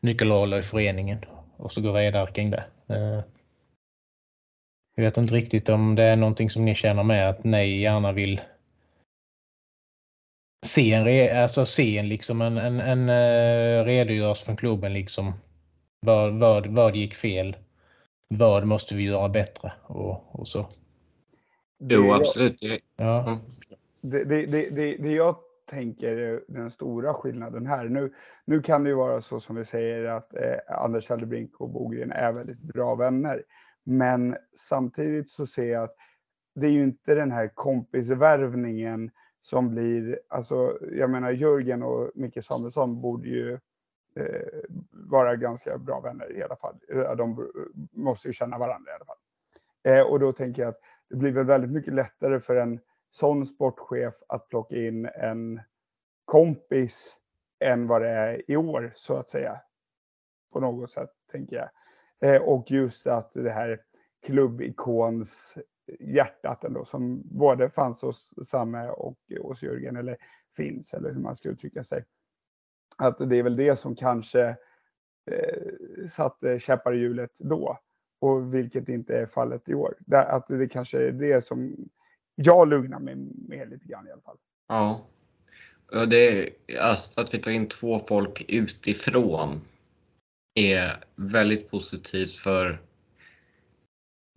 nyckelroller 0.00 0.58
i 0.58 0.62
föreningen 0.62 1.24
och 1.56 1.72
så 1.72 1.80
går 1.80 1.92
vidare 1.92 2.32
kring 2.32 2.50
det. 2.50 2.64
Eh, 2.88 3.20
Eh, 4.96 5.04
jag 5.04 5.04
vet 5.04 5.16
inte 5.16 5.34
riktigt 5.34 5.68
om 5.68 5.94
det 5.94 6.02
är 6.02 6.16
någonting 6.16 6.50
som 6.50 6.64
ni 6.64 6.74
känner 6.74 7.02
med 7.02 7.30
att 7.30 7.44
ni 7.44 7.80
gärna 7.80 8.12
vill 8.12 8.40
se 10.66 10.92
en, 10.92 11.42
alltså 11.42 11.66
se 11.66 11.98
en, 11.98 12.08
liksom 12.08 12.40
en, 12.40 12.58
en, 12.58 12.80
en 12.80 13.08
uh, 13.08 13.84
redogörelse 13.84 14.44
från 14.44 14.56
klubben. 14.56 14.92
Liksom. 14.92 15.32
Vad, 16.00 16.38
vad, 16.38 16.66
vad 16.66 16.96
gick 16.96 17.14
fel? 17.14 17.56
Vad 18.28 18.66
måste 18.66 18.94
vi 18.94 19.02
göra 19.02 19.28
bättre? 19.28 19.72
Och, 19.82 20.40
och 20.40 20.48
så. 20.48 20.66
Jo, 21.78 22.12
absolut. 22.12 22.62
Ja. 22.96 23.38
Det, 24.02 24.24
det, 24.24 24.46
det, 24.46 24.96
det, 24.96 25.12
jag 25.12 25.36
tänker 25.70 26.16
är 26.16 26.40
den 26.48 26.70
stora 26.70 27.14
skillnaden 27.14 27.66
här. 27.66 27.84
Nu, 27.84 28.12
nu 28.44 28.62
kan 28.62 28.84
det 28.84 28.90
ju 28.90 28.96
vara 28.96 29.22
så 29.22 29.40
som 29.40 29.56
vi 29.56 29.64
säger 29.64 30.04
att 30.04 30.34
eh, 30.34 30.82
Anders 30.82 31.08
Hellebrink 31.08 31.60
och 31.60 31.70
Bogren 31.70 32.12
är 32.12 32.32
väldigt 32.32 32.62
bra 32.62 32.94
vänner. 32.94 33.42
Men 33.84 34.36
samtidigt 34.56 35.30
så 35.30 35.46
ser 35.46 35.72
jag 35.72 35.82
att 35.82 35.96
det 36.54 36.66
är 36.66 36.70
ju 36.70 36.82
inte 36.82 37.14
den 37.14 37.32
här 37.32 37.48
kompisvärvningen 37.48 39.10
som 39.42 39.70
blir, 39.70 40.20
alltså 40.28 40.78
jag 40.92 41.10
menar 41.10 41.30
Jörgen 41.30 41.82
och 41.82 42.10
Micke 42.14 42.44
Samuelsson 42.44 43.00
borde 43.00 43.28
ju 43.28 43.52
eh, 44.16 44.60
vara 44.90 45.36
ganska 45.36 45.78
bra 45.78 46.00
vänner 46.00 46.32
i 46.32 46.42
alla 46.42 46.56
fall. 46.56 46.76
Eh, 46.88 47.16
de 47.16 47.50
måste 47.92 48.28
ju 48.28 48.32
känna 48.32 48.58
varandra 48.58 48.92
i 48.92 48.94
alla 48.94 49.04
fall. 49.04 49.16
Eh, 49.84 50.00
och 50.00 50.20
då 50.20 50.32
tänker 50.32 50.62
jag 50.62 50.68
att 50.68 50.80
det 51.10 51.16
blir 51.16 51.32
väl 51.32 51.46
väldigt 51.46 51.70
mycket 51.70 51.94
lättare 51.94 52.40
för 52.40 52.56
en 52.56 52.80
sån 53.10 53.46
sportchef 53.46 54.14
att 54.28 54.48
plocka 54.48 54.76
in 54.76 55.06
en 55.06 55.60
kompis 56.24 57.16
än 57.64 57.86
vad 57.86 58.02
det 58.02 58.08
är 58.08 58.50
i 58.50 58.56
år 58.56 58.92
så 58.94 59.16
att 59.16 59.28
säga. 59.28 59.60
På 60.52 60.60
något 60.60 60.90
sätt 60.90 61.10
tänker 61.32 61.56
jag. 61.56 61.68
Eh, 62.22 62.42
och 62.42 62.70
just 62.70 63.06
att 63.06 63.30
det 63.34 63.50
här 63.50 63.80
klubbikons 64.26 65.54
hjärtat 66.00 66.64
ändå 66.64 66.84
som 66.84 67.22
både 67.24 67.70
fanns 67.70 68.02
hos 68.02 68.34
Samme 68.46 68.88
och 68.88 69.18
hos 69.42 69.62
Jörgen 69.62 69.96
eller 69.96 70.16
finns 70.56 70.94
eller 70.94 71.12
hur 71.12 71.20
man 71.20 71.36
ska 71.36 71.48
uttrycka 71.48 71.84
sig. 71.84 72.04
Att 72.96 73.18
det 73.18 73.36
är 73.36 73.42
väl 73.42 73.56
det 73.56 73.76
som 73.76 73.96
kanske 73.96 74.56
eh, 75.30 76.06
satte 76.08 76.60
käppar 76.60 76.94
i 76.94 76.98
hjulet 76.98 77.30
då 77.38 77.78
och 78.20 78.54
vilket 78.54 78.88
inte 78.88 79.16
är 79.16 79.26
fallet 79.26 79.68
i 79.68 79.74
år. 79.74 79.94
Att 80.12 80.48
det 80.48 80.68
kanske 80.68 80.98
är 80.98 81.12
det 81.12 81.44
som 81.44 81.76
jag 82.34 82.68
lugnar 82.68 82.98
mig 82.98 83.16
med 83.48 83.70
lite 83.70 83.86
grann 83.86 84.08
i 84.08 84.10
alla 84.10 84.22
fall. 84.22 84.38
Ja. 84.68 85.06
Det 86.06 86.48
är, 86.48 86.50
alltså, 86.80 87.20
att 87.20 87.34
vi 87.34 87.38
tar 87.38 87.50
in 87.50 87.68
två 87.68 87.98
folk 87.98 88.44
utifrån 88.48 89.60
är 90.54 91.04
väldigt 91.16 91.70
positivt 91.70 92.32
för 92.32 92.82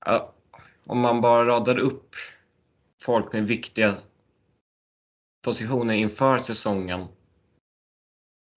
ja, 0.05 0.33
om 0.85 0.99
man 0.99 1.21
bara 1.21 1.45
radar 1.45 1.77
upp 1.77 2.15
folk 3.01 3.33
med 3.33 3.47
viktiga 3.47 3.95
positioner 5.45 5.93
inför 5.93 6.37
säsongen. 6.37 7.07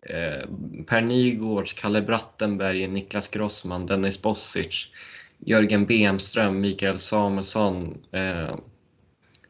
Eh, 0.07 0.49
per 0.87 1.01
Nygårds, 1.01 1.73
Kalle 1.73 2.03
Brattenberg, 2.03 2.89
Niklas 2.89 3.29
Grossman, 3.29 3.87
Dennis 3.87 4.23
Bossic, 4.23 4.93
Jörgen 5.39 5.87
Bemström, 5.87 6.61
Mikael 6.61 6.99
Samuelsson, 6.99 8.05
eh, 8.13 8.57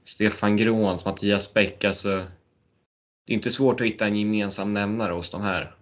Stefan 0.05 0.57
Gråns, 0.57 1.05
Mattias 1.05 1.55
Bäck. 1.55 1.85
Alltså, 1.85 2.17
det 3.27 3.33
är 3.33 3.35
inte 3.35 3.51
svårt 3.51 3.81
att 3.81 3.87
hitta 3.87 4.07
en 4.07 4.17
gemensam 4.17 4.75
nämnare 4.75 5.13
hos 5.13 5.31
de 5.31 5.43
här. 5.43 5.78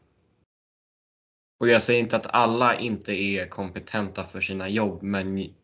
Och 1.59 1.69
jag 1.69 1.83
säger 1.83 2.01
inte 2.01 2.16
att 2.16 2.27
alla 2.27 2.78
inte 2.78 3.12
är 3.12 3.49
kompetenta 3.49 4.24
för 4.24 4.41
sina 4.41 4.69
jobb, 4.69 5.03
men 5.03 5.55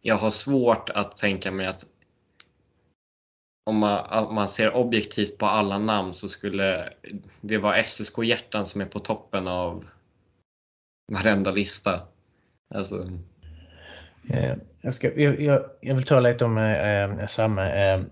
jag 0.00 0.16
har 0.16 0.30
svårt 0.30 0.90
att 0.90 1.16
tänka 1.16 1.50
mig 1.50 1.66
att 1.66 1.86
om 3.66 3.76
man, 3.76 4.26
om 4.26 4.34
man 4.34 4.48
ser 4.48 4.74
objektivt 4.74 5.38
på 5.38 5.46
alla 5.46 5.78
namn 5.78 6.14
så 6.14 6.28
skulle 6.28 6.92
det 7.40 7.58
vara 7.58 7.82
SSK-hjärtan 7.82 8.66
som 8.66 8.80
är 8.80 8.86
på 8.86 8.98
toppen 8.98 9.48
av 9.48 9.84
varenda 11.12 11.50
lista. 11.50 12.00
Alltså. 12.74 13.10
Eh, 14.30 14.56
jag, 14.80 14.94
ska, 14.94 15.20
jag, 15.20 15.68
jag, 15.80 15.94
vill 15.94 16.04
tala 16.06 16.30
lite 16.30 16.44
om 16.44 16.58
eh, 16.58 17.02
eh 17.02 17.26
Samme. 17.26 17.94
Eh, 17.94 18.02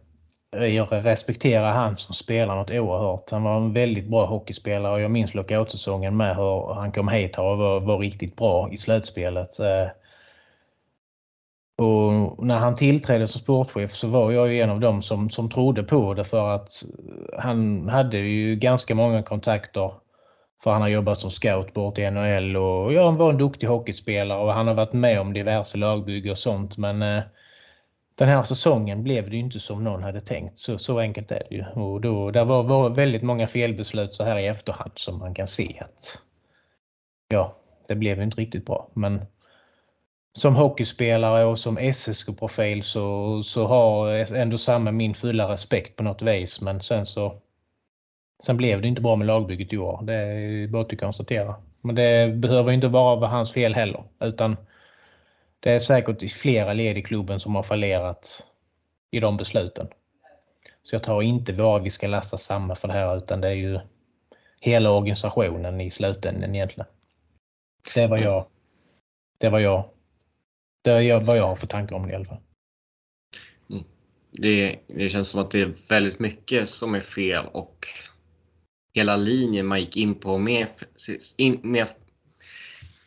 jag 0.51 0.89
respekterar 0.91 1.73
han 1.73 1.97
som 1.97 2.15
spelar 2.15 2.57
något 2.57 2.71
oerhört. 2.71 3.31
Han 3.31 3.43
var 3.43 3.57
en 3.57 3.73
väldigt 3.73 4.09
bra 4.09 4.27
hockeyspelare 4.27 4.93
och 4.93 5.01
jag 5.01 5.11
minns 5.11 5.35
lockoutsäsongen 5.35 6.17
med 6.17 6.37
hur 6.37 6.75
han 6.75 6.93
kom 6.93 7.09
hit 7.09 7.39
och 7.39 7.59
var, 7.59 7.81
var 7.81 7.99
riktigt 7.99 8.37
bra 8.37 8.73
i 8.73 8.77
slutspelet. 8.77 9.61
Eh, 9.61 9.89
och 11.79 12.45
när 12.45 12.57
han 12.57 12.75
tillträdde 12.75 13.27
som 13.27 13.41
sportchef 13.41 13.93
så 13.93 14.09
var 14.09 14.33
jag 14.33 14.53
ju 14.53 14.61
en 14.61 14.71
av 14.71 14.81
dem 14.81 15.03
som, 15.03 15.31
som 15.31 15.51
trodde 15.51 15.83
på 15.83 16.15
det 16.15 16.25
för 16.25 16.51
att 16.51 16.69
han 17.39 17.89
hade 17.89 18.19
ju 18.19 18.57
ganska 18.57 18.95
många 18.95 19.23
kontakter. 19.23 19.93
För 20.63 20.73
han 20.73 20.83
har 20.83 20.89
jobbat 20.89 21.19
som 21.19 21.31
scout 21.31 21.75
bort 21.75 21.99
i 21.99 22.11
NHL 22.11 22.57
och 22.57 22.93
ja, 22.93 23.05
han 23.05 23.17
var 23.17 23.31
en 23.31 23.39
duktig 23.39 23.67
hockeyspelare 23.67 24.39
och 24.39 24.53
han 24.53 24.67
har 24.67 24.75
varit 24.75 24.93
med 24.93 25.21
om 25.21 25.33
diverse 25.33 25.79
lagbygge 25.79 26.31
och 26.31 26.39
sånt. 26.39 26.79
Men 26.79 27.03
eh, 27.03 27.23
den 28.19 28.29
här 28.29 28.43
säsongen 28.43 29.03
blev 29.03 29.31
det 29.31 29.37
ju 29.37 29.43
inte 29.43 29.59
som 29.59 29.85
någon 29.85 30.03
hade 30.03 30.21
tänkt. 30.21 30.59
Så, 30.59 30.79
så 30.79 30.99
enkelt 30.99 31.31
är 31.31 31.43
det 31.51 31.57
ju. 31.57 31.65
Och 31.65 32.01
då, 32.01 32.31
där 32.31 32.45
var, 32.45 32.63
var 32.63 32.91
väldigt 32.91 33.23
många 33.23 33.47
felbeslut 33.47 34.15
så 34.15 34.25
här 34.25 34.39
i 34.39 34.47
efterhand 34.47 34.93
som 34.95 35.19
man 35.19 35.35
kan 35.35 35.47
se 35.47 35.77
att 35.81 36.23
ja, 37.29 37.57
det 37.89 37.95
blev 37.95 38.23
inte 38.23 38.37
riktigt 38.37 38.67
bra. 38.67 38.89
Men 38.95 39.23
som 40.39 40.57
hockeyspelare 40.57 41.45
och 41.45 41.59
som 41.59 41.79
SSK-profil 41.79 42.83
så, 42.83 43.43
så 43.43 43.67
har 43.67 44.09
ändå 44.35 44.59
samma 44.59 44.93
min 44.93 45.15
fulla 45.15 45.53
respekt 45.53 45.97
på 45.97 46.03
något 46.03 46.23
vis. 46.23 46.61
Men 46.61 46.81
sen 46.81 47.07
så 47.07 47.41
Sen 48.45 48.57
blev 48.57 48.83
det 48.83 48.89
inte 48.89 49.01
bra 49.01 49.17
med 49.17 49.27
lagbygget 49.27 49.73
i 49.73 49.79
år. 49.79 50.01
Det 50.03 50.15
är 50.15 50.69
bara 50.69 50.83
att 50.83 51.01
konstatera. 51.01 51.55
Men 51.81 51.95
det 51.95 52.35
behöver 52.35 52.73
inte 52.73 52.89
vara 52.89 53.27
hans 53.27 53.53
fel 53.53 53.75
heller. 53.75 54.05
Utan 54.21 54.57
det 55.61 55.71
är 55.71 55.79
säkert 55.79 56.33
flera 56.33 56.73
led 56.73 56.99
i 56.99 57.03
klubben 57.03 57.41
som 57.41 57.55
har 57.55 57.63
fallerat 57.63 58.47
i 59.11 59.21
de 59.21 59.37
besluten. 59.37 59.89
Så 60.83 60.95
jag 60.95 61.03
tror 61.03 61.23
inte 61.23 61.53
bara 61.53 61.83
vi 61.83 61.91
ska 61.91 62.07
lasta 62.07 62.39
samma 62.39 62.75
för 62.75 62.89
det 62.89 62.95
här 62.95 63.17
utan 63.17 63.41
det 63.41 63.49
är 63.49 63.53
ju 63.53 63.81
hela 64.61 64.91
organisationen 64.91 65.81
i 65.81 65.91
slutändan 65.91 66.55
egentligen. 66.55 66.91
Det 67.95 68.07
var 68.07 68.19
jag. 68.19 68.47
Det 69.39 69.49
var 69.49 69.59
jag. 69.59 69.91
Det 70.83 70.91
är 70.91 71.21
vad 71.21 71.37
jag 71.37 71.47
har 71.47 71.57
för 71.57 71.67
tankar 71.67 71.97
om 71.97 72.07
det 72.07 72.13
i 72.13 72.17
alla 72.17 72.25
fall. 72.25 72.41
Mm. 73.71 73.85
Det, 74.31 74.79
det 74.87 75.09
känns 75.09 75.29
som 75.29 75.41
att 75.41 75.51
det 75.51 75.61
är 75.61 75.75
väldigt 75.89 76.19
mycket 76.19 76.69
som 76.69 76.95
är 76.95 77.01
fel 77.01 77.47
och 77.53 77.87
hela 78.95 79.17
linjen 79.17 79.67
man 79.67 79.81
gick 79.81 79.97
in 79.97 80.15
på 80.15 80.39
med, 80.39 80.67
in, 81.37 81.61
med 81.63 81.89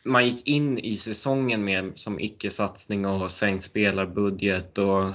man 0.04 0.26
gick 0.26 0.48
in 0.48 0.78
i 0.78 0.96
säsongen 0.96 1.64
med 1.64 1.98
som 1.98 2.20
icke-satsning 2.20 3.06
och 3.06 3.30
sänkt 3.30 3.64
spelarbudget 3.64 4.78
och 4.78 5.12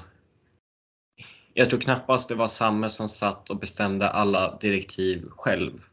jag 1.53 1.69
tror 1.69 1.79
knappast 1.79 2.29
det 2.29 2.35
var 2.35 2.47
Samme 2.47 2.89
som 2.89 3.09
satt 3.09 3.49
och 3.49 3.59
bestämde 3.59 4.09
alla 4.09 4.57
direktiv 4.57 5.29
själv. 5.29 5.83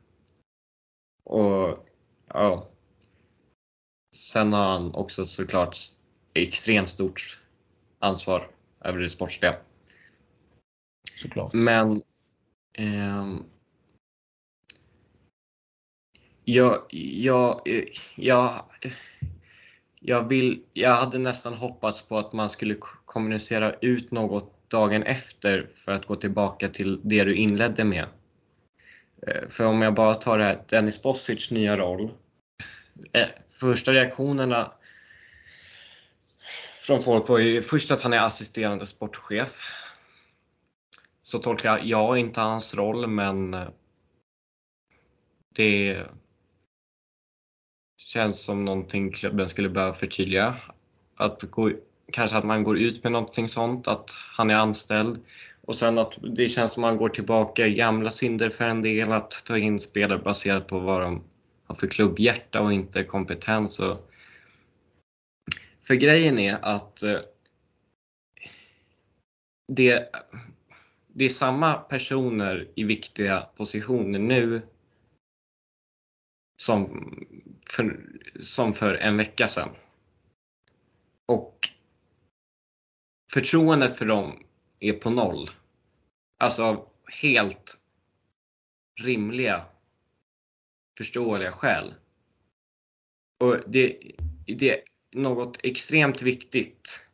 Och 1.24 1.88
ja. 2.28 2.68
Sen 4.16 4.52
har 4.52 4.64
han 4.72 4.94
också 4.94 5.26
såklart 5.26 5.76
extremt 6.34 6.88
stort 6.90 7.40
ansvar 7.98 8.50
över 8.80 8.98
det 8.98 9.08
sportsliga. 9.08 9.56
Såklart. 11.16 11.52
Men 11.52 12.02
eh, 12.72 13.34
jag, 16.44 16.78
jag, 16.90 17.60
jag, 18.16 18.52
jag, 20.00 20.28
vill, 20.28 20.62
jag 20.72 20.94
hade 20.94 21.18
nästan 21.18 21.54
hoppats 21.54 22.02
på 22.02 22.18
att 22.18 22.32
man 22.32 22.50
skulle 22.50 22.76
kommunicera 23.04 23.74
ut 23.74 24.10
något 24.10 24.70
dagen 24.70 25.02
efter 25.02 25.70
för 25.74 25.92
att 25.92 26.06
gå 26.06 26.16
tillbaka 26.16 26.68
till 26.68 27.00
det 27.04 27.24
du 27.24 27.34
inledde 27.34 27.84
med. 27.84 28.06
Eh, 29.26 29.48
för 29.48 29.64
om 29.64 29.82
jag 29.82 29.94
bara 29.94 30.14
tar 30.14 30.38
det 30.38 30.44
här, 30.44 30.62
Dennis 30.68 31.02
Bosics 31.02 31.50
nya 31.50 31.76
roll. 31.76 32.10
Eh, 33.12 33.28
första 33.48 33.92
reaktionerna 33.92 34.72
från 36.86 37.02
folk 37.02 37.28
var 37.28 37.38
ju 37.38 37.62
först 37.62 37.90
att 37.90 38.02
han 38.02 38.12
är 38.12 38.18
assisterande 38.18 38.86
sportchef. 38.86 39.70
Så 41.22 41.38
tolkar 41.38 41.80
jag 41.84 42.18
inte 42.18 42.40
hans 42.40 42.74
roll, 42.74 43.06
men 43.06 43.54
eh, 43.54 43.68
det 45.54 46.06
känns 48.04 48.42
som 48.42 48.64
någonting 48.64 49.12
klubben 49.12 49.48
skulle 49.48 49.68
behöva 49.68 49.94
förtydliga. 49.94 50.54
Att 51.16 51.42
gå, 51.42 51.70
kanske 52.12 52.36
att 52.36 52.44
man 52.44 52.64
går 52.64 52.78
ut 52.78 53.02
med 53.02 53.12
någonting 53.12 53.48
sånt, 53.48 53.88
att 53.88 54.10
han 54.36 54.50
är 54.50 54.54
anställd. 54.54 55.20
Och 55.60 55.76
sen 55.76 55.98
att 55.98 56.18
det 56.36 56.48
känns 56.48 56.72
som 56.72 56.84
att 56.84 56.90
man 56.90 56.98
går 56.98 57.08
tillbaka 57.08 57.66
i 57.66 57.74
gamla 57.74 58.10
synder 58.10 58.50
för 58.50 58.64
en 58.64 58.82
del, 58.82 59.12
att 59.12 59.44
ta 59.44 59.58
in 59.58 59.80
spelare 59.80 60.18
baserat 60.18 60.66
på 60.66 60.78
vad 60.78 61.00
de 61.02 61.22
har 61.66 61.74
för 61.74 61.86
klubbhjärta 61.86 62.60
och 62.60 62.72
inte 62.72 63.04
kompetens. 63.04 63.78
Och... 63.78 64.10
För 65.82 65.94
grejen 65.94 66.38
är 66.38 66.58
att 66.62 67.02
eh, 67.02 67.18
det, 69.72 70.10
det 71.08 71.24
är 71.24 71.28
samma 71.28 71.74
personer 71.74 72.68
i 72.74 72.84
viktiga 72.84 73.40
positioner 73.56 74.18
nu 74.18 74.62
som 76.56 77.10
för, 77.70 78.06
som 78.40 78.74
för 78.74 78.94
en 78.94 79.16
vecka 79.16 79.48
sedan. 79.48 79.68
Och 81.26 81.58
förtroendet 83.32 83.98
för 83.98 84.06
dem 84.06 84.44
är 84.80 84.92
på 84.92 85.10
noll. 85.10 85.50
Alltså 86.38 86.62
av 86.64 86.88
helt 87.22 87.78
rimliga, 89.00 89.64
förståeliga 90.98 91.52
skäl. 91.52 91.94
Och 93.40 93.60
det, 93.66 94.12
det 94.46 94.70
är 94.70 94.82
något 95.12 95.58
extremt 95.62 96.22
viktigt 96.22 97.04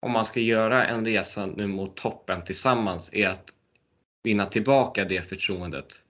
om 0.00 0.12
man 0.12 0.24
ska 0.24 0.40
göra 0.40 0.86
en 0.86 1.04
resa 1.04 1.46
nu 1.46 1.66
mot 1.66 1.96
toppen 1.96 2.44
tillsammans 2.44 3.10
är 3.12 3.28
att 3.28 3.54
vinna 4.22 4.46
tillbaka 4.46 5.04
det 5.04 5.22
förtroendet. 5.22 6.02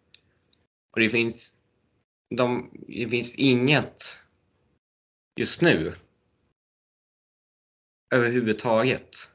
Och 0.91 1.01
det 1.01 1.09
finns 1.09 1.57
de, 2.37 2.71
det 2.89 3.09
finns 3.09 3.35
inget 3.35 4.19
just 5.37 5.63
nu 5.63 5.95
överhuvudtaget. 8.15 9.31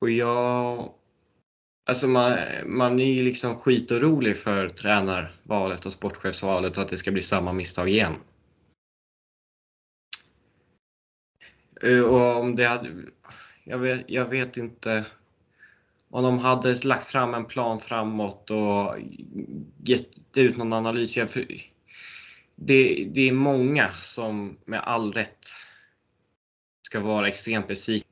Och 0.00 0.10
jag... 0.10 0.94
Alltså 1.90 2.08
man, 2.08 2.38
man 2.66 3.00
är 3.00 3.12
ju 3.12 3.22
liksom 3.22 3.56
skitorolig 3.56 4.36
för 4.36 4.68
tränarvalet 4.68 5.86
och 5.86 5.92
sportchefsvalet 5.92 6.76
och 6.76 6.82
att 6.82 6.88
det 6.88 6.96
ska 6.96 7.10
bli 7.10 7.22
samma 7.22 7.52
misstag 7.52 7.88
igen. 7.88 8.14
Eh, 11.82 12.00
och 12.00 12.40
om 12.40 12.56
det 12.56 12.64
hade... 12.64 13.04
Jag 13.64 13.78
vet, 13.78 14.10
jag 14.10 14.28
vet 14.28 14.56
inte 14.56 15.06
om 16.10 16.22
de 16.22 16.38
hade 16.38 16.74
lagt 16.84 17.08
fram 17.08 17.34
en 17.34 17.44
plan 17.44 17.80
framåt 17.80 18.50
och 18.50 18.96
gett 19.84 20.08
ut 20.36 20.56
någon 20.56 20.72
analys. 20.72 21.18
Det, 22.54 23.08
det 23.14 23.28
är 23.28 23.32
många 23.32 23.90
som 23.92 24.58
med 24.64 24.80
all 24.80 25.12
rätt 25.12 25.46
ska 26.86 27.00
vara 27.00 27.28
extremt 27.28 27.68
besvikna. 27.68 28.10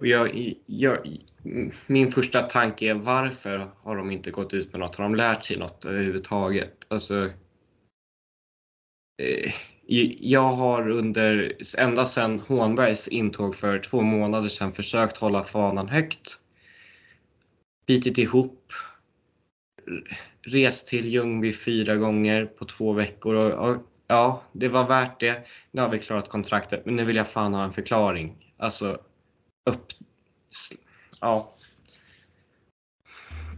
Och 0.00 0.06
jag, 0.06 0.54
jag, 0.66 0.98
min 1.86 2.12
första 2.12 2.42
tanke 2.42 2.90
är 2.90 2.94
varför 2.94 3.70
har 3.82 3.96
de 3.96 4.10
inte 4.10 4.30
gått 4.30 4.54
ut 4.54 4.72
med 4.72 4.80
något? 4.80 4.96
Har 4.96 5.04
de 5.04 5.14
lärt 5.14 5.44
sig 5.44 5.58
något 5.58 5.84
överhuvudtaget? 5.84 6.86
Alltså, 6.88 7.30
eh, 9.22 9.52
jag 10.20 10.48
har 10.48 10.90
under, 10.90 11.56
ända 11.78 12.06
sedan 12.06 12.40
Hånbergs 12.40 13.08
intåg 13.08 13.56
för 13.56 13.78
två 13.78 14.00
månader 14.00 14.48
sedan 14.48 14.72
försökt 14.72 15.16
hålla 15.16 15.44
fanan 15.44 15.88
högt 15.88 16.41
bitit 17.86 18.18
ihop, 18.18 18.72
rest 20.42 20.88
till 20.88 21.08
Ljungby 21.08 21.52
fyra 21.52 21.96
gånger 21.96 22.46
på 22.46 22.64
två 22.64 22.92
veckor 22.92 23.34
och, 23.34 23.68
och, 23.68 23.76
ja, 24.06 24.42
det 24.52 24.68
var 24.68 24.88
värt 24.88 25.20
det. 25.20 25.46
Nu 25.70 25.82
har 25.82 25.88
vi 25.88 25.98
klarat 25.98 26.28
kontraktet, 26.28 26.86
men 26.86 26.96
nu 26.96 27.04
vill 27.04 27.16
jag 27.16 27.28
fan 27.28 27.54
ha 27.54 27.64
en 27.64 27.72
förklaring. 27.72 28.54
Alltså, 28.56 28.98
upp... 29.70 29.86
Ja. 31.20 31.52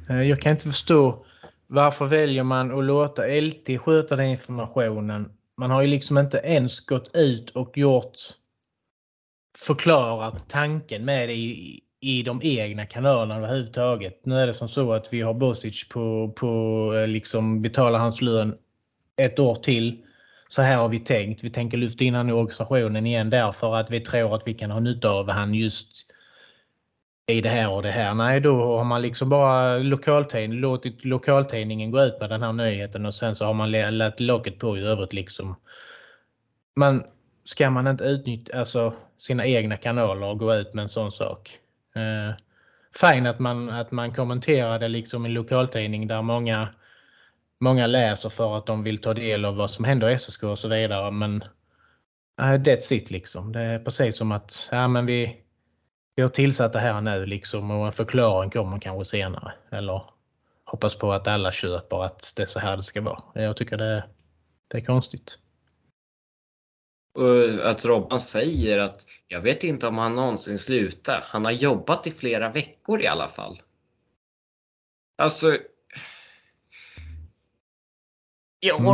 Eh, 0.08 0.22
jag 0.22 0.40
kan 0.40 0.52
inte 0.52 0.64
förstå 0.64 1.26
varför 1.66 2.06
väljer 2.06 2.42
man 2.42 2.78
att 2.78 2.84
låta 2.84 3.26
LT 3.26 3.80
sköta 3.80 4.16
den 4.16 4.26
informationen? 4.26 5.32
Man 5.56 5.70
har 5.70 5.82
ju 5.82 5.88
liksom 5.88 6.18
inte 6.18 6.38
ens 6.38 6.80
gått 6.80 7.14
ut 7.14 7.50
och 7.50 7.78
gjort 7.78 8.16
förklarat 9.58 10.48
tanken 10.48 11.04
med 11.04 11.28
det 11.28 11.34
i, 11.34 11.80
i 12.04 12.22
de 12.22 12.40
egna 12.42 12.86
kanalerna 12.86 13.36
överhuvudtaget. 13.36 14.26
Nu 14.26 14.38
är 14.38 14.46
det 14.46 14.54
som 14.54 14.68
så 14.68 14.92
att 14.92 15.12
vi 15.12 15.20
har 15.20 15.34
Bosic 15.34 15.88
på, 15.88 16.32
på 16.36 16.92
eh, 16.96 17.08
liksom 17.08 17.62
betala 17.62 17.98
hans 17.98 18.22
lön 18.22 18.54
ett 19.16 19.38
år 19.38 19.54
till. 19.54 20.04
Så 20.48 20.62
här 20.62 20.76
har 20.76 20.88
vi 20.88 21.00
tänkt. 21.00 21.44
Vi 21.44 21.50
tänker 21.50 21.78
lyfta 21.78 22.04
in 22.04 22.14
honom 22.14 22.30
i 22.30 22.32
organisationen 22.32 23.06
igen 23.06 23.30
därför 23.30 23.76
att 23.76 23.90
vi 23.90 24.00
tror 24.00 24.34
att 24.34 24.46
vi 24.46 24.54
kan 24.54 24.70
ha 24.70 24.80
nytta 24.80 25.10
av 25.10 25.30
han 25.30 25.54
just 25.54 26.06
i 27.26 27.40
det 27.40 27.48
här 27.48 27.70
och 27.70 27.82
det 27.82 27.90
här. 27.90 28.14
Nej, 28.14 28.40
då 28.40 28.76
har 28.76 28.84
man 28.84 29.02
liksom 29.02 29.28
bara 29.28 29.78
lokaltidning, 29.78 30.58
låtit 30.58 31.04
lokaltidningen 31.04 31.90
gå 31.90 32.02
ut 32.02 32.20
med 32.20 32.30
den 32.30 32.42
här 32.42 32.52
nyheten 32.52 33.06
och 33.06 33.14
sen 33.14 33.34
så 33.34 33.44
har 33.44 33.54
man 33.54 33.70
lagt 33.98 34.20
locket 34.20 34.58
på 34.58 34.78
i 34.78 34.80
övrigt 34.80 35.12
liksom. 35.12 35.56
Men 36.76 37.02
ska 37.44 37.70
man 37.70 37.86
inte 37.86 38.04
utnyttja 38.04 38.58
alltså, 38.58 38.94
sina 39.16 39.46
egna 39.46 39.76
kanaler 39.76 40.26
och 40.26 40.38
gå 40.38 40.54
ut 40.54 40.74
med 40.74 40.82
en 40.82 40.88
sån 40.88 41.12
sak? 41.12 41.60
Eh, 41.94 42.34
fine 43.00 43.26
att 43.26 43.38
man, 43.38 43.70
att 43.70 43.90
man 43.90 44.12
kommenterar 44.12 44.78
det 44.78 44.88
liksom 44.88 45.26
i 45.26 45.28
lokaltidning 45.28 46.06
där 46.06 46.22
många, 46.22 46.68
många 47.60 47.86
läser 47.86 48.28
för 48.28 48.56
att 48.56 48.66
de 48.66 48.82
vill 48.82 49.00
ta 49.00 49.14
del 49.14 49.44
av 49.44 49.56
vad 49.56 49.70
som 49.70 49.84
händer 49.84 50.10
i 50.10 50.18
SSK 50.18 50.42
och 50.42 50.58
så 50.58 50.68
vidare. 50.68 51.10
Men 51.10 51.42
uh, 52.40 52.54
that's 52.62 52.92
it 52.92 53.10
liksom. 53.10 53.52
Det 53.52 53.60
är 53.60 53.78
precis 53.78 54.16
som 54.16 54.32
att 54.32 54.68
ja, 54.72 54.88
men 54.88 55.06
vi, 55.06 55.36
vi 56.16 56.22
har 56.22 56.30
tillsatt 56.30 56.72
det 56.72 56.80
här 56.80 57.00
nu 57.00 57.26
liksom 57.26 57.70
och 57.70 57.86
en 57.86 57.92
förklaring 57.92 58.50
kommer 58.50 58.78
kanske 58.78 59.04
senare. 59.04 59.52
Eller 59.70 60.02
hoppas 60.64 60.98
på 60.98 61.12
att 61.12 61.28
alla 61.28 61.52
köper 61.52 62.04
att 62.04 62.32
det 62.36 62.42
är 62.42 62.46
så 62.46 62.58
här 62.58 62.76
det 62.76 62.82
ska 62.82 63.00
vara. 63.00 63.22
Jag 63.34 63.56
tycker 63.56 63.76
det, 63.76 64.04
det 64.68 64.78
är 64.78 64.84
konstigt. 64.84 65.38
Och 67.14 67.70
att 67.70 67.84
Robban 67.84 68.20
säger 68.20 68.78
att 68.78 69.04
jag 69.28 69.40
vet 69.40 69.64
inte 69.64 69.86
om 69.86 69.98
han 69.98 70.16
någonsin 70.16 70.58
slutar. 70.58 71.24
Han 71.26 71.44
har 71.44 71.52
jobbat 71.52 72.06
i 72.06 72.10
flera 72.10 72.48
veckor 72.48 73.02
i 73.02 73.06
alla 73.06 73.28
fall. 73.28 73.62
Alltså. 75.18 75.56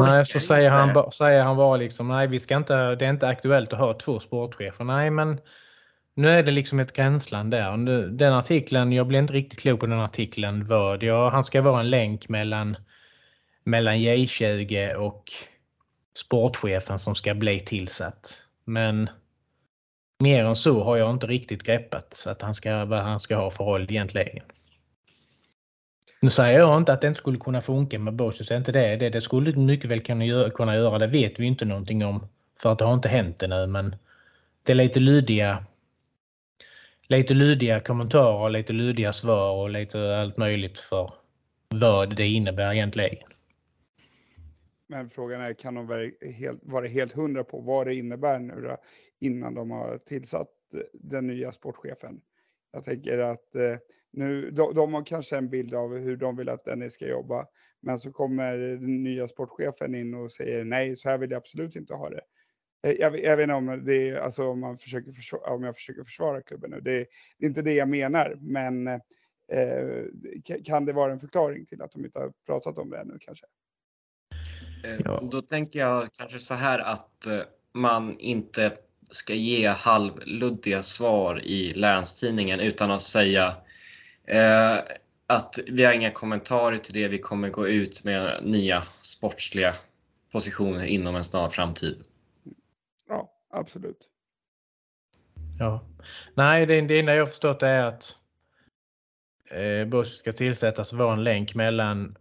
nej, 0.00 0.26
så 0.26 0.40
säger 0.40 0.70
han, 0.70 1.12
säger 1.12 1.42
han 1.42 1.56
bara 1.56 1.76
liksom 1.76 2.08
nej, 2.08 2.26
vi 2.26 2.40
ska 2.40 2.56
inte, 2.56 2.94
det 2.94 3.04
är 3.04 3.10
inte 3.10 3.28
aktuellt 3.28 3.72
att 3.72 3.78
ha 3.78 3.94
två 3.94 4.20
sportchefer. 4.20 4.84
Nej, 4.84 5.10
men 5.10 5.40
nu 6.14 6.28
är 6.28 6.42
det 6.42 6.52
liksom 6.52 6.80
ett 6.80 6.92
gränsland 6.92 7.50
där. 7.50 7.76
Den 8.06 8.32
artikeln, 8.32 8.92
jag 8.92 9.06
blev 9.06 9.20
inte 9.20 9.32
riktigt 9.32 9.60
klok 9.60 9.80
på 9.80 9.86
den 9.86 10.00
artikeln. 10.00 10.64
Vad, 10.64 11.02
ja, 11.02 11.30
han 11.30 11.44
ska 11.44 11.62
vara 11.62 11.80
en 11.80 11.90
länk 11.90 12.28
mellan, 12.28 12.76
mellan 13.64 13.94
J20 13.94 14.94
och 14.94 15.24
sportchefen 16.16 16.98
som 16.98 17.14
ska 17.14 17.34
bli 17.34 17.60
tillsatt. 17.60 18.42
Men 18.64 19.10
mer 20.18 20.44
än 20.44 20.56
så 20.56 20.84
har 20.84 20.96
jag 20.96 21.10
inte 21.10 21.26
riktigt 21.26 21.62
greppat 21.62 22.24
att 22.26 22.42
han 22.42 22.54
ska, 22.54 22.84
vad 22.84 23.02
han 23.02 23.20
ska 23.20 23.36
ha 23.36 23.50
för 23.50 23.64
roll 23.64 23.82
egentligen. 23.90 24.44
Nu 26.22 26.30
säger 26.30 26.58
jag 26.58 26.76
inte 26.76 26.92
att 26.92 27.00
det 27.00 27.06
inte 27.06 27.18
skulle 27.18 27.38
kunna 27.38 27.60
funka 27.60 27.98
med 27.98 28.14
Bosius, 28.14 28.50
inte 28.50 28.72
det. 28.72 28.96
det. 28.96 29.10
Det 29.10 29.20
skulle 29.20 29.52
mycket 29.52 29.90
väl 29.90 30.00
kunna 30.00 30.24
göra, 30.24 30.50
kunna 30.50 30.74
göra, 30.74 30.98
det 30.98 31.06
vet 31.06 31.40
vi 31.40 31.46
inte 31.46 31.64
någonting 31.64 32.04
om. 32.04 32.28
För 32.62 32.72
att 32.72 32.78
det 32.78 32.84
har 32.84 32.94
inte 32.94 33.08
hänt 33.08 33.42
ännu, 33.42 33.66
men 33.66 33.96
det 34.62 34.72
är 34.72 34.76
lite 34.76 35.00
lydiga 35.00 35.64
lite 37.10 37.34
lydiga 37.34 37.80
kommentarer, 37.80 38.50
lite 38.50 38.72
lydiga 38.72 39.12
svar 39.12 39.50
och 39.52 39.70
lite 39.70 40.18
allt 40.18 40.36
möjligt 40.36 40.78
för 40.78 41.12
vad 41.68 42.16
det 42.16 42.26
innebär 42.26 42.72
egentligen. 42.72 43.18
Men 44.90 45.08
frågan 45.08 45.40
är, 45.40 45.52
kan 45.52 45.74
de 45.74 45.86
vara 45.86 46.10
helt, 46.22 46.60
vara 46.62 46.86
helt 46.86 47.12
hundra 47.12 47.44
på 47.44 47.60
vad 47.60 47.86
det 47.86 47.94
innebär 47.94 48.38
nu 48.38 48.60
då, 48.60 48.76
innan 49.20 49.54
de 49.54 49.70
har 49.70 49.98
tillsatt 49.98 50.48
eh, 50.74 50.80
den 50.92 51.26
nya 51.26 51.52
sportchefen? 51.52 52.20
Jag 52.72 52.84
tänker 52.84 53.18
att 53.18 53.54
eh, 53.54 53.76
nu, 54.12 54.50
de, 54.50 54.74
de, 54.74 54.94
har 54.94 55.04
kanske 55.04 55.36
en 55.36 55.48
bild 55.48 55.74
av 55.74 55.96
hur 55.96 56.16
de 56.16 56.36
vill 56.36 56.48
att 56.48 56.64
Dennis 56.64 56.92
ska 56.92 57.06
jobba, 57.06 57.46
men 57.80 57.98
så 57.98 58.12
kommer 58.12 58.56
den 58.58 59.02
nya 59.02 59.28
sportchefen 59.28 59.94
in 59.94 60.14
och 60.14 60.32
säger 60.32 60.64
nej, 60.64 60.96
så 60.96 61.08
här 61.08 61.18
vill 61.18 61.30
jag 61.30 61.38
absolut 61.38 61.76
inte 61.76 61.94
ha 61.94 62.10
det. 62.10 62.22
Eh, 62.86 62.92
jag, 62.92 63.20
jag 63.20 63.36
vet 63.36 63.42
inte 63.42 63.54
om, 63.54 63.84
det 63.84 64.08
är, 64.08 64.16
alltså, 64.16 64.48
om, 64.48 64.60
man 64.60 64.78
försöker 64.78 65.12
försvara, 65.12 65.54
om 65.54 65.62
jag 65.62 65.76
försöker 65.76 66.04
försvara 66.04 66.42
klubben 66.42 66.70
nu. 66.70 66.80
Det, 66.80 67.06
det 67.38 67.46
är 67.46 67.48
inte 67.48 67.62
det 67.62 67.74
jag 67.74 67.88
menar, 67.88 68.38
men 68.40 68.86
eh, 68.86 69.00
eh 69.52 70.04
kan 70.64 70.84
det 70.84 70.92
vara 70.92 71.12
en 71.12 71.20
förklaring 71.20 71.66
till 71.66 71.82
att 71.82 71.92
de 71.92 72.04
inte 72.04 72.18
har 72.18 72.32
pratat 72.46 72.78
om 72.78 72.90
det 72.90 72.98
ännu 72.98 73.18
kanske? 73.20 73.46
Eh, 74.84 75.00
ja. 75.04 75.20
Då 75.30 75.42
tänker 75.42 75.80
jag 75.80 76.12
kanske 76.12 76.38
så 76.38 76.54
här 76.54 76.78
att 76.78 77.26
eh, 77.26 77.40
man 77.72 78.18
inte 78.18 78.72
ska 79.10 79.34
ge 79.34 79.68
halvluddiga 79.68 80.82
svar 80.82 81.42
i 81.44 81.72
Länstidningen 81.74 82.60
utan 82.60 82.90
att 82.90 83.02
säga 83.02 83.54
eh, 84.24 84.76
att 85.26 85.58
vi 85.66 85.84
har 85.84 85.92
inga 85.92 86.10
kommentarer 86.10 86.78
till 86.78 86.94
det. 86.94 87.08
Vi 87.08 87.18
kommer 87.18 87.48
gå 87.48 87.68
ut 87.68 88.04
med 88.04 88.40
nya 88.42 88.82
sportsliga 89.02 89.74
positioner 90.32 90.84
inom 90.84 91.16
en 91.16 91.24
snar 91.24 91.48
framtid 91.48 92.04
absolut. 93.50 94.08
Ja. 95.58 95.80
Nej, 96.34 96.66
det, 96.66 96.80
det 96.80 96.98
enda 96.98 97.14
jag 97.14 97.28
förstått 97.28 97.62
är 97.62 97.82
att 97.82 98.16
eh, 99.50 99.84
Bush 99.88 100.10
ska 100.10 100.32
tillsättas 100.32 100.92
vara 100.92 101.12
en 101.12 101.24
länk 101.24 101.54
mellan 101.54 102.16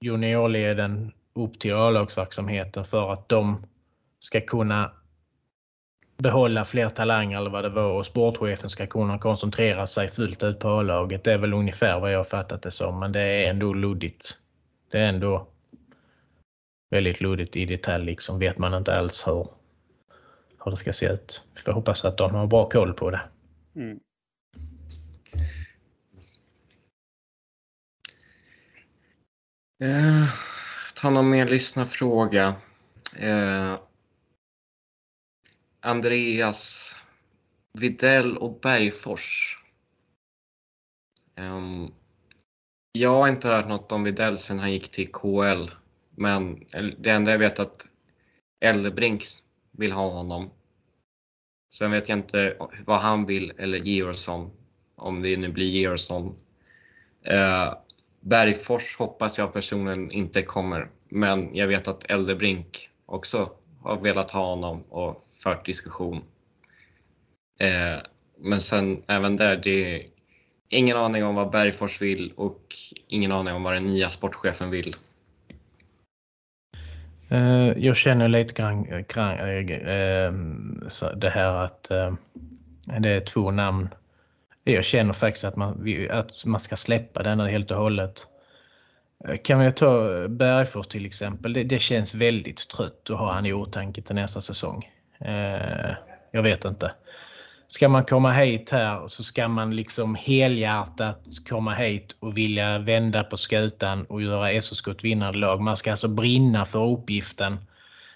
juniorleden 0.00 1.12
upp 1.34 1.58
till 1.58 1.74
A-lagsverksamheten 1.74 2.84
för 2.84 3.12
att 3.12 3.28
de 3.28 3.66
ska 4.18 4.40
kunna 4.40 4.92
behålla 6.16 6.64
fler 6.64 6.88
talanger 6.88 7.38
eller 7.38 7.50
vad 7.50 7.64
det 7.64 7.68
var 7.68 7.92
och 7.92 8.06
sportchefen 8.06 8.70
ska 8.70 8.86
kunna 8.86 9.18
koncentrera 9.18 9.86
sig 9.86 10.08
fullt 10.08 10.42
ut 10.42 10.58
på 10.58 10.68
A-laget. 10.68 11.24
Det 11.24 11.32
är 11.32 11.38
väl 11.38 11.54
ungefär 11.54 12.00
vad 12.00 12.12
jag 12.12 12.28
fattat 12.28 12.62
det 12.62 12.70
som, 12.70 12.98
men 12.98 13.12
det 13.12 13.20
är 13.20 13.50
ändå 13.50 13.72
luddigt. 13.72 14.38
Det 14.90 14.98
är 14.98 15.08
ändå 15.08 15.46
väldigt 16.90 17.20
luddigt 17.20 17.56
i 17.56 17.64
detalj 17.64 18.04
liksom. 18.04 18.38
Vet 18.38 18.58
man 18.58 18.74
inte 18.74 18.98
alls 18.98 19.26
hur 19.26 19.46
hur 20.64 20.70
det 20.70 20.76
ska 20.76 20.92
se 20.92 21.06
ut. 21.06 21.42
Vi 21.54 21.60
får 21.60 21.72
hoppas 21.72 22.04
att 22.04 22.18
de 22.18 22.34
har 22.34 22.46
bra 22.46 22.68
koll 22.68 22.92
på 22.92 23.10
det. 23.10 23.20
Mm. 23.76 24.00
Eh, 29.82 30.28
ta 31.04 31.10
någon 31.10 31.30
mer 31.30 31.48
lyssnarfråga. 31.48 32.54
Eh, 33.18 33.78
Andreas 35.80 36.94
Videll 37.72 38.36
och 38.36 38.60
Bergfors. 38.60 39.58
Eh, 41.36 41.60
jag 42.92 43.10
har 43.10 43.28
inte 43.28 43.48
hört 43.48 43.68
något 43.68 43.92
om 43.92 44.04
Videll 44.04 44.38
sedan 44.38 44.58
han 44.58 44.72
gick 44.72 44.88
till 44.88 45.12
KL. 45.12 45.70
Men 46.10 46.64
det 46.98 47.10
enda 47.10 47.30
jag 47.30 47.38
vet 47.38 47.58
är 47.58 47.62
att 47.62 47.86
Eldebrink 48.60 49.24
vill 49.70 49.92
ha 49.92 50.10
honom. 50.10 50.50
Sen 51.74 51.90
vet 51.90 52.08
jag 52.08 52.18
inte 52.18 52.56
vad 52.86 53.00
han 53.00 53.26
vill 53.26 53.52
eller 53.58 53.78
Georgsson, 53.78 54.50
om 54.94 55.22
det 55.22 55.36
nu 55.36 55.48
blir 55.48 55.70
Georgsson. 55.70 56.36
Eh, 57.22 57.74
Bergfors 58.24 58.96
hoppas 58.96 59.38
jag 59.38 59.52
personligen 59.52 60.10
inte 60.10 60.42
kommer, 60.42 60.86
men 61.08 61.56
jag 61.56 61.68
vet 61.68 61.88
att 61.88 62.10
Eldebrink 62.10 62.90
också 63.06 63.50
har 63.82 64.00
velat 64.00 64.30
ha 64.30 64.46
honom 64.46 64.82
och 64.82 65.26
fört 65.42 65.66
diskussion. 65.66 66.22
Eh, 67.60 67.98
men 68.38 68.60
sen 68.60 69.02
även 69.06 69.36
där, 69.36 69.56
det 69.56 69.96
är 69.96 70.06
ingen 70.68 70.96
aning 70.96 71.24
om 71.24 71.34
vad 71.34 71.50
Bergfors 71.50 72.02
vill 72.02 72.32
och 72.36 72.74
ingen 73.08 73.32
aning 73.32 73.54
om 73.54 73.62
vad 73.62 73.74
den 73.74 73.84
nya 73.84 74.10
sportchefen 74.10 74.70
vill. 74.70 74.96
Eh, 77.30 77.72
jag 77.76 77.96
känner 77.96 78.28
lite 78.28 78.54
grann, 78.54 79.04
grann 79.08 79.38
äh, 79.38 80.32
det 81.16 81.30
här 81.30 81.64
att 81.64 81.90
äh, 81.90 82.14
det 83.00 83.08
är 83.08 83.20
två 83.20 83.50
namn. 83.50 83.88
Jag 84.64 84.84
känner 84.84 85.12
faktiskt 85.12 85.44
att 85.44 85.56
man, 85.56 85.86
att 86.10 86.44
man 86.46 86.60
ska 86.60 86.76
släppa 86.76 87.22
denna 87.22 87.48
helt 87.48 87.70
och 87.70 87.76
hållet. 87.76 88.26
Eh, 89.28 89.36
kan 89.36 89.58
vi 89.60 89.72
ta 89.72 90.22
eh, 90.22 90.28
Bergfors 90.28 90.86
till 90.86 91.06
exempel. 91.06 91.52
Det, 91.52 91.64
det 91.64 91.78
känns 91.78 92.14
väldigt 92.14 92.68
trött 92.68 93.10
att 93.10 93.18
ha 93.18 93.32
han 93.32 93.46
i 93.46 93.52
åtanke 93.52 94.02
till 94.02 94.14
nästa 94.14 94.40
säsong. 94.40 94.90
Eh, 95.20 95.94
jag 96.30 96.42
vet 96.42 96.64
inte 96.64 96.92
ska 97.74 97.88
man 97.88 98.04
komma 98.04 98.32
hit 98.32 98.70
här 98.70 99.08
så 99.08 99.24
ska 99.24 99.48
man 99.48 99.76
liksom 99.76 100.14
helhjärtat 100.14 101.20
komma 101.48 101.74
hit 101.74 102.16
och 102.20 102.38
vilja 102.38 102.78
vända 102.78 103.24
på 103.24 103.36
skutan 103.36 104.04
och 104.04 104.22
göra 104.22 104.60
SSK 104.60 104.88
ett 104.88 105.04
vinnande 105.04 105.38
lag. 105.38 105.60
Man 105.60 105.76
ska 105.76 105.90
alltså 105.90 106.08
brinna 106.08 106.64
för 106.64 106.92
uppgiften. 106.92 107.58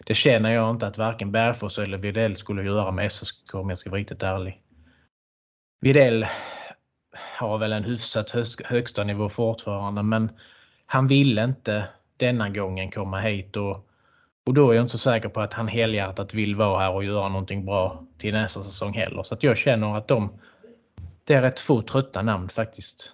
Det 0.07 0.15
känner 0.15 0.51
jag 0.51 0.71
inte 0.71 0.87
att 0.87 0.99
varken 0.99 1.33
Bergfors 1.33 1.79
eller 1.79 1.99
Videll 1.99 2.37
skulle 2.37 2.63
göra 2.63 2.93
med 2.93 3.13
SSK 3.13 3.55
om 3.55 3.69
jag 3.69 3.79
ska 3.79 3.91
vara 3.91 4.01
riktigt 4.01 4.23
ärlig. 4.23 4.61
Videll 5.81 6.27
har 7.39 7.59
väl 7.59 7.73
en 7.73 7.85
hyfsat 7.85 8.31
högsta 8.65 9.05
nivå 9.05 9.29
fortfarande 9.29 10.03
men 10.03 10.31
han 10.87 11.07
ville 11.07 11.45
inte 11.45 11.89
denna 12.17 12.49
gången 12.49 12.91
komma 12.91 13.21
hit 13.21 13.57
och 13.57 13.89
och 14.49 14.55
då 14.55 14.71
är 14.71 14.75
jag 14.75 14.83
inte 14.83 14.93
så 14.93 14.99
säker 14.99 15.29
på 15.29 15.41
att 15.41 15.53
han 15.53 15.69
helhjärtat 15.69 16.35
vill 16.35 16.55
vara 16.55 16.81
här 16.81 16.91
och 16.91 17.05
göra 17.05 17.29
någonting 17.29 17.65
bra 17.65 18.05
till 18.19 18.35
nästa 18.35 18.63
säsong 18.63 18.95
heller. 18.95 19.23
Så 19.23 19.35
att 19.35 19.43
jag 19.43 19.57
känner 19.57 19.97
att 19.97 20.09
de, 20.09 20.41
det 21.25 21.35
är 21.35 21.43
rätt 21.43 21.61
få 21.61 21.83
trötta 21.83 22.23
namn 22.23 22.49
faktiskt. 22.49 23.13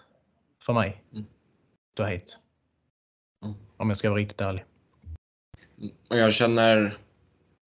För 0.63 0.73
mig. 0.73 1.03
Mm. 1.13 1.25
Ta 1.95 2.07
hit. 2.07 2.39
Mm. 3.45 3.57
Om 3.77 3.89
jag 3.89 3.99
ska 3.99 4.11
vara 4.11 4.21
riktigt 4.21 4.41
ärlig. 4.41 4.65
Och 6.11 6.19
jag 6.19 6.33
känner, 6.33 6.97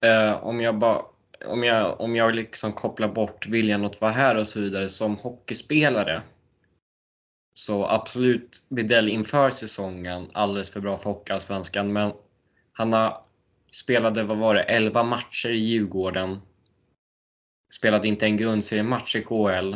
eh, 0.05 0.43
om 0.43 0.61
jag 0.61 0.77
bara 0.77 1.01
om 1.45 1.63
jag, 1.63 2.01
om 2.01 2.15
jag 2.15 2.35
liksom 2.35 2.73
kopplar 2.73 3.07
bort 3.07 3.47
viljan 3.47 3.85
att 3.85 4.01
vara 4.01 4.11
här 4.11 4.37
och 4.37 4.47
så 4.47 4.59
vidare 4.59 4.89
som 4.89 5.15
hockeyspelare. 5.15 6.21
Så 7.53 7.85
absolut 7.85 8.65
Widell 8.69 9.09
inför 9.09 9.49
säsongen 9.49 10.27
alldeles 10.33 10.71
för 10.71 10.79
bra 10.79 10.97
för 10.97 11.09
Hockeyallsvenskan 11.09 11.93
men 11.93 12.11
han 12.71 12.93
har 12.93 13.23
Spelade, 13.71 14.23
vad 14.23 14.37
var 14.37 14.55
det, 14.55 14.63
11 14.63 15.03
matcher 15.03 15.49
i 15.49 15.57
Djurgården. 15.57 16.41
Spelade 17.73 18.07
inte 18.07 18.25
en 18.25 18.37
grundseriematch 18.37 19.15
i 19.15 19.21
KL. 19.21 19.75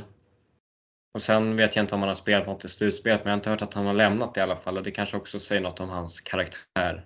Och 1.14 1.22
sen 1.22 1.56
vet 1.56 1.76
jag 1.76 1.84
inte 1.84 1.96
om 1.96 2.02
han 2.02 2.08
har 2.08 2.16
spelat 2.16 2.48
något 2.48 2.66
i 2.66 2.70
slutspelet, 2.70 3.24
men 3.24 3.30
jag 3.30 3.32
har 3.32 3.38
inte 3.40 3.50
hört 3.50 3.62
att 3.62 3.74
han 3.74 3.86
har 3.86 3.94
lämnat 3.94 4.38
i 4.38 4.40
alla 4.40 4.56
fall. 4.56 4.78
Och 4.78 4.84
det 4.84 4.92
kanske 4.92 5.18
också 5.18 5.40
säger 5.40 5.62
något 5.62 5.80
om 5.80 5.90
hans 5.90 6.22
karaktär. 6.22 7.06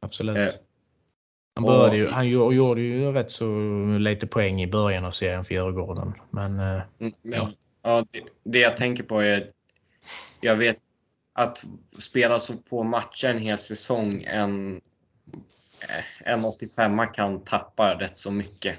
Absolut. 0.00 0.62
Han, 1.64 1.76
började 1.76 1.96
ju, 1.96 2.08
han 2.08 2.28
gjorde 2.28 2.80
ju 2.80 3.12
rätt 3.12 3.30
så 3.30 3.46
lite 3.98 4.26
poäng 4.26 4.62
i 4.62 4.66
början 4.66 5.04
av 5.04 5.10
serien 5.10 5.44
för 5.44 5.54
Djurgården. 5.54 6.12
Men, 6.30 6.60
eh, 6.60 6.82
mm, 7.00 7.12
ja. 7.22 7.50
ja 7.82 8.04
det, 8.10 8.22
det, 8.44 8.58
jag 8.58 8.76
tänker 8.76 9.02
på 9.02 9.20
är, 9.20 9.46
jag 10.40 10.56
vet 10.56 10.76
att 11.32 11.64
spela 11.98 12.38
så 12.38 12.54
få 12.68 12.82
matcher 12.82 13.28
en 13.28 13.38
hel 13.38 13.58
säsong 13.58 14.22
en 14.22 14.80
Eh, 15.88 16.32
en 16.32 16.44
85 16.44 17.00
kan 17.14 17.44
tappa 17.44 17.98
rätt 17.98 18.18
så 18.18 18.30
mycket 18.30 18.78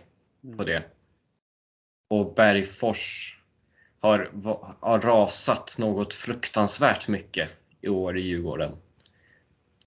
på 0.57 0.63
det. 0.63 0.83
Och 2.09 2.33
Bergfors 2.33 3.37
har, 3.99 4.31
har 4.79 4.99
rasat 4.99 5.75
något 5.77 6.13
fruktansvärt 6.13 7.07
mycket 7.07 7.49
i 7.81 7.89
år 7.89 8.17
i 8.17 8.21
Djurgården. 8.21 8.71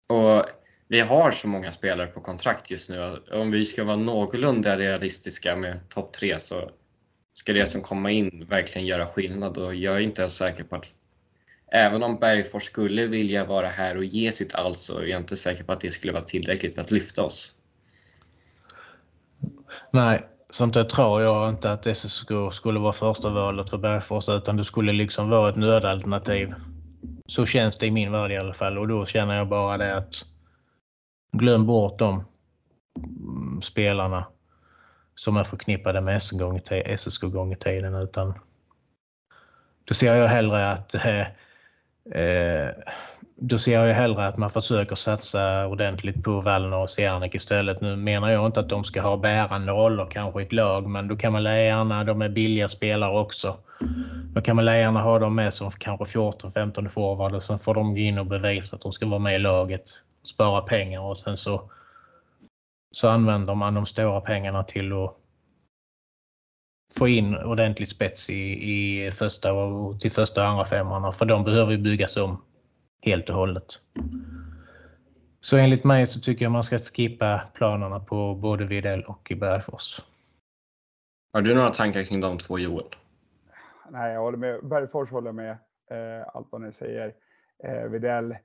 Och 0.06 0.44
vi 0.94 1.00
har 1.00 1.30
så 1.30 1.48
många 1.48 1.72
spelare 1.72 2.06
på 2.06 2.20
kontrakt 2.20 2.70
just 2.70 2.90
nu. 2.90 3.18
Om 3.32 3.50
vi 3.50 3.64
ska 3.64 3.84
vara 3.84 3.96
någorlunda 3.96 4.78
realistiska 4.78 5.56
med 5.56 5.88
topp 5.88 6.12
tre 6.12 6.40
så 6.40 6.70
ska 7.34 7.52
det 7.52 7.66
som 7.66 7.80
kommer 7.80 8.10
in 8.10 8.46
verkligen 8.48 8.86
göra 8.86 9.06
skillnad 9.06 9.58
och 9.58 9.74
jag 9.74 9.96
är 9.96 10.00
inte 10.00 10.22
ens 10.22 10.36
säker 10.36 10.64
på 10.64 10.76
att 10.76 10.92
även 11.72 12.02
om 12.02 12.18
Bergfors 12.18 12.62
skulle 12.62 13.06
vilja 13.06 13.44
vara 13.44 13.66
här 13.66 13.96
och 13.96 14.04
ge 14.04 14.32
sitt 14.32 14.54
allt 14.54 14.78
så 14.78 14.98
är 14.98 15.06
jag 15.06 15.20
inte 15.20 15.36
säker 15.36 15.64
på 15.64 15.72
att 15.72 15.80
det 15.80 15.90
skulle 15.90 16.12
vara 16.12 16.22
tillräckligt 16.22 16.74
för 16.74 16.82
att 16.82 16.90
lyfta 16.90 17.22
oss. 17.22 17.52
Nej, 19.90 20.28
Samtidigt 20.50 20.90
tror 20.90 21.22
jag 21.22 21.48
inte 21.48 21.72
att 21.72 21.96
SSK 21.96 22.28
skulle 22.52 22.78
vara 22.78 22.92
första 22.92 23.30
valet 23.30 23.70
för 23.70 23.78
Bergfors 23.78 24.28
utan 24.28 24.56
det 24.56 24.64
skulle 24.64 24.92
liksom 24.92 25.30
vara 25.30 25.50
ett 25.50 25.56
nödalternativ. 25.56 26.54
Så 27.26 27.46
känns 27.46 27.78
det 27.78 27.86
i 27.86 27.90
min 27.90 28.12
värld 28.12 28.32
i 28.32 28.36
alla 28.36 28.54
fall 28.54 28.78
och 28.78 28.88
då 28.88 29.06
känner 29.06 29.36
jag 29.36 29.48
bara 29.48 29.78
det 29.78 29.96
att 29.96 30.33
glöm 31.38 31.66
bort 31.66 31.98
de 31.98 32.24
mm, 32.96 33.62
spelarna 33.62 34.26
som 35.14 35.36
är 35.36 35.44
förknippade 35.44 36.00
med 36.00 36.22
SSK 36.98 37.22
gång 37.22 37.52
i 37.52 37.56
tiden 37.56 37.94
utan 37.94 38.34
då 39.84 39.94
ser 39.94 40.14
jag 40.14 40.28
hellre 40.28 40.70
att 40.70 40.94
eh, 40.94 41.20
eh, 42.20 42.70
då 43.36 43.58
ser 43.58 43.80
jag 43.80 43.94
hellre 43.94 44.26
att 44.26 44.36
man 44.36 44.50
försöker 44.50 44.96
satsa 44.96 45.66
ordentligt 45.66 46.24
på 46.24 46.40
Wallner 46.40 46.76
och 46.76 46.90
Siernik 46.90 47.34
istället. 47.34 47.80
Nu 47.80 47.96
menar 47.96 48.30
jag 48.30 48.46
inte 48.46 48.60
att 48.60 48.68
de 48.68 48.84
ska 48.84 49.02
ha 49.02 49.16
bärande 49.16 49.72
roller 49.72 50.06
kanske 50.10 50.40
i 50.40 50.44
ett 50.44 50.52
lag, 50.52 50.86
men 50.86 51.08
då 51.08 51.16
kan 51.16 51.32
man 51.32 51.44
gärna, 51.44 52.04
de 52.04 52.22
är 52.22 52.28
billiga 52.28 52.68
spelare 52.68 53.18
också. 53.18 53.56
Då 54.34 54.40
kan 54.40 54.56
man 54.56 54.66
gärna 54.66 55.02
ha 55.02 55.18
dem 55.18 55.34
med 55.34 55.54
som 55.54 55.70
kanske 55.70 56.18
14-15 56.18 56.88
forward 56.88 57.34
och 57.34 57.42
sen 57.42 57.58
får 57.58 57.74
de 57.74 57.94
gå 57.94 58.00
in 58.00 58.18
och 58.18 58.26
bevisa 58.26 58.76
att 58.76 58.82
de 58.82 58.92
ska 58.92 59.06
vara 59.06 59.18
med 59.18 59.34
i 59.34 59.38
laget, 59.38 59.84
spara 60.26 60.60
pengar 60.60 61.00
och 61.00 61.18
sen 61.18 61.36
så, 61.36 61.70
så 62.90 63.08
använder 63.08 63.54
man 63.54 63.74
de 63.74 63.86
stora 63.86 64.20
pengarna 64.20 64.64
till 64.64 64.92
att 64.92 65.16
få 66.98 67.08
in 67.08 67.36
ordentlig 67.36 67.88
spets 67.88 68.30
i, 68.30 68.42
i 68.72 69.10
första 69.10 69.52
och 69.52 70.00
till 70.00 70.12
första 70.12 70.42
och 70.42 70.48
andra 70.48 70.66
femmarna 70.66 71.12
för 71.12 71.24
de 71.24 71.44
behöver 71.44 71.72
ju 71.72 71.78
byggas 71.78 72.16
om 72.16 72.44
helt 73.02 73.28
och 73.28 73.36
hållet. 73.36 73.64
Så 75.40 75.56
enligt 75.56 75.84
mig 75.84 76.06
så 76.06 76.20
tycker 76.20 76.44
jag 76.44 76.52
man 76.52 76.64
ska 76.64 76.78
skippa 76.78 77.40
planerna 77.54 78.00
på 78.00 78.34
både 78.34 78.64
Videll 78.64 79.04
och 79.04 79.32
Bergfors. 79.36 80.00
Har 81.32 81.42
du 81.42 81.54
några 81.54 81.70
tankar 81.70 82.02
kring 82.02 82.20
de 82.20 82.38
två 82.38 82.58
Joel? 82.58 82.86
Nej, 83.90 84.12
jag 84.12 84.20
håller 84.20 84.38
med. 84.38 84.60
Bergfors 84.62 85.10
håller 85.10 85.32
med 85.32 85.50
eh, 85.90 86.26
allt 86.34 86.48
vad 86.50 86.60
ni 86.60 86.72
säger. 86.72 87.14
Eh, 87.64 87.90
Videll, 87.90 88.36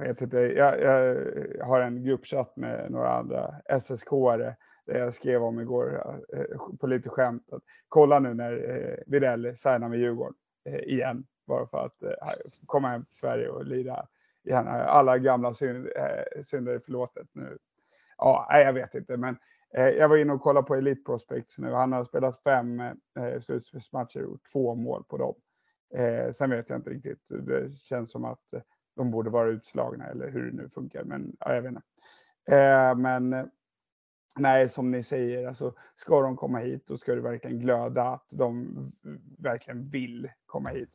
jag 0.00 0.08
vet 0.08 0.20
inte, 0.20 0.38
jag, 0.38 0.80
jag, 0.80 1.64
har 1.64 1.80
en 1.80 2.04
gruppchatt 2.04 2.56
med 2.56 2.90
några 2.90 3.12
andra 3.12 3.54
SSK-are 3.68 4.54
där 4.86 4.98
jag 4.98 5.14
skrev 5.14 5.42
om 5.42 5.60
igår 5.60 6.16
eh, 6.32 6.76
på 6.80 6.86
lite 6.86 7.08
skämt. 7.08 7.52
Att 7.52 7.62
kolla 7.88 8.18
nu 8.18 8.34
när 8.34 8.70
eh, 8.70 8.96
Videll 9.06 9.56
signar 9.58 9.88
med 9.88 9.98
Djurgården 9.98 10.34
eh, 10.64 10.80
igen. 10.80 11.26
Bara 11.46 11.66
för 11.66 11.86
att 11.86 12.02
eh, 12.02 12.10
komma 12.66 12.88
hem 12.88 13.04
till 13.04 13.16
Sverige 13.16 13.48
och 13.48 13.66
lira 13.66 14.06
igen. 14.44 14.66
Alla 14.68 15.18
gamla 15.18 15.54
synd, 15.54 15.86
eh, 15.86 16.42
synder 16.44 16.78
förlåtet 16.78 17.28
nu. 17.32 17.58
Ja, 18.18 18.48
jag 18.50 18.72
vet 18.72 18.94
inte, 18.94 19.16
men 19.16 19.36
jag 19.70 20.08
var 20.08 20.16
inne 20.16 20.32
och 20.32 20.42
kollade 20.42 20.66
på 20.66 20.74
Elite 20.74 21.02
Prospects 21.02 21.58
nu. 21.58 21.72
Han 21.72 21.92
har 21.92 22.04
spelat 22.04 22.42
fem 22.42 22.82
slutspelsmatcher 23.40 24.24
och 24.24 24.38
två 24.52 24.74
mål 24.74 25.04
på 25.04 25.16
dem. 25.16 25.34
Sen 26.32 26.50
vet 26.50 26.68
jag 26.68 26.78
inte 26.78 26.90
riktigt. 26.90 27.28
Det 27.28 27.72
känns 27.78 28.10
som 28.10 28.24
att 28.24 28.54
de 28.96 29.10
borde 29.10 29.30
vara 29.30 29.48
utslagna 29.48 30.06
eller 30.06 30.30
hur 30.30 30.50
det 30.50 30.56
nu 30.56 30.68
funkar, 30.68 31.04
men 31.04 31.36
ja, 31.40 31.54
jag 31.54 31.62
vet 31.62 31.70
inte. 31.70 31.82
Eh, 32.56 32.94
men 32.94 33.50
Nej, 34.38 34.68
som 34.68 34.90
ni 34.90 35.02
säger, 35.02 35.48
alltså, 35.48 35.74
ska 35.94 36.20
de 36.20 36.36
komma 36.36 36.58
hit 36.58 36.86
då 36.86 36.98
ska 36.98 37.14
det 37.14 37.20
verkligen 37.20 37.58
glöda 37.58 38.02
att 38.02 38.26
de 38.30 38.72
verkligen 39.38 39.88
vill 39.88 40.28
komma 40.46 40.68
hit. 40.68 40.90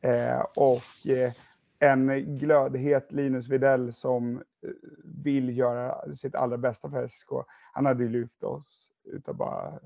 Eh, 0.00 0.40
och 0.56 1.08
eh, 1.08 1.32
en 1.78 2.36
glödhet 2.38 3.12
Linus 3.12 3.48
Videll 3.48 3.92
som 3.92 4.36
eh, 4.36 4.70
vill 5.04 5.58
göra 5.58 6.16
sitt 6.16 6.34
allra 6.34 6.58
bästa 6.58 6.90
för 6.90 7.08
SSK. 7.08 7.28
Han 7.72 7.86
hade 7.86 8.02
ju 8.02 8.08
lyft 8.10 8.42
oss 8.42 8.92
utav 9.04 9.36
bara 9.36 9.80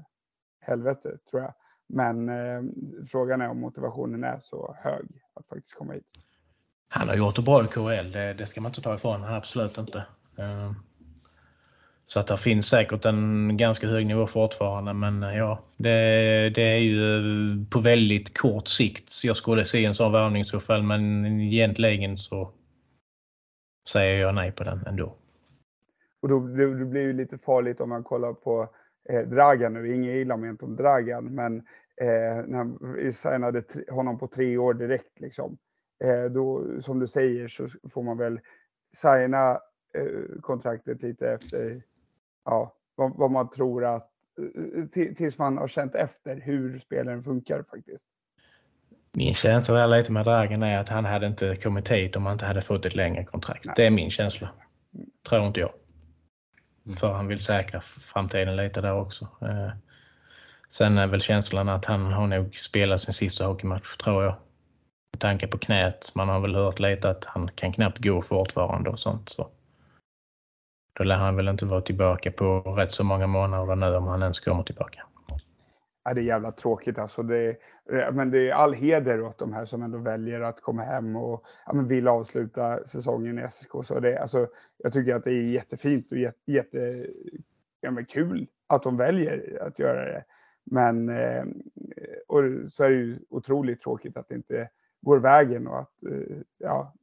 helvete 0.60 1.18
tror 1.30 1.43
jag. 1.43 1.55
Men 1.86 2.28
eh, 2.28 2.62
frågan 3.06 3.40
är 3.40 3.48
om 3.48 3.60
motivationen 3.60 4.24
är 4.24 4.39
så 4.40 4.76
hög 4.78 5.06
att 5.35 5.47
faktiskt 5.47 5.74
komma 5.74 5.93
hit. 5.93 6.06
Han 6.89 7.09
har 7.09 7.16
gjort 7.16 7.36
det 7.36 7.43
bra 7.43 7.65
i 7.65 7.66
KHL, 7.66 8.12
det, 8.12 8.35
det 8.35 8.47
ska 8.47 8.60
man 8.60 8.70
inte 8.70 8.82
ta 8.82 8.94
ifrån 8.94 9.24
absolut 9.24 9.78
inte. 9.78 10.06
Ehm, 10.39 10.74
så 12.06 12.20
att 12.20 12.27
det 12.27 12.36
finns 12.36 12.66
säkert 12.66 13.05
en 13.05 13.56
ganska 13.56 13.86
hög 13.86 14.06
nivå 14.06 14.27
fortfarande 14.27 14.93
men 14.93 15.23
eh, 15.23 15.36
ja, 15.36 15.65
det, 15.77 15.90
det 16.51 16.62
är 16.62 16.78
ju 16.78 17.16
eh, 17.16 17.69
på 17.70 17.81
väldigt 17.81 18.39
kort 18.39 18.69
sikt 18.69 19.24
jag 19.24 19.36
skulle 19.36 19.65
se 19.65 19.85
en 19.85 19.94
sån 19.94 20.12
värvning 20.12 20.44
så 20.44 20.60
fall 20.60 20.82
men 20.82 21.24
egentligen 21.40 22.19
så 22.19 22.52
säger 23.89 24.20
jag 24.20 24.35
nej 24.35 24.52
på 24.52 24.65
den 24.65 24.86
ändå. 24.86 25.15
Och 26.23 26.28
då, 26.28 26.40
det, 26.40 26.78
det 26.78 26.85
blir 26.85 27.02
ju 27.02 27.12
lite 27.12 27.39
farligt 27.39 27.81
om 27.81 27.89
man 27.89 28.05
kollar 28.05 28.32
på 28.32 28.69
eh, 29.09 29.20
Dragan 29.20 29.73
nu, 29.73 29.94
inget 29.94 30.16
illa 30.16 30.36
ment 30.36 30.62
om 30.62 30.77
Dragan 30.77 31.35
men 31.35 31.56
eh, 32.01 32.47
när 32.47 32.94
vi 32.94 33.12
signade 33.12 33.62
honom 33.90 34.19
på 34.19 34.27
tre 34.27 34.56
år 34.56 34.74
direkt 34.74 35.20
liksom. 35.20 35.59
Eh, 36.04 36.24
då, 36.24 36.64
som 36.82 36.98
du 36.98 37.06
säger 37.06 37.48
så 37.48 37.68
får 37.90 38.02
man 38.02 38.18
väl 38.18 38.40
signa 38.96 39.50
eh, 39.94 40.40
kontraktet 40.40 41.02
lite 41.02 41.30
efter 41.30 41.82
ja, 42.44 42.74
vad, 42.94 43.16
vad, 43.16 43.30
man 43.30 43.50
tror 43.50 43.84
att, 43.84 44.10
tills 44.92 45.38
man 45.38 45.58
har 45.58 45.68
känt 45.68 45.94
efter 45.94 46.36
hur 46.36 46.78
spelaren 46.78 47.22
funkar 47.22 47.62
faktiskt. 47.70 48.06
Min 49.12 49.34
känsla 49.34 49.74
där 49.74 49.86
lite 49.86 50.12
med 50.12 50.24
Dragen 50.24 50.62
är 50.62 50.78
att 50.78 50.88
han 50.88 51.04
hade 51.04 51.26
inte 51.26 51.56
kommit 51.56 51.90
hit 51.90 52.16
om 52.16 52.26
han 52.26 52.32
inte 52.32 52.44
hade 52.44 52.62
fått 52.62 52.86
ett 52.86 52.94
längre 52.94 53.24
kontrakt. 53.24 53.64
Nej. 53.64 53.74
Det 53.76 53.86
är 53.86 53.90
min 53.90 54.10
känsla. 54.10 54.48
Tror 55.28 55.46
inte 55.46 55.60
jag. 55.60 55.72
Mm. 56.86 56.96
För 56.96 57.12
han 57.12 57.26
vill 57.28 57.38
säkra 57.38 57.80
framtiden 57.80 58.56
lite 58.56 58.80
där 58.80 58.94
också. 58.94 59.28
Eh, 59.42 59.70
sen 60.68 60.98
är 60.98 61.06
väl 61.06 61.20
känslan 61.20 61.68
att 61.68 61.84
han 61.84 62.12
har 62.12 62.26
nog 62.26 62.56
spelat 62.56 63.00
sin 63.00 63.14
sista 63.14 63.46
hockeymatch, 63.46 63.96
tror 63.96 64.24
jag. 64.24 64.34
Med 65.12 65.20
tanke 65.20 65.47
på 65.47 65.59
knät. 65.59 66.12
Man 66.14 66.28
har 66.28 66.40
väl 66.40 66.55
hört 66.55 66.78
lite 66.78 67.10
att 67.10 67.24
han 67.24 67.51
kan 67.55 67.72
knappt 67.72 67.98
gå 67.98 68.22
fortfarande 68.22 68.90
och 68.90 68.98
sånt. 68.98 69.28
Så. 69.28 69.48
Då 70.93 71.05
lär 71.05 71.16
han 71.16 71.36
väl 71.36 71.48
inte 71.48 71.66
vara 71.66 71.80
tillbaka 71.80 72.30
på 72.30 72.60
rätt 72.60 72.93
så 72.93 73.05
många 73.05 73.26
månader 73.26 73.76
nu 73.76 73.97
om 73.97 74.06
han 74.06 74.22
ens 74.22 74.40
kommer 74.40 74.62
tillbaka. 74.62 75.02
Ja, 76.05 76.14
det 76.14 76.20
är 76.20 76.24
jävla 76.24 76.52
tråkigt 76.52 76.98
alltså. 76.98 77.22
Det 77.22 77.39
är, 77.39 77.56
eh, 77.93 78.12
men 78.12 78.30
det 78.30 78.51
är 78.51 78.55
all 78.55 78.74
heder 78.74 79.22
åt 79.22 79.39
de 79.39 79.52
här 79.52 79.66
som 79.66 79.82
ändå 79.82 79.98
väljer 79.98 80.40
att 80.40 80.60
komma 80.60 80.82
hem 80.82 81.16
och 81.16 81.44
ja, 81.66 81.72
men 81.72 81.89
vill 81.89 82.09
avsluta 82.09 82.86
säsongen 82.86 83.39
i 83.39 83.43
SSK. 83.51 83.70
Så 83.85 84.01
det, 84.01 84.18
alltså, 84.18 84.47
jag 84.76 84.93
tycker 84.93 85.14
att 85.14 85.24
det 85.24 85.30
är 85.30 85.43
jättefint 85.43 86.12
och 86.12 86.18
jätte, 86.18 86.52
jätte 86.52 87.06
ja, 87.80 87.90
men 87.90 88.05
kul 88.05 88.47
att 88.66 88.82
de 88.82 88.97
väljer 88.97 89.62
att 89.66 89.78
göra 89.78 90.05
det. 90.05 90.24
Men 90.64 91.09
eh, 91.09 91.44
och 92.28 92.43
så 92.68 92.85
är 92.85 92.90
det 92.90 92.97
ju 92.97 93.18
otroligt 93.30 93.82
tråkigt 93.82 94.16
att 94.16 94.28
det 94.28 94.35
inte 94.35 94.68
går 95.00 95.18
vägen 95.18 95.66
och 95.66 95.78
att 95.78 96.04
eh, 96.10 96.36
ja, 96.58 96.94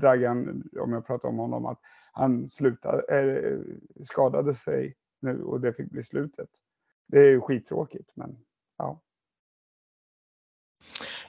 Dragan, 0.00 0.70
om 0.80 0.92
jag 0.92 1.06
pratar 1.06 1.28
om 1.28 1.38
honom, 1.38 1.66
att 1.66 1.78
han 2.12 2.48
slutade, 2.48 3.02
äh, 3.20 3.58
skadade 4.04 4.54
sig 4.54 4.96
nu 5.20 5.42
och 5.42 5.60
det 5.60 5.72
fick 5.72 5.90
bli 5.90 6.04
slutet. 6.04 6.48
Det 7.06 7.18
är 7.18 7.28
ju 7.28 7.40
skittråkigt, 7.40 8.10
men 8.14 8.36
ja. 8.78 9.00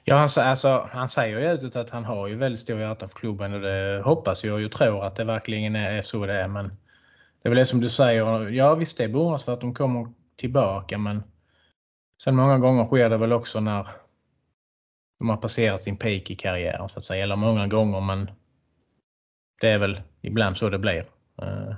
Ja, 0.04 0.16
alltså, 0.16 0.40
alltså, 0.40 0.88
han 0.90 1.08
säger 1.08 1.40
ju 1.40 1.52
utåt 1.52 1.76
att 1.76 1.90
han 1.90 2.04
har 2.04 2.26
ju 2.26 2.36
väldigt 2.36 2.60
stor 2.60 2.80
hjärta 2.80 3.08
för 3.08 3.18
klubben 3.18 3.54
och 3.54 3.60
det 3.60 4.02
hoppas 4.04 4.44
jag 4.44 4.64
och 4.64 4.72
tror 4.72 5.04
att 5.04 5.16
det 5.16 5.24
verkligen 5.24 5.76
är 5.76 6.02
så 6.02 6.26
det 6.26 6.32
är. 6.32 6.48
Men 6.48 6.64
det 7.42 7.48
är 7.48 7.50
väl 7.50 7.58
det 7.58 7.66
som 7.66 7.80
du 7.80 7.90
säger. 7.90 8.48
Ja, 8.48 8.74
visst 8.74 8.98
det 8.98 9.04
är 9.04 9.38
för 9.38 9.52
att 9.52 9.60
de 9.60 9.74
kommer 9.74 10.12
tillbaka, 10.36 10.98
men 10.98 11.22
sen 12.22 12.36
många 12.36 12.58
gånger 12.58 12.84
sker 12.84 13.10
det 13.10 13.16
väl 13.16 13.32
också 13.32 13.60
när 13.60 13.88
de 15.18 15.28
har 15.28 15.36
passerat 15.36 15.82
sin 15.82 15.96
peak 15.96 16.30
i 16.30 16.36
karriären 16.36 16.88
så 16.88 16.98
att 16.98 17.04
säga. 17.04 17.24
Eller 17.24 17.36
många 17.36 17.66
gånger, 17.66 18.00
men 18.00 18.30
det 19.60 19.68
är 19.68 19.78
väl 19.78 20.02
ibland 20.20 20.56
så 20.56 20.70
det 20.70 20.78
blir. 20.78 21.04
Eh, 21.42 21.74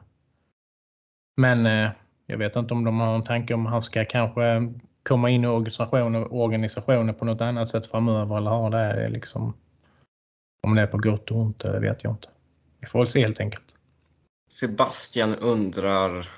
men 1.36 1.66
eh, 1.66 1.90
jag 2.26 2.38
vet 2.38 2.56
inte 2.56 2.74
om 2.74 2.84
de 2.84 3.00
har 3.00 3.14
en 3.14 3.24
tanke 3.24 3.54
om 3.54 3.66
han 3.66 3.82
ska 3.82 4.04
kanske 4.04 4.74
komma 5.02 5.30
in 5.30 5.44
i 5.44 5.46
organisationen, 5.46 6.26
organisationen 6.30 7.14
på 7.14 7.24
något 7.24 7.40
annat 7.40 7.68
sätt 7.68 7.86
framöver 7.86 8.36
eller 8.36 8.50
ha 8.50 8.70
det 8.70 9.08
liksom. 9.08 9.56
Om 10.66 10.74
det 10.74 10.82
är 10.82 10.86
på 10.86 10.98
gott 10.98 11.30
och 11.30 11.36
ont, 11.36 11.58
det 11.58 11.80
vet 11.80 12.04
jag 12.04 12.12
inte. 12.12 12.28
Vi 12.80 12.86
får 12.86 12.98
väl 12.98 13.08
se 13.08 13.20
helt 13.20 13.40
enkelt. 13.40 13.64
Sebastian 14.50 15.34
undrar 15.34 16.28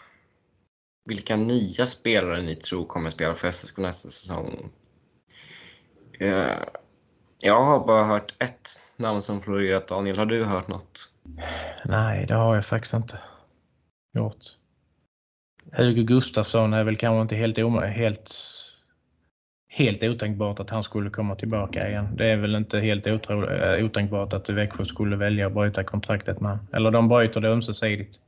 vilka 1.05 1.37
nya 1.37 1.87
spelare 1.87 2.43
ni 2.43 2.55
tror 2.55 2.87
kommer 2.87 3.11
spela 3.11 3.35
för 3.35 3.51
SSK 3.51 3.79
nästa 3.79 4.11
säsong? 4.11 4.71
Eh, 6.19 6.59
jag 7.43 7.65
har 7.65 7.87
bara 7.87 8.05
hört 8.05 8.35
ett 8.39 8.81
namn 8.97 9.23
som 9.23 9.41
florerat. 9.41 9.89
Daniel, 9.89 10.19
har 10.19 10.27
du 10.27 10.45
hört 10.45 10.69
något? 10.69 11.09
Nej, 11.85 12.27
det 12.27 12.35
har 12.35 12.55
jag 12.55 12.67
faktiskt 12.67 12.95
inte 12.95 13.19
gjort. 14.15 14.45
Hugo 15.73 16.03
Gustafsson 16.03 16.73
är 16.73 16.85
väl 16.85 16.97
kanske 16.97 17.23
inte 17.23 17.37
helt, 17.37 17.59
helt, 17.97 18.33
helt 19.69 20.03
otänkbart 20.03 20.61
att 20.61 20.71
han 20.71 20.83
skulle 20.83 21.11
komma 21.11 21.35
tillbaka 21.35 21.89
igen. 21.89 22.17
Det 22.17 22.31
är 22.31 22.37
väl 22.37 22.55
inte 22.55 22.81
helt 22.81 23.07
otro, 23.07 23.51
eh, 23.51 23.85
otänkbart 23.85 24.33
att 24.33 24.49
Växjö 24.49 24.85
skulle 24.85 25.17
välja 25.17 25.47
att 25.47 25.53
bryta 25.53 25.85
kontraktet 25.85 26.41
med 26.41 26.59
Eller 26.73 26.91
de 26.91 27.09
bryter 27.09 27.41
det 27.41 27.49
ömsesidigt. 27.49 28.19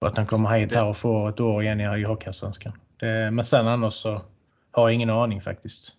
Och 0.00 0.08
att 0.08 0.16
han 0.16 0.26
kommer 0.26 0.58
hit 0.58 0.72
här 0.72 0.84
och 0.84 0.96
får 0.96 1.28
ett 1.28 1.40
år 1.40 1.62
igen 1.62 1.80
i 1.80 2.04
Hockeyallsvenskan. 2.04 2.72
Men 3.32 3.44
sen 3.44 3.68
annars 3.68 3.94
så 3.94 4.22
har 4.70 4.88
jag 4.88 4.92
ingen 4.92 5.10
aning 5.10 5.40
faktiskt. 5.40 5.97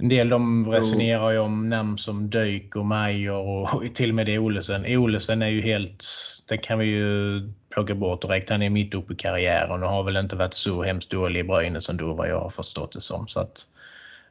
En 0.00 0.08
del 0.08 0.28
de 0.28 0.70
resonerar 0.70 1.30
ju 1.30 1.38
om 1.38 1.68
namn 1.68 1.98
som 1.98 2.30
Döjk 2.30 2.76
och 2.76 2.86
Majer 2.86 3.34
och 3.34 3.94
till 3.94 4.08
och 4.08 4.14
med 4.14 4.26
det 4.26 4.38
Olesen. 4.38 4.86
Olesen 4.86 5.42
är 5.42 5.48
ju 5.48 5.62
helt, 5.62 6.04
den 6.48 6.58
kan 6.58 6.78
vi 6.78 6.86
ju 6.86 7.42
plocka 7.70 7.94
bort 7.94 8.22
direkt. 8.22 8.50
Han 8.50 8.62
är 8.62 8.70
mitt 8.70 8.94
uppe 8.94 9.12
i 9.12 9.16
karriären 9.16 9.82
och 9.82 9.88
har 9.88 10.02
väl 10.02 10.16
inte 10.16 10.36
varit 10.36 10.54
så 10.54 10.82
hemskt 10.82 11.10
dålig 11.10 11.40
i 11.40 11.44
Brynäs 11.44 11.88
ändå 11.88 12.14
vad 12.14 12.28
jag 12.28 12.40
har 12.40 12.50
förstått 12.50 12.92
det 12.92 13.00
som. 13.00 13.28
Så 13.28 13.40
att 13.40 13.66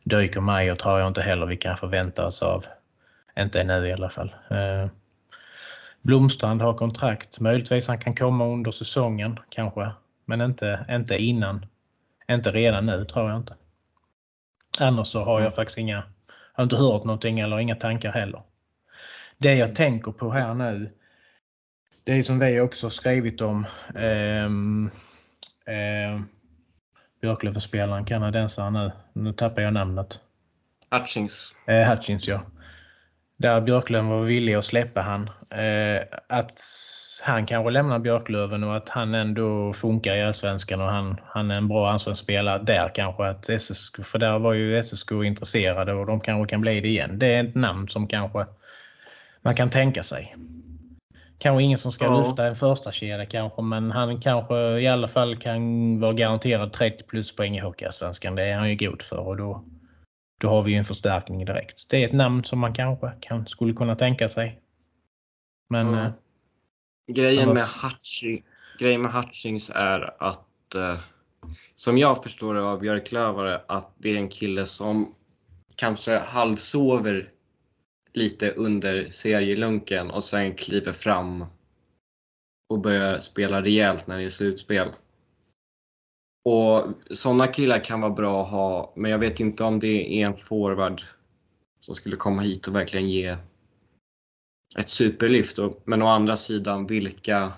Döjk 0.04 0.38
och 0.38 0.44
Majer 0.44 0.76
tror 0.76 1.00
jag 1.00 1.08
inte 1.08 1.22
heller 1.22 1.46
vi 1.46 1.58
kan 1.58 1.78
förvänta 1.78 2.26
oss 2.26 2.42
av. 2.42 2.66
Inte 3.40 3.62
ännu 3.62 3.88
i 3.88 3.94
alla 3.94 4.10
fall. 4.10 4.36
Eh, 4.50 4.88
Blomstrand 6.02 6.62
har 6.62 6.74
kontrakt. 6.74 7.40
Möjligtvis 7.40 7.88
han 7.88 8.00
kan 8.00 8.16
komma 8.16 8.48
under 8.48 8.72
säsongen 8.72 9.40
kanske. 9.50 9.92
Men 10.26 10.42
inte, 10.42 10.86
inte 10.90 11.18
innan. 11.18 11.66
Inte 12.30 12.52
redan 12.52 12.86
nu 12.86 13.06
tror 13.06 13.30
jag 13.30 13.38
inte. 13.38 13.54
Annars 14.82 15.08
så 15.08 15.24
har 15.24 15.42
jag 15.42 15.56
faktiskt 15.56 15.78
inga, 15.78 16.04
har 16.54 16.64
inte 16.64 16.76
hört 16.76 17.04
någonting 17.04 17.40
eller 17.40 17.60
inga 17.60 17.76
tankar 17.76 18.12
heller. 18.12 18.42
Det 19.38 19.56
jag 19.56 19.76
tänker 19.76 20.12
på 20.12 20.32
här 20.32 20.54
nu, 20.54 20.92
det 22.04 22.12
är 22.12 22.24
som 22.24 22.40
vi 22.40 22.60
också 22.60 22.90
skrivit 22.90 23.42
om. 23.42 23.66
Eh, 23.96 24.46
eh, 25.76 26.22
Björklövenspelaren, 27.22 28.06
kanadensaren 28.06 28.74
nu. 28.74 28.92
Nu 29.14 29.34
tappar 29.34 29.62
jag 29.62 29.74
namnet. 29.74 30.20
Hutchings. 30.92 31.56
Eh, 31.68 31.90
Hutchins 31.90 32.28
ja. 32.28 32.42
Där 33.40 33.62
Björklöven 33.62 34.10
var 34.10 34.22
villig 34.22 34.54
att 34.54 34.66
släppa 34.66 35.02
han. 35.02 35.30
Eh, 35.52 36.02
att 36.28 36.52
han 37.24 37.46
kanske 37.46 37.72
lämnar 37.72 38.00
Björklöven 38.00 38.64
och 38.64 38.78
att 38.78 38.90
han 38.90 39.16
ändå 39.16 39.74
funkar 39.74 40.16
i 40.16 40.24
Allsvenskan 40.24 40.82
och 40.82 40.88
han, 40.88 41.20
han 41.26 41.52
är 41.52 41.56
en 41.56 41.68
bra 41.68 41.92
allsvensk 41.92 42.24
spelare 42.24 42.64
där 42.64 42.92
kanske. 42.94 43.24
Att 43.24 43.62
SSK, 43.62 44.04
för 44.04 44.20
där 44.20 44.40
var 44.40 44.54
ju 44.54 44.84
SSK 44.84 45.12
intresserade 45.12 45.94
och 45.94 46.06
de 46.06 46.20
kanske 46.20 46.50
kan 46.50 46.62
bli 46.62 46.82
det 46.82 46.88
igen. 46.88 47.20
Det 47.20 47.28
är 47.28 47.44
ett 47.44 47.56
namn 47.56 47.88
som 47.88 48.08
kanske 48.08 48.46
man 49.42 49.56
kan 49.56 49.70
tänka 49.70 50.04
sig. 50.04 50.36
Kanske 51.38 51.64
ingen 51.64 51.78
som 51.78 51.92
ska 51.92 52.06
ja. 52.06 52.18
lyfta 52.20 52.48
en 52.48 52.56
första 52.56 52.92
kedja 52.92 53.26
kanske, 53.26 53.62
men 53.62 53.92
han 53.92 54.22
kanske 54.22 54.80
i 54.80 54.88
alla 54.88 55.08
fall 55.08 55.36
kan 55.36 56.00
vara 56.00 56.14
garanterad 56.14 56.74
30 56.74 57.04
plus 57.04 57.36
poäng 57.36 57.58
i 57.58 57.60
Hockeyallsvenskan. 57.60 58.36
Det 58.36 58.44
är 58.44 58.56
han 58.56 58.70
ju 58.70 58.76
god 58.76 59.02
för 59.02 59.20
och 59.20 59.38
då, 59.38 59.64
då 60.40 60.50
har 60.50 60.64
vi 60.64 60.76
en 60.76 60.84
förstärkning 60.84 61.46
direkt. 61.46 61.90
Det 61.90 62.04
är 62.04 62.08
ett 62.08 62.14
namn 62.14 62.44
som 62.44 62.60
man 62.60 62.74
kanske 62.74 63.12
kan, 63.20 63.48
skulle 63.48 63.74
kunna 63.74 63.96
tänka 63.96 64.30
sig. 64.30 64.62
Men 65.70 65.94
ja. 65.94 66.04
eh, 66.04 66.12
Grejen 67.12 67.54
med, 67.54 67.64
Hutching, 67.64 68.44
grejen 68.80 69.02
med 69.02 69.12
Hutchings 69.12 69.72
är 69.76 70.24
att, 70.24 70.76
eh, 70.76 71.00
som 71.76 71.98
jag 71.98 72.24
förstår 72.24 72.54
det 72.54 72.64
av 72.64 72.80
Björklövare, 72.80 73.62
att 73.68 73.94
det 73.98 74.10
är 74.10 74.18
en 74.18 74.30
kille 74.30 74.66
som 74.66 75.16
kanske 75.76 76.18
halvsover 76.18 77.32
lite 78.14 78.52
under 78.52 79.10
serielunken 79.10 80.12
och 80.12 80.24
sen 80.24 80.54
kliver 80.56 80.92
fram 80.92 81.46
och 82.70 82.80
börjar 82.80 83.20
spela 83.20 83.62
rejält 83.62 84.08
när 84.08 84.18
det 84.18 84.26
är 84.26 84.30
slutspel. 84.30 84.88
Och 86.44 86.88
sådana 87.12 87.48
killar 87.48 87.84
kan 87.84 88.02
vara 88.02 88.12
bra 88.12 88.42
att 88.42 88.50
ha, 88.50 88.94
men 88.96 89.12
jag 89.12 89.20
vet 89.20 89.40
inte 89.40 89.64
om 89.64 89.80
det 89.80 90.22
är 90.22 90.26
en 90.26 90.34
forward 90.34 91.02
som 91.80 91.96
skulle 91.96 92.16
komma 92.16 92.42
hit 92.42 92.68
och 92.68 92.76
verkligen 92.76 93.10
ge 93.10 93.38
ett 94.78 94.90
superlyft. 94.90 95.58
Men 95.86 96.02
å 96.02 96.06
andra 96.06 96.38
sidan, 96.38 96.88
vilka, 96.88 97.54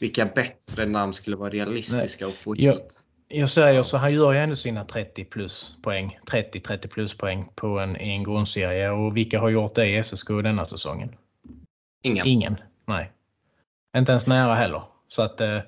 vilka 0.00 0.26
bättre 0.26 0.86
namn 0.86 1.12
skulle 1.12 1.36
vara 1.36 1.50
realistiska 1.50 2.26
Nej. 2.26 2.32
att 2.32 2.38
få 2.38 2.54
jag, 2.58 2.72
hit? 2.72 3.04
Jag 3.28 3.50
säger 3.50 3.82
så, 3.82 3.96
han 3.96 4.12
gör 4.12 4.32
ju 4.32 4.38
ändå 4.38 4.56
sina 4.56 4.84
30 4.84 5.24
plus 5.24 5.76
poäng. 5.82 6.18
30-30 6.26 6.86
plus 6.86 7.18
poäng 7.18 7.48
på 7.54 7.78
en, 7.78 7.96
en 7.96 8.24
grundserie. 8.24 8.90
Och 8.90 9.16
vilka 9.16 9.40
har 9.40 9.48
gjort 9.48 9.74
det 9.74 9.86
i 9.86 10.04
SSK 10.04 10.28
denna 10.28 10.66
säsongen? 10.66 11.16
Ingen. 12.02 12.26
Ingen, 12.26 12.56
nej. 12.86 13.12
Inte 13.96 14.12
ens 14.12 14.26
nära 14.26 14.54
heller. 14.54 14.82
Så 15.08 15.22
att... 15.22 15.40
Eh, 15.40 15.60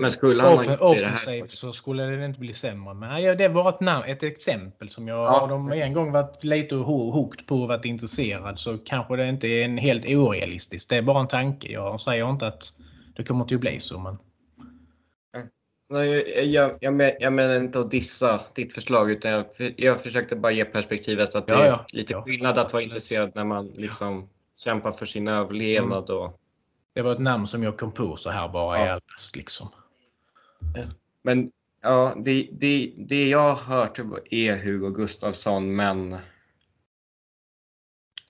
Men 0.00 0.10
skulle 0.10 0.42
han 0.42 0.52
off 0.52 0.66
ha 0.66 0.76
offensivt 0.76 1.50
så 1.50 1.72
skulle 1.72 2.02
det 2.02 2.24
inte 2.24 2.40
bli 2.40 2.54
sämre. 2.54 2.94
Men 2.94 3.22
ja, 3.22 3.34
det 3.34 3.48
var 3.48 3.68
ett, 3.68 3.80
namn, 3.80 4.04
ett 4.04 4.22
exempel 4.22 4.90
som 4.90 5.08
jag 5.08 5.18
ja. 5.18 5.28
har 5.28 5.48
de 5.48 5.72
en 5.72 5.92
gång 5.92 6.12
varit 6.12 6.44
lite 6.44 6.74
hooked 6.74 7.46
på 7.46 7.56
och 7.62 7.68
varit 7.68 7.84
intresserad 7.84 8.58
så 8.58 8.78
kanske 8.78 9.16
det 9.16 9.28
inte 9.28 9.46
är 9.46 9.64
en 9.64 9.78
helt 9.78 10.06
orealistiskt. 10.06 10.88
Det 10.88 10.96
är 10.96 11.02
bara 11.02 11.20
en 11.20 11.28
tanke. 11.28 11.72
Jag 11.72 12.00
säger 12.00 12.30
inte 12.30 12.46
att 12.46 12.72
det 13.16 13.24
kommer 13.24 13.54
att 13.54 13.60
bli 13.60 13.80
så. 13.80 13.98
Men... 13.98 14.18
Nej, 15.90 16.52
jag, 16.52 16.70
jag, 16.80 16.94
men, 16.94 17.12
jag 17.20 17.32
menar 17.32 17.56
inte 17.56 17.80
att 17.80 17.90
dissa 17.90 18.40
ditt 18.54 18.74
förslag 18.74 19.10
utan 19.10 19.30
jag, 19.30 19.44
jag 19.76 20.00
försökte 20.00 20.36
bara 20.36 20.52
ge 20.52 20.64
perspektivet 20.64 21.34
att 21.34 21.46
det 21.46 21.54
ja, 21.54 21.66
ja. 21.66 21.86
är 21.92 21.96
lite 21.96 22.14
skillnad 22.14 22.58
att 22.58 22.72
vara 22.72 22.82
intresserad 22.82 23.32
när 23.34 23.44
man 23.44 23.66
liksom 23.66 24.28
kämpar 24.64 24.92
för 24.92 25.06
sin 25.06 25.28
överlevnad. 25.28 26.10
Och, 26.10 26.24
mm. 26.24 26.36
Det 26.94 27.02
var 27.02 27.12
ett 27.12 27.18
namn 27.18 27.46
som 27.46 27.62
jag 27.62 27.76
kom 27.76 27.92
på 27.92 28.16
så 28.16 28.30
här 28.30 28.48
bara 28.48 28.78
ja. 28.78 28.86
i 28.86 28.88
allast 28.88 29.36
liksom. 29.36 29.68
Men 31.22 31.50
ja, 31.82 32.14
det, 32.24 32.48
det, 32.52 32.94
det 32.96 33.28
jag 33.28 33.54
har 33.54 33.76
hört 33.76 33.98
är 34.30 34.64
Hugo 34.64 34.90
Gustafsson, 34.90 35.76
men 35.76 36.16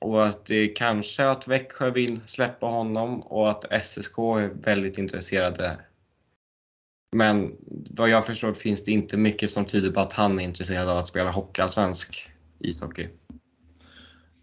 och 0.01 0.27
att 0.27 0.47
det 0.47 0.69
kanske 0.69 1.27
att 1.27 1.49
Växjö 1.49 1.91
vill 1.91 2.21
släppa 2.27 2.67
honom 2.67 3.23
och 3.23 3.51
att 3.51 3.85
SSK 3.85 4.19
är 4.19 4.55
väldigt 4.55 4.99
intresserade. 4.99 5.81
Men 7.17 7.57
vad 7.91 8.09
jag 8.09 8.27
förstår 8.27 8.53
finns 8.53 8.85
det 8.85 8.93
inte 8.93 9.17
mycket 9.17 9.51
som 9.51 9.65
tyder 9.65 9.91
på 9.91 10.01
att 10.01 10.13
han 10.13 10.39
är 10.39 10.45
intresserad 10.45 10.89
av 10.89 10.99
att 10.99 11.09
spela 11.09 11.31
hockeyallsvensk 11.31 12.31
ishockey. 12.59 13.09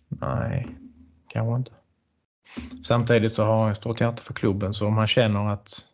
Nej, 0.07 0.75
kanske 1.27 1.55
inte. 1.55 1.71
Samtidigt 2.83 3.33
så 3.33 3.43
har 3.43 3.63
han 3.63 3.71
ett 3.71 3.77
stort 3.77 4.01
hjärta 4.01 4.23
för 4.23 4.33
klubben 4.33 4.73
så 4.73 4.87
om 4.87 4.97
han 4.97 5.07
känner 5.07 5.49
att 5.49 5.85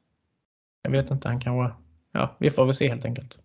jag 0.81 0.91
vet 0.91 1.11
inte, 1.11 1.27
han 1.27 1.39
kanske... 1.39 1.75
Ja, 2.17 2.35
vi 2.39 2.49
får 2.49 2.65
väl 2.65 2.75
se 2.75 2.89
helt 2.89 3.05
enkelt. 3.05 3.37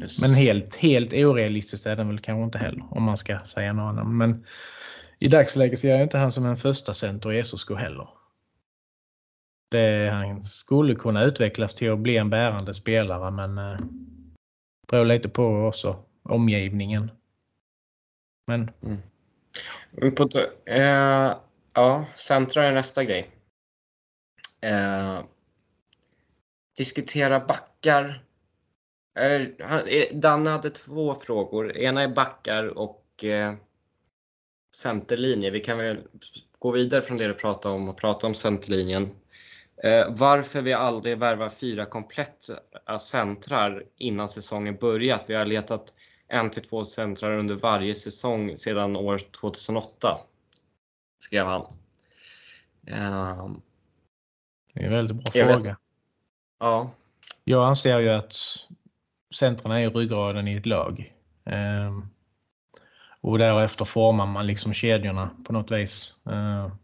Yes. 0.00 0.22
Men 0.22 0.34
helt, 0.34 0.76
helt 0.76 1.12
orealistiskt 1.12 1.86
är 1.86 1.96
den 1.96 2.08
väl 2.08 2.18
kanske 2.18 2.44
inte 2.44 2.58
heller 2.58 2.84
om 2.90 3.02
man 3.02 3.16
ska 3.16 3.38
säga 3.38 3.72
något 3.72 3.90
annat. 3.90 4.06
Men 4.06 4.46
i 5.20 5.28
dagsläget 5.28 5.78
ser 5.78 5.90
jag 5.90 6.02
inte 6.02 6.18
han 6.18 6.32
som 6.32 6.46
en 6.46 6.56
första 6.56 6.94
center 6.94 7.32
i 7.32 7.44
SSK 7.44 7.70
heller. 7.70 8.08
Det, 9.70 10.10
han 10.12 10.42
skulle 10.42 10.94
kunna 10.94 11.24
utvecklas 11.24 11.74
till 11.74 11.92
att 11.92 11.98
bli 11.98 12.16
en 12.16 12.30
bärande 12.30 12.74
spelare 12.74 13.30
men 13.30 13.58
eh, 13.58 13.78
beror 14.88 15.04
lite 15.04 15.28
på 15.28 15.44
också 15.44 16.04
omgivningen. 16.22 17.10
Men. 18.46 18.70
Mm. 18.82 20.14
På, 20.14 20.28
eh, 20.66 21.36
Ja, 21.74 22.06
centra 22.16 22.64
är 22.64 22.72
nästa 22.72 23.04
grej. 23.04 23.30
Eh, 24.60 25.18
diskutera 26.76 27.40
backar. 27.40 28.24
Eh, 29.18 29.42
eh, 29.42 30.16
Danne 30.16 30.50
hade 30.50 30.70
två 30.70 31.14
frågor. 31.14 31.76
Ena 31.76 32.02
är 32.02 32.08
backar 32.08 32.78
och 32.78 33.24
eh, 33.24 33.54
centerlinje. 34.74 35.50
Vi 35.50 35.60
kan 35.60 35.78
väl 35.78 35.98
gå 36.58 36.70
vidare 36.70 37.02
från 37.02 37.16
det 37.16 37.26
du 37.26 37.34
pratade 37.34 37.74
om 37.74 37.88
och 37.88 37.96
prata 37.96 38.26
om 38.26 38.34
centerlinjen. 38.34 39.10
Eh, 39.82 40.06
varför 40.08 40.62
vi 40.62 40.72
aldrig 40.72 41.18
värvar 41.18 41.48
fyra 41.48 41.84
kompletta 41.84 42.98
centrar 43.00 43.84
innan 43.96 44.28
säsongen 44.28 44.76
börjat. 44.76 45.24
Vi 45.26 45.34
har 45.34 45.44
letat 45.44 45.94
en 46.28 46.50
till 46.50 46.62
två 46.62 46.84
centrar 46.84 47.38
under 47.38 47.54
varje 47.54 47.94
säsong 47.94 48.56
sedan 48.56 48.96
år 48.96 49.18
2008 49.18 50.18
skrev 51.18 51.46
han. 51.46 51.62
Um, 52.86 53.62
det 54.72 54.80
är 54.80 54.84
en 54.84 54.92
väldigt 54.92 55.16
bra 55.16 55.32
fråga. 55.32 55.70
Vet. 55.70 55.83
Ja. 56.64 56.90
Jag 57.44 57.68
anser 57.68 57.98
ju 57.98 58.08
att 58.08 58.34
centrarna 59.34 59.80
är 59.80 59.90
ryggraden 59.90 60.48
i 60.48 60.56
ett 60.56 60.66
lag. 60.66 61.12
Um, 61.44 62.08
och 63.20 63.38
därefter 63.38 63.84
formar 63.84 64.26
man 64.26 64.46
liksom 64.46 64.72
kedjorna 64.72 65.30
på 65.46 65.52
något 65.52 65.70
vis. 65.70 66.12
Uh, 66.30 66.74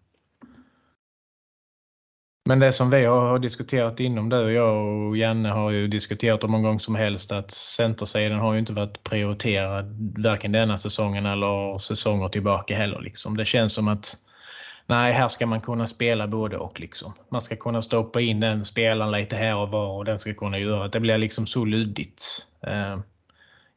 men 2.49 2.59
det 2.59 2.73
som 2.73 2.91
vi 2.91 3.05
har 3.05 3.39
diskuterat 3.39 4.01
inom 4.01 4.29
du 4.29 4.45
och 4.45 4.53
jag 4.53 4.87
och 5.09 5.17
Janne 5.17 5.49
har 5.49 5.71
ju 5.71 5.89
diskuterat 5.89 6.45
om 6.45 6.55
en 6.55 6.63
gång 6.63 6.81
som 6.81 6.95
helst 6.95 7.33
att 7.33 7.51
centersidan 7.51 8.39
har 8.39 8.53
ju 8.53 8.59
inte 8.59 8.73
varit 8.73 9.03
prioriterad 9.03 10.15
varken 10.19 10.53
denna 10.53 10.79
säsongen 10.79 11.27
eller 11.27 11.79
säsonger 11.79 12.29
tillbaka 12.29 12.77
heller. 12.77 13.01
Liksom. 13.01 13.37
Det 13.37 13.45
känns 13.45 13.75
som 13.75 13.89
att 13.89 14.17
nej, 14.91 15.13
här 15.13 15.29
ska 15.29 15.47
man 15.47 15.61
kunna 15.61 15.87
spela 15.87 16.27
både 16.27 16.57
och. 16.57 16.81
Liksom. 16.81 17.13
Man 17.29 17.43
ska 17.43 17.57
kunna 17.57 17.83
stoppa 17.83 18.21
in 18.21 18.41
den 18.41 18.65
spelaren 18.65 19.13
lite 19.13 19.37
här 19.37 19.57
och 19.57 19.71
var 19.71 19.97
och 19.97 20.05
den 20.05 20.19
ska 20.19 20.35
kunna 20.35 20.59
göra 20.59 20.89
det. 20.89 21.01
blir 21.01 21.17
liksom 21.17 21.47
så 21.47 21.65
luddigt. 21.65 22.47
Eh, 22.61 22.99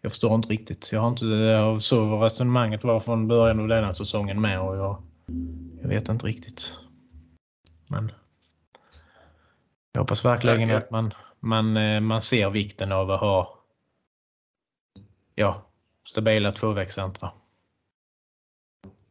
jag 0.02 0.12
förstår 0.12 0.36
inte 0.36 0.50
riktigt. 0.50 0.92
Jag 0.92 1.02
har 1.02 1.08
inte 1.08 1.26
jag 1.26 1.82
så 1.82 2.24
resonemanget 2.24 2.84
var 2.84 3.00
från 3.00 3.28
början 3.28 3.60
av 3.60 3.68
denna 3.68 3.94
säsongen 3.94 4.42
med 4.42 4.62
och 4.62 4.78
jag, 4.78 5.04
jag 5.82 5.90
vet 5.90 6.10
inte 6.10 6.26
riktigt. 6.26 6.78
Men 7.88 8.12
Jag 9.94 10.02
hoppas 10.02 10.26
verkligen 10.26 10.72
att 10.72 10.92
man, 10.92 11.14
man, 11.40 11.78
eh, 11.78 12.00
man 12.00 12.22
ser 12.22 12.50
vikten 12.50 12.92
av 12.92 13.12
att 13.12 13.20
ha 13.20 13.60
ja, 15.36 15.66
stabila 16.08 16.52
tvåvägscentra. 16.52 17.32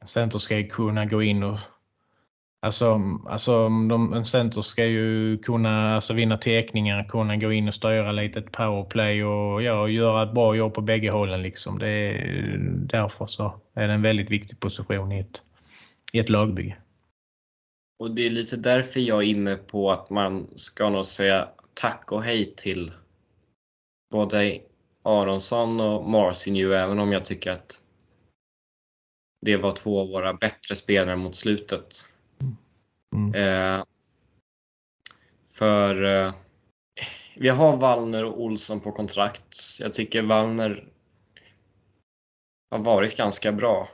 En 0.01 0.07
center 0.07 0.39
ska 0.39 0.57
ju 0.57 0.69
kunna 0.69 1.05
gå 1.05 1.23
in 1.23 1.43
och 1.43 1.59
Alltså, 2.67 3.01
alltså 3.27 3.69
de, 3.69 4.13
en 4.13 4.25
center 4.25 4.63
ska 4.63 4.87
ju 4.87 5.39
kunna 5.39 5.95
alltså, 5.95 6.13
vinna 6.13 6.39
teckningar, 6.39 7.09
kunna 7.09 7.37
gå 7.37 7.53
in 7.53 7.69
och 7.69 7.75
styra 7.75 8.13
lite 8.13 8.39
ett 8.39 8.53
powerplay 8.53 9.25
och 9.25 9.63
ja, 9.63 9.89
göra 9.89 10.23
ett 10.23 10.35
bra 10.35 10.55
jobb 10.57 10.75
på 10.75 10.81
bägge 10.81 11.11
hållen. 11.11 11.43
Liksom. 11.43 11.79
Det 11.79 11.89
är, 11.89 12.59
därför 12.89 13.27
så 13.27 13.61
är 13.75 13.89
det 13.89 13.95
en 13.95 14.03
väldigt 14.03 14.31
viktig 14.31 14.61
position 14.61 15.13
i 15.13 15.19
ett, 15.19 15.43
i 16.13 16.19
ett 16.19 16.29
lagbygge. 16.29 16.77
Och 17.99 18.11
det 18.11 18.27
är 18.27 18.31
lite 18.31 18.57
därför 18.57 19.01
jag 19.01 19.23
är 19.23 19.27
inne 19.27 19.57
på 19.57 19.91
att 19.91 20.11
man 20.11 20.47
ska 20.55 20.91
nog 20.91 21.07
säga 21.07 21.49
tack 21.75 22.13
och 22.13 22.23
hej 22.23 22.55
till 22.57 22.93
både 24.11 24.61
Aronsson 25.03 25.81
och 25.81 26.11
Marcinju, 26.11 26.75
även 26.75 26.99
om 26.99 27.13
jag 27.13 27.25
tycker 27.25 27.51
att 27.51 27.83
det 29.41 29.57
var 29.57 29.73
två 29.73 30.01
av 30.01 30.09
våra 30.09 30.35
bättre 30.35 30.77
spelare 30.77 31.17
mot 31.17 31.37
slutet. 31.37 32.07
Mm. 33.13 33.35
Eh, 33.35 33.85
för 35.47 36.05
eh, 36.05 36.35
vi 37.37 37.49
har 37.49 37.77
Wallner 37.77 38.25
och 38.25 38.41
Olsson 38.41 38.81
på 38.81 38.93
kontrakt. 38.93 39.59
Jag 39.81 39.95
tycker 39.95 40.23
Wallner 40.23 40.89
har 42.71 42.79
varit 42.79 43.17
ganska 43.17 43.53
bra. 43.53 43.89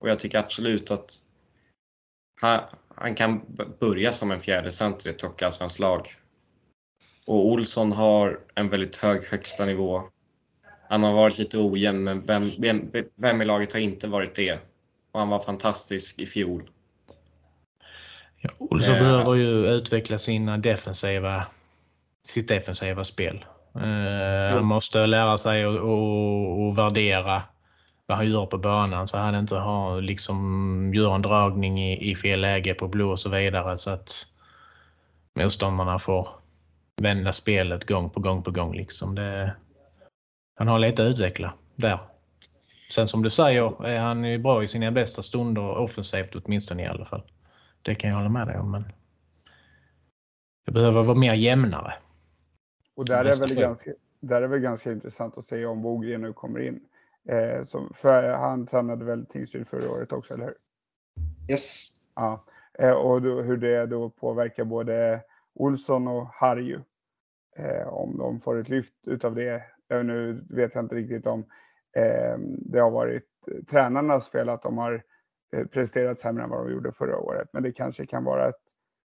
Och 0.00 0.08
jag 0.08 0.18
tycker 0.18 0.38
absolut 0.38 0.90
att 0.90 1.20
han, 2.40 2.60
han 2.94 3.14
kan 3.14 3.40
börja 3.80 4.12
som 4.12 4.30
en 4.30 4.40
fjärde 4.40 4.72
center 4.72 5.06
i 5.06 5.10
ett 5.10 5.22
hockeyallsvenskt 5.22 5.78
lag. 5.78 6.14
Och 7.26 7.46
Olsson 7.46 7.92
har 7.92 8.40
en 8.54 8.68
väldigt 8.68 8.96
hög 8.96 9.24
högsta 9.24 9.64
nivå. 9.64 10.02
Han 10.88 11.02
har 11.02 11.12
varit 11.12 11.38
lite 11.38 11.58
ojämn, 11.58 12.04
men 12.04 12.26
vem, 12.26 12.52
vem, 12.58 12.90
vem 13.16 13.42
i 13.42 13.44
laget 13.44 13.72
har 13.72 13.80
inte 13.80 14.08
varit 14.08 14.34
det? 14.34 14.58
Och 15.12 15.20
han 15.20 15.28
var 15.28 15.40
fantastisk 15.40 16.20
i 16.20 16.26
fjol. 16.26 16.70
Ja, 18.40 18.50
Olsson 18.58 18.94
äh, 18.94 19.00
behöver 19.00 19.34
ju 19.34 19.66
utveckla 19.66 20.18
sina 20.18 20.58
defensiva, 20.58 21.46
sitt 22.26 22.48
defensiva 22.48 23.04
spel. 23.04 23.44
Uh, 23.76 24.54
han 24.54 24.64
måste 24.64 25.06
lära 25.06 25.38
sig 25.38 25.64
att 25.64 26.76
värdera 26.76 27.42
vad 28.06 28.16
han 28.16 28.30
gör 28.30 28.46
på 28.46 28.58
banan 28.58 29.08
så 29.08 29.18
han 29.18 29.34
inte 29.34 29.56
har, 29.56 30.00
liksom, 30.00 30.94
gör 30.94 31.14
en 31.14 31.22
dragning 31.22 31.82
i, 31.82 32.10
i 32.10 32.16
fel 32.16 32.40
läge 32.40 32.74
på 32.74 32.88
blå 32.88 33.10
och 33.10 33.20
så 33.20 33.28
vidare 33.28 33.78
så 33.78 33.90
att 33.90 34.26
motståndarna 35.34 35.98
får 35.98 36.28
vända 37.02 37.32
spelet 37.32 37.86
gång 37.86 38.10
på 38.10 38.20
gång 38.20 38.42
på 38.42 38.50
gång. 38.50 38.74
Liksom. 38.74 39.14
Det, 39.14 39.54
han 40.58 40.68
har 40.68 40.78
lite 40.78 41.02
att 41.02 41.10
utveckla 41.10 41.54
där. 41.76 41.98
Sen 42.90 43.08
som 43.08 43.22
du 43.22 43.30
säger 43.30 43.86
är 43.86 44.00
han 44.00 44.24
ju 44.24 44.38
bra 44.38 44.62
i 44.62 44.68
sina 44.68 44.90
bästa 44.90 45.22
stunder 45.22 45.78
offensivt 45.78 46.34
åtminstone 46.34 46.82
i 46.82 46.86
alla 46.86 47.04
fall. 47.04 47.22
Det 47.82 47.94
kan 47.94 48.10
jag 48.10 48.16
hålla 48.16 48.28
med 48.28 48.46
dig 48.46 48.58
om. 48.58 48.70
Men 48.70 48.84
det 50.66 50.72
behöver 50.72 51.02
vara 51.02 51.18
mer 51.18 51.34
jämnare. 51.34 51.92
Och 52.94 53.04
där 53.04 53.24
är, 53.24 53.40
väl 53.40 53.54
ganska, 53.54 53.90
där 54.20 54.42
är 54.42 54.48
väl 54.48 54.60
ganska 54.60 54.92
intressant 54.92 55.38
att 55.38 55.46
se 55.46 55.66
om 55.66 55.82
Bogren 55.82 56.20
nu 56.20 56.32
kommer 56.32 56.60
in. 56.60 56.80
Eh, 57.28 57.66
som, 57.66 57.92
för 57.94 58.28
han 58.28 58.66
tränade 58.66 59.04
väl 59.04 59.26
Tingsryd 59.26 59.68
förra 59.68 59.90
året 59.90 60.12
också, 60.12 60.34
eller 60.34 60.44
hur? 60.44 60.54
Yes. 61.50 61.86
Ja, 62.14 62.44
eh, 62.78 62.90
och 62.90 63.22
då, 63.22 63.42
hur 63.42 63.56
det 63.56 63.86
då 63.86 64.10
påverkar 64.10 64.64
både 64.64 65.22
Olsson 65.54 66.08
och 66.08 66.26
Harju. 66.26 66.80
Eh, 67.56 67.88
om 67.88 68.18
de 68.18 68.40
får 68.40 68.60
ett 68.60 68.68
lyft 68.68 68.94
utav 69.06 69.34
det. 69.34 69.62
Eh, 69.90 70.04
nu 70.04 70.44
vet 70.50 70.74
jag 70.74 70.84
inte 70.84 70.94
riktigt 70.94 71.26
om 71.26 71.40
eh, 71.96 72.38
det 72.58 72.78
har 72.78 72.90
varit 72.90 73.26
tränarnas 73.70 74.28
fel 74.28 74.48
att 74.48 74.62
de 74.62 74.78
har 74.78 75.02
Eh, 75.56 75.64
presterat 75.66 76.20
sämre 76.20 76.44
än 76.44 76.50
vad 76.50 76.66
de 76.66 76.72
gjorde 76.72 76.92
förra 76.92 77.18
året. 77.18 77.48
Men 77.52 77.62
det 77.62 77.72
kanske 77.72 78.06
kan 78.06 78.24
vara 78.24 78.48
ett 78.48 78.60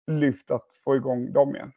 lyft 0.07 0.51
att 0.51 0.67
få 0.85 0.97
igång 0.97 1.33
dem 1.33 1.57
igen. 1.57 1.73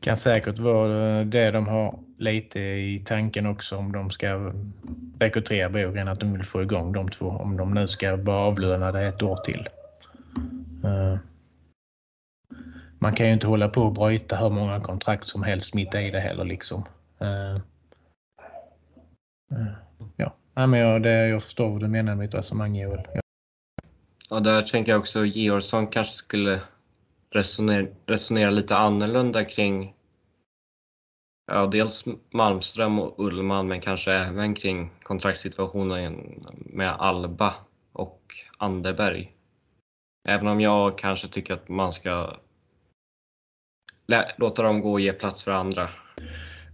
Kan 0.00 0.16
säkert 0.16 0.58
vara 0.58 1.24
det 1.24 1.50
de 1.50 1.66
har 1.66 1.98
lite 2.18 2.60
i 2.60 3.02
tanken 3.06 3.46
också 3.46 3.76
om 3.76 3.92
de 3.92 4.10
ska 4.10 4.52
rekrytera 5.18 5.68
Brogren. 5.68 6.08
att 6.08 6.20
de 6.20 6.32
vill 6.32 6.44
få 6.44 6.62
igång 6.62 6.92
de 6.92 7.08
två. 7.08 7.26
Om 7.26 7.56
de 7.56 7.74
nu 7.74 7.88
ska 7.88 8.16
vara 8.16 8.36
avlönade 8.36 9.06
ett 9.06 9.22
år 9.22 9.36
till. 9.36 9.68
Eh, 10.84 11.18
man 12.98 13.14
kan 13.14 13.26
ju 13.26 13.32
inte 13.32 13.46
hålla 13.46 13.68
på 13.68 13.82
och 13.82 13.92
bryta 13.92 14.36
hur 14.36 14.50
många 14.50 14.80
kontrakt 14.80 15.26
som 15.26 15.42
helst 15.42 15.74
mitt 15.74 15.94
i 15.94 16.10
det 16.10 16.20
heller. 16.20 16.44
Liksom. 16.44 16.84
Eh, 17.18 17.60
ja. 20.16 20.34
Nej, 20.58 20.66
men 20.66 20.80
jag, 20.80 21.02
det, 21.02 21.28
jag 21.28 21.42
förstår 21.42 21.70
vad 21.70 21.80
du 21.80 21.88
menar 21.88 22.14
med 22.14 22.18
mitt 22.18 22.34
resonemang 22.34 22.76
Joel. 22.76 23.08
Ja. 24.30 24.40
Där 24.40 24.62
tänker 24.62 24.92
jag 24.92 24.98
också 24.98 25.24
Georgsson 25.24 25.86
kanske 25.86 26.12
skulle 26.12 26.60
resonera, 27.30 27.86
resonera 28.06 28.50
lite 28.50 28.76
annorlunda 28.76 29.44
kring 29.44 29.94
ja, 31.46 31.66
dels 31.66 32.04
Malmström 32.30 32.98
och 32.98 33.26
Ullman 33.26 33.68
men 33.68 33.80
kanske 33.80 34.12
även 34.12 34.54
kring 34.54 34.90
kontraktssituationen 35.02 36.44
med 36.56 36.92
Alba 36.92 37.54
och 37.92 38.22
Anderberg. 38.56 39.32
Även 40.28 40.46
om 40.46 40.60
jag 40.60 40.98
kanske 40.98 41.28
tycker 41.28 41.54
att 41.54 41.68
man 41.68 41.92
ska 41.92 42.36
låta 44.36 44.62
dem 44.62 44.80
gå 44.80 44.92
och 44.92 45.00
ge 45.00 45.12
plats 45.12 45.44
för 45.44 45.52
andra. 45.52 45.88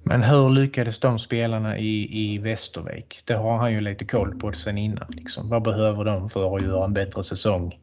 Men 0.06 0.22
hur 0.22 0.50
lyckades 0.50 1.00
de 1.00 1.18
spelarna 1.18 1.78
i, 1.78 2.08
i 2.24 2.38
Västervik? 2.38 3.22
Det 3.24 3.34
har 3.34 3.58
han 3.58 3.72
ju 3.72 3.80
lite 3.80 4.04
koll 4.04 4.38
på 4.38 4.52
sen 4.52 4.78
innan. 4.78 5.06
Liksom. 5.08 5.48
Vad 5.48 5.62
behöver 5.62 6.04
de 6.04 6.28
för 6.28 6.56
att 6.56 6.62
göra 6.62 6.84
en 6.84 6.94
bättre 6.94 7.22
säsong 7.22 7.78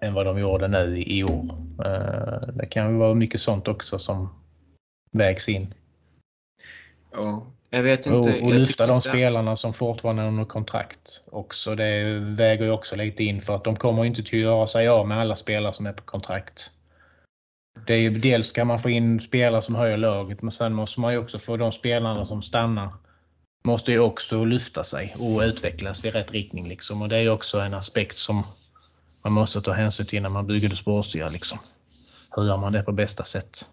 än 0.00 0.14
vad 0.14 0.26
de 0.26 0.38
gjorde 0.38 0.68
nu 0.68 1.02
i 1.02 1.24
år? 1.24 1.44
Uh, 1.86 2.48
det 2.54 2.66
kan 2.70 2.92
ju 2.92 2.98
vara 2.98 3.14
mycket 3.14 3.40
sånt 3.40 3.68
också 3.68 3.98
som 3.98 4.28
vägs 5.12 5.48
in. 5.48 5.74
Ja, 7.12 7.46
jag 7.70 7.82
vet 7.82 8.06
inte. 8.06 8.18
Och, 8.18 8.42
och 8.42 8.54
lyfta 8.54 8.86
de 8.86 8.94
inte... 8.94 9.08
spelarna 9.08 9.56
som 9.56 9.72
fortfarande 9.72 10.22
är 10.22 10.26
under 10.26 10.44
kontrakt 10.44 11.22
också. 11.30 11.74
Det 11.74 12.18
väger 12.18 12.64
ju 12.64 12.70
också 12.70 12.96
lite 12.96 13.24
in 13.24 13.40
för 13.40 13.56
att 13.56 13.64
de 13.64 13.76
kommer 13.76 14.04
inte 14.04 14.20
att 14.20 14.32
göra 14.32 14.66
sig 14.66 14.88
av 14.88 15.08
med 15.08 15.20
alla 15.20 15.36
spelare 15.36 15.72
som 15.72 15.86
är 15.86 15.92
på 15.92 16.02
kontrakt. 16.02 16.70
Det 17.86 17.92
är 17.92 17.98
ju, 17.98 18.18
dels 18.18 18.52
kan 18.52 18.66
man 18.66 18.78
få 18.78 18.90
in 18.90 19.20
spelare 19.20 19.62
som 19.62 19.74
höjer 19.74 19.96
laget 19.96 20.42
men 20.42 20.50
sen 20.50 20.74
måste 20.74 21.00
man 21.00 21.12
ju 21.12 21.18
också 21.18 21.38
få 21.38 21.56
de 21.56 21.72
spelarna 21.72 22.24
som 22.24 22.42
stannar 22.42 22.90
måste 23.64 23.92
ju 23.92 23.98
också 24.00 24.44
lyfta 24.44 24.84
sig 24.84 25.16
och 25.18 25.40
utvecklas 25.40 26.04
i 26.04 26.10
rätt 26.10 26.30
riktning. 26.30 26.68
Liksom. 26.68 27.02
Och 27.02 27.08
det 27.08 27.16
är 27.16 27.20
ju 27.20 27.30
också 27.30 27.60
en 27.60 27.74
aspekt 27.74 28.16
som 28.16 28.42
man 29.24 29.32
måste 29.32 29.60
ta 29.60 29.72
hänsyn 29.72 30.06
till 30.06 30.22
när 30.22 30.28
man 30.28 30.46
bygger 30.46 30.68
det 30.68 30.76
sportsliga. 30.76 31.28
Liksom. 31.28 31.58
Hur 32.36 32.44
gör 32.44 32.56
man 32.56 32.72
det 32.72 32.82
på 32.82 32.92
bästa 32.92 33.24
sätt? 33.24 33.70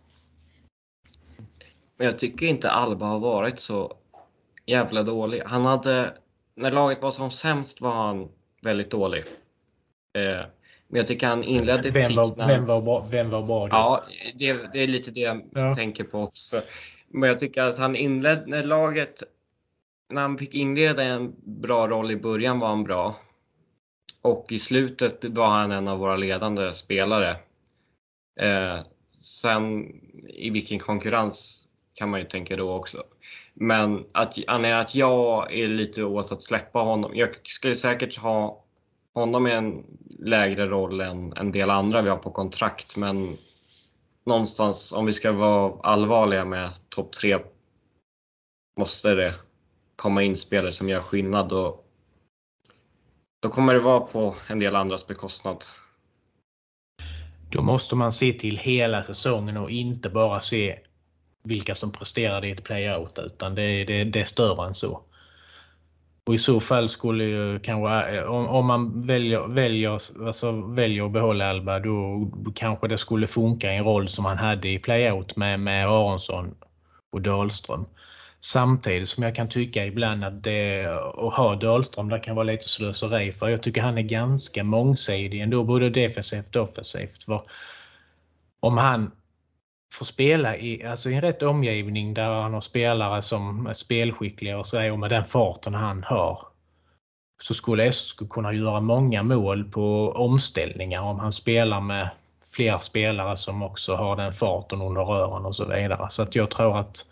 Men 1.98 2.08
jag 2.08 2.20
tycker 2.20 2.46
inte 2.46 2.72
Alba 2.72 3.06
har 3.06 3.20
varit 3.20 3.60
så 3.60 3.94
jävla 4.66 5.04
dålig. 5.04 5.42
Han 5.46 5.66
hade, 5.66 6.14
när 6.56 6.72
laget 6.72 7.02
var 7.02 7.12
som 7.12 7.32
sämst 7.32 7.82
var 7.82 7.94
han 7.94 8.30
väldigt 8.62 8.92
dålig. 8.92 9.24
Eh, 10.18 10.46
men 10.88 10.98
jag 10.98 11.08
tycker 11.08 11.28
han 11.28 11.44
inledde 11.44 11.92
vem 11.92 12.16
var, 12.16 12.48
vem 12.48 12.66
var 12.66 12.82
bra? 12.82 13.08
Vem 13.12 13.30
var 13.30 13.44
bra 13.44 13.68
Ja, 13.72 14.04
det, 14.36 14.74
det, 14.74 14.84
är 14.84 14.88
lite 14.88 15.12
det 15.12 15.20
jag 15.20 15.50
ja. 15.54 15.76
tänker 15.76 16.04
på 16.04 16.20
också. 16.20 16.62
Men 17.08 17.30
jag 17.30 17.40
tycker 17.40 17.64
att 17.64 17.78
han 17.78 17.96
inledde, 17.96 18.44
när 18.48 18.64
laget, 18.64 19.24
när 20.10 20.22
han 20.22 20.38
fick 20.38 20.54
inleda 20.54 21.04
en 21.04 21.36
bra 21.44 21.88
roll 21.88 22.12
i 22.12 22.16
början 22.16 22.60
var 22.60 22.68
han 22.68 22.84
bra. 22.84 23.16
Och 24.22 24.46
i 24.50 24.60
slutet 24.60 25.24
var 25.24 25.48
han 25.48 25.72
en 25.72 25.88
av 25.88 26.00
våra 26.00 26.16
ledande 26.16 26.74
spelare. 26.74 27.38
Eh, 28.40 28.80
sen 29.22 29.86
i 30.30 30.50
vilken 30.50 30.80
konkurrens 30.80 31.68
kan 31.94 32.10
man 32.10 32.20
ju 32.20 32.26
tänka 32.26 32.56
då 32.56 32.74
också. 32.74 33.04
Men 33.54 34.06
att, 34.12 34.34
att 34.48 34.96
jag 34.96 35.54
är 35.54 35.68
lite 35.68 36.04
åt 36.04 36.32
att 36.32 36.42
släppa 36.42 36.80
honom. 36.80 37.12
Jag 37.16 37.30
skulle 37.44 37.76
säkert 37.76 38.18
ha 38.18 38.65
honom 39.16 39.48
i 39.48 39.52
en 39.52 39.84
lägre 40.20 40.68
roll 40.68 41.02
än 41.02 41.34
en 41.38 41.52
del 41.52 41.70
andra 41.70 42.02
vi 42.02 42.10
har 42.10 42.18
på 42.18 42.32
kontrakt, 42.32 42.98
men 42.98 43.38
någonstans 44.26 44.92
om 44.92 45.06
vi 45.06 45.14
ska 45.14 45.32
vara 45.32 45.80
allvarliga 45.82 46.46
med 46.46 46.90
topp 46.90 47.14
tre 47.14 47.40
måste 48.80 49.16
det 49.16 49.34
komma 49.96 50.24
in 50.24 50.38
spelare 50.38 50.72
som 50.72 50.90
gör 50.90 51.02
skillnad 51.02 51.52
och 51.52 51.86
då 53.42 53.50
kommer 53.50 53.74
det 53.74 53.80
vara 53.80 54.00
på 54.00 54.36
en 54.50 54.60
del 54.60 54.76
andras 54.76 55.08
bekostnad. 55.08 55.64
Då 57.52 57.62
måste 57.62 57.96
man 57.96 58.14
se 58.14 58.34
till 58.34 58.58
hela 58.58 59.04
säsongen 59.04 59.58
och 59.58 59.72
inte 59.72 60.10
bara 60.10 60.42
se 60.42 60.80
vilka 61.44 61.76
som 61.76 61.92
presterade 61.92 62.48
i 62.48 62.52
ett 62.52 62.64
playout 62.64 63.20
utan 63.20 63.56
det, 63.56 63.84
det, 63.84 64.04
det 64.04 64.22
är 64.22 64.26
större 64.26 64.68
än 64.68 64.76
så. 64.76 65.02
Och 66.28 66.34
i 66.34 66.38
så 66.38 66.60
fall 66.60 66.90
skulle 66.90 67.24
ju 67.24 67.60
kanske, 67.60 68.18
eh, 68.18 68.24
om, 68.24 68.48
om 68.48 68.66
man 68.66 69.02
väljer, 69.02 69.48
väljer, 69.48 69.92
alltså 70.28 70.52
väljer 70.52 71.06
att 71.06 71.12
behålla 71.12 71.50
Alba, 71.50 71.80
då 71.80 72.32
kanske 72.56 72.88
det 72.88 72.98
skulle 72.98 73.28
funka 73.28 73.74
i 73.74 73.78
en 73.78 73.84
roll 73.84 74.08
som 74.08 74.26
han 74.26 74.38
hade 74.38 74.70
i 74.70 74.80
playout 74.80 75.36
med, 75.36 75.60
med 75.60 75.88
Aronsson 75.88 76.56
och 77.12 77.22
Dahlström. 77.22 77.86
Samtidigt 78.42 79.10
som 79.10 79.24
jag 79.24 79.36
kan 79.36 79.50
tycka 79.50 79.86
ibland 79.86 80.24
att 80.24 80.44
det, 80.44 80.86
att 81.18 81.34
ha 81.34 81.56
Dahlström 81.56 82.10
där 82.10 82.24
kan 82.24 82.36
vara 82.36 82.44
lite 82.44 82.70
slöseri 82.70 83.32
för 83.32 83.50
jag 83.50 83.64
tycker 83.64 83.82
han 83.82 83.98
är 83.98 84.02
ganska 84.02 84.64
mångsidig 84.64 85.42
ändå 85.42 85.64
både 85.64 85.90
defensivt 85.90 86.56
och 86.56 86.64
offensivt. 86.64 87.24
För 87.24 87.42
om 88.60 88.78
han 88.78 89.12
får 89.96 90.06
spela 90.06 90.58
i, 90.58 90.86
alltså 90.86 91.10
i 91.10 91.14
en 91.14 91.22
rätt 91.22 91.44
omgivning 91.44 92.14
där 92.14 92.30
han 92.30 92.54
har 92.54 92.62
spelare 92.62 93.22
som 93.22 93.68
är 93.68 93.74
spelskickliga 93.74 94.58
och 94.58 94.68
så 94.68 94.78
är 94.78 94.92
och 94.92 95.00
med 95.00 95.10
den 95.10 95.26
farten 95.26 95.74
han 95.74 96.04
har 96.04 96.48
så 97.42 97.54
skulle 97.54 97.92
SSK 97.92 98.30
kunna 98.30 98.54
göra 98.54 98.80
många 98.80 99.24
mål 99.24 99.64
på 99.64 100.12
omställningar 100.12 101.02
om 101.02 101.20
han 101.20 101.32
spelar 101.32 101.82
med 101.82 102.10
fler 102.46 102.80
spelare 102.80 103.38
som 103.38 103.64
också 103.64 103.96
har 103.96 104.16
den 104.16 104.32
farten 104.32 104.82
under 104.82 105.02
rören 105.02 105.46
och 105.46 105.56
så 105.56 105.66
vidare. 105.66 106.10
Så 106.10 106.24
att 106.24 106.36
jag 106.36 106.52
tror 106.52 106.80
att 106.80 107.06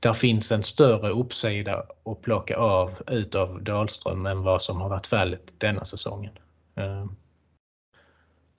där 0.00 0.12
finns 0.12 0.52
en 0.52 0.62
större 0.62 1.10
uppsida 1.10 1.84
att 2.04 2.22
plocka 2.22 2.56
av 2.56 2.90
utav 3.06 3.62
Dahlström 3.62 4.26
än 4.26 4.42
vad 4.42 4.62
som 4.62 4.80
har 4.80 4.88
varit 4.88 5.06
fallet 5.06 5.52
denna 5.58 5.84
säsongen. 5.84 6.32
Ehm, 6.74 7.16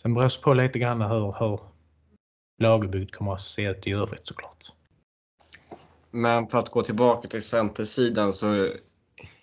sen 0.01 0.13
beror 0.13 0.23
det 0.23 0.41
på 0.41 0.53
lite 0.53 0.79
grann 0.79 1.01
hur, 1.01 1.35
hur 1.39 1.59
lagerbygd 2.60 3.11
kommer 3.11 3.34
att 3.34 3.41
se 3.41 3.64
ut 3.64 3.88
i 3.88 3.91
övrigt 3.91 4.27
såklart. 4.27 4.65
Men 6.11 6.48
för 6.48 6.57
att 6.57 6.69
gå 6.69 6.82
tillbaka 6.82 7.27
till 7.27 7.41
centersidan 7.41 8.34
så 8.34 8.69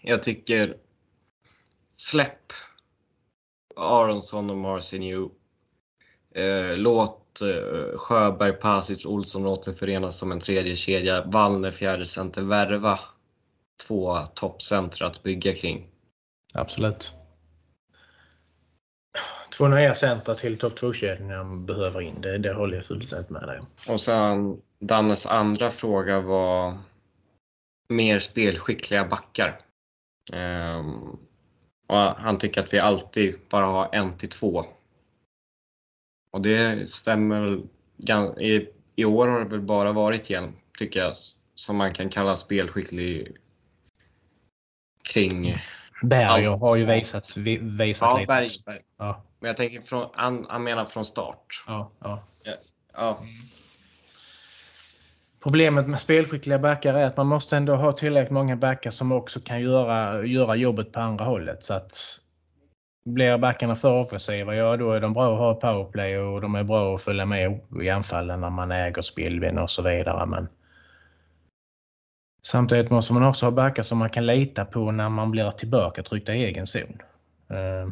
jag 0.01 0.23
tycker 0.23 0.77
släpp 1.97 2.53
Aronsson 3.77 4.51
och 4.51 4.57
Marcinju. 4.57 5.29
Eh, 6.35 6.77
låt 6.77 7.41
eh, 7.43 7.99
Sjöberg, 7.99 8.53
Pasic, 8.53 9.07
Olsson 9.07 9.47
återförenas 9.47 10.19
som 10.19 10.33
en 10.33 10.41
tredje 10.41 10.77
kedja. 10.77 11.25
Wallner 11.25 11.71
fjärde 11.71 12.07
center. 12.07 12.43
Värva 12.43 13.01
två 13.87 14.19
toppcentra 14.35 15.07
att 15.07 15.23
bygga 15.23 15.55
kring. 15.55 15.89
Absolut 16.55 17.13
två 19.57 19.69
nya 19.69 19.95
centra 19.95 20.35
till 20.35 20.59
topp 20.59 20.79
2-kedjan 20.79 21.67
behöver 21.67 22.01
in. 22.01 22.21
Det, 22.21 22.39
det 22.39 22.53
håller 22.53 22.77
jag 22.77 22.85
fullständigt 22.85 23.31
med 23.31 23.43
dig 23.43 23.61
Och 23.89 24.01
sen 24.01 24.61
Dannes 24.79 25.27
andra 25.27 25.71
fråga 25.71 26.21
var 26.21 26.75
mer 27.89 28.21
spelskickliga 28.21 29.05
backar. 29.05 29.61
Um, 30.33 31.19
och 31.87 31.97
han 31.97 32.39
tycker 32.39 32.61
att 32.61 32.75
vi 32.75 32.79
alltid 32.79 33.39
bara 33.49 33.67
har 33.67 33.89
en 33.93 34.17
till 34.17 34.29
två. 34.29 34.65
Och 36.33 36.43
det 36.43 36.91
stämmer 36.91 37.63
i, 38.41 38.69
I 38.97 39.05
år 39.05 39.29
har 39.29 39.39
det 39.39 39.51
väl 39.51 39.61
bara 39.61 39.93
varit 39.93 40.31
igen, 40.31 40.53
tycker 40.79 41.01
jag, 41.01 41.15
som 41.55 41.77
man 41.77 41.93
kan 41.93 42.09
kalla 42.09 42.37
spelskicklig 42.37 43.37
kring 45.03 45.57
Berger 46.03 46.57
har 46.57 46.77
ju 46.77 46.85
visat, 46.85 47.37
visat 47.61 48.09
ja, 48.11 48.19
lite. 48.19 48.27
Berg, 48.27 48.49
Berg. 48.67 48.81
Ja. 48.99 49.23
Men 49.41 49.49
jag 49.49 49.57
tänker 49.57 49.81
från, 49.81 50.09
han, 50.15 50.47
han 50.49 50.63
menar 50.63 50.85
från 50.85 51.05
start. 51.05 51.65
Ja. 51.67 51.91
ja, 52.01 52.23
ja. 52.93 53.19
Problemet 55.43 55.89
med 55.89 56.01
spelskickliga 56.01 56.59
backar 56.59 56.95
är 56.95 57.07
att 57.07 57.17
man 57.17 57.27
måste 57.27 57.57
ändå 57.57 57.77
ha 57.77 57.93
tillräckligt 57.93 58.33
många 58.33 58.57
backar 58.57 58.91
som 58.91 59.13
också 59.13 59.41
kan 59.41 59.61
göra, 59.61 60.25
göra 60.25 60.57
jobbet 60.57 60.93
på 60.93 61.01
andra 61.01 61.25
hållet. 61.25 61.63
Så 61.63 61.75
att 61.75 61.93
blir 63.05 63.39
backarna 63.39 63.77
för 63.77 64.01
offensiva, 64.01 64.55
ja 64.55 64.77
då 64.77 64.93
är 64.93 65.01
de 65.01 65.13
bra 65.13 65.33
att 65.33 65.39
ha 65.39 65.55
powerplay 65.55 66.19
och 66.19 66.41
de 66.41 66.55
är 66.55 66.63
bra 66.63 66.95
att 66.95 67.03
följa 67.03 67.27
med 67.27 67.61
i 67.83 67.91
anfallen 67.91 68.41
när 68.41 68.51
man 68.51 68.73
äger 68.73 69.03
spelvinn 69.03 69.59
och 69.59 69.71
så 69.71 69.83
vidare. 69.83 70.27
Men 70.27 70.49
samtidigt 72.47 72.91
måste 72.91 73.13
man 73.13 73.23
också 73.23 73.47
ha 73.47 73.51
backar 73.51 73.83
som 73.83 73.99
man 73.99 74.11
kan 74.11 74.27
lita 74.27 74.65
på 74.65 74.91
när 74.91 75.09
man 75.09 75.31
blir 75.31 75.51
tillbaka 75.51 76.03
tryckta 76.03 76.35
i 76.35 76.45
egen 76.45 76.67
zon. 76.67 77.03
Eh, 77.49 77.89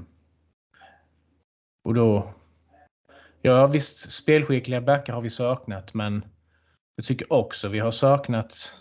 och 1.84 1.94
då... 1.94 2.34
Ja 3.42 3.66
visst, 3.66 4.12
spelskickliga 4.12 4.80
backar 4.80 5.12
har 5.12 5.20
vi 5.20 5.30
saknat 5.30 5.94
men 5.94 6.24
jag 6.96 7.06
tycker 7.06 7.32
också 7.32 7.68
vi 7.68 7.78
har 7.78 7.90
saknat 7.90 8.80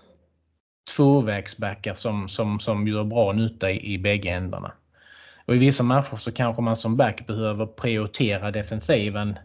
tvåvägsbackar 0.95 1.93
som, 1.93 2.27
som, 2.27 2.59
som 2.59 2.87
gör 2.87 3.03
bra 3.03 3.33
nytta 3.33 3.71
i, 3.71 3.93
i 3.93 3.97
bägge 3.97 4.29
ändarna. 4.29 4.71
Och 5.45 5.55
i 5.55 5.57
vissa 5.57 5.83
matcher 5.83 6.17
så 6.17 6.31
kanske 6.31 6.61
man 6.61 6.75
som 6.75 6.97
back 6.97 7.27
behöver 7.27 7.65
prioritera 7.65 8.51
defensiven 8.51 9.39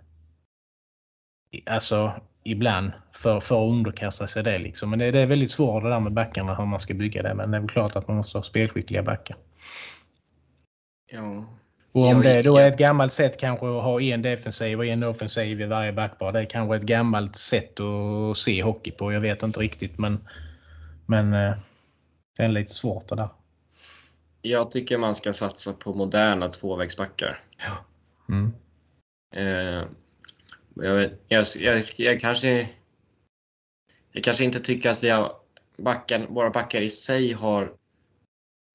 alltså 1.67 2.13
ibland 2.45 2.93
för, 3.13 3.41
för 3.41 3.65
att 3.67 3.71
underkasta 3.71 4.27
sig 4.27 4.43
det. 4.43 4.59
Liksom. 4.59 4.91
Men 4.91 4.99
det, 4.99 5.11
det, 5.11 5.21
är 5.21 5.27
väldigt 5.27 5.51
svårt 5.51 5.83
det 5.83 5.89
där 5.89 6.01
med 6.01 6.13
backarna 6.13 6.55
hur 6.55 6.67
man 6.67 6.81
ska 6.81 6.95
bygga 6.95 7.23
det. 7.23 7.35
Men 7.35 7.51
det 7.51 7.57
är 7.57 7.61
väl 7.61 7.71
klart 7.71 7.97
att 7.97 8.09
man 8.09 8.17
måste 8.17 8.39
ha 8.39 8.43
spelskickliga 8.43 9.03
backar. 9.03 9.37
Ja, 11.13 11.45
och 11.93 12.09
om 12.09 12.23
det 12.23 12.43
då 12.43 12.57
är 12.57 12.69
ett 12.69 12.79
gammalt 12.79 13.13
sätt 13.13 13.41
kanske 13.41 13.67
att 13.67 13.83
ha 13.83 14.01
en 14.01 14.23
defensiv 14.23 14.79
och 14.79 14.87
en 14.87 15.03
offensiv 15.03 15.61
i 15.61 15.67
varje 15.67 15.93
backpar. 15.93 16.33
Det 16.33 16.41
är 16.41 16.45
kanske 16.45 16.77
ett 16.77 16.83
gammalt 16.83 17.37
sätt 17.37 17.81
att 17.81 18.37
se 18.37 18.63
hockey 18.63 18.91
på. 18.91 19.13
Jag 19.13 19.21
vet 19.21 19.43
inte 19.43 19.61
riktigt 19.61 19.99
men, 19.99 20.29
men 21.07 21.33
eh, 21.33 21.55
det 22.37 22.43
är 22.43 22.49
lite 22.49 22.75
svårt 22.75 23.09
det 23.09 23.17
där. 23.17 23.29
Jag 24.43 24.71
tycker 24.71 24.99
man 24.99 25.15
ska 25.15 25.33
satsa 25.33 25.73
på 25.73 25.95
moderna 25.95 26.49
tvåvägsbackar. 26.49 27.39
Ja. 27.59 27.85
Mm. 28.29 28.53
Eh, 29.35 29.85
jag, 30.75 30.95
vet, 30.95 31.21
jag, 31.29 31.47
jag, 31.57 31.85
jag, 31.97 32.21
kanske 32.21 32.69
jag 34.13 34.25
kanske 34.25 34.45
inte 34.45 34.61
tycker 34.61 34.91
att 34.91 35.05
vi 35.05 35.11
har 35.11 35.37
backar, 35.77 36.27
våra 36.27 36.51
backar 36.51 36.81
i 36.81 36.91
sig 36.91 37.33
har 37.33 37.77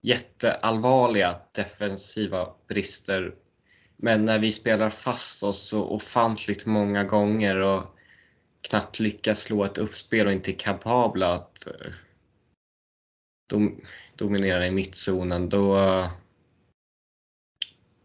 jätteallvarliga 0.02 1.42
defensiva 1.52 2.54
brister. 2.68 3.36
Men 3.98 4.26
när 4.26 4.40
vi 4.40 4.52
spelar 4.52 4.90
fast 4.90 5.44
oss 5.44 5.68
så 5.68 5.84
ofantligt 5.84 6.66
många 6.66 7.04
gånger 7.04 7.56
och 7.56 7.84
knappt 8.62 9.00
lyckas 9.00 9.42
slå 9.42 9.64
ett 9.64 9.78
uppspel 9.78 10.28
och 10.28 10.34
inte 10.34 10.52
är 10.52 10.56
kapabla 10.56 11.34
att 11.34 11.68
eh, 11.68 11.92
dom, 13.50 13.82
dominera 14.16 14.68
i 14.68 14.72
mittzonen, 14.72 15.50
då, 15.50 15.78
eh, 15.78 16.12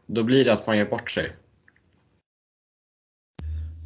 då 0.07 0.23
blir 0.23 0.45
det 0.45 0.53
att 0.53 0.67
man 0.67 0.79
gör 0.79 0.91
bort 0.91 1.11
sig. 1.11 1.33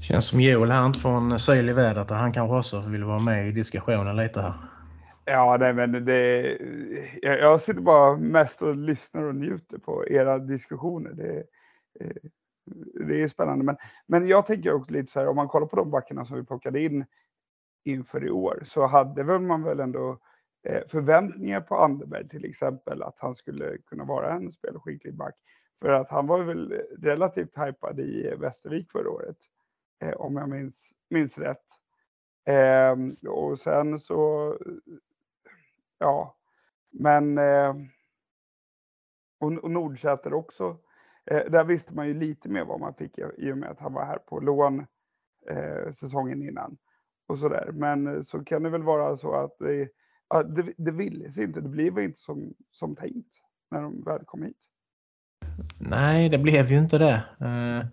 Känns 0.00 0.26
som 0.26 0.40
Joel 0.40 0.70
här 0.70 0.86
inte 0.86 0.98
får 0.98 1.10
en 1.10 1.38
syl 1.38 1.68
i 1.68 1.72
vädret 1.72 2.10
han 2.10 2.32
kanske 2.32 2.56
också 2.56 2.88
vill 2.90 3.04
vara 3.04 3.18
med 3.18 3.48
i 3.48 3.52
diskussionen 3.52 4.16
lite 4.16 4.40
här. 4.40 4.54
Ja, 5.24 5.56
nej, 5.60 5.72
men 5.72 6.04
det, 6.04 6.58
jag, 7.22 7.38
jag 7.38 7.60
sitter 7.60 7.80
bara 7.80 8.16
mest 8.16 8.62
och 8.62 8.76
lyssnar 8.76 9.22
och 9.22 9.34
njuter 9.34 9.78
på 9.78 10.08
era 10.08 10.38
diskussioner. 10.38 11.12
Det, 11.12 11.44
eh, 12.00 12.30
det 13.06 13.22
är 13.22 13.28
spännande. 13.28 13.64
Men, 13.64 13.76
men 14.06 14.28
jag 14.28 14.46
tänker 14.46 14.72
också 14.72 14.92
lite 14.92 15.12
så 15.12 15.20
här, 15.20 15.28
om 15.28 15.36
man 15.36 15.48
kollar 15.48 15.66
på 15.66 15.76
de 15.76 15.90
backarna 15.90 16.24
som 16.24 16.36
vi 16.36 16.44
plockade 16.44 16.80
in 16.80 17.04
inför 17.84 18.26
i 18.26 18.30
år, 18.30 18.62
så 18.66 18.86
hade 18.86 19.22
väl 19.22 19.40
man 19.40 19.62
väl 19.62 19.80
ändå 19.80 20.18
eh, 20.68 20.82
förväntningar 20.88 21.60
på 21.60 21.76
Anderberg 21.76 22.28
till 22.28 22.44
exempel, 22.44 23.02
att 23.02 23.16
han 23.18 23.34
skulle 23.34 23.78
kunna 23.78 24.04
vara 24.04 24.32
en 24.32 24.52
spelskicklig 24.52 25.14
back. 25.14 25.34
För 25.82 25.92
att 25.92 26.10
han 26.10 26.26
var 26.26 26.42
väl 26.42 26.82
relativt 27.02 27.58
hypad 27.58 28.00
i 28.00 28.34
Västervik 28.38 28.92
förra 28.92 29.10
året, 29.10 29.36
eh, 30.02 30.12
om 30.12 30.36
jag 30.36 30.48
minns, 30.48 30.92
minns 31.10 31.38
rätt. 31.38 31.64
Eh, 32.46 32.96
och 33.30 33.60
sen 33.60 33.98
så 33.98 34.56
ja, 35.98 36.36
men 36.90 37.38
eh, 37.38 37.74
och, 39.40 39.52
och 39.52 39.70
Nordsäter 39.70 40.34
också. 40.34 40.76
Eh, 41.30 41.50
där 41.50 41.64
visste 41.64 41.94
man 41.94 42.08
ju 42.08 42.14
lite 42.14 42.48
mer 42.48 42.64
vad 42.64 42.80
man 42.80 42.94
fick 42.94 43.18
i 43.18 43.52
och 43.52 43.58
med 43.58 43.70
att 43.70 43.80
han 43.80 43.92
var 43.92 44.04
här 44.04 44.18
på 44.18 44.40
lån 44.40 44.86
eh, 45.50 45.92
säsongen 45.92 46.42
innan. 46.42 46.76
Och 47.26 47.38
så 47.38 47.48
där. 47.48 47.70
Men 47.72 48.06
eh, 48.06 48.22
så 48.22 48.44
kan 48.44 48.62
det 48.62 48.70
väl 48.70 48.82
vara 48.82 49.16
så 49.16 49.34
att 49.34 49.58
det, 49.58 49.88
det, 50.44 50.72
det 50.76 50.92
ville 50.92 51.32
sig 51.32 51.44
inte. 51.44 51.60
Det 51.60 51.68
blev 51.68 51.98
inte 51.98 52.18
som, 52.18 52.54
som 52.70 52.96
tänkt 52.96 53.32
när 53.70 53.82
de 53.82 54.02
väl 54.04 54.24
kom 54.24 54.42
hit. 54.42 54.56
Nej, 55.80 56.28
det 56.28 56.38
blev 56.38 56.66
ju 56.70 56.78
inte 56.78 56.98
det. 56.98 57.24
Eh, 57.40 57.86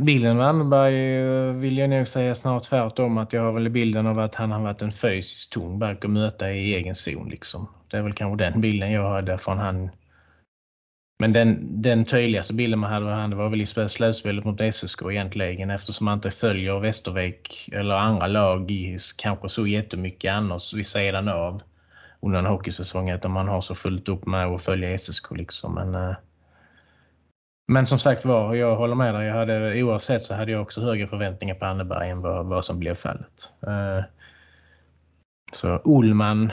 Bilden 0.00 0.36
med 0.36 0.46
Anderberg 0.46 1.16
eh, 1.18 1.52
vill 1.52 1.78
jag 1.78 1.90
nog 1.90 2.08
säga 2.08 2.34
snarare 2.34 2.60
tvärtom 2.60 3.18
att 3.18 3.32
jag 3.32 3.42
har 3.42 3.52
väl 3.52 3.70
bilden 3.70 4.06
av 4.06 4.18
att 4.18 4.34
han 4.34 4.52
har 4.52 4.60
varit 4.60 4.82
en 4.82 4.92
fysiskt 4.92 5.52
tung 5.52 5.78
back 5.78 6.04
att 6.04 6.10
möta 6.10 6.52
i 6.52 6.74
egen 6.74 6.94
zon. 6.94 7.28
Liksom. 7.28 7.68
Det 7.90 7.96
är 7.96 8.02
väl 8.02 8.12
kanske 8.12 8.44
den 8.44 8.60
bilden 8.60 8.92
jag 8.92 9.10
hade 9.10 9.38
från 9.38 9.58
han. 9.58 9.90
Men 11.18 11.32
den, 11.32 11.82
den 11.82 12.04
tydligaste 12.04 12.54
bilden 12.54 12.78
man 12.78 12.92
hade 12.92 13.06
av 13.06 13.12
han 13.12 13.36
var 13.36 13.48
väl 13.48 13.60
i 13.60 13.66
slutspelet 13.66 14.44
mot 14.44 14.74
SSK 14.74 15.02
egentligen 15.10 15.70
eftersom 15.70 16.04
man 16.04 16.14
inte 16.18 16.30
följer 16.30 16.80
Västervik 16.80 17.68
eller 17.72 17.94
andra 17.94 18.26
lag 18.26 18.70
i, 18.70 18.98
kanske 19.16 19.48
så 19.48 19.66
jättemycket 19.66 20.32
annars 20.32 20.74
vid 20.74 20.86
sidan 20.86 21.28
av. 21.28 21.60
under 22.20 22.38
en 22.38 22.46
hockeysäsong 22.46 23.10
utan 23.10 23.30
man 23.30 23.48
har 23.48 23.60
så 23.60 23.74
fullt 23.74 24.08
upp 24.08 24.26
med 24.26 24.46
att 24.46 24.62
följa 24.62 24.98
SSK 24.98 25.30
liksom. 25.30 25.74
Men, 25.74 25.94
eh, 25.94 26.16
men 27.66 27.86
som 27.86 27.98
sagt 27.98 28.24
var, 28.24 28.54
jag 28.54 28.76
håller 28.76 28.94
med 28.94 29.14
dig. 29.14 29.26
Jag 29.26 29.34
hade, 29.34 29.82
oavsett 29.82 30.22
så 30.22 30.34
hade 30.34 30.52
jag 30.52 30.62
också 30.62 30.80
högre 30.80 31.06
förväntningar 31.06 31.54
på 31.54 31.64
Anneberg 31.64 32.10
än 32.10 32.20
vad, 32.20 32.46
vad 32.46 32.64
som 32.64 32.78
blev 32.78 32.94
fallet. 32.94 33.52
Eh, 33.66 34.04
så 35.52 35.80
Ullman, 35.84 36.52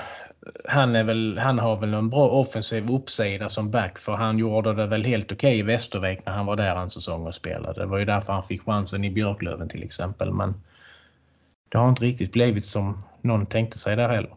han, 0.65 0.95
är 0.95 1.03
väl, 1.03 1.38
han 1.38 1.60
har 1.60 1.77
väl 1.77 1.94
en 1.94 2.10
bra 2.10 2.30
offensiv 2.30 2.91
uppsida 2.91 3.49
som 3.49 3.72
back 3.72 3.99
för 3.99 4.14
han 4.14 4.38
gjorde 4.38 4.73
det 4.73 4.85
väl 4.85 5.06
helt 5.06 5.31
okej 5.31 5.35
okay 5.35 5.60
i 5.60 5.61
Västervik 5.61 6.26
när 6.26 6.34
han 6.34 6.45
var 6.45 6.56
där 6.56 6.76
en 6.76 6.91
säsong 6.91 7.27
och 7.27 7.35
spelade. 7.35 7.81
Det 7.81 7.85
var 7.85 7.98
ju 7.98 8.06
därför 8.06 8.34
han 8.34 8.44
fick 8.44 8.65
chansen 8.65 9.03
i 9.03 9.11
Björklöven 9.11 9.69
till 9.69 9.84
exempel. 9.84 10.34
Men 10.34 10.53
det 11.69 11.77
har 11.77 11.90
inte 11.90 12.03
riktigt 12.03 12.31
blivit 12.31 12.65
som 12.65 13.03
någon 13.22 13.45
tänkte 13.45 13.77
sig 13.77 13.95
där 13.95 14.10
heller. 14.10 14.35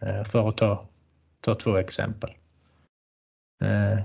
Eh, 0.00 0.24
för 0.24 0.48
att 0.48 0.56
ta, 0.56 0.84
ta 1.40 1.54
två 1.54 1.76
exempel. 1.76 2.30
Eh, 3.62 3.98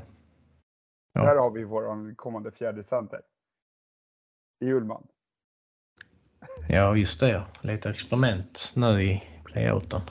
ja. 1.14 1.22
Där 1.22 1.36
har 1.36 1.52
vi 1.52 1.64
vår 1.64 2.16
kommande 2.16 2.52
fjärde 2.52 2.84
center. 2.84 3.22
I 4.60 4.72
Ullman. 4.72 5.08
Ja, 6.70 6.96
just 6.96 7.20
det. 7.20 7.44
Lite 7.62 7.90
experiment 7.90 8.74
nu 8.76 9.04
i 9.04 9.24
playouten. 9.46 10.02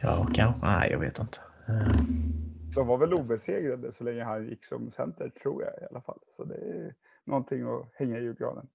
Ja, 0.00 0.28
kanske. 0.34 0.66
Nej, 0.66 0.90
jag 0.90 0.98
vet 0.98 1.18
inte. 1.18 1.38
Eh. 1.68 2.04
De 2.74 2.86
var 2.86 2.98
väl 2.98 3.14
obesegrade 3.14 3.92
så 3.92 4.04
länge 4.04 4.24
han 4.24 4.48
gick 4.48 4.64
som 4.64 4.90
center, 4.90 5.30
tror 5.42 5.62
jag 5.62 5.72
i 5.72 5.86
alla 5.90 6.00
fall. 6.00 6.18
Så 6.36 6.44
det 6.44 6.54
är 6.54 6.94
någonting 7.24 7.62
att 7.62 7.90
hänga 7.94 8.18
i 8.18 8.22
julgranen. 8.22 8.68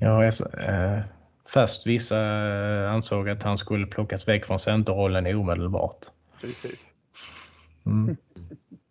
Ja, 0.00 0.24
efter, 0.24 0.70
eh, 0.70 1.04
Fast 1.46 1.86
vissa 1.86 2.18
ansåg 2.88 3.28
att 3.28 3.42
han 3.42 3.58
skulle 3.58 3.86
plockas 3.86 4.28
väck 4.28 4.44
från 4.44 4.58
centerrollen 4.58 5.36
omedelbart. 5.36 6.06
Precis. 6.40 6.84
Mm. 7.86 8.16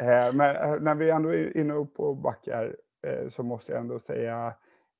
Eh, 0.00 0.34
men 0.34 0.56
eh, 0.56 0.80
när 0.80 0.94
vi 0.94 1.10
ändå 1.10 1.34
är 1.34 1.56
inne 1.56 1.86
på 1.94 2.04
och 2.04 2.16
backar 2.16 2.76
eh, 3.02 3.28
så 3.28 3.42
måste 3.42 3.72
jag 3.72 3.80
ändå 3.80 3.98
säga 3.98 4.54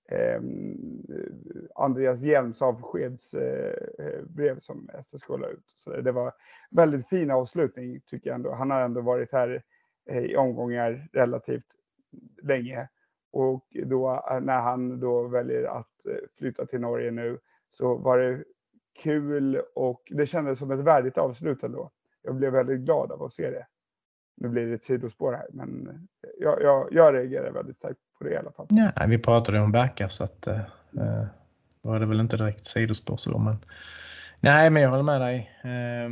ehm, 0.09 1.03
Andreas 1.75 2.21
Hjelms 2.21 2.63
avskedsbrev 2.63 3.91
eh, 4.39 4.53
eh, 4.53 4.59
som 4.59 4.91
SSK 5.05 5.29
la 5.29 5.49
ut. 5.49 5.65
Så 5.77 5.91
det 6.01 6.13
var 6.13 6.33
väldigt 6.71 7.09
fin 7.09 7.31
avslutning 7.31 8.01
tycker 8.01 8.31
jag 8.31 8.35
ändå. 8.35 8.53
Han 8.53 8.71
har 8.71 8.81
ändå 8.81 9.01
varit 9.01 9.33
här 9.33 9.63
i 10.11 10.37
omgångar 10.37 11.09
relativt 11.13 11.67
länge 12.43 12.89
och 13.33 13.67
då 13.85 14.25
när 14.43 14.61
han 14.61 15.01
då 15.01 15.29
väljer 15.29 15.65
att 15.65 15.91
flytta 16.39 16.67
till 16.67 16.81
Norge 16.81 17.11
nu 17.11 17.39
så 17.71 17.95
var 17.95 18.19
det 18.19 18.45
kul 19.03 19.63
och 19.75 20.03
det 20.11 20.27
kändes 20.27 20.59
som 20.59 20.71
ett 20.71 20.81
värdigt 20.81 21.19
avslut 21.19 21.63
ändå. 21.63 21.91
Jag 22.23 22.35
blev 22.35 22.53
väldigt 22.53 22.81
glad 22.81 23.13
av 23.13 23.23
att 23.23 23.33
se 23.33 23.51
det. 23.51 23.67
Nu 24.37 24.49
blir 24.49 24.67
det 24.67 24.75
ett 24.75 24.85
sidospår 24.85 25.33
här, 25.33 25.47
men 25.51 25.89
eh, 25.89 26.31
jag, 26.41 26.63
jag, 26.63 26.89
jag 26.91 27.15
reagerar 27.15 27.51
väldigt 27.51 27.77
starkt 27.77 27.99
på 28.19 28.25
det 28.25 28.31
i 28.31 28.37
alla 28.37 28.53
fall. 28.53 28.67
Ja, 28.71 29.07
vi 29.07 29.19
pratade 29.19 29.61
om 29.61 29.73
backar 29.73 30.09
så 30.09 30.25
att 30.25 30.47
eh, 30.47 30.61
eh, 30.99 31.27
var 31.83 32.01
det 32.01 32.07
väl 32.07 32.21
inte 32.21 32.37
direkt 32.37 32.67
sidospår 32.67 33.17
så, 33.17 33.39
men 33.39 33.57
nej, 34.41 34.71
men 34.71 34.83
jag 34.83 34.91
håller 34.91 35.03
med 35.03 35.21
dig. 35.21 35.51
Eh, 35.63 36.11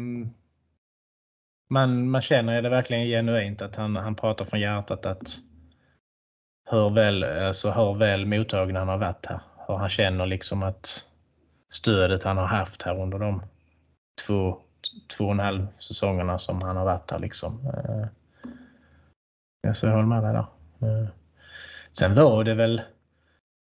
man, 1.70 2.10
man 2.10 2.22
känner 2.22 2.62
det 2.62 2.68
verkligen 2.68 3.06
genuint 3.06 3.62
att 3.62 3.76
han, 3.76 3.96
han 3.96 4.14
pratar 4.14 4.44
från 4.44 4.60
hjärtat 4.60 5.06
att 5.06 5.38
hur 6.70 6.90
väl, 6.90 7.24
alltså 7.24 7.70
hur 7.70 7.94
väl 7.94 8.26
mottagen 8.26 8.76
han 8.76 8.88
har 8.88 8.98
varit 8.98 9.26
här. 9.26 9.40
Hur 9.68 9.74
han 9.74 9.88
känner 9.88 10.26
liksom 10.26 10.62
att 10.62 11.04
stödet 11.70 12.24
han 12.24 12.36
har 12.36 12.46
haft 12.46 12.82
här 12.82 13.02
under 13.02 13.18
de 13.18 13.42
två, 14.26 14.58
två 15.16 15.24
och 15.24 15.32
en 15.32 15.38
halv 15.38 15.66
säsongerna 15.78 16.38
som 16.38 16.62
han 16.62 16.76
har 16.76 16.84
varit 16.84 17.10
här 17.10 17.18
liksom. 17.18 17.66
Eh, 17.66 18.06
så 19.72 19.86
jag 19.86 19.92
håller 19.92 20.06
med 20.06 20.22
dig 20.22 20.32
där. 20.32 20.46
Eh, 20.88 21.08
sen 21.92 22.14
var 22.14 22.44
det 22.44 22.54
väl 22.54 22.82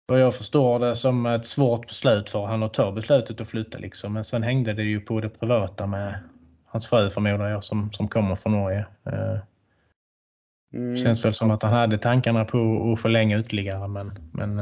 vad 0.07 0.19
jag 0.19 0.35
förstår 0.35 0.79
det 0.79 0.95
som 0.95 1.25
ett 1.25 1.45
svårt 1.45 1.87
beslut 1.87 2.29
för 2.29 2.45
han 2.45 2.63
att 2.63 2.73
ta 2.73 2.91
beslutet 2.91 3.41
att 3.41 3.47
flytta 3.47 3.77
liksom. 3.77 4.13
Men 4.13 4.23
sen 4.23 4.43
hängde 4.43 4.73
det 4.73 4.83
ju 4.83 4.99
på 4.99 5.21
det 5.21 5.29
privata 5.29 5.87
med 5.87 6.19
hans 6.65 6.87
fru 6.87 7.09
förmodar 7.09 7.49
jag 7.49 7.63
som, 7.63 7.91
som 7.91 8.07
kommer 8.07 8.35
från 8.35 8.51
Norge. 8.51 8.85
Eh, 9.05 9.37
Mm. 10.73 10.97
Känns 10.97 11.25
väl 11.25 11.33
som 11.33 11.51
att 11.51 11.63
han 11.63 11.73
hade 11.73 11.97
tankarna 11.97 12.45
på 12.45 12.91
att 12.93 13.01
förlänga 13.01 13.39
ytterligare 13.39 13.87
men, 13.87 14.11
men 14.31 14.55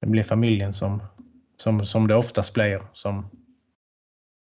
det 0.00 0.06
blev 0.06 0.22
familjen 0.22 0.72
som, 0.72 1.02
som, 1.56 1.86
som 1.86 2.06
det 2.06 2.14
oftast 2.14 2.54
blir 2.54 2.82
som, 2.92 3.30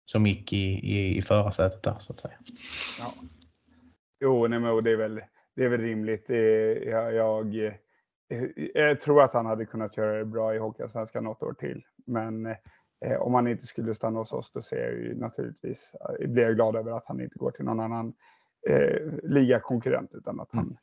som 0.06 0.28
gick 0.28 0.54
i, 0.54 0.66
i, 0.66 1.18
i 1.18 1.22
förarsätet 1.22 1.84
där 1.84 1.96
så 2.00 2.14
att 2.14 2.20
säga. 2.20 2.34
Ja. 3.00 3.14
Jo, 4.20 4.48
nej, 4.48 4.60
men 4.60 4.84
det, 4.84 4.92
är 4.92 4.96
väl, 4.96 5.22
det 5.56 5.64
är 5.64 5.70
väl 5.70 5.82
rimligt. 5.82 6.30
Jag, 6.86 7.14
jag, 7.14 7.56
jag 8.74 9.02
tror 9.02 9.24
att 9.24 9.34
han 9.34 9.46
hade 9.46 9.66
kunnat 9.66 9.98
göra 9.98 10.18
det 10.18 10.26
bra 10.26 10.56
i 10.56 10.58
Hockeyallsvenskan 10.58 11.24
något 11.24 11.44
år 11.44 11.54
till. 11.54 11.84
Men 12.06 12.46
eh, 13.06 13.22
om 13.22 13.34
han 13.34 13.48
inte 13.48 13.68
skulle 13.68 13.96
stanna 13.96 14.20
hos 14.20 14.34
oss 14.34 14.52
då 14.52 14.62
ser 14.62 14.78
jag 14.78 14.94
ju 14.94 15.16
naturligtvis, 15.16 15.92
blir 16.20 16.44
jag 16.44 16.56
glad 16.56 16.76
över 16.76 16.92
att 16.92 17.06
han 17.08 17.22
inte 17.22 17.40
går 17.40 17.52
till 17.52 17.66
någon 17.66 17.80
annan 17.80 18.14
eh, 18.70 19.02
ligakonkurrent 19.24 20.14
utan 20.14 20.40
att 20.40 20.50
han 20.52 20.64
mm. 20.64 20.78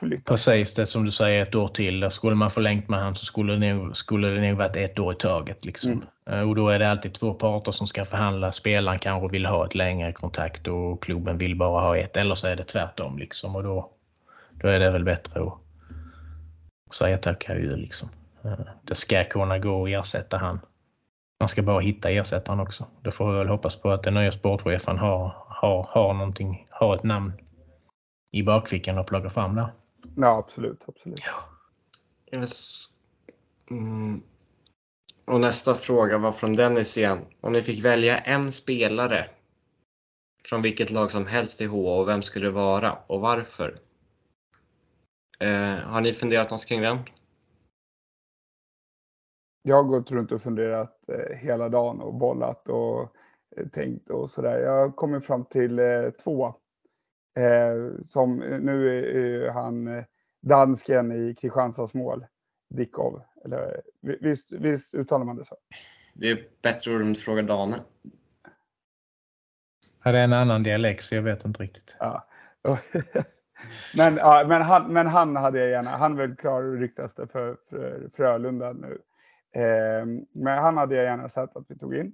Flyttar. 0.00 0.34
Precis 0.34 0.74
det 0.74 0.86
som 0.86 1.04
du 1.04 1.10
säger, 1.10 1.42
ett 1.42 1.54
år 1.54 1.68
till. 1.68 2.10
skulle 2.10 2.34
man 2.34 2.50
förlängt 2.50 2.88
med 2.88 3.00
han 3.00 3.14
så 3.14 3.24
skulle 3.24 3.56
det 3.56 3.74
nog, 3.74 3.96
skulle 3.96 4.28
det 4.28 4.40
nog 4.40 4.58
varit 4.58 4.76
ett 4.76 4.98
år 4.98 5.12
i 5.12 5.16
taget. 5.16 5.64
Liksom. 5.64 5.92
Mm. 5.92 6.04
Eh, 6.30 6.48
och 6.48 6.54
då 6.54 6.68
är 6.68 6.78
det 6.78 6.90
alltid 6.90 7.14
två 7.14 7.34
parter 7.34 7.72
som 7.72 7.86
ska 7.86 8.04
förhandla. 8.04 8.52
Spelaren 8.52 8.98
kanske 8.98 9.28
vill 9.32 9.46
ha 9.46 9.66
ett 9.66 9.74
längre 9.74 10.12
kontrakt 10.12 10.68
och 10.68 11.02
klubben 11.02 11.38
vill 11.38 11.56
bara 11.56 11.80
ha 11.80 11.96
ett. 11.96 12.16
Eller 12.16 12.34
så 12.34 12.46
är 12.46 12.56
det 12.56 12.64
tvärtom. 12.64 13.18
Liksom. 13.18 13.56
Och 13.56 13.62
då, 13.62 13.90
då 14.50 14.68
är 14.68 14.80
det 14.80 14.90
väl 14.90 15.04
bättre 15.04 15.40
att 15.42 16.94
säga 16.94 17.18
tack 17.18 17.50
adjö. 17.50 17.76
Liksom. 17.76 18.08
Eh, 18.44 18.60
det 18.82 18.94
ska 18.94 19.24
kunna 19.24 19.58
gå 19.58 19.84
att 19.84 19.90
ersätta 19.90 20.38
han. 20.38 20.60
Man 21.40 21.48
ska 21.48 21.62
bara 21.62 21.80
hitta 21.80 22.10
ersättaren 22.10 22.60
också. 22.60 22.86
Då 23.02 23.10
får 23.10 23.32
vi 23.32 23.38
väl 23.38 23.48
hoppas 23.48 23.76
på 23.76 23.90
att 23.90 24.02
den 24.02 24.14
nya 24.14 24.32
sportchefen 24.32 24.98
har, 24.98 25.34
har, 25.48 25.86
har, 25.90 26.14
någonting, 26.14 26.66
har 26.70 26.94
ett 26.94 27.02
namn 27.02 27.32
i 28.32 28.42
bakfickan 28.42 28.98
och 28.98 29.06
plocka 29.06 29.30
fram 29.30 29.54
där. 29.54 29.68
Ja, 30.16 30.38
absolut. 30.38 30.82
absolut. 30.86 31.20
Ja. 31.24 32.38
Yes. 32.38 32.86
Mm. 33.70 34.22
Och 35.24 35.40
nästa 35.40 35.74
fråga 35.74 36.18
var 36.18 36.32
från 36.32 36.56
Dennis 36.56 36.98
igen. 36.98 37.18
Om 37.40 37.52
ni 37.52 37.62
fick 37.62 37.84
välja 37.84 38.18
en 38.18 38.52
spelare 38.52 39.26
från 40.48 40.62
vilket 40.62 40.90
lag 40.90 41.10
som 41.10 41.26
helst 41.26 41.60
i 41.60 41.66
HA 41.66 42.00
och 42.00 42.08
vem 42.08 42.22
skulle 42.22 42.46
det 42.46 42.52
vara 42.52 42.98
och 43.06 43.20
varför? 43.20 43.74
Eh, 45.40 45.74
har 45.74 46.00
ni 46.00 46.12
funderat 46.12 46.50
något 46.50 46.66
kring 46.66 46.80
den? 46.80 46.98
Jag 49.62 49.76
har 49.76 49.82
gått 49.82 50.10
runt 50.10 50.32
och 50.32 50.42
funderat 50.42 51.08
eh, 51.08 51.36
hela 51.36 51.68
dagen 51.68 52.00
och 52.00 52.14
bollat 52.14 52.68
och 52.68 53.16
eh, 53.56 53.68
tänkt 53.68 54.10
och 54.10 54.30
sådär. 54.30 54.58
Jag 54.58 54.96
kommit 54.96 55.24
fram 55.24 55.44
till 55.44 55.78
eh, 55.78 56.10
två. 56.10 56.54
Eh, 57.36 58.02
som 58.02 58.36
nu 58.38 58.98
är 59.44 59.50
han 59.50 59.88
eh, 59.88 60.04
dansken 60.40 61.12
i 61.12 61.34
Kristianstads 61.34 61.94
mål, 61.94 62.26
Dickov. 62.70 63.22
Eller 63.44 63.82
visst, 64.00 64.52
visst 64.52 64.94
uttalar 64.94 65.24
man 65.24 65.36
det 65.36 65.44
så? 65.44 65.56
Det 66.14 66.30
är 66.30 66.46
bättre 66.62 66.94
om 66.94 67.12
du 67.12 67.20
frågar 67.20 67.42
Dane. 67.42 67.76
Ja, 70.04 70.12
det 70.12 70.18
är 70.18 70.24
en 70.24 70.32
annan 70.32 70.62
dialekt 70.62 71.04
så 71.04 71.14
jag 71.14 71.22
vet 71.22 71.44
inte 71.44 71.62
riktigt. 71.62 71.96
Ja. 71.98 72.26
men, 73.96 74.16
ja, 74.16 74.44
men, 74.48 74.62
han, 74.62 74.92
men 74.92 75.06
han 75.06 75.36
hade 75.36 75.58
jag 75.58 75.68
gärna. 75.68 75.90
Han 75.90 76.12
är 76.12 76.16
väl 76.16 76.36
klar 76.36 76.62
ryktaste 76.62 77.26
för, 77.26 77.56
för 77.70 78.10
Frölunda 78.14 78.72
nu. 78.72 78.98
Eh, 79.54 80.06
men 80.32 80.58
han 80.58 80.76
hade 80.76 80.94
jag 80.94 81.04
gärna 81.04 81.28
sett 81.28 81.56
att 81.56 81.64
vi 81.68 81.78
tog 81.78 81.96
in. 81.96 82.12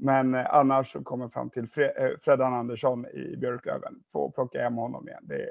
Men 0.00 0.34
eh, 0.34 0.54
annars 0.54 0.92
så 0.92 1.02
kommer 1.02 1.28
fram 1.28 1.50
till 1.50 1.68
Fre 1.68 1.90
eh, 1.90 2.10
Fredan 2.22 2.54
Andersson 2.54 3.06
i 3.06 3.36
Björklöven. 3.36 3.94
Få 4.12 4.30
plocka 4.30 4.62
hem 4.62 4.74
honom 4.74 5.08
igen. 5.08 5.22
Det, 5.22 5.46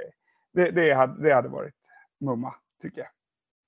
det, 0.53 0.71
det, 0.71 0.93
hade, 0.93 1.23
det 1.23 1.33
hade 1.33 1.49
varit 1.49 1.73
mumma, 2.19 2.53
tycker 2.81 2.99
jag. 3.01 3.09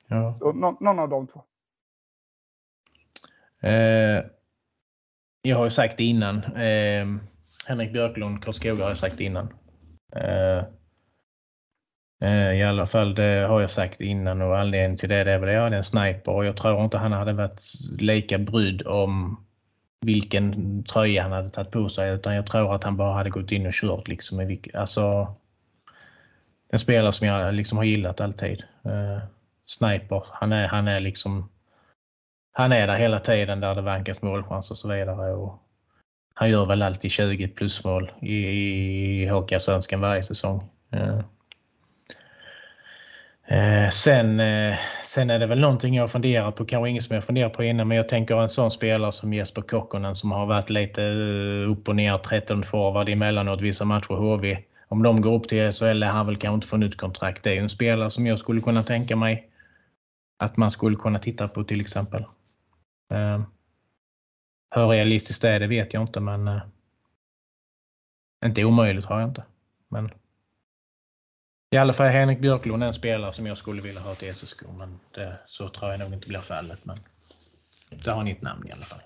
Ja. 0.08 0.36
Så 0.36 0.52
no, 0.52 0.78
någon 0.80 1.00
av 1.00 1.10
de 1.10 1.28
två. 1.28 1.44
Eh, 3.62 4.24
jag 5.42 5.58
har 5.58 5.64
ju 5.64 5.70
sagt 5.70 5.98
det 5.98 6.04
innan. 6.04 6.44
Eh, 6.44 7.08
Henrik 7.68 7.94
Björklund, 7.94 8.44
Karlskoga 8.44 8.84
har 8.84 8.90
jag 8.90 8.98
sagt 8.98 9.20
innan. 9.20 9.54
Eh, 10.16 10.64
Eh, 12.24 12.54
I 12.54 12.64
alla 12.64 12.88
fall 12.88 13.16
det 13.16 13.46
har 13.50 13.62
jag 13.62 13.72
sagt 13.72 14.02
innan 14.02 14.42
och 14.42 14.60
anledningen 14.60 14.98
till 14.98 15.10
det, 15.10 15.16
är 15.16 15.40
väl 15.40 15.50
att 15.50 15.56
jag 15.56 15.68
är 15.68 15.72
en 15.72 15.84
sniper 15.84 16.32
och 16.32 16.46
jag 16.46 16.58
tror 16.58 16.84
inte 16.84 16.98
han 16.98 17.12
hade 17.12 17.34
varit 17.34 17.62
lika 18.00 18.38
brydd 18.38 18.88
om 18.88 19.46
vilken 20.02 20.84
tröja 20.84 21.24
han 21.24 21.32
hade 21.32 21.50
tagit 21.50 21.72
på 21.72 21.90
sig 21.90 22.14
utan 22.14 22.36
jag 22.36 22.46
tror 22.46 22.76
att 22.76 22.84
han 22.84 22.98
bara 22.98 23.14
hade 23.14 23.30
gått 23.30 23.52
in 23.52 23.66
och 23.66 23.74
kört 23.74 24.08
liksom. 24.08 24.58
Alltså, 24.74 25.36
en 26.70 26.80
spelare 26.80 27.12
som 27.12 27.28
jag 27.28 27.54
liksom 27.54 27.78
har 27.78 27.86
gillat 27.86 28.22
alltid. 28.22 28.64
Uh, 28.86 29.20
sniper, 29.66 30.24
han 30.32 30.52
är, 30.52 30.68
han 30.68 30.88
är 30.88 31.00
liksom 31.00 31.50
han 32.52 32.72
är 32.72 32.88
där 32.88 32.96
hela 32.96 33.20
tiden 33.20 33.60
där 33.60 33.76
det 33.76 33.82
vankas 33.82 34.22
målchans 34.22 34.72
och 34.72 34.78
så 34.78 34.88
vidare. 34.88 35.34
Och 35.34 35.64
han 36.34 36.50
gör 36.50 36.66
väl 36.66 36.82
alltid 36.82 37.12
20 37.12 37.48
plusmål 37.48 38.12
i, 38.22 38.36
i 38.36 39.28
Hockeyallsvenskan 39.28 40.02
varje 40.02 40.24
säsong. 40.24 40.70
Eh. 40.92 41.20
Eh, 43.52 43.90
sen, 43.90 44.40
eh, 44.40 44.78
sen 45.04 45.30
är 45.30 45.40
det 45.40 45.46
väl 45.46 45.60
någonting 45.60 45.96
jag 45.96 46.04
har 46.04 46.08
funderat 46.08 46.56
på, 46.56 46.66
kanske 46.66 46.90
inget 46.90 47.04
som 47.04 47.16
jag 47.16 47.26
funderat 47.26 47.54
på 47.54 47.64
innan, 47.64 47.88
men 47.88 47.98
jag 47.98 48.10
tänker 48.10 48.42
en 48.42 48.50
sån 48.50 48.72
spelare 48.72 49.12
som 49.12 49.34
Jesper 49.34 49.62
Kokkonen 49.62 50.16
som 50.16 50.32
har 50.32 50.46
varit 50.46 50.70
lite 50.70 51.04
eh, 51.04 51.72
upp 51.72 51.88
och 51.88 51.96
ner, 51.96 52.18
13 52.18 52.64
forward 52.64 53.10
emellanåt 53.10 53.62
vissa 53.62 53.86
matcher 53.86 54.14
HV. 54.14 54.64
Om 54.88 55.04
de 55.04 55.22
går 55.22 55.36
upp 55.36 55.48
till 55.48 55.72
SHL 55.72 56.04
är 56.04 56.08
han 56.08 56.26
väl 56.26 56.38
kanske 56.38 56.56
inte 56.56 56.68
få 56.68 56.78
nytt 56.78 56.98
kontrakt. 56.98 57.44
Det 57.44 57.50
är 57.50 57.54
ju 57.54 57.60
en 57.60 57.70
spelare 57.70 58.12
som 58.12 58.28
jag 58.28 58.40
skulle 58.40 58.62
kunna 58.62 58.84
tänka 58.84 59.16
mig 59.16 59.50
att 60.40 60.58
man 60.58 60.72
skulle 60.72 60.96
kunna 60.96 61.20
titta 61.20 61.48
på 61.48 61.64
till 61.64 61.82
exempel. 61.82 62.22
Eh, 63.14 63.42
hur 64.76 64.88
realistiskt 64.88 65.42
det 65.42 65.50
är, 65.50 65.60
det 65.60 65.68
vet 65.68 65.94
jag 65.94 66.04
inte, 66.04 66.20
men 66.20 66.48
eh, 66.48 66.62
inte 68.46 68.64
omöjligt 68.64 69.06
har 69.06 69.20
jag 69.20 69.30
inte. 69.30 69.44
Men 69.88 70.12
i 71.72 71.78
alla 71.78 71.94
fall 71.94 72.08
Henrik 72.08 72.40
Björklund 72.40 72.84
en 72.84 72.94
spelare 72.94 73.34
som 73.34 73.46
jag 73.46 73.58
skulle 73.58 73.82
vilja 73.82 74.02
ha 74.02 74.16
till 74.16 74.36
SSK, 74.36 74.62
men 74.78 75.00
det, 75.12 75.40
så 75.46 75.70
tror 75.70 75.92
jag 75.92 76.00
nog 76.00 76.14
inte 76.14 76.28
blir 76.28 76.40
fallet. 76.40 76.86
Men 76.86 76.98
där 77.90 78.12
har 78.12 78.24
ni 78.24 78.32
ett 78.32 78.42
namn 78.42 78.68
i 78.68 78.72
alla 78.72 78.86
fall. 78.86 79.00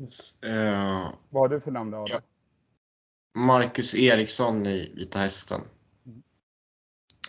Yes. 0.00 0.42
Uh, 0.44 1.10
Vad 1.30 1.42
har 1.42 1.48
du 1.48 1.60
för 1.60 1.70
namn 1.70 1.90
då? 1.90 2.06
Ja. 2.08 2.20
Marcus 3.34 3.94
Eriksson 3.94 4.66
i 4.66 4.92
Vita 4.94 5.18
Hästen. 5.18 5.60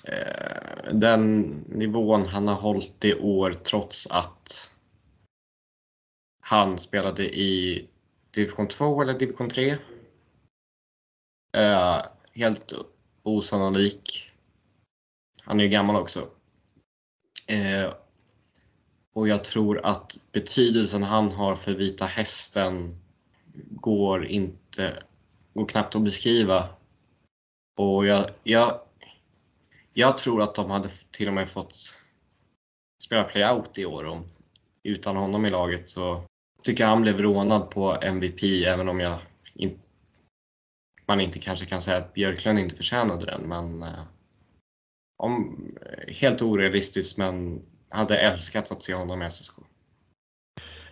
Uh, 0.10 0.94
den 0.94 1.42
nivån 1.68 2.26
han 2.26 2.48
har 2.48 2.56
hållit 2.56 3.06
i 3.06 3.14
år 3.14 3.54
trots 3.54 4.08
att 4.08 4.70
han 6.42 6.78
spelade 6.78 7.38
i 7.38 7.88
division 8.32 8.68
2 8.68 9.02
eller 9.02 9.20
division 9.20 9.50
3. 9.50 9.72
Uh, 11.58 12.06
helt 12.34 12.74
osannolik. 13.26 14.32
Han 15.42 15.60
är 15.60 15.64
ju 15.64 15.70
gammal 15.70 15.96
också. 15.96 16.30
Eh, 17.48 17.94
och 19.14 19.28
jag 19.28 19.44
tror 19.44 19.86
att 19.86 20.18
betydelsen 20.32 21.04
han 21.04 21.32
har 21.32 21.56
för 21.56 21.72
Vita 21.72 22.06
Hästen 22.06 22.96
går 23.70 24.26
inte, 24.26 25.04
går 25.54 25.66
knappt 25.68 25.96
att 25.96 26.04
beskriva. 26.04 26.70
Och 27.78 28.06
jag, 28.06 28.30
jag, 28.44 28.80
jag 29.94 30.18
tror 30.18 30.42
att 30.42 30.56
de 30.56 30.72
hade 30.72 30.90
till 31.12 31.28
och 31.28 31.34
med 31.34 31.50
fått 31.50 31.96
spela 33.04 33.24
playout 33.24 33.78
i 33.78 33.86
år 33.86 34.06
om, 34.06 34.24
utan 34.84 35.18
honom 35.18 35.46
i 35.46 35.50
laget. 35.50 35.90
Så 35.90 36.24
tycker 36.62 36.84
jag 36.84 36.90
han 36.90 37.02
blev 37.02 37.20
rånad 37.20 37.70
på 37.70 37.98
MVP 38.02 38.44
även 38.44 38.90
om 38.90 39.00
jag 39.00 39.20
inte 39.54 39.85
man 41.08 41.22
inte 41.22 41.40
kanske 41.40 41.66
kan 41.66 41.82
säga 41.82 41.98
att 41.98 42.14
Björklund 42.14 42.60
inte 42.60 42.76
förtjänade 42.76 43.26
den. 43.26 43.42
Men 43.42 43.84
eh, 43.84 44.04
om, 45.18 45.66
eh, 45.82 46.14
helt 46.14 46.42
orealistiskt 46.42 47.18
men 47.18 47.62
hade 47.90 48.18
älskat 48.18 48.72
att 48.72 48.84
se 48.84 48.94
honom 48.94 49.22
i 49.22 49.30
SSK. 49.30 49.54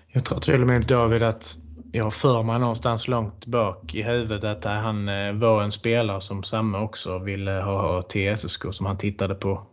Jag 0.07 0.25
tror 0.25 0.39
till 0.39 0.61
och 0.61 0.67
med 0.67 0.87
David 0.87 1.23
att 1.23 1.57
jag 1.91 2.03
har 2.03 2.11
för 2.11 2.43
mig 2.43 2.59
någonstans 2.59 3.07
långt 3.07 3.45
bak 3.45 3.95
i 3.95 4.01
huvudet 4.03 4.43
att 4.43 4.63
han 4.63 5.09
eh, 5.09 5.33
var 5.33 5.63
en 5.63 5.71
spelare 5.71 6.21
som 6.21 6.43
Samme 6.43 6.77
också 6.77 7.19
ville 7.19 7.51
ha 7.51 8.01
till 8.01 8.37
SSK 8.37 8.65
som 8.71 8.85
han 8.85 8.97
tittade 8.97 9.35
på 9.35 9.67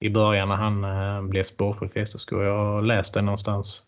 i 0.00 0.10
början 0.10 0.48
när 0.48 0.56
han 0.56 0.84
eh, 0.84 1.22
blev 1.22 1.42
sportchef 1.42 1.96
i 1.96 2.06
SSK. 2.06 2.32
Jag 2.32 2.56
har 2.56 2.82
läst 2.82 3.14
det 3.14 3.22
någonstans. 3.22 3.82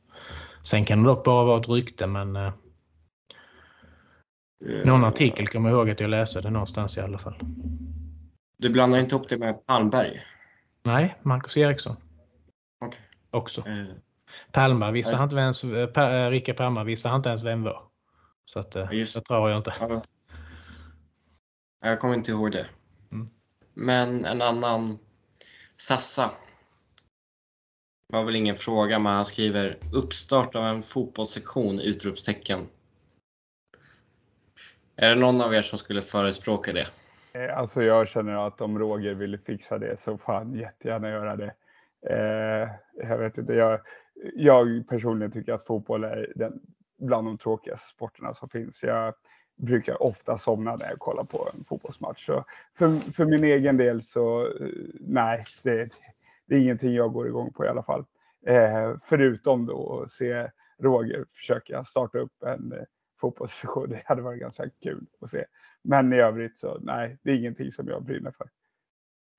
Sen 0.63 0.85
kan 0.85 1.03
det 1.03 1.09
dock 1.09 1.25
bara 1.25 1.45
vara 1.45 1.61
ett 1.61 1.69
rykte 1.69 2.07
men 2.07 2.37
eh, 2.37 2.53
någon 4.85 5.05
artikel 5.05 5.49
kommer 5.49 5.71
jag 5.71 5.79
ihåg 5.79 5.91
att 5.91 6.01
jag 6.01 6.11
läste 6.11 6.41
det 6.41 6.51
någonstans 6.51 6.97
i 6.97 7.01
alla 7.01 7.19
fall. 7.19 7.39
Du 8.59 8.71
blandar 8.71 8.99
inte 8.99 9.15
ihop 9.15 9.29
det 9.29 9.37
med 9.39 9.67
Palmberg? 9.67 10.21
Nej, 10.83 11.19
Marcus 11.23 11.57
Eriksson. 11.57 11.97
Okay. 12.87 13.01
Också. 13.31 13.61
Eh, 13.61 13.85
Palmberg 14.53 14.93
visste 14.93 15.17
han 15.17 15.25
inte 15.25 15.37
ens, 15.37 15.65
eh, 15.65 16.31
Rickard 16.31 16.57
Palmberg 16.57 16.85
visste 16.87 17.09
han 17.09 17.17
inte 17.17 17.29
ens 17.29 17.43
vem 17.43 17.63
var. 17.63 17.83
Så 18.45 18.61
att, 18.61 18.77
eh, 18.77 18.89
Just. 18.93 19.15
det 19.15 19.21
tror 19.21 19.51
jag 19.51 19.59
inte. 19.59 19.75
ja. 19.81 20.03
Jag 21.81 22.01
kommer 22.01 22.15
inte 22.15 22.31
ihåg 22.31 22.53
det. 22.53 22.67
Mm. 23.13 23.29
Men 23.75 24.25
en 24.25 24.43
annan, 24.43 24.99
Sassa. 25.77 26.31
Det 28.09 28.17
var 28.17 28.25
väl 28.25 28.37
ingen 28.37 28.57
fråga, 28.57 28.99
men 28.99 29.13
han 29.13 29.25
skriver 29.25 29.79
uppstart 29.93 30.55
av 30.55 30.65
en 30.65 30.83
fotbollssektion! 30.83 31.81
Utropstecken. 31.81 32.69
Är 34.99 35.09
det 35.09 35.21
någon 35.21 35.41
av 35.41 35.55
er 35.55 35.63
som 35.63 35.79
skulle 35.79 36.03
förespråka 36.03 36.73
det? 36.73 36.87
Eh, 37.33 37.59
alltså 37.59 37.83
jag 37.83 38.09
känner 38.09 38.47
att 38.47 38.61
om 38.61 38.79
Roger 38.79 39.15
vill 39.15 39.39
fixa 39.39 39.79
det 39.79 40.01
så 40.01 40.19
får 40.19 40.33
han 40.33 40.55
jättegärna 40.55 41.11
göra 41.11 41.37
det. 41.37 41.55
Eh, 42.11 42.69
jag 43.09 43.19
vet 43.19 43.39
inte, 43.39 43.53
jag, 43.53 43.81
jag 44.35 44.89
personligen 44.89 45.33
tycker 45.33 45.53
att 45.53 45.67
fotboll 45.67 46.05
är 46.05 46.33
den, 46.35 46.61
bland 46.99 47.27
de 47.27 47.39
tråkigaste 47.39 47.89
sporterna 47.89 48.35
som 48.35 48.49
finns. 48.49 48.83
Jag 48.83 49.15
brukar 49.57 50.03
ofta 50.03 50.39
somna 50.39 50.77
när 50.77 50.87
jag 50.89 50.99
kollar 50.99 51.25
på 51.25 51.49
en 51.55 51.65
fotbollsmatch. 51.65 52.27
Så 52.27 52.45
för, 52.79 53.13
för 53.13 53.25
min 53.25 53.45
egen 53.45 53.77
del 53.77 54.03
så 54.03 54.47
eh, 54.47 54.69
nej, 55.01 55.45
det, 55.63 55.91
det 56.47 56.55
är 56.55 56.61
ingenting 56.61 56.95
jag 56.95 57.13
går 57.13 57.27
igång 57.27 57.53
på 57.53 57.65
i 57.65 57.69
alla 57.69 57.83
fall. 57.83 58.05
Eh, 58.47 58.95
förutom 59.03 59.67
då 59.67 60.03
att 60.03 60.13
se 60.13 60.51
Roger 60.79 61.25
försöka 61.33 61.85
starta 61.85 62.19
upp 62.19 62.43
en 62.43 62.75
eh, 63.17 63.21
fotbollssession. 63.21 63.89
Det 63.89 64.03
hade 64.05 64.23
varit 64.23 64.41
ganska 64.41 64.65
kul 64.83 65.07
att 65.21 65.31
se. 65.31 65.45
Men 65.83 66.13
i 66.13 66.17
övrigt 66.17 66.59
så 66.59 66.79
nej, 66.81 67.19
det 67.23 67.31
är 67.31 67.37
ingenting 67.37 67.73
som 67.73 67.89
jag 67.89 68.03
brinner 68.03 68.31
för. 68.31 68.49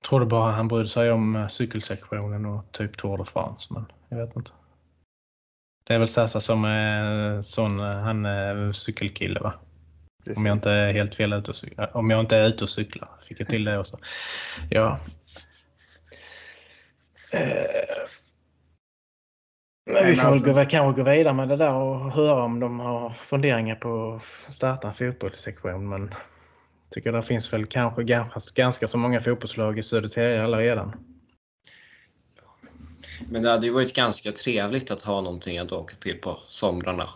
Jag 0.00 0.08
trodde 0.08 0.26
bara 0.26 0.52
han 0.52 0.68
brydde 0.68 0.88
sig 0.88 1.10
om 1.12 1.36
eh, 1.36 1.48
cykelsektionen 1.48 2.46
och 2.46 2.72
typ 2.72 2.96
Tour 2.96 3.16
de 3.16 3.26
France, 3.26 3.74
men 3.74 3.84
jag 4.08 4.18
vet 4.18 4.36
inte. 4.36 4.50
Det 5.84 5.94
är 5.94 5.98
väl 5.98 6.08
Sassa 6.08 6.40
som 6.40 6.64
är 6.64 7.42
sån, 7.42 7.80
eh, 7.80 7.86
han 7.86 8.26
är 8.26 8.72
cykelkille 8.72 9.40
va? 9.40 9.54
Om 10.36 10.46
jag 10.46 10.56
inte 10.56 10.70
är 10.70 10.92
helt 10.92 11.14
fel 11.14 11.32
ute 11.32 11.50
och 11.50 11.56
cyklar. 11.56 11.96
Om 11.96 12.10
jag 12.10 12.20
inte 12.20 12.36
är 12.36 12.48
ute 12.48 12.64
och 12.64 12.70
cyklar. 12.70 13.08
Fick 13.22 13.40
jag 13.40 13.48
till 13.48 13.64
det 13.64 13.78
också. 13.78 13.98
Ja. 14.70 14.98
Men 19.88 20.06
vi 20.06 20.14
får 20.14 20.30
väl 20.30 20.42
gå, 20.42 20.64
kanske 20.70 21.02
gå 21.02 21.10
vidare 21.10 21.34
med 21.34 21.48
det 21.48 21.56
där 21.56 21.74
och 21.74 22.12
höra 22.12 22.44
om 22.44 22.60
de 22.60 22.80
har 22.80 23.10
funderingar 23.10 23.74
på 23.74 24.20
att 24.46 24.54
starta 24.54 24.88
en 24.88 24.94
fotbollssektion. 24.94 25.88
Men 25.88 26.02
jag 26.02 26.10
tycker 26.90 27.12
det 27.12 27.22
finns 27.22 27.52
väl 27.52 27.66
kanske 27.66 28.04
ganska, 28.04 28.62
ganska 28.62 28.88
så 28.88 28.98
många 28.98 29.20
fotbollslag 29.20 29.78
i 29.78 29.82
Södertälje 29.82 30.46
redan. 30.46 30.92
Men 33.30 33.42
det 33.42 33.50
hade 33.50 33.66
ju 33.66 33.72
varit 33.72 33.94
ganska 33.94 34.32
trevligt 34.32 34.90
att 34.90 35.02
ha 35.02 35.20
någonting 35.20 35.58
att 35.58 35.72
åka 35.72 35.94
till 35.94 36.20
på 36.20 36.38
somrarna. 36.48 37.08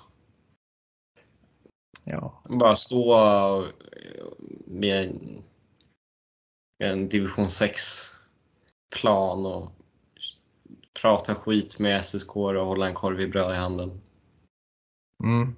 Ja. 2.04 2.42
Bara 2.44 2.76
stå 2.76 3.66
med 4.66 5.04
en, 5.04 5.42
en 6.84 7.08
division 7.08 7.46
6-plan 7.46 9.46
och 9.46 9.72
prata 11.00 11.34
skit 11.34 11.78
med 11.78 12.04
SSK 12.04 12.36
och 12.36 12.66
hålla 12.66 12.88
en 12.88 12.94
korv 12.94 13.20
i 13.20 13.28
bröd 13.28 13.52
i 13.52 13.56
handen. 13.56 13.90
Mm. 15.24 15.56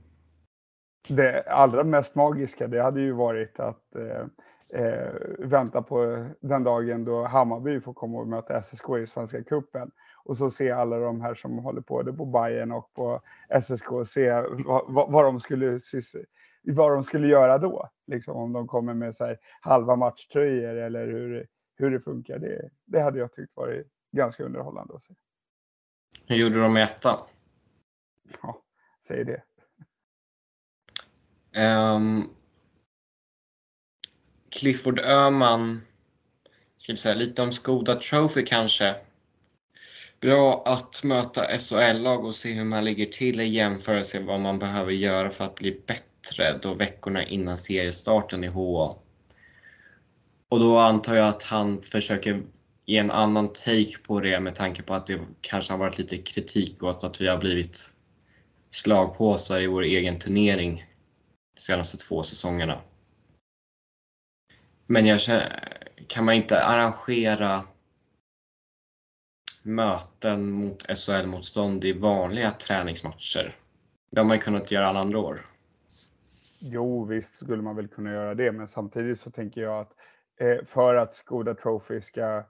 Det 1.08 1.42
allra 1.42 1.84
mest 1.84 2.14
magiska 2.14 2.68
det 2.68 2.82
hade 2.82 3.00
ju 3.00 3.12
varit 3.12 3.60
att 3.60 3.94
eh, 3.96 4.26
eh, 4.82 5.12
vänta 5.38 5.82
på 5.82 6.26
den 6.40 6.64
dagen 6.64 7.04
då 7.04 7.24
Hammarby 7.24 7.80
får 7.80 7.94
komma 7.94 8.18
och 8.18 8.28
möta 8.28 8.62
SSK 8.62 8.84
i 9.02 9.06
Svenska 9.06 9.44
Cupen 9.44 9.90
och 10.24 10.36
så 10.36 10.50
se 10.50 10.70
alla 10.70 10.98
de 10.98 11.20
här 11.20 11.34
som 11.34 11.58
håller 11.58 11.80
på 11.80 11.94
både 11.94 12.12
på 12.12 12.26
Bayern 12.26 12.72
och 12.72 12.94
på 12.94 13.20
SSK 13.64 13.92
och 13.92 14.08
se 14.08 14.32
vad, 14.66 14.84
vad, 14.88 15.12
vad, 15.12 15.24
de 15.24 15.40
skulle 15.40 15.80
vad 16.62 16.92
de 16.92 17.04
skulle 17.04 17.28
göra 17.28 17.58
då. 17.58 17.88
Liksom 18.06 18.36
om 18.36 18.52
de 18.52 18.66
kommer 18.66 18.94
med 18.94 19.16
så 19.16 19.24
här 19.24 19.38
halva 19.60 19.96
matchtröjor 19.96 20.76
eller 20.76 21.06
hur, 21.06 21.46
hur 21.76 21.90
det 21.90 22.00
funkar. 22.00 22.38
Det, 22.38 22.70
det 22.84 23.00
hade 23.00 23.18
jag 23.18 23.32
tyckt 23.32 23.56
varit 23.56 23.86
ganska 24.12 24.44
underhållande 24.44 24.94
att 24.94 25.02
se. 25.02 25.14
Hur 26.26 26.36
gjorde 26.36 26.60
de 26.60 26.76
i 26.76 26.82
ettan? 26.82 27.26
Ja, 28.42 28.62
säg 29.08 29.24
det. 29.24 29.42
Um, 31.56 32.30
Clifford 34.50 34.98
Öhman, 34.98 35.80
ska 36.76 36.96
säga 36.96 37.14
lite 37.14 37.42
om 37.42 37.52
Skoda 37.52 37.94
Trophy 37.94 38.44
kanske. 38.46 38.96
Bra 40.20 40.62
att 40.66 41.04
möta 41.04 41.58
SHL-lag 41.58 42.24
och 42.24 42.34
se 42.34 42.52
hur 42.52 42.64
man 42.64 42.84
ligger 42.84 43.06
till 43.06 43.40
i 43.40 43.44
jämförelse 43.44 44.18
med 44.18 44.26
vad 44.26 44.40
man 44.40 44.58
behöver 44.58 44.92
göra 44.92 45.30
för 45.30 45.44
att 45.44 45.54
bli 45.54 45.82
bättre 45.86 46.58
då 46.62 46.74
veckorna 46.74 47.24
innan 47.24 47.58
seriestarten 47.58 48.44
i 48.44 48.46
HA. 48.46 48.96
Och 50.48 50.60
då 50.60 50.78
antar 50.78 51.14
jag 51.14 51.28
att 51.28 51.42
han 51.42 51.82
försöker 51.82 52.42
ge 52.86 52.98
en 52.98 53.10
annan 53.10 53.48
take 53.48 53.98
på 54.06 54.20
det 54.20 54.40
med 54.40 54.54
tanke 54.54 54.82
på 54.82 54.94
att 54.94 55.06
det 55.06 55.20
kanske 55.40 55.72
har 55.72 55.78
varit 55.78 55.98
lite 55.98 56.18
kritik 56.18 56.82
åt 56.82 57.04
att 57.04 57.20
vi 57.20 57.28
har 57.28 57.38
blivit 57.38 57.90
slagpåsar 58.70 59.60
i 59.60 59.66
vår 59.66 59.82
egen 59.82 60.18
turnering 60.18 60.84
de 61.54 61.60
senaste 61.60 61.96
två 61.96 62.22
säsongerna. 62.22 62.80
Men 64.86 65.06
jag 65.06 65.20
känner, 65.20 65.68
kan 66.08 66.24
man 66.24 66.34
inte 66.34 66.64
arrangera 66.64 67.62
möten 69.62 70.50
mot 70.50 70.82
SHL-motstånd 70.82 71.84
i 71.84 71.92
vanliga 71.92 72.50
träningsmatcher? 72.50 73.56
Det 74.10 74.20
har 74.20 74.24
man 74.24 74.36
ju 74.36 74.42
kunnat 74.42 74.70
göra 74.70 74.86
alla 74.86 75.00
andra 75.00 75.18
år. 75.18 75.40
Jo, 76.60 77.04
visst 77.04 77.34
skulle 77.36 77.62
man 77.62 77.76
väl 77.76 77.88
kunna 77.88 78.12
göra 78.12 78.34
det, 78.34 78.52
men 78.52 78.68
samtidigt 78.68 79.20
så 79.20 79.30
tänker 79.30 79.60
jag 79.60 79.80
att 79.80 79.92
eh, 80.40 80.64
för 80.66 80.94
att 80.94 81.14
Skoda 81.14 81.54
Trophy 81.54 82.00
ska 82.00 82.44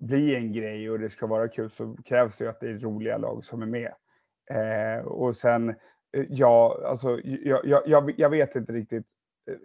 bli 0.00 0.36
en 0.36 0.52
grej 0.52 0.90
och 0.90 0.98
det 0.98 1.10
ska 1.10 1.26
vara 1.26 1.48
kul 1.48 1.70
så 1.70 1.96
krävs 2.04 2.36
det 2.36 2.44
ju 2.44 2.50
att 2.50 2.60
det 2.60 2.68
är 2.68 2.78
roliga 2.78 3.18
lag 3.18 3.44
som 3.44 3.62
är 3.62 3.66
med. 3.66 3.92
Eh, 4.50 5.06
och 5.06 5.36
sen, 5.36 5.68
eh, 6.12 6.24
ja, 6.28 6.82
alltså 6.86 7.20
jag, 7.24 7.86
jag, 7.86 8.14
jag 8.16 8.30
vet 8.30 8.56
inte 8.56 8.72
riktigt 8.72 9.06
eh, 9.50 9.56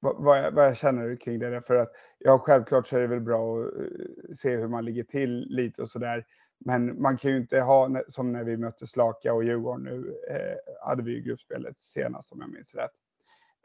vad, 0.00 0.38
jag, 0.38 0.52
vad 0.52 0.66
jag 0.66 0.76
känner 0.76 1.16
kring 1.16 1.38
det. 1.38 1.62
För 1.62 1.74
att, 1.74 1.92
ja, 2.18 2.38
självklart 2.38 2.86
så 2.86 2.96
är 2.96 3.00
det 3.00 3.06
väl 3.06 3.20
bra 3.20 3.60
att 3.60 3.74
eh, 3.76 4.34
se 4.34 4.56
hur 4.56 4.68
man 4.68 4.84
ligger 4.84 5.04
till 5.04 5.46
lite 5.48 5.82
och 5.82 5.90
sådär. 5.90 6.26
Men 6.58 7.02
man 7.02 7.18
kan 7.18 7.30
ju 7.30 7.36
inte 7.36 7.60
ha, 7.60 8.02
som 8.08 8.32
när 8.32 8.44
vi 8.44 8.56
mötte 8.56 8.86
Slaka 8.86 9.34
och 9.34 9.44
Djurgården 9.44 9.84
nu, 9.84 10.14
eh, 10.30 10.86
hade 10.86 11.02
vi 11.02 11.12
ju 11.12 11.20
gruppspelet 11.20 11.78
senast 11.78 12.32
om 12.32 12.40
jag 12.40 12.50
minns 12.50 12.74
rätt. 12.74 12.90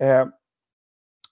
Eh, 0.02 0.28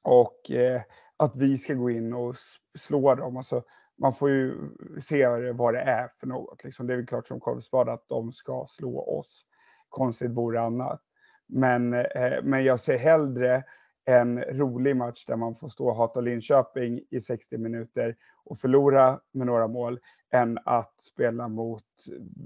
och 0.04 0.52
eh, 0.52 0.82
att 1.18 1.36
vi 1.36 1.58
ska 1.58 1.74
gå 1.74 1.90
in 1.90 2.14
och 2.14 2.36
slå 2.78 3.16
dem, 3.16 3.38
alltså, 3.38 3.64
man 3.98 4.14
får 4.14 4.30
ju 4.30 4.56
se 5.02 5.52
vad 5.52 5.74
det 5.74 5.82
är 5.82 6.12
för 6.20 6.28
något. 6.28 6.64
Liksom. 6.64 6.88
Det 6.88 6.94
är 6.94 6.98
väl 6.98 7.08
klart 7.08 7.28
som 7.28 7.40
korvspad 7.40 7.90
att 7.90 8.06
de 8.08 8.34
ska 8.34 8.66
slå 8.70 9.20
oss. 9.20 9.46
Konstigt 9.90 10.32
vore 10.32 10.62
annat. 10.62 11.02
Men, 11.48 11.94
eh, 11.94 12.44
men 12.44 12.64
jag 12.64 12.80
ser 12.80 12.98
hellre 12.98 13.64
en 14.06 14.42
rolig 14.44 14.96
match 14.96 15.26
där 15.26 15.36
man 15.36 15.56
får 15.56 15.68
stå 15.68 15.88
och 15.88 15.96
hata 15.96 16.22
Linköping 16.22 17.02
i 17.10 17.22
60 17.22 17.58
minuter 17.58 18.16
och 18.44 18.60
förlora 18.60 19.20
med 19.32 19.48
några 19.48 19.68
mål 19.68 20.00
än 20.32 20.60
att 20.66 21.04
spela 21.04 21.48
mot 21.48 21.84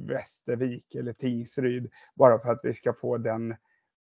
Västervik 0.07 0.95
eller 0.95 1.13
Tingsryd 1.13 1.91
bara 2.15 2.39
för 2.39 2.51
att 2.51 2.59
vi 2.63 2.73
ska 2.73 2.93
få 2.93 3.17
den, 3.17 3.55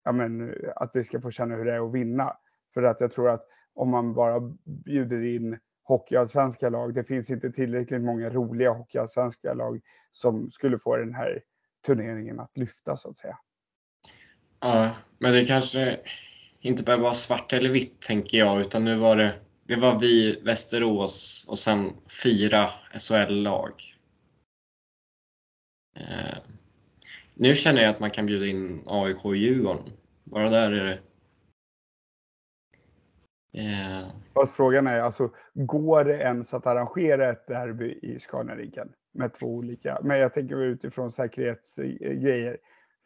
ja 0.04 0.12
men, 0.12 0.54
att 0.76 0.90
vi 0.96 1.04
ska 1.04 1.20
få 1.20 1.30
känna 1.30 1.56
hur 1.56 1.64
det 1.64 1.74
är 1.74 1.86
att 1.86 1.92
vinna. 1.92 2.36
För 2.74 2.82
att 2.82 3.00
jag 3.00 3.12
tror 3.12 3.28
att 3.28 3.46
om 3.74 3.88
man 3.88 4.14
bara 4.14 4.40
bjuder 4.84 5.24
in 5.24 5.58
hockeyallsvenska 5.90 6.70
lag, 6.70 6.94
det 6.94 7.04
finns 7.04 7.30
inte 7.30 7.50
tillräckligt 7.50 8.02
många 8.02 8.30
roliga 8.30 8.70
hockeyallsvenska 8.70 9.54
lag 9.54 9.80
som 10.10 10.50
skulle 10.50 10.78
få 10.78 10.96
den 10.96 11.14
här 11.14 11.42
turneringen 11.86 12.40
att 12.40 12.58
lyfta 12.58 12.96
så 12.96 13.10
att 13.10 13.18
säga. 13.18 13.38
Ja, 14.60 14.90
men 15.18 15.32
det 15.32 15.46
kanske 15.46 16.00
inte 16.60 16.82
behöver 16.82 17.02
vara 17.02 17.14
svart 17.14 17.52
eller 17.52 17.70
vitt 17.70 18.00
tänker 18.00 18.38
jag, 18.38 18.60
utan 18.60 18.84
nu 18.84 18.96
var 18.96 19.16
det, 19.16 19.34
det 19.66 19.76
var 19.76 19.98
vi, 19.98 20.40
Västerås 20.44 21.44
och 21.48 21.58
sen 21.58 21.90
fyra 22.22 22.70
SHL-lag. 22.98 23.72
Eh, 25.96 26.38
nu 27.34 27.54
känner 27.54 27.82
jag 27.82 27.90
att 27.90 28.00
man 28.00 28.10
kan 28.10 28.26
bjuda 28.26 28.46
in 28.46 28.82
AIK 28.86 29.24
och 29.24 29.36
Djurgården. 29.36 29.92
Bara 30.24 30.50
där 30.50 30.72
är 30.72 30.84
det 30.84 30.98
Eh. 33.52 34.08
Fast 34.34 34.54
frågan 34.54 34.86
är 34.86 35.00
alltså, 35.00 35.30
går 35.54 36.04
det 36.04 36.16
ens 36.16 36.54
att 36.54 36.66
arrangera 36.66 37.30
ett 37.30 37.46
derby 37.46 37.98
i 38.02 38.20
Scaniariggen 38.20 38.92
Med 39.12 39.34
två 39.34 39.46
olika, 39.46 39.98
men 40.02 40.18
jag 40.18 40.34
tänker 40.34 40.62
utifrån 40.62 41.12
säkerhetsgrejer. 41.12 42.56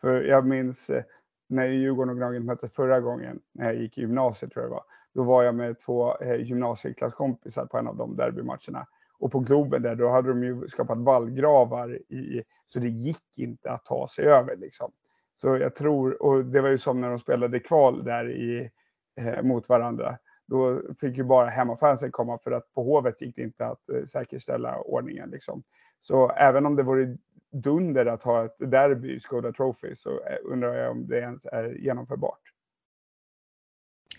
För 0.01 0.23
jag 0.23 0.47
minns 0.47 0.91
eh, 0.91 1.05
när 1.49 1.67
Djurgården 1.67 2.11
och 2.11 2.17
Gnaget 2.17 2.45
möttes 2.45 2.73
förra 2.73 3.01
gången, 3.01 3.41
när 3.53 3.65
jag 3.65 3.75
gick 3.75 3.99
i 3.99 4.01
gymnasiet 4.01 4.53
tror 4.53 4.63
jag 4.63 4.71
det 4.71 4.75
var, 4.75 4.85
då 5.15 5.23
var 5.23 5.43
jag 5.43 5.55
med 5.55 5.79
två 5.79 6.17
eh, 6.19 6.41
gymnasieklasskompisar 6.41 7.67
på 7.67 7.79
en 7.79 7.89
av 7.89 7.97
de 7.97 8.17
derbymatcherna. 8.17 8.87
Och 9.19 9.33
på 9.33 9.41
Globen 9.41 9.83
där, 9.83 9.95
då 9.95 10.09
hade 10.09 10.29
de 10.29 10.45
ju 10.45 10.69
skapat 10.69 10.99
vallgravar 10.99 11.95
i, 12.13 12.43
så 12.67 12.79
det 12.79 12.89
gick 12.89 13.39
inte 13.39 13.71
att 13.71 13.85
ta 13.85 14.09
sig 14.09 14.25
över 14.25 14.57
liksom. 14.57 14.93
Så 15.37 15.57
jag 15.57 15.75
tror, 15.75 16.23
och 16.23 16.45
det 16.45 16.61
var 16.61 16.69
ju 16.69 16.79
som 16.79 17.01
när 17.01 17.11
de 17.11 17.19
spelade 17.19 17.61
kval 17.61 18.05
där 18.05 18.31
i, 18.31 18.71
eh, 19.17 19.43
mot 19.43 19.69
varandra. 19.69 20.19
Då 20.47 20.83
fick 21.01 21.17
ju 21.17 21.25
bara 21.25 21.49
hemmafansen 21.49 22.13
komma 22.13 22.39
för 22.39 22.51
att 22.51 22.75
på 22.75 22.83
Hovet 22.83 23.21
gick 23.21 23.37
det 23.37 23.43
inte 23.43 23.67
att 23.67 23.89
eh, 23.89 24.05
säkerställa 24.05 24.79
ordningen 24.79 25.31
liksom. 25.31 25.63
Så 26.01 26.31
även 26.31 26.67
om 26.67 26.77
det 26.77 26.83
vore 26.83 27.17
dunder 27.51 28.07
att 28.07 28.23
ha 28.23 28.45
ett 28.45 28.57
derby 28.59 29.15
i 29.15 29.21
Skoda 29.21 29.53
Trophy 29.53 29.95
så 29.95 30.11
eh, 30.11 30.37
undrar 30.45 30.75
jag 30.75 30.91
om 30.91 31.07
det 31.07 31.19
ens 31.19 31.45
är 31.45 31.65
genomförbart. 31.65 32.41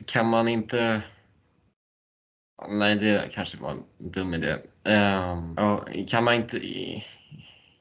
Kan 0.05 0.29
man 0.29 0.47
inte... 0.47 1.03
Nej, 2.69 2.95
det 2.95 3.29
kanske 3.31 3.57
var 3.57 3.71
en 3.71 3.83
dum 3.97 4.33
idé. 4.33 4.53
Uh, 4.87 6.05
kan 6.07 6.23
man 6.23 6.33
inte... 6.33 6.59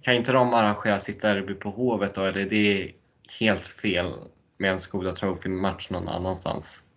Kan 0.01 0.15
inte 0.15 0.33
de 0.33 0.55
arrangera 0.55 0.99
sitt 0.99 1.23
derby 1.23 1.55
på 1.55 1.71
Hovet 1.71 2.15
då, 2.15 2.25
eller 2.25 2.41
är 2.41 2.49
det 2.49 2.93
helt 3.41 3.67
fel 3.67 4.13
med 4.59 4.73
en 4.73 4.81
Skoda 4.81 5.13
Trophy-match 5.13 5.91
någon 5.91 6.09
annanstans? 6.09 6.89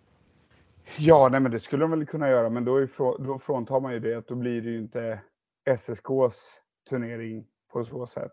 Ja, 1.00 1.28
nej, 1.28 1.40
men 1.40 1.52
det 1.52 1.60
skulle 1.60 1.84
de 1.84 1.90
väl 1.90 2.06
kunna 2.06 2.28
göra, 2.30 2.50
men 2.50 2.64
då, 2.64 2.76
är, 2.76 3.22
då 3.24 3.38
fråntar 3.38 3.80
man 3.80 3.92
ju 3.92 4.00
det 4.00 4.14
att 4.14 4.28
då 4.28 4.34
blir 4.34 4.62
det 4.62 4.70
ju 4.70 4.78
inte 4.78 5.20
SSKs 5.64 6.60
turnering 6.90 7.46
på 7.72 7.84
så 7.84 8.06
sätt. 8.06 8.32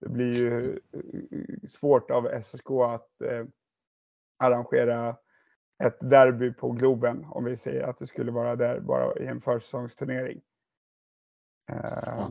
Det 0.00 0.08
blir 0.08 0.34
ju 0.34 0.72
eh, 0.92 1.68
svårt 1.68 2.10
av 2.10 2.40
SSK 2.42 2.70
att 2.70 3.20
eh, 3.20 3.46
arrangera 4.38 5.16
ett 5.84 6.10
derby 6.10 6.52
på 6.52 6.70
Globen 6.70 7.26
om 7.30 7.44
vi 7.44 7.56
säger 7.56 7.82
att 7.82 7.98
det 7.98 8.06
skulle 8.06 8.32
vara 8.32 8.56
där 8.56 8.80
bara 8.80 9.16
i 9.16 9.26
en 9.26 9.40
försäsongsturnering. 9.40 10.40
Eh, 11.70 12.28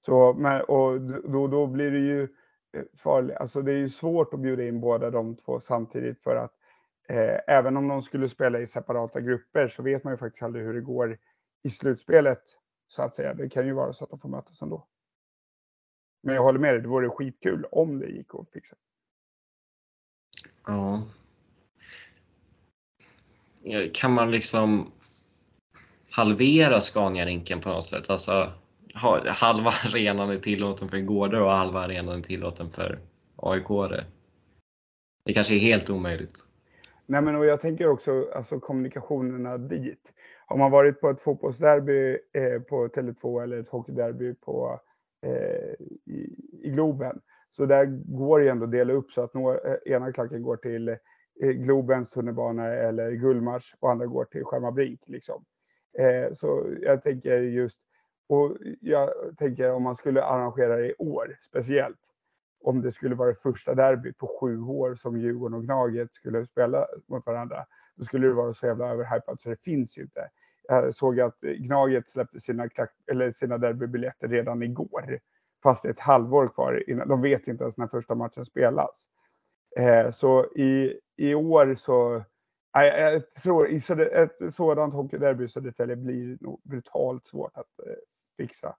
så, 0.00 0.34
men, 0.34 0.62
och 0.62 1.00
då, 1.00 1.46
då 1.46 1.66
blir 1.66 1.90
det 1.90 1.98
ju 1.98 2.22
eh, 2.72 2.84
farligt. 2.96 3.36
Alltså 3.36 3.62
det 3.62 3.72
är 3.72 3.76
ju 3.76 3.90
svårt 3.90 4.34
att 4.34 4.40
bjuda 4.40 4.62
in 4.62 4.80
båda 4.80 5.10
de 5.10 5.36
två 5.36 5.60
samtidigt 5.60 6.22
för 6.22 6.36
att 6.36 6.54
eh, 7.08 7.38
även 7.46 7.76
om 7.76 7.88
de 7.88 8.02
skulle 8.02 8.28
spela 8.28 8.60
i 8.60 8.66
separata 8.66 9.20
grupper 9.20 9.68
så 9.68 9.82
vet 9.82 10.04
man 10.04 10.12
ju 10.12 10.16
faktiskt 10.16 10.42
aldrig 10.42 10.64
hur 10.64 10.74
det 10.74 10.80
går 10.80 11.18
i 11.62 11.70
slutspelet 11.70 12.42
så 12.88 13.02
att 13.02 13.14
säga. 13.14 13.34
Det 13.34 13.48
kan 13.48 13.66
ju 13.66 13.72
vara 13.72 13.92
så 13.92 14.04
att 14.04 14.10
de 14.10 14.18
får 14.18 14.28
mötas 14.28 14.62
ändå. 14.62 14.86
Men 16.22 16.34
jag 16.34 16.42
håller 16.42 16.58
med 16.58 16.74
dig, 16.74 16.82
det 16.82 16.88
vore 16.88 17.10
skitkul 17.10 17.64
om 17.72 17.98
det 17.98 18.06
gick 18.06 18.34
att 18.34 18.50
fixa. 18.50 18.76
Ja. 20.66 21.02
Kan 23.92 24.12
man 24.12 24.30
liksom 24.30 24.92
halvera 26.10 26.80
Scania-rinken 26.80 27.60
på 27.60 27.68
något 27.68 27.88
sätt? 27.88 28.10
Alltså 28.10 28.52
halva 29.26 29.70
arenan 29.86 30.30
är 30.30 30.38
tillåten 30.38 30.88
för 30.88 31.00
gårdar 31.00 31.40
och 31.40 31.50
halva 31.50 31.80
arenan 31.80 32.18
är 32.18 32.22
tillåten 32.22 32.70
för 32.70 33.00
aik 33.36 33.64
-are. 33.64 34.04
Det 35.24 35.34
kanske 35.34 35.54
är 35.54 35.58
helt 35.58 35.90
omöjligt. 35.90 36.46
Nej, 37.12 37.22
men 37.22 37.36
och 37.36 37.46
jag 37.46 37.60
tänker 37.60 37.88
också 37.88 38.30
alltså, 38.34 38.60
kommunikationerna 38.60 39.58
dit. 39.58 40.12
Har 40.46 40.56
man 40.56 40.70
varit 40.70 41.00
på 41.00 41.10
ett 41.10 41.20
fotbollsderby 41.20 42.18
eh, 42.32 42.62
på 42.62 42.88
Tele2 42.88 43.42
eller 43.42 43.60
ett 43.60 43.68
hockeyderby 43.68 44.34
på 44.34 44.80
Eh, 45.26 45.74
i, 46.06 46.36
i 46.62 46.70
Globen. 46.70 47.20
Så 47.50 47.66
där 47.66 47.86
går 48.16 48.40
det 48.40 48.48
ändå 48.48 48.64
att 48.64 48.72
dela 48.72 48.92
upp 48.92 49.10
så 49.12 49.22
att 49.22 49.34
några, 49.34 49.58
eh, 49.58 49.92
ena 49.92 50.12
klacken 50.12 50.42
går 50.42 50.56
till 50.56 50.88
eh, 50.88 50.96
Globens 51.50 52.10
tunnelbana 52.10 52.66
eller 52.66 53.10
Gullmars 53.10 53.74
och 53.80 53.90
andra 53.90 54.06
går 54.06 54.24
till 54.24 54.44
Skärmarbrink. 54.44 55.00
Liksom. 55.06 55.44
Eh, 55.98 56.32
så 56.32 56.66
jag 56.80 57.02
tänker 57.02 57.38
just, 57.38 57.80
och 58.28 58.56
jag 58.80 59.10
tänker 59.38 59.72
om 59.72 59.82
man 59.82 59.96
skulle 59.96 60.24
arrangera 60.24 60.76
det 60.76 60.88
i 60.88 60.94
år 60.98 61.36
speciellt, 61.46 62.00
om 62.62 62.82
det 62.82 62.92
skulle 62.92 63.14
vara 63.14 63.28
det 63.28 63.42
första 63.42 63.74
derbyt 63.74 64.18
på 64.18 64.38
sju 64.40 64.60
år 64.60 64.94
som 64.94 65.20
Djurgården 65.20 65.54
och 65.54 65.64
Gnaget 65.64 66.14
skulle 66.14 66.46
spela 66.46 66.86
mot 67.06 67.26
varandra, 67.26 67.66
då 67.96 68.04
skulle 68.04 68.26
det 68.26 68.32
vara 68.32 68.54
så 68.54 68.66
jävla 68.66 68.88
överhypat 68.88 69.40
så 69.40 69.48
det 69.48 69.62
finns 69.62 69.98
ju 69.98 70.02
inte. 70.02 70.28
Jag 70.68 70.94
såg 70.94 71.20
att 71.20 71.40
Gnaget 71.40 72.08
släppte 72.08 72.40
sina, 72.40 72.68
eller 73.10 73.32
sina 73.32 73.58
derbybiljetter 73.58 74.28
redan 74.28 74.62
igår. 74.62 75.18
Fast 75.62 75.82
det 75.82 75.88
är 75.88 75.92
ett 75.92 76.00
halvår 76.00 76.48
kvar 76.48 76.90
innan. 76.90 77.08
De 77.08 77.22
vet 77.22 77.48
inte 77.48 77.64
ens 77.64 77.76
när 77.76 77.86
första 77.86 78.14
matchen 78.14 78.44
spelas. 78.44 79.08
Eh, 79.76 80.10
så 80.10 80.44
i, 80.44 80.98
i 81.16 81.34
år 81.34 81.74
så... 81.74 82.24
Jag, 82.72 83.12
jag 83.12 83.34
tror 83.34 83.68
i 83.68 83.80
så, 83.80 84.00
ett 84.00 84.36
sådant 84.50 84.94
hockeyderby 84.94 85.44
i 85.44 85.48
Södertälje 85.48 85.96
blir 85.96 86.38
nog 86.40 86.60
brutalt 86.64 87.26
svårt 87.26 87.56
att 87.56 87.86
eh, 87.86 87.94
fixa. 88.36 88.76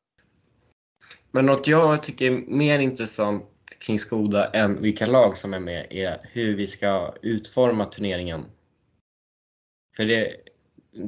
Men 1.32 1.46
något 1.46 1.68
jag 1.68 2.04
tycker 2.04 2.32
är 2.32 2.44
mer 2.48 2.80
intressant 2.80 3.53
kring 3.80 4.00
Skoda 4.00 4.50
än 4.50 4.82
vilka 4.82 5.06
lag 5.06 5.38
som 5.38 5.54
är 5.54 5.60
med 5.60 5.88
är 5.90 6.20
hur 6.32 6.56
vi 6.56 6.68
ska 6.68 7.14
utforma 7.22 7.86
turneringen. 7.86 8.46
För 9.96 10.06
det, 10.06 10.36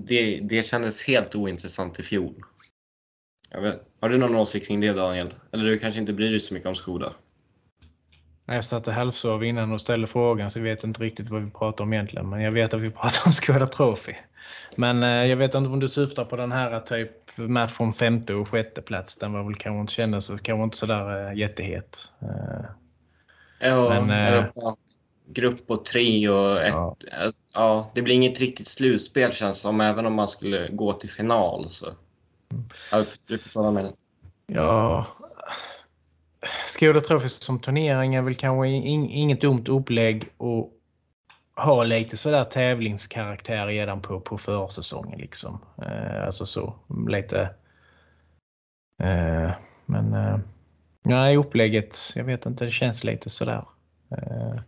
det, 0.08 0.40
det 0.40 0.64
kändes 0.64 1.04
helt 1.04 1.36
ointressant 1.36 2.00
i 2.00 2.04
fjol. 2.04 2.34
Vet, 3.62 3.82
har 4.02 4.10
du 4.10 4.18
någon 4.18 4.36
åsikt 4.36 4.68
kring 4.68 4.80
det 4.80 4.94
Daniel? 4.94 5.34
Eller 5.52 5.64
du 5.64 5.80
kanske 5.80 6.02
inte 6.02 6.14
bryr 6.14 6.30
dig 6.30 6.40
så 6.40 6.54
mycket 6.54 6.70
om 6.70 6.76
Skoda? 6.76 7.14
Jag 8.46 8.64
satte 8.64 8.92
halvsov 8.92 9.44
innan 9.44 9.72
och 9.72 9.82
ställde 9.82 10.08
frågan 10.08 10.52
så 10.52 10.60
jag 10.60 10.64
vet 10.64 10.84
inte 10.84 11.04
riktigt 11.04 11.30
vad 11.30 11.44
vi 11.46 11.52
pratar 11.52 11.84
om 11.84 11.94
egentligen. 11.94 12.30
Men 12.30 12.42
jag 12.42 12.52
vet 12.52 12.74
att 12.74 12.82
vi 12.82 12.92
pratar 12.92 13.22
om 13.26 13.32
Skoda 13.32 13.68
Trophy. 13.68 14.14
Men 14.76 15.04
eh, 15.04 15.26
jag 15.26 15.38
vet 15.38 15.56
inte 15.56 15.70
om 15.70 15.80
du 15.80 15.88
syftar 15.88 16.26
på 16.26 16.36
den 16.36 16.52
här 16.52 16.80
typ 16.80 17.12
match 17.36 17.72
från 17.72 17.94
femte 17.94 18.34
och 18.34 18.50
sjätte 18.50 18.82
plats. 18.82 19.16
Den 19.16 19.34
var 19.34 19.44
väl 19.44 19.56
kanske 19.56 19.82
inte 19.82 19.94
kändes 19.94 20.28
kanske 20.28 20.64
inte 20.64 20.78
sådär 20.78 21.28
eh, 21.32 21.38
jättehet. 21.38 22.10
Eh, 22.22 22.66
Ja, 23.60 23.90
Men, 23.90 24.10
eh, 24.10 24.28
eller 24.28 24.44
på 24.44 24.78
grupp 25.28 25.68
på 25.68 25.78
tre 25.78 26.30
och 26.30 26.62
ett, 26.64 26.74
Ja. 26.74 26.96
ja. 27.54 27.92
det 27.96 28.02
blir 28.02 28.16
inget 28.16 28.40
riktigt 28.40 28.68
slutspel 28.68 29.32
känns 29.32 29.60
som, 29.60 29.82
även 29.82 30.06
om 30.06 30.14
man 30.14 30.28
skulle 30.28 30.70
gå 30.72 30.94
till 30.94 31.10
final. 31.10 31.70
Så. 31.70 31.86
Ja, 32.92 33.06
du 33.26 33.38
förstår 33.38 33.62
vad 33.62 33.68
jag 33.68 33.74
menar. 33.74 33.94
Ja, 34.48 35.06
Skoda 36.66 37.02
Trophy 37.02 37.30
som 37.30 37.60
turnering 37.60 38.16
är 38.16 38.22
väl 38.22 38.36
kanske 38.36 38.68
in, 38.68 39.10
inget 39.10 39.42
dumt 39.42 39.64
upplägg 39.68 40.28
och 40.38 40.72
ha 41.56 41.84
lite 41.84 42.18
sådär 42.18 42.46
tävlingskaraktär 42.46 43.68
redan 43.68 44.02
på, 44.02 44.20
på 44.20 44.38
försäsongen. 44.38 45.20
Liksom. 45.20 45.60
Eh, 45.82 46.26
alltså 46.26 46.46
så 46.46 46.74
lite. 47.08 47.42
Eh, 49.04 49.52
men 49.86 50.14
eh, 50.14 50.40
nej, 51.06 51.38
upplägget, 51.38 51.98
jag 52.16 52.24
vet 52.24 52.46
inte, 52.46 52.66
det 52.66 52.72
känns 52.72 53.04
lite 53.04 53.30
sådär. 53.30 53.68
Eh, 54.12 54.60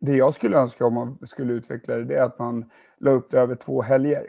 Det 0.00 0.16
jag 0.16 0.34
skulle 0.34 0.56
önska 0.58 0.86
om 0.86 0.94
man 0.94 1.18
skulle 1.26 1.52
utveckla 1.52 1.94
det, 1.96 2.04
det 2.04 2.16
är 2.16 2.22
att 2.22 2.38
man 2.38 2.70
la 3.00 3.10
upp 3.10 3.30
det 3.30 3.38
över 3.40 3.54
två 3.54 3.82
helger. 3.82 4.24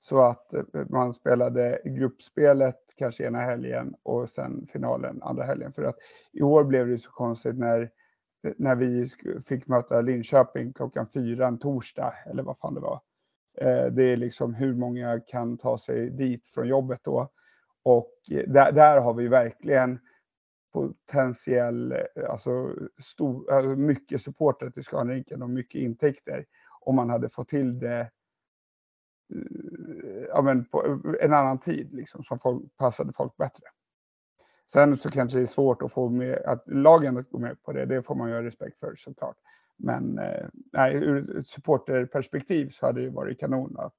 Så 0.00 0.20
att 0.22 0.54
eh, 0.54 0.62
man 0.88 1.14
spelade 1.14 1.80
gruppspelet 1.84 2.76
kanske 2.96 3.26
ena 3.26 3.40
helgen 3.40 3.94
och 4.02 4.30
sen 4.30 4.68
finalen 4.72 5.22
andra 5.22 5.44
helgen. 5.44 5.72
För 5.72 5.82
att 5.82 5.96
i 6.32 6.42
år 6.42 6.64
blev 6.64 6.88
det 6.88 6.98
så 6.98 7.10
konstigt 7.10 7.58
när, 7.58 7.90
Eh, 8.44 8.52
när 8.58 8.76
vi 8.76 9.10
fick 9.46 9.66
möta 9.66 10.00
Linköping 10.00 10.72
klockan 10.72 11.08
fyra 11.08 11.46
en 11.46 11.58
torsdag, 11.58 12.14
eller 12.26 12.42
vad 12.42 12.58
fan 12.58 12.74
det 12.74 12.80
var. 12.80 13.00
Eh, 13.58 13.86
det 13.86 14.04
är 14.04 14.16
liksom 14.16 14.54
hur 14.54 14.74
många 14.74 15.20
kan 15.20 15.58
ta 15.58 15.78
sig 15.78 16.10
dit 16.10 16.48
från 16.48 16.68
jobbet 16.68 17.00
då. 17.04 17.28
Och 17.82 18.12
eh, 18.30 18.44
där, 18.48 18.72
där 18.72 19.00
har 19.00 19.14
vi 19.14 19.28
verkligen 19.28 19.98
potentiell, 20.72 21.94
alltså 22.28 22.74
stor, 23.02 23.52
alltså 23.52 23.70
mycket 23.70 24.22
supporter 24.22 24.70
till 24.70 24.84
Scanrinken 24.84 25.42
och 25.42 25.50
mycket 25.50 25.80
intäkter 25.80 26.44
om 26.80 26.96
man 26.96 27.10
hade 27.10 27.28
fått 27.28 27.48
till 27.48 27.78
det 27.78 28.10
ja, 30.28 30.42
men 30.42 30.64
på 30.64 31.00
en 31.20 31.34
annan 31.34 31.58
tid 31.58 31.94
liksom, 31.94 32.24
som 32.24 32.38
folk, 32.38 32.76
passade 32.76 33.12
folk 33.12 33.36
bättre. 33.36 33.64
Sen 34.72 34.96
så 34.96 35.10
kanske 35.10 35.38
det 35.38 35.42
är 35.42 35.46
svårt 35.46 35.82
att 35.82 35.92
få 35.92 36.08
med 36.08 36.42
att 36.44 36.62
lagen 36.66 37.16
att 37.16 37.30
gå 37.30 37.38
med 37.38 37.62
på 37.62 37.72
det. 37.72 37.86
Det 37.86 38.02
får 38.02 38.14
man 38.14 38.28
ju 38.28 38.34
ha 38.34 38.42
respekt 38.42 38.80
för 38.80 38.94
såklart. 38.96 39.36
Men 39.76 40.18
eh, 40.18 40.46
nej, 40.72 40.94
ur 40.94 41.38
ett 41.38 41.46
supporterperspektiv 41.46 42.70
så 42.70 42.86
hade 42.86 43.00
det 43.00 43.04
ju 43.04 43.10
varit 43.10 43.40
kanon 43.40 43.76
att 43.78 43.94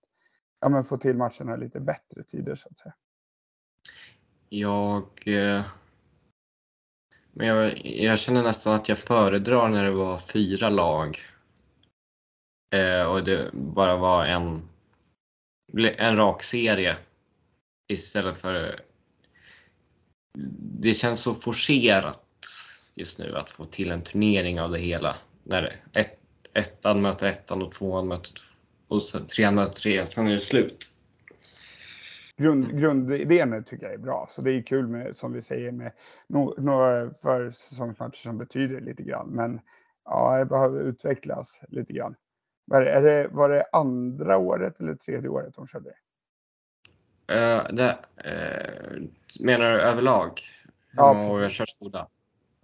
ja, 0.60 0.70
men 0.70 0.86
få 0.86 0.98
till 0.98 1.16
matcherna 1.16 1.56
lite 1.56 1.80
bättre 1.80 2.24
tider 2.24 2.56
så 2.56 2.70
att 2.70 2.80
säga. 2.80 2.94
Jag, 4.50 5.04
eh, 5.26 5.66
men 7.32 7.48
jag, 7.48 7.86
jag 7.86 8.20
känner 8.20 8.44
nästan 8.44 8.76
att 8.76 8.90
jag 8.90 8.98
föredrar 8.98 9.70
när 9.70 9.84
det 9.84 9.92
var 9.92 10.18
fyra 10.18 10.70
lag 10.70 11.18
eh, 12.76 13.12
och 13.12 13.24
det 13.24 13.50
bara 13.54 13.98
var 13.98 14.26
en, 14.26 14.70
en 15.98 16.18
rak 16.18 16.44
serie 16.44 16.98
istället 17.88 18.38
för... 18.38 18.89
Det 20.82 20.94
känns 20.94 21.20
så 21.20 21.34
forcerat 21.34 22.26
just 22.96 23.20
nu 23.20 23.36
att 23.36 23.52
få 23.52 23.66
till 23.66 23.92
en 23.92 24.02
turnering 24.02 24.62
av 24.62 24.72
det 24.72 24.80
hela. 24.80 25.16
När 25.44 25.76
ett, 25.98 26.20
ettan 26.54 27.02
möter 27.02 27.28
ettan 27.28 27.62
och 27.62 27.72
tvåan 27.72 28.08
möter 28.08 28.32
tvåan 28.34 28.60
och 28.88 29.04
sen 29.04 29.28
trean 29.28 29.56
möter 29.56 29.74
trean, 29.74 30.08
sen 30.08 30.28
är 30.28 30.32
det 30.32 30.40
slut. 30.40 30.78
grund, 32.38 32.80
grundidén 32.80 33.64
tycker 33.64 33.86
jag 33.86 33.94
är 33.94 33.98
bra. 33.98 34.30
Så 34.36 34.42
det 34.42 34.52
är 34.52 34.62
kul 34.62 34.88
med, 34.88 35.16
som 35.16 35.34
vi 35.34 35.42
säger, 35.42 35.72
med 35.72 35.92
no, 36.28 36.62
några 36.62 37.14
försäsongsmatcher 37.22 38.22
som 38.22 38.38
betyder 38.38 38.82
lite 38.82 39.04
grann. 39.04 39.28
Men 39.30 39.60
ja, 40.06 40.38
det 40.38 40.46
behöver 40.46 40.82
utvecklas 40.82 41.62
lite 41.70 41.94
grann. 41.94 42.16
Var 42.66 42.82
det, 42.82 42.92
är 42.92 43.02
det, 43.02 43.28
var 43.32 43.50
det 43.50 43.66
andra 43.72 44.38
året 44.38 44.80
eller 44.80 44.96
tredje 44.96 45.30
året 45.30 45.54
de 45.56 45.68
körde 45.68 45.94
Eh, 47.30 47.64
det, 47.70 47.98
eh, 48.18 49.02
menar 49.40 49.72
du 49.72 49.82
överlag? 49.82 50.42
Hur 50.92 50.98
Ja, 50.98 51.14
många 51.14 51.32
år 51.32 51.50
kör 51.50 51.66
Skoda? 51.66 52.08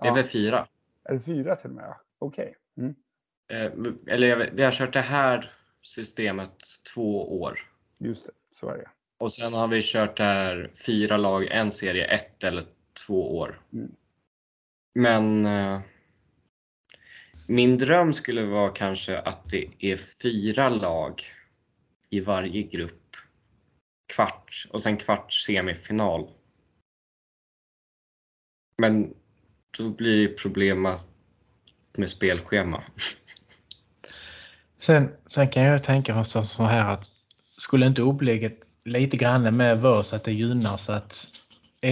Det 0.01 0.07
är 0.07 0.13
väl 0.13 0.23
fyra. 0.23 0.67
Är 1.03 1.13
det 1.13 1.19
fyra 1.19 1.55
till 1.55 1.69
och 1.69 1.75
med? 1.75 1.95
Okej. 2.19 2.55
Mm. 2.77 2.95
Eh, 3.51 4.13
eller 4.13 4.49
vi 4.53 4.63
har 4.63 4.71
kört 4.71 4.93
det 4.93 5.01
här 5.01 5.51
systemet 5.81 6.51
två 6.93 7.41
år. 7.41 7.59
Just 7.99 8.25
det, 8.25 8.31
så 8.59 8.69
är 8.69 8.77
det. 8.77 8.89
Och 9.17 9.33
sen 9.33 9.53
har 9.53 9.67
vi 9.67 9.81
kört 9.83 10.17
det 10.17 10.23
här 10.23 10.71
fyra 10.85 11.17
lag, 11.17 11.47
en 11.51 11.71
serie, 11.71 12.05
ett 12.05 12.43
eller 12.43 12.63
två 13.07 13.37
år. 13.37 13.61
Mm. 13.73 13.91
Men 14.95 15.47
min 17.47 17.77
dröm 17.77 18.13
skulle 18.13 18.45
vara 18.45 18.69
kanske 18.69 19.19
att 19.19 19.49
det 19.49 19.67
är 19.79 19.97
fyra 19.97 20.69
lag 20.69 21.21
i 22.09 22.19
varje 22.19 22.63
grupp. 22.63 23.04
Kvart 24.13 24.67
och 24.71 24.81
sen 24.81 24.97
kvart 24.97 25.33
semifinal. 25.33 26.27
Men 28.77 29.13
då 29.77 29.89
blir 29.89 30.27
det 30.27 30.37
problem 30.37 30.81
med, 31.97 32.09
spelschema. 32.09 32.83
Sen, 34.79 35.11
sen 35.25 35.49
kan 35.49 35.63
jag 35.63 35.83
tänka 35.83 36.15
mig 36.15 36.25
så, 36.25 36.63
här 36.63 36.93
att 36.93 37.09
skulle 37.57 37.85
inte 37.85 38.01
upplägget 38.01 38.59
lite 38.85 39.17
grann 39.17 39.57
med 39.57 39.81
vara 39.81 40.03
så 40.03 40.15
att 40.15 40.23
det 40.23 40.33
gynnar 40.33 40.77
så 40.77 40.91
att 40.91 41.27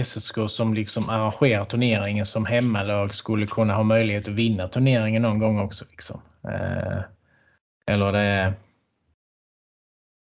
SSK 0.04 0.34
som 0.48 0.74
liksom 0.74 1.08
arrangerar 1.08 1.64
turneringen 1.64 2.26
som 2.26 2.46
hemmalag 2.46 3.14
skulle 3.14 3.46
kunna 3.46 3.74
ha 3.74 3.82
möjlighet 3.82 4.28
att 4.28 4.34
vinna 4.34 4.68
turneringen 4.68 5.22
någon 5.22 5.38
gång 5.38 5.58
också. 5.58 5.84
Liksom. 5.90 6.20
Eh, 6.44 7.02
eller 7.86 8.12
det 8.12 8.54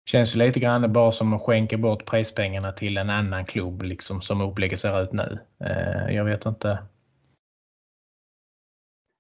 känns 0.07 0.35
ju 0.35 0.39
lite 0.39 0.61
grann 0.61 0.93
bara 0.93 1.13
som 1.13 1.33
att 1.33 1.43
skänka 1.43 1.77
bort 1.77 2.05
prispengarna 2.05 2.73
till 2.73 2.97
en 2.97 3.11
annan 3.11 3.45
klubb 3.45 3.83
liksom 3.83 4.21
som 4.21 4.41
upplägget 4.41 4.81
ser 4.81 5.03
ut 5.03 5.13
nu. 5.13 5.39
Eh, 5.61 6.15
jag 6.15 6.25
vet 6.25 6.47
inte. 6.47 6.79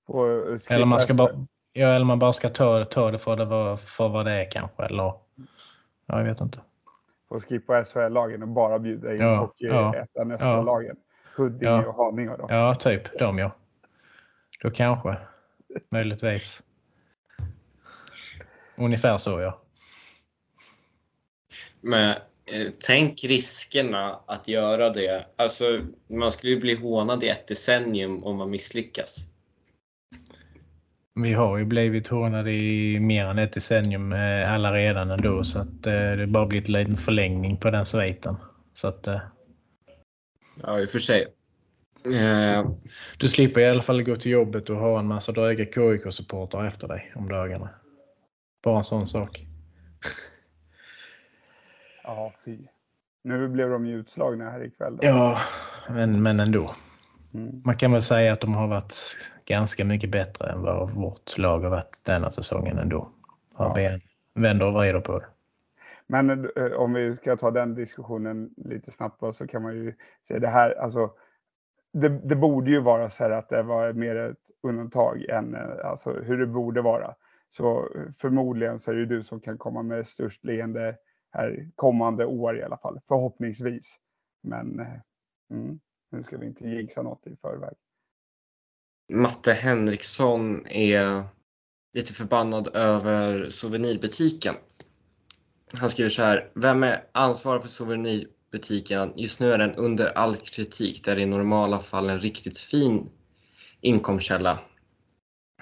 Skippa 0.07 0.75
Eller 0.75 0.87
man, 0.87 1.01
ska 1.01 1.15
bara, 1.15 1.47
ja, 1.73 1.89
eller 1.89 2.05
man 2.05 2.19
bara 2.19 2.33
ska 2.33 2.49
ta, 2.49 2.85
ta 2.85 3.11
det 3.11 3.19
för, 3.19 3.37
det 3.37 3.45
var, 3.45 3.77
för 3.77 4.09
vad 4.09 4.27
det 4.27 4.33
är 4.33 4.51
kanske. 4.51 4.85
Eller, 4.85 5.03
ja, 5.03 5.19
jag 6.07 6.25
vet 6.25 6.41
inte. 6.41 6.59
Får 7.29 7.41
skippa 7.41 7.85
SHL-lagen 7.85 8.43
och 8.43 8.49
bara 8.49 8.79
bjuda 8.79 9.15
in 9.15 9.21
Ja, 9.21 9.41
och 9.41 9.55
ja, 9.57 9.95
ettan 9.95 10.39
SHL-lagen. 10.39 10.97
Huddinge 11.37 11.73
Ja. 11.73 11.87
och 11.87 11.95
Haninge 11.95 12.37
då. 12.37 12.47
Ja, 12.49 12.75
typ 12.75 13.19
de 13.19 13.39
ja. 13.39 13.51
Då 14.63 14.71
kanske. 14.71 15.17
Möjligtvis. 15.91 16.63
Ungefär 18.77 19.19
så 19.19 19.41
ja. 19.41 19.64
Men 21.85 22.11
eh, 22.47 22.73
tänk 22.87 23.25
riskerna 23.25 24.19
att 24.27 24.49
göra 24.49 24.91
det. 24.91 25.27
Alltså, 25.37 25.81
man 26.09 26.33
skulle 26.33 26.53
ju 26.53 26.61
bli 26.61 26.75
hånad 26.75 27.25
i 27.25 27.29
ett 27.29 27.49
decennium 27.49 28.25
om 28.25 28.37
man 28.37 28.51
misslyckas. 28.51 29.31
Vi 31.15 31.33
har 31.33 31.59
ju 31.59 31.65
blivit 31.65 32.09
hånade 32.09 32.53
i 32.53 33.01
mer 33.01 33.25
än 33.25 33.39
ett 33.39 33.53
decennium 33.53 34.13
eh, 34.13 34.53
alla 34.53 34.73
redan 34.73 35.11
ändå 35.11 35.45
så 35.45 35.59
att 35.59 35.87
eh, 35.87 36.13
det 36.13 36.27
bara 36.27 36.47
blivit 36.47 36.69
en 36.69 36.73
liten 36.73 36.97
förlängning 36.97 37.57
på 37.57 37.71
den 37.71 37.87
sviten. 37.87 38.37
Så 38.75 38.89
att 38.89 39.07
eh, 39.07 39.21
Ja, 40.63 40.81
i 40.81 40.85
och 40.85 40.91
för 40.91 40.99
sig. 40.99 41.27
Du 43.19 43.29
slipper 43.29 43.61
i 43.61 43.69
alla 43.69 43.83
fall 43.83 44.03
gå 44.03 44.17
till 44.17 44.33
jobbet 44.33 44.71
och 44.71 44.77
ha 44.77 44.99
en 44.99 45.07
massa 45.07 45.33
dryga 45.33 45.65
KIK-supportrar 45.65 46.67
efter 46.67 46.89
dig 46.89 47.13
om 47.17 47.29
dagarna. 47.29 47.69
Bara 48.63 48.79
en 48.79 48.85
sån 48.85 49.07
sak. 49.07 49.47
Ja, 52.05 52.33
fy. 52.45 52.59
Nu 53.23 53.49
blev 53.49 53.71
de 53.71 53.87
ju 53.87 53.97
utslagna 53.97 54.51
här 54.51 54.65
ikväll. 54.65 54.97
Då. 54.97 55.07
Ja, 55.07 55.39
men, 55.89 56.23
men 56.23 56.41
ändå. 56.41 56.71
Mm. 57.35 57.63
Man 57.65 57.75
kan 57.77 57.93
väl 57.93 58.03
säga 58.03 58.33
att 58.33 58.41
de 58.41 58.55
har 58.55 58.69
varit 58.69 58.95
ganska 59.45 59.85
mycket 59.85 60.11
bättre 60.11 60.51
än 60.53 60.63
vad 60.63 60.91
vårt 60.91 61.39
lag 61.39 61.61
har 61.61 61.71
varit 61.71 62.01
denna 62.03 62.31
säsongen 62.31 62.79
ändå. 62.79 63.09
Har 63.55 63.81
Ja. 63.81 63.99
vänder 64.35 64.67
och 64.67 64.73
vrider 64.73 65.01
på 65.01 65.19
det. 65.19 65.27
Men 66.07 66.31
eh, 66.57 66.73
om 66.73 66.93
vi 66.93 67.17
ska 67.17 67.37
ta 67.37 67.51
den 67.51 67.75
diskussionen 67.75 68.51
lite 68.57 68.91
snabbt 68.91 69.21
då, 69.21 69.33
så 69.33 69.47
kan 69.47 69.63
man 69.63 69.75
ju 69.75 69.95
se 70.23 70.39
det 70.39 70.49
här, 70.49 70.75
alltså 70.81 71.11
det, 71.93 72.09
det 72.09 72.37
borde 72.37 72.71
ju 72.71 72.81
vara 72.81 73.11
så 73.11 73.23
här 73.23 73.31
att 73.31 73.49
det 73.49 73.63
var 73.63 73.93
mer 73.93 74.17
ett 74.17 74.37
undantag 74.63 75.25
än 75.29 75.55
eh, 75.55 75.91
alltså, 75.91 76.13
hur 76.13 76.39
det 76.39 76.47
borde 76.47 76.83
vara. 76.83 77.15
Så 77.49 77.79
eh, 77.79 78.03
förmodligen 78.19 78.79
så 78.79 78.91
är 78.91 78.95
det 78.95 79.07
du 79.07 79.23
som 79.23 79.41
kan 79.41 79.59
komma 79.59 79.83
med 79.83 80.07
störst 80.07 80.45
leende 80.45 80.97
här 81.35 81.69
kommande 81.77 82.27
år 82.27 82.59
i 82.59 82.63
alla 82.63 82.79
fall, 82.79 83.01
förhoppningsvis. 83.09 83.99
Men 84.43 84.81
eh, 84.81 84.87
mm, 85.51 85.81
nu 86.11 86.23
ska 86.23 86.39
vi 86.39 86.47
inte 86.47 86.69
jinxa 86.69 87.03
något 87.03 87.27
i 87.27 87.37
förväg. 87.37 87.75
Matte 89.13 89.53
Henriksson 89.53 90.67
är 90.67 91.23
lite 91.93 92.13
förbannad 92.13 92.77
över 92.77 93.49
souvenirbutiken. 93.49 94.55
Han 95.73 95.91
skriver 95.91 96.11
så 96.11 96.23
här. 96.23 96.51
Vem 96.55 96.83
är 96.83 97.07
ansvarig 97.13 97.63
för 97.63 97.69
souvenirbutiken? 97.69 99.13
Just 99.17 99.41
nu 99.41 99.53
är 99.53 99.59
den 99.59 99.75
under 99.75 100.07
all 100.07 100.37
kritik. 100.37 101.05
Det 101.05 101.13
är 101.13 101.19
i 101.19 101.27
normala 101.27 101.81
fall 101.81 102.11
en 102.11 102.21
riktigt 102.21 102.59
fin 102.59 103.11
inkomstkälla. 103.81 104.61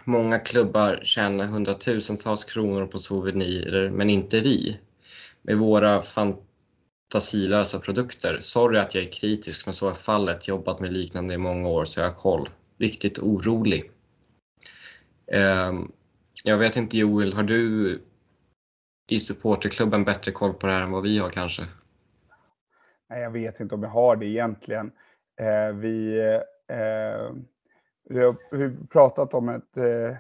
Många 0.04 0.38
klubbar 0.38 1.00
tjänar 1.02 1.44
hundratusentals 1.44 2.44
kronor 2.44 2.86
på 2.86 2.98
souvenirer, 2.98 3.90
men 3.90 4.10
inte 4.10 4.40
vi. 4.40 4.80
Med 5.42 5.58
våra 5.58 6.00
fantasilösa 6.00 7.78
produkter. 7.78 8.38
Sorry 8.40 8.78
att 8.78 8.94
jag 8.94 9.04
är 9.04 9.12
kritisk, 9.12 9.66
men 9.66 9.74
så 9.74 9.90
är 9.90 9.94
fallet. 9.94 10.48
Jobbat 10.48 10.80
med 10.80 10.92
liknande 10.92 11.34
i 11.34 11.38
många 11.38 11.68
år, 11.68 11.84
så 11.84 12.00
jag 12.00 12.06
har 12.08 12.14
koll. 12.14 12.48
Riktigt 12.78 13.18
orolig. 13.18 13.90
Ehm, 15.32 15.92
jag 16.44 16.58
vet 16.58 16.76
inte 16.76 16.98
Joel, 16.98 17.32
har 17.32 17.42
du 17.42 18.02
i 19.10 19.20
supporterklubben 19.20 20.04
bättre 20.04 20.32
koll 20.32 20.52
på 20.54 20.66
det 20.66 20.72
här 20.72 20.82
än 20.82 20.92
vad 20.92 21.02
vi 21.02 21.18
har 21.18 21.30
kanske? 21.30 21.62
Nej, 23.10 23.22
jag 23.22 23.30
vet 23.30 23.60
inte 23.60 23.74
om 23.74 23.82
jag 23.82 23.90
har 23.90 24.16
det 24.16 24.26
egentligen. 24.26 24.92
Eh, 25.40 25.74
vi, 25.74 26.18
eh, 26.68 27.30
vi 28.08 28.20
har, 28.20 28.56
vi 28.56 28.62
har 28.62 28.86
pratat 28.86 29.34
om 29.34 29.48
ett 29.48 29.76
eh, 29.76 30.16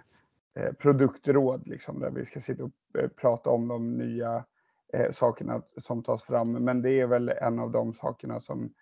eh 0.64 0.72
produktråd 0.78 1.62
liksom, 1.66 2.00
där 2.00 2.10
vi 2.10 2.26
ska 2.26 2.40
sitta 2.40 2.64
och 2.64 2.70
eh, 2.98 3.08
prata 3.08 3.50
om 3.50 3.68
de 3.68 3.98
nya 3.98 4.44
Eh, 4.92 5.10
sakerna 5.12 5.62
som 5.76 6.02
tas 6.02 6.22
fram. 6.22 6.52
Men 6.52 6.82
det 6.82 7.00
är 7.00 7.06
väl 7.06 7.28
en 7.28 7.58
av 7.58 7.70
de 7.70 7.94
sakerna 7.94 8.40
som 8.40 8.74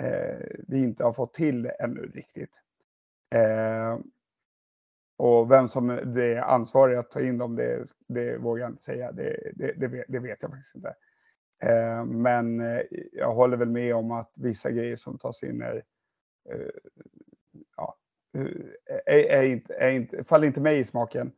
eh, 0.00 0.38
vi 0.68 0.78
inte 0.78 1.04
har 1.04 1.12
fått 1.12 1.34
till 1.34 1.70
ännu 1.78 2.00
riktigt. 2.06 2.52
Eh, 3.34 3.98
och 5.16 5.50
vem 5.50 5.68
som 5.68 5.90
är 5.90 6.36
ansvarig 6.36 6.96
att 6.96 7.10
ta 7.10 7.20
in 7.20 7.38
dem, 7.38 7.56
det, 7.56 7.84
det 8.08 8.38
vågar 8.38 8.62
jag 8.62 8.70
inte 8.70 8.82
säga. 8.82 9.12
Det, 9.12 9.52
det, 9.54 9.72
det, 9.72 9.86
vet, 9.86 10.04
det 10.08 10.18
vet 10.18 10.38
jag 10.42 10.50
faktiskt 10.50 10.74
inte. 10.74 10.94
Men 12.06 12.60
jag 13.12 13.34
håller 13.34 13.56
väl 13.56 13.68
med 13.68 13.94
om 13.94 14.10
att 14.10 14.32
vissa 14.36 14.70
grejer 14.70 14.96
som 14.96 15.18
tas 15.18 15.42
in 15.42 15.62
är, 15.62 15.82
ja, 17.76 17.96
är, 19.06 19.18
är 19.30 19.42
inte, 19.42 19.74
är 19.74 19.90
inte, 19.90 20.24
faller 20.24 20.46
inte 20.46 20.60
mig 20.60 20.78
i 20.78 20.84
smaken 20.84 21.32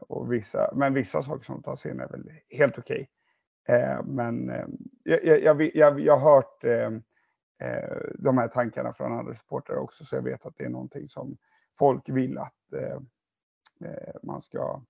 och 0.00 0.32
vissa, 0.32 0.70
men 0.74 0.94
vissa 0.94 1.22
saker 1.22 1.44
som 1.44 1.62
tas 1.62 1.86
in 1.86 2.00
är 2.00 2.08
väl 2.08 2.32
helt 2.50 2.78
okej. 2.78 3.08
Okay. 3.68 4.02
men 4.04 4.52
jag, 5.02 5.24
jag, 5.24 5.76
jag, 5.76 6.00
jag 6.00 6.16
har 6.16 6.34
hört 6.34 6.64
de 8.18 8.38
här 8.38 8.48
tankarna 8.48 8.92
från 8.92 9.12
andra 9.12 9.34
supportrar 9.34 9.76
också, 9.76 10.04
så 10.04 10.16
jag 10.16 10.22
vet 10.22 10.46
att 10.46 10.54
det 10.56 10.64
är 10.64 10.68
någonting 10.68 11.08
som 11.08 11.36
folk 11.80 12.08
vill 12.08 12.38
att 12.38 12.72
eh, 12.72 12.98
eh, 13.90 14.14
man 14.22 14.42
ska, 14.42 14.82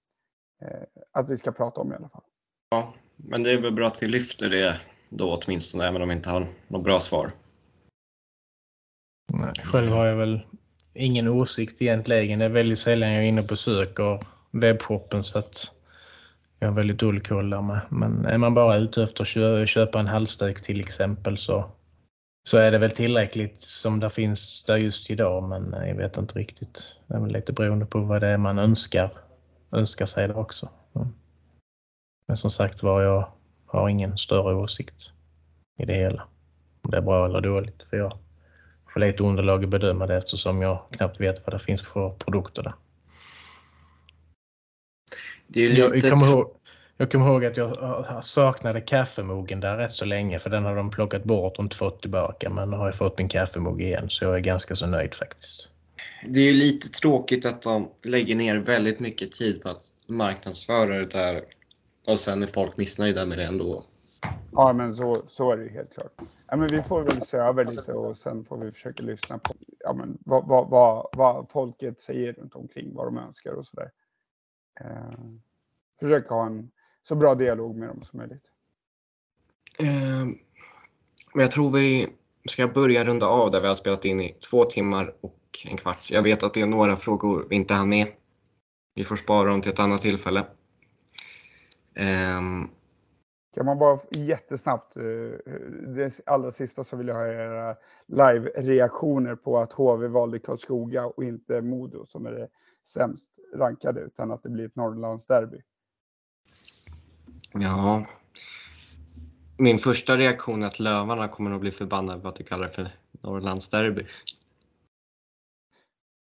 eh, 0.62 0.82
att 1.12 1.30
vi 1.30 1.38
ska 1.38 1.52
prata 1.52 1.80
om 1.80 1.92
i 1.92 1.96
alla 1.96 2.08
fall. 2.08 2.24
Ja, 2.70 2.94
men 3.16 3.42
det 3.42 3.52
är 3.52 3.60
väl 3.60 3.74
bra 3.74 3.86
att 3.86 4.02
vi 4.02 4.06
lyfter 4.06 4.50
det 4.50 4.80
då 5.08 5.36
åtminstone, 5.36 5.88
även 5.88 6.02
om 6.02 6.08
vi 6.08 6.14
inte 6.14 6.30
har 6.30 6.46
något 6.68 6.84
bra 6.84 7.00
svar. 7.00 7.30
Nej, 9.32 9.52
själv 9.64 9.92
har 9.92 10.06
jag 10.06 10.16
väl 10.16 10.40
ingen 10.94 11.28
åsikt 11.28 11.82
egentligen. 11.82 12.38
Det 12.38 12.44
är 12.44 12.48
väldigt 12.48 12.78
sällan 12.78 13.12
jag 13.12 13.24
är 13.24 13.28
inne 13.28 13.42
på 13.42 13.56
sök 13.56 13.98
och 13.98 14.24
webbshoppen 14.50 15.24
så 15.24 15.38
att 15.38 15.70
jag 16.58 16.68
har 16.68 16.74
väldigt 16.74 16.98
dålig 16.98 17.26
koll 17.26 17.50
där 17.50 17.62
med. 17.62 17.80
Men 17.88 18.26
är 18.26 18.38
man 18.38 18.54
bara 18.54 18.76
ute 18.76 19.02
efter 19.02 19.22
att 19.62 19.68
köpa 19.68 20.00
en 20.00 20.06
halsduk 20.06 20.62
till 20.62 20.80
exempel 20.80 21.38
så 21.38 21.70
så 22.44 22.58
är 22.58 22.70
det 22.70 22.78
väl 22.78 22.90
tillräckligt 22.90 23.60
som 23.60 24.00
det 24.00 24.10
finns 24.10 24.64
där 24.64 24.76
just 24.76 25.10
idag, 25.10 25.42
men 25.42 25.74
eh, 25.74 25.88
jag 25.88 25.94
vet 25.94 26.16
inte 26.16 26.38
riktigt. 26.38 26.86
Det 27.06 27.14
är 27.14 27.20
väl 27.20 27.32
lite 27.32 27.52
beroende 27.52 27.86
på 27.86 28.00
vad 28.00 28.20
det 28.20 28.26
är 28.26 28.36
man 28.38 28.58
önskar, 28.58 29.10
önskar 29.72 30.06
sig 30.06 30.28
där 30.28 30.36
också. 30.36 30.68
Mm. 30.94 31.08
Men 32.26 32.36
som 32.36 32.50
sagt 32.50 32.82
var, 32.82 33.02
jag 33.02 33.28
har 33.66 33.88
ingen 33.88 34.18
större 34.18 34.54
åsikt 34.54 35.12
i 35.78 35.84
det 35.84 35.94
hela. 35.94 36.22
Om 36.82 36.90
det 36.90 36.96
är 36.96 37.00
bra 37.02 37.26
eller 37.26 37.40
dåligt, 37.40 37.82
för 37.82 37.96
jag 37.96 38.12
får 38.88 39.00
lite 39.00 39.22
underlag 39.22 39.64
att 39.64 39.70
bedöma 39.70 40.06
det 40.06 40.16
eftersom 40.16 40.62
jag 40.62 40.78
knappt 40.90 41.20
vet 41.20 41.46
vad 41.46 41.54
det 41.54 41.58
finns 41.58 41.82
för 41.82 42.10
produkter 42.10 42.62
där. 42.62 42.72
Det 45.52 45.60
är 45.60 45.70
lite... 45.70 45.80
jag, 45.80 45.96
jag 45.96 46.10
kommer 46.10 46.26
ihåg, 46.26 46.56
jag 46.96 47.10
kommer 47.10 47.26
ihåg 47.26 47.44
att 47.44 47.56
jag 47.56 48.24
saknade 48.24 48.80
kaffemogen 48.80 49.60
där 49.60 49.76
rätt 49.76 49.92
så 49.92 50.04
länge 50.04 50.38
för 50.38 50.50
den 50.50 50.64
har 50.64 50.76
de 50.76 50.90
plockat 50.90 51.24
bort 51.24 51.58
och 51.58 51.64
inte 51.64 51.76
fått 51.76 52.00
tillbaka. 52.00 52.50
Men 52.50 52.70
nu 52.70 52.76
har 52.76 52.86
jag 52.86 52.94
fått 52.94 53.18
min 53.18 53.28
kaffemugg 53.28 53.82
igen 53.82 54.10
så 54.10 54.24
jag 54.24 54.34
är 54.34 54.40
ganska 54.40 54.76
så 54.76 54.86
nöjd 54.86 55.14
faktiskt. 55.14 55.68
Det 56.26 56.40
är 56.40 56.52
lite 56.52 56.88
tråkigt 56.88 57.46
att 57.46 57.62
de 57.62 57.88
lägger 58.02 58.36
ner 58.36 58.56
väldigt 58.56 59.00
mycket 59.00 59.32
tid 59.32 59.62
på 59.62 59.68
att 59.68 59.82
marknadsföra 60.06 60.98
det 60.98 61.06
där 61.06 61.42
och 62.06 62.18
sen 62.18 62.42
är 62.42 62.46
folk 62.46 62.76
missnöjda 62.76 63.24
med 63.24 63.38
det 63.38 63.44
ändå. 63.44 63.84
Ja, 64.52 64.72
men 64.72 64.94
så, 64.94 65.22
så 65.28 65.52
är 65.52 65.56
det 65.56 65.68
helt 65.68 65.94
klart. 65.94 66.12
Ja, 66.48 66.56
men 66.56 66.70
vi 66.70 66.82
får 66.82 67.02
väl 67.02 67.26
se 67.26 67.36
över 67.36 67.64
lite 67.64 67.92
och 67.92 68.18
sen 68.18 68.44
får 68.44 68.58
vi 68.58 68.72
försöka 68.72 69.02
lyssna 69.02 69.38
på 69.38 69.54
ja, 69.78 69.92
men 69.92 70.18
vad, 70.20 70.48
vad, 70.48 70.70
vad, 70.70 71.10
vad 71.12 71.50
folket 71.50 72.00
säger 72.00 72.32
runt 72.32 72.54
omkring, 72.54 72.94
vad 72.94 73.06
de 73.06 73.18
önskar 73.18 73.52
och 73.52 73.66
sådär. 73.66 73.90
Eh, 74.80 75.18
försöka 76.00 76.34
ha 76.34 76.46
en 76.46 76.70
så 77.02 77.14
bra 77.14 77.34
dialog 77.34 77.76
med 77.76 77.88
dem 77.88 78.02
som 78.02 78.18
möjligt. 78.18 78.44
Eh, 79.78 80.26
men 81.34 81.40
jag 81.40 81.50
tror 81.50 81.70
vi 81.70 82.08
ska 82.48 82.68
börja 82.68 83.04
runda 83.04 83.26
av 83.26 83.50
där 83.50 83.60
vi 83.60 83.68
har 83.68 83.74
spelat 83.74 84.04
in 84.04 84.20
i 84.20 84.36
två 84.50 84.64
timmar 84.64 85.14
och 85.20 85.66
en 85.66 85.76
kvart. 85.76 86.10
Jag 86.10 86.22
vet 86.22 86.42
att 86.42 86.54
det 86.54 86.60
är 86.60 86.66
några 86.66 86.96
frågor 86.96 87.46
vi 87.50 87.56
inte 87.56 87.74
hann 87.74 87.88
med. 87.88 88.06
Vi 88.94 89.04
får 89.04 89.16
spara 89.16 89.50
dem 89.50 89.60
till 89.60 89.72
ett 89.72 89.78
annat 89.78 90.00
tillfälle. 90.00 90.40
Eh, 91.94 92.40
kan 93.54 93.66
man 93.66 93.78
bara 93.78 93.98
jättesnabbt, 94.10 94.96
eh, 94.96 95.02
det 95.86 96.20
allra 96.26 96.52
sista 96.52 96.84
så 96.84 96.96
vill 96.96 97.08
jag 97.08 97.14
ha 97.14 97.26
era 97.26 97.76
live-reaktioner 98.06 99.36
på 99.36 99.58
att 99.58 99.72
HV 99.72 100.08
valde 100.08 100.38
Karlskoga 100.38 101.06
och 101.06 101.24
inte 101.24 101.60
Modo 101.60 102.06
som 102.06 102.26
är 102.26 102.32
det 102.32 102.48
sämst 102.84 103.30
rankade, 103.54 104.00
utan 104.00 104.30
att 104.30 104.42
det 104.42 104.48
blir 104.48 104.66
ett 104.66 104.76
Norrlandsderby. 104.76 105.62
Ja. 107.52 108.06
Min 109.56 109.78
första 109.78 110.16
reaktion 110.16 110.62
är 110.62 110.66
att 110.66 110.80
Lövarna 110.80 111.28
kommer 111.28 111.50
att 111.50 111.60
bli 111.60 111.70
förbannade 111.70 112.20
på 112.20 112.28
att 112.28 112.36
du 112.36 112.44
kallar 112.44 112.66
det 112.66 112.72
för 112.72 112.90
Norrlandsderby. 113.10 114.06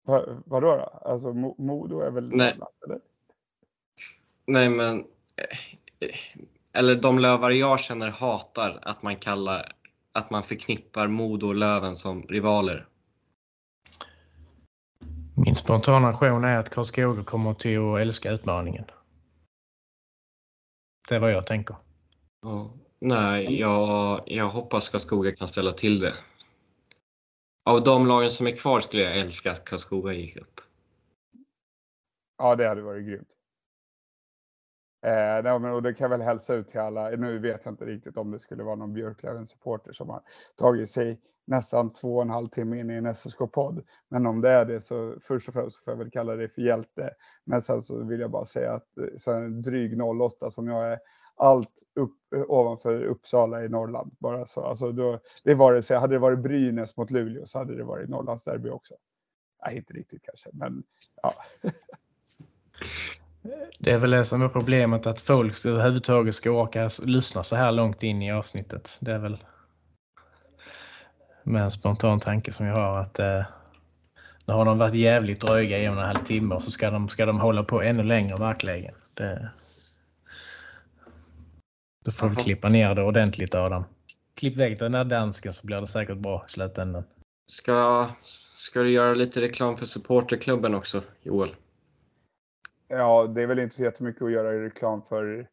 Va, 0.03 0.23
vadå 0.45 0.67
då? 0.67 1.09
Alltså 1.09 1.33
Modo 1.57 1.99
är 1.99 2.11
väl 2.11 2.29
Nej. 2.29 2.51
Norrland, 2.51 2.73
eller? 2.85 2.99
Nej, 4.45 4.69
men... 4.69 5.05
Eller 6.73 6.95
de 6.95 7.19
lövare 7.19 7.55
jag 7.55 7.79
känner 7.79 8.11
hatar 8.11 8.79
att 8.81 9.03
man 9.03 9.15
kallar 9.15 9.73
att 10.11 10.31
man 10.31 10.43
förknippar 10.43 11.07
Modo 11.07 11.47
och 11.47 11.55
Löven 11.55 11.95
som 11.95 12.23
rivaler. 12.23 12.87
Min 15.45 15.55
spontana 15.55 16.07
reaktion 16.07 16.43
är 16.43 16.57
att 16.57 16.69
Karlskoga 16.69 17.23
kommer 17.23 17.53
till 17.53 17.79
att 17.79 17.99
älska 17.99 18.31
utmaningen. 18.31 18.85
Det 21.09 21.15
är 21.15 21.19
vad 21.19 21.31
jag 21.31 21.45
tänker. 21.45 21.75
Ja. 22.41 22.73
Nej, 22.99 23.59
jag, 23.59 24.23
jag 24.25 24.49
hoppas 24.49 24.89
Karlskoga 24.89 25.35
kan 25.35 25.47
ställa 25.47 25.71
till 25.71 25.99
det. 25.99 26.13
Av 27.69 27.83
de 27.83 28.07
lagen 28.07 28.29
som 28.29 28.47
är 28.47 28.51
kvar 28.51 28.79
skulle 28.79 29.03
jag 29.03 29.17
älska 29.17 29.51
att 29.51 29.65
Karlskoga 29.65 30.13
gick 30.13 30.37
upp. 30.37 30.61
Ja, 32.37 32.55
det 32.55 32.67
hade 32.67 32.81
varit 32.81 33.07
grymt. 33.07 33.31
Eh, 35.05 35.43
nej, 35.43 35.59
men, 35.59 35.65
och 35.65 35.83
det 35.83 35.93
kan 35.93 36.05
jag 36.05 36.17
väl 36.17 36.21
hälsa 36.21 36.53
ut 36.53 36.69
till 36.69 36.79
alla. 36.79 37.09
Nu 37.09 37.39
vet 37.39 37.61
jag 37.63 37.71
inte 37.71 37.85
riktigt 37.85 38.17
om 38.17 38.31
det 38.31 38.39
skulle 38.39 38.63
vara 38.63 38.75
någon 38.75 38.93
Björklöven-supporter 38.93 39.91
som 39.91 40.09
har 40.09 40.21
tagit 40.55 40.91
sig 40.91 41.21
nästan 41.47 41.93
två 41.93 42.15
och 42.15 42.21
en 42.21 42.29
halv 42.29 42.47
timme 42.47 42.79
in 42.79 42.89
i 42.89 42.93
en 42.93 43.15
SSK-podd. 43.15 43.83
Men 44.09 44.25
om 44.25 44.41
det 44.41 44.49
är 44.49 44.65
det 44.65 44.81
så 44.81 45.15
först 45.21 45.47
och 45.47 45.53
främst 45.53 45.83
får 45.83 45.93
jag 45.93 45.97
väl 45.97 46.11
kalla 46.11 46.35
det 46.35 46.49
för 46.49 46.61
hjälte. 46.61 47.09
Men 47.43 47.61
sen 47.61 47.83
så 47.83 48.03
vill 48.03 48.19
jag 48.19 48.31
bara 48.31 48.45
säga 48.45 48.73
att 48.73 48.97
eh, 48.97 49.17
så 49.17 49.31
en 49.31 49.61
dryg 49.61 50.01
08 50.01 50.51
som 50.51 50.67
jag 50.67 50.91
är 50.91 50.99
allt 51.35 51.83
upp, 51.95 52.33
eh, 52.35 52.43
ovanför 52.47 53.03
Uppsala 53.03 53.63
i 53.63 53.69
Norrland. 53.69 54.15
Bara 54.19 54.45
så. 54.45 54.63
Alltså 54.63 54.91
då, 54.91 55.19
det 55.43 55.55
var 55.55 55.73
det, 55.73 55.83
så 55.83 55.95
hade 55.95 56.15
det 56.15 56.19
varit 56.19 56.39
Brynäs 56.39 56.97
mot 56.97 57.11
Luleå 57.11 57.45
så 57.45 57.57
hade 57.57 57.75
det 57.75 57.83
varit 57.83 58.09
Norrlandsderby 58.09 58.69
också. 58.69 58.93
Nej, 59.65 59.77
inte 59.77 59.93
riktigt 59.93 60.21
kanske, 60.23 60.49
men 60.53 60.83
ja. 61.21 61.31
Det 63.79 63.91
är 63.91 63.97
väl 63.97 64.11
det 64.11 64.25
som 64.25 64.41
är 64.41 64.49
problemet 64.49 65.07
att 65.07 65.19
folk 65.19 65.65
överhuvudtaget 65.65 66.35
ska 66.35 66.51
orka 66.51 66.89
lyssna 67.05 67.43
så 67.43 67.55
här 67.55 67.71
långt 67.71 68.03
in 68.03 68.21
i 68.21 68.31
avsnittet. 68.31 68.97
Det 68.99 69.11
är 69.11 69.19
väl 69.19 69.37
med 71.47 71.63
en 71.63 71.71
spontan 71.71 72.19
tanke 72.19 72.53
som 72.53 72.65
jag 72.65 72.75
har 72.75 72.99
att 72.99 73.19
eh, 73.19 73.45
nu 74.45 74.53
har 74.53 74.65
de 74.65 74.77
varit 74.77 74.95
jävligt 74.95 75.41
dröga 75.41 75.77
i 75.77 75.85
en 75.85 75.93
och 75.93 76.01
en 76.01 76.07
halv 76.07 76.23
timme 76.25 76.55
och 76.55 76.63
så 76.63 76.71
ska 76.71 76.89
de, 76.89 77.09
ska 77.09 77.25
de 77.25 77.39
hålla 77.39 77.63
på 77.63 77.81
ännu 77.81 78.03
längre 78.03 78.37
verkligen. 78.37 78.95
Det, 79.13 79.49
då 82.05 82.11
får 82.11 82.29
vi 82.29 82.35
klippa 82.35 82.69
ner 82.69 82.95
det 82.95 83.03
ordentligt 83.03 83.55
Adam. 83.55 83.83
Klipp 84.35 84.57
väck 84.57 84.79
den 84.79 84.91
där 84.91 85.03
dansken 85.03 85.53
så 85.53 85.67
blir 85.67 85.81
det 85.81 85.87
säkert 85.87 86.17
bra 86.17 86.45
i 86.47 86.51
slutändan. 86.51 87.03
Ska, 87.45 88.07
ska 88.55 88.81
du 88.81 88.91
göra 88.91 89.13
lite 89.13 89.41
reklam 89.41 89.77
för 89.77 89.85
supporterklubben 89.85 90.75
också, 90.75 91.01
Joel? 91.21 91.55
Ja, 92.87 93.27
det 93.27 93.41
är 93.41 93.47
väl 93.47 93.59
inte 93.59 93.75
så 93.75 93.81
jättemycket 93.81 94.21
att 94.21 94.31
göra 94.31 94.63
reklam 94.65 95.01
för 95.09 95.47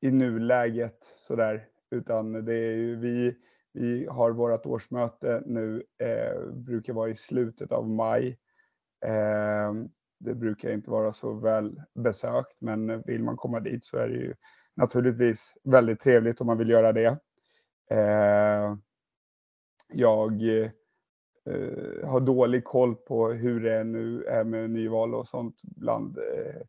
i 0.00 0.10
nuläget 0.10 0.98
sådär, 1.18 1.64
utan 1.90 2.44
det 2.44 2.54
är 2.54 2.74
ju 2.76 2.96
vi, 2.96 3.36
vi 3.76 4.06
har 4.06 4.30
vårt 4.30 4.66
årsmöte 4.66 5.42
nu, 5.46 5.82
eh, 5.98 6.50
brukar 6.52 6.92
vara 6.92 7.10
i 7.10 7.14
slutet 7.16 7.72
av 7.72 7.88
maj. 7.88 8.38
Eh, 9.06 9.72
det 10.18 10.34
brukar 10.34 10.72
inte 10.72 10.90
vara 10.90 11.12
så 11.12 11.32
väl 11.32 11.82
besökt, 11.94 12.60
men 12.60 13.02
vill 13.02 13.22
man 13.22 13.36
komma 13.36 13.60
dit 13.60 13.84
så 13.84 13.96
är 13.96 14.08
det 14.08 14.14
ju 14.14 14.34
naturligtvis 14.76 15.54
väldigt 15.64 16.00
trevligt 16.00 16.40
om 16.40 16.46
man 16.46 16.58
vill 16.58 16.70
göra 16.70 16.92
det. 16.92 17.18
Eh, 17.90 18.76
jag 19.92 20.42
eh, 20.42 20.70
har 22.04 22.20
dålig 22.20 22.64
koll 22.64 22.94
på 22.94 23.28
hur 23.28 23.60
det 23.60 23.74
är 23.74 23.84
nu 23.84 24.24
är 24.24 24.44
med 24.44 24.70
nyval 24.70 25.14
och 25.14 25.28
sånt 25.28 25.60
bland 25.62 26.18
eh, 26.18 26.62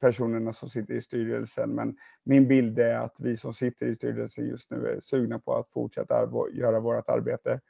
personerna 0.00 0.52
som 0.52 0.70
sitter 0.70 0.94
i 0.94 1.00
styrelsen. 1.00 1.74
Men 1.74 1.96
min 2.24 2.48
bild 2.48 2.78
är 2.78 2.94
att 2.94 3.20
vi 3.20 3.36
som 3.36 3.54
sitter 3.54 3.86
i 3.86 3.94
styrelsen 3.94 4.46
just 4.46 4.70
nu 4.70 4.86
är 4.86 5.00
sugna 5.00 5.38
på 5.38 5.54
att 5.54 5.70
fortsätta 5.70 6.28
göra 6.52 6.80
vårt 6.80 7.08
arbete 7.08 7.60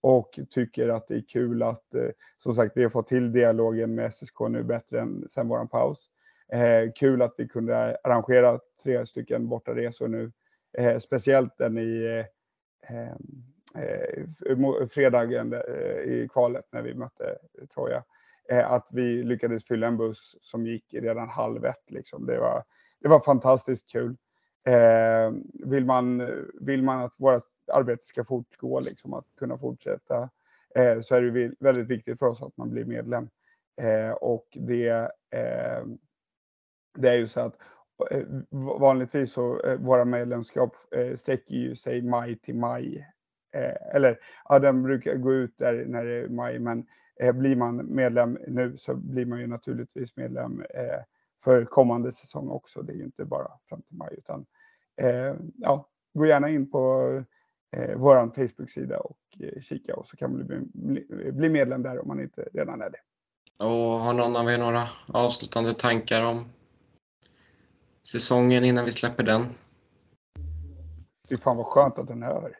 och 0.00 0.38
tycker 0.50 0.88
att 0.88 1.08
det 1.08 1.14
är 1.14 1.24
kul 1.28 1.62
att, 1.62 1.94
eh, 1.94 2.10
som 2.38 2.54
sagt, 2.54 2.76
vi 2.76 2.82
har 2.82 2.90
fått 2.90 3.08
till 3.08 3.32
dialogen 3.32 3.94
med 3.94 4.06
SSK 4.06 4.40
nu 4.48 4.62
bättre 4.62 5.00
än 5.00 5.28
sen 5.28 5.48
våran 5.48 5.68
paus. 5.68 6.10
Eh, 6.52 6.92
kul 6.94 7.22
att 7.22 7.34
vi 7.38 7.48
kunde 7.48 7.96
arrangera 8.04 8.60
tre 8.82 9.06
stycken 9.06 9.48
bortaresor 9.48 10.08
nu, 10.08 10.32
eh, 10.78 10.98
speciellt 10.98 11.58
den 11.58 11.78
i 11.78 12.24
eh, 12.88 13.00
eh 13.00 13.16
fredagen 14.90 15.52
eh, 15.52 16.12
i 16.12 16.28
kvalet 16.32 16.64
när 16.72 16.82
vi 16.82 16.94
mötte 16.94 17.38
Troja. 17.74 18.04
Eh, 18.50 18.72
att 18.72 18.88
vi 18.92 19.22
lyckades 19.22 19.64
fylla 19.64 19.86
en 19.86 19.96
buss 19.96 20.36
som 20.40 20.66
gick 20.66 20.94
redan 20.94 21.28
halv 21.28 21.64
ett. 21.64 21.90
Liksom. 21.90 22.26
Det, 22.26 22.38
var, 22.38 22.64
det 23.00 23.08
var 23.08 23.20
fantastiskt 23.20 23.90
kul. 23.90 24.16
Eh, 24.66 25.32
vill, 25.52 25.84
man, 25.84 26.30
vill 26.60 26.82
man 26.82 27.04
att 27.04 27.14
vårt 27.16 27.42
arbete 27.72 28.04
ska 28.04 28.24
fortgå, 28.24 28.80
liksom, 28.80 29.14
att 29.14 29.26
kunna 29.38 29.58
fortsätta, 29.58 30.30
eh, 30.74 31.00
så 31.00 31.14
är 31.14 31.22
det 31.22 31.54
väldigt 31.60 31.86
viktigt 31.86 32.18
för 32.18 32.26
oss 32.26 32.42
att 32.42 32.56
man 32.56 32.70
blir 32.70 32.84
medlem. 32.84 33.28
Eh, 33.80 34.10
och 34.10 34.46
det, 34.52 34.88
eh, 35.30 35.84
det 36.98 37.08
är 37.08 37.14
ju 37.14 37.28
så 37.28 37.40
att 37.40 37.56
eh, 38.10 38.24
vanligtvis 38.80 39.32
så 39.32 39.60
eh, 39.60 39.78
våra 39.78 40.04
medlemskap 40.04 40.76
eh, 40.90 41.16
sträcker 41.16 41.54
ju 41.54 41.76
sig 41.76 42.02
maj 42.02 42.38
till 42.38 42.56
maj 42.56 43.06
eller 43.92 44.18
ja, 44.48 44.58
den 44.58 44.82
brukar 44.82 45.14
gå 45.14 45.34
ut 45.34 45.58
där 45.58 45.84
när 45.86 46.04
det 46.04 46.14
är 46.14 46.28
maj, 46.28 46.58
men 46.58 46.86
blir 47.34 47.56
man 47.56 47.76
medlem 47.76 48.38
nu 48.48 48.76
så 48.76 48.94
blir 48.94 49.26
man 49.26 49.40
ju 49.40 49.46
naturligtvis 49.46 50.16
medlem 50.16 50.64
för 51.44 51.64
kommande 51.64 52.12
säsong 52.12 52.48
också. 52.48 52.82
Det 52.82 52.92
är 52.92 52.96
ju 52.96 53.04
inte 53.04 53.24
bara 53.24 53.48
fram 53.68 53.82
till 53.82 53.96
maj, 53.96 54.14
utan 54.18 54.46
ja, 55.56 55.88
gå 56.14 56.26
gärna 56.26 56.48
in 56.48 56.70
på 56.70 57.12
eh, 57.76 57.96
vår 57.96 58.30
Facebook-sida 58.34 58.98
och 58.98 59.18
eh, 59.40 59.60
kika 59.60 59.96
och 59.96 60.08
så 60.08 60.16
kan 60.16 60.32
man 60.32 60.68
bli, 60.72 61.32
bli 61.32 61.48
medlem 61.48 61.82
där 61.82 61.98
om 61.98 62.08
man 62.08 62.20
inte 62.20 62.48
redan 62.52 62.80
är 62.82 62.90
det. 62.90 63.00
Och 63.64 64.00
har 64.00 64.14
någon 64.14 64.36
av 64.36 64.50
er 64.50 64.58
några 64.58 64.82
avslutande 65.06 65.74
tankar 65.74 66.22
om 66.22 66.44
säsongen 68.04 68.64
innan 68.64 68.84
vi 68.84 68.92
släpper 68.92 69.24
den? 69.24 69.42
Fy 71.30 71.36
fan 71.36 71.56
vad 71.56 71.66
skönt 71.66 71.98
att 71.98 72.08
den 72.08 72.22
är 72.22 72.30
över. 72.30 72.56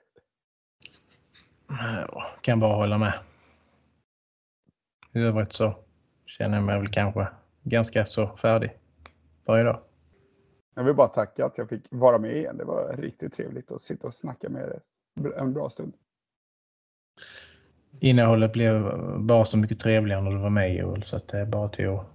Ja, 1.69 2.27
kan 2.41 2.61
bara 2.61 2.75
hålla 2.75 2.99
med. 2.99 3.19
I 5.13 5.19
övrigt 5.19 5.53
så 5.53 5.75
känner 6.27 6.57
jag 6.57 6.65
mig 6.65 6.79
väl 6.79 6.89
kanske 6.89 7.29
ganska 7.63 8.07
så 8.07 8.37
färdig 8.37 8.71
för 9.47 9.61
idag. 9.61 9.81
Jag 10.75 10.85
vill 10.85 10.95
bara 10.95 11.09
tacka 11.09 11.47
att 11.47 11.59
jag 11.59 11.69
fick 11.69 11.83
vara 11.91 12.19
med 12.19 12.37
igen. 12.37 12.57
Det 12.57 12.65
var 12.65 12.97
riktigt 12.97 13.35
trevligt 13.35 13.73
att 13.73 13.83
sitta 13.83 14.07
och 14.07 14.15
snacka 14.15 14.49
med 14.49 14.63
er 14.63 14.81
en 15.37 15.53
bra 15.53 15.71
stund. 15.71 15.95
Innehållet 18.01 18.53
blev 18.53 18.93
bara 19.19 19.45
så 19.45 19.59
mycket 19.59 19.79
trevligare 19.79 20.23
när 20.23 20.31
du 20.31 20.37
var 20.37 20.51
med 20.51 20.75
Joel, 20.75 21.03
så 21.03 21.17
att 21.17 21.29
det 21.29 21.39
är 21.39 21.47
bara 21.47 21.69
till 21.69 21.89
att... 21.89 22.07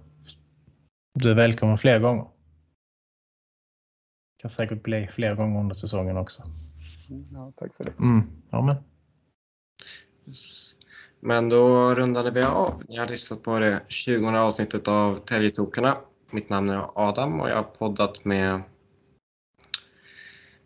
Du 1.14 1.30
är 1.30 1.34
välkommen 1.34 1.78
fler 1.78 2.00
gånger. 2.00 2.22
Det 2.22 4.42
kan 4.42 4.50
säkert 4.50 4.82
bli 4.82 5.08
fler 5.08 5.34
gånger 5.34 5.60
under 5.60 5.74
säsongen 5.74 6.16
också. 6.16 6.42
Ja, 7.32 7.52
tack 7.56 7.74
för 7.74 7.84
det. 7.84 7.92
Mm, 7.98 8.22
ja, 8.50 8.62
men. 8.62 8.76
Men 11.20 11.48
då 11.48 11.94
rundade 11.94 12.30
vi 12.30 12.42
av. 12.42 12.82
Ni 12.88 12.96
har 12.96 13.06
lyssnat 13.06 13.42
på 13.42 13.58
det 13.58 13.80
20 13.88 14.38
avsnittet 14.38 14.88
av 14.88 15.18
Täljetokarna. 15.18 15.96
Mitt 16.30 16.48
namn 16.48 16.70
är 16.70 16.86
Adam 16.94 17.40
och 17.40 17.50
jag 17.50 17.56
har 17.56 17.62
poddat 17.62 18.24
med 18.24 18.62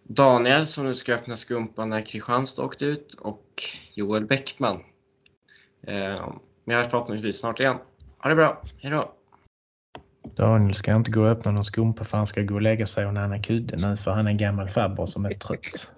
Daniel 0.03 0.67
som 0.67 0.85
nu 0.85 0.95
ska 0.95 1.15
öppna 1.15 1.37
skumpan 1.37 1.91
när 1.91 2.01
Kristianstad 2.01 2.65
åkte 2.65 2.85
ut 2.85 3.15
och 3.15 3.63
Joel 3.95 4.27
Bäckman. 4.27 4.77
Eh, 5.83 6.33
vi 6.65 6.75
hörs 6.75 6.91
förhoppningsvis 6.91 7.39
snart 7.39 7.61
igen. 7.61 7.77
Ha 8.19 8.31
det 8.31 8.37
bra, 8.37 8.63
hejdå! 8.83 9.13
Daniel 10.37 10.75
ska 10.75 10.95
inte 10.95 11.11
gå 11.11 11.21
och 11.21 11.29
öppna 11.29 11.51
någon 11.51 11.65
skumpa 11.65 12.05
för 12.05 12.17
han 12.17 12.27
ska 12.27 12.43
gå 12.43 12.55
och 12.55 12.63
lägga 12.63 12.87
sig 12.87 13.07
och 13.07 13.15
näna 13.15 13.43
kudde 13.43 13.89
nu 13.89 13.97
för 13.97 14.11
han 14.11 14.27
är 14.27 14.31
en 14.31 14.37
gammal 14.37 14.69
farbror 14.69 15.07
som 15.07 15.25
är 15.25 15.31
trött. 15.31 15.93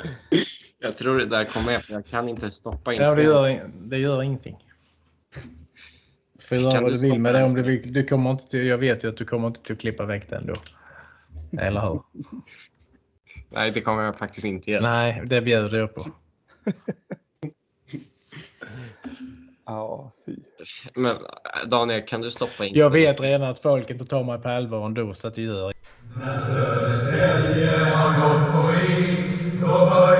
Jag 0.82 0.96
tror 0.96 1.18
det 1.18 1.26
där 1.26 1.44
kommer 1.44 1.66
med, 1.66 1.84
för 1.84 1.92
Jag 1.92 2.06
kan 2.06 2.28
inte 2.28 2.50
stoppa 2.50 2.94
in. 2.94 3.02
Ja, 3.02 3.14
det 3.14 3.22
gör, 3.22 3.70
det 3.74 3.98
gör 3.98 4.22
ingenting. 4.22 4.56
Du 6.38 6.42
får 6.46 6.58
göra 6.58 6.80
vad 6.80 6.92
du 6.92 6.98
vill 6.98 7.20
med 7.20 7.34
det. 7.34 7.44
Om 7.44 7.54
du, 7.54 7.82
du 7.82 8.04
kommer 8.04 8.30
inte 8.30 8.48
till, 8.48 8.66
jag 8.66 8.78
vet 8.78 9.04
ju 9.04 9.08
att 9.08 9.16
du 9.16 9.24
kommer 9.24 9.48
inte 9.48 9.62
till 9.62 9.72
att 9.72 9.80
klippa 9.80 10.04
väck 10.04 10.28
det 10.28 10.36
ändå. 10.36 10.56
Eller 11.58 11.80
hur? 11.80 12.02
Nej, 13.48 13.70
det 13.70 13.80
kommer 13.80 14.02
jag 14.02 14.18
faktiskt 14.18 14.44
inte 14.44 14.70
göra. 14.70 14.82
Nej, 14.82 15.22
det 15.26 15.40
bjuder 15.40 15.78
jag 15.78 15.94
på. 15.94 16.02
Men 20.94 21.16
Daniel, 21.66 22.02
kan 22.02 22.20
du 22.20 22.30
stoppa 22.30 22.64
in? 22.64 22.74
Jag 22.74 22.90
vet 22.90 23.20
redan 23.20 23.50
att 23.50 23.62
folk 23.62 23.90
inte 23.90 24.04
tar 24.04 24.24
mig 24.24 24.38
på 24.38 24.48
allvar 24.48 24.86
ändå, 24.86 25.14
så 25.14 25.28
att 25.28 25.34
det 25.34 25.42
gör. 25.42 25.62
ingenting. 25.62 25.80
När 26.16 26.38
Södertälje 26.38 27.78
har 27.78 28.10
gått 28.20 28.52
på 28.52 28.72
is, 29.02 29.60
då 29.60 29.66
börjar 29.66 30.19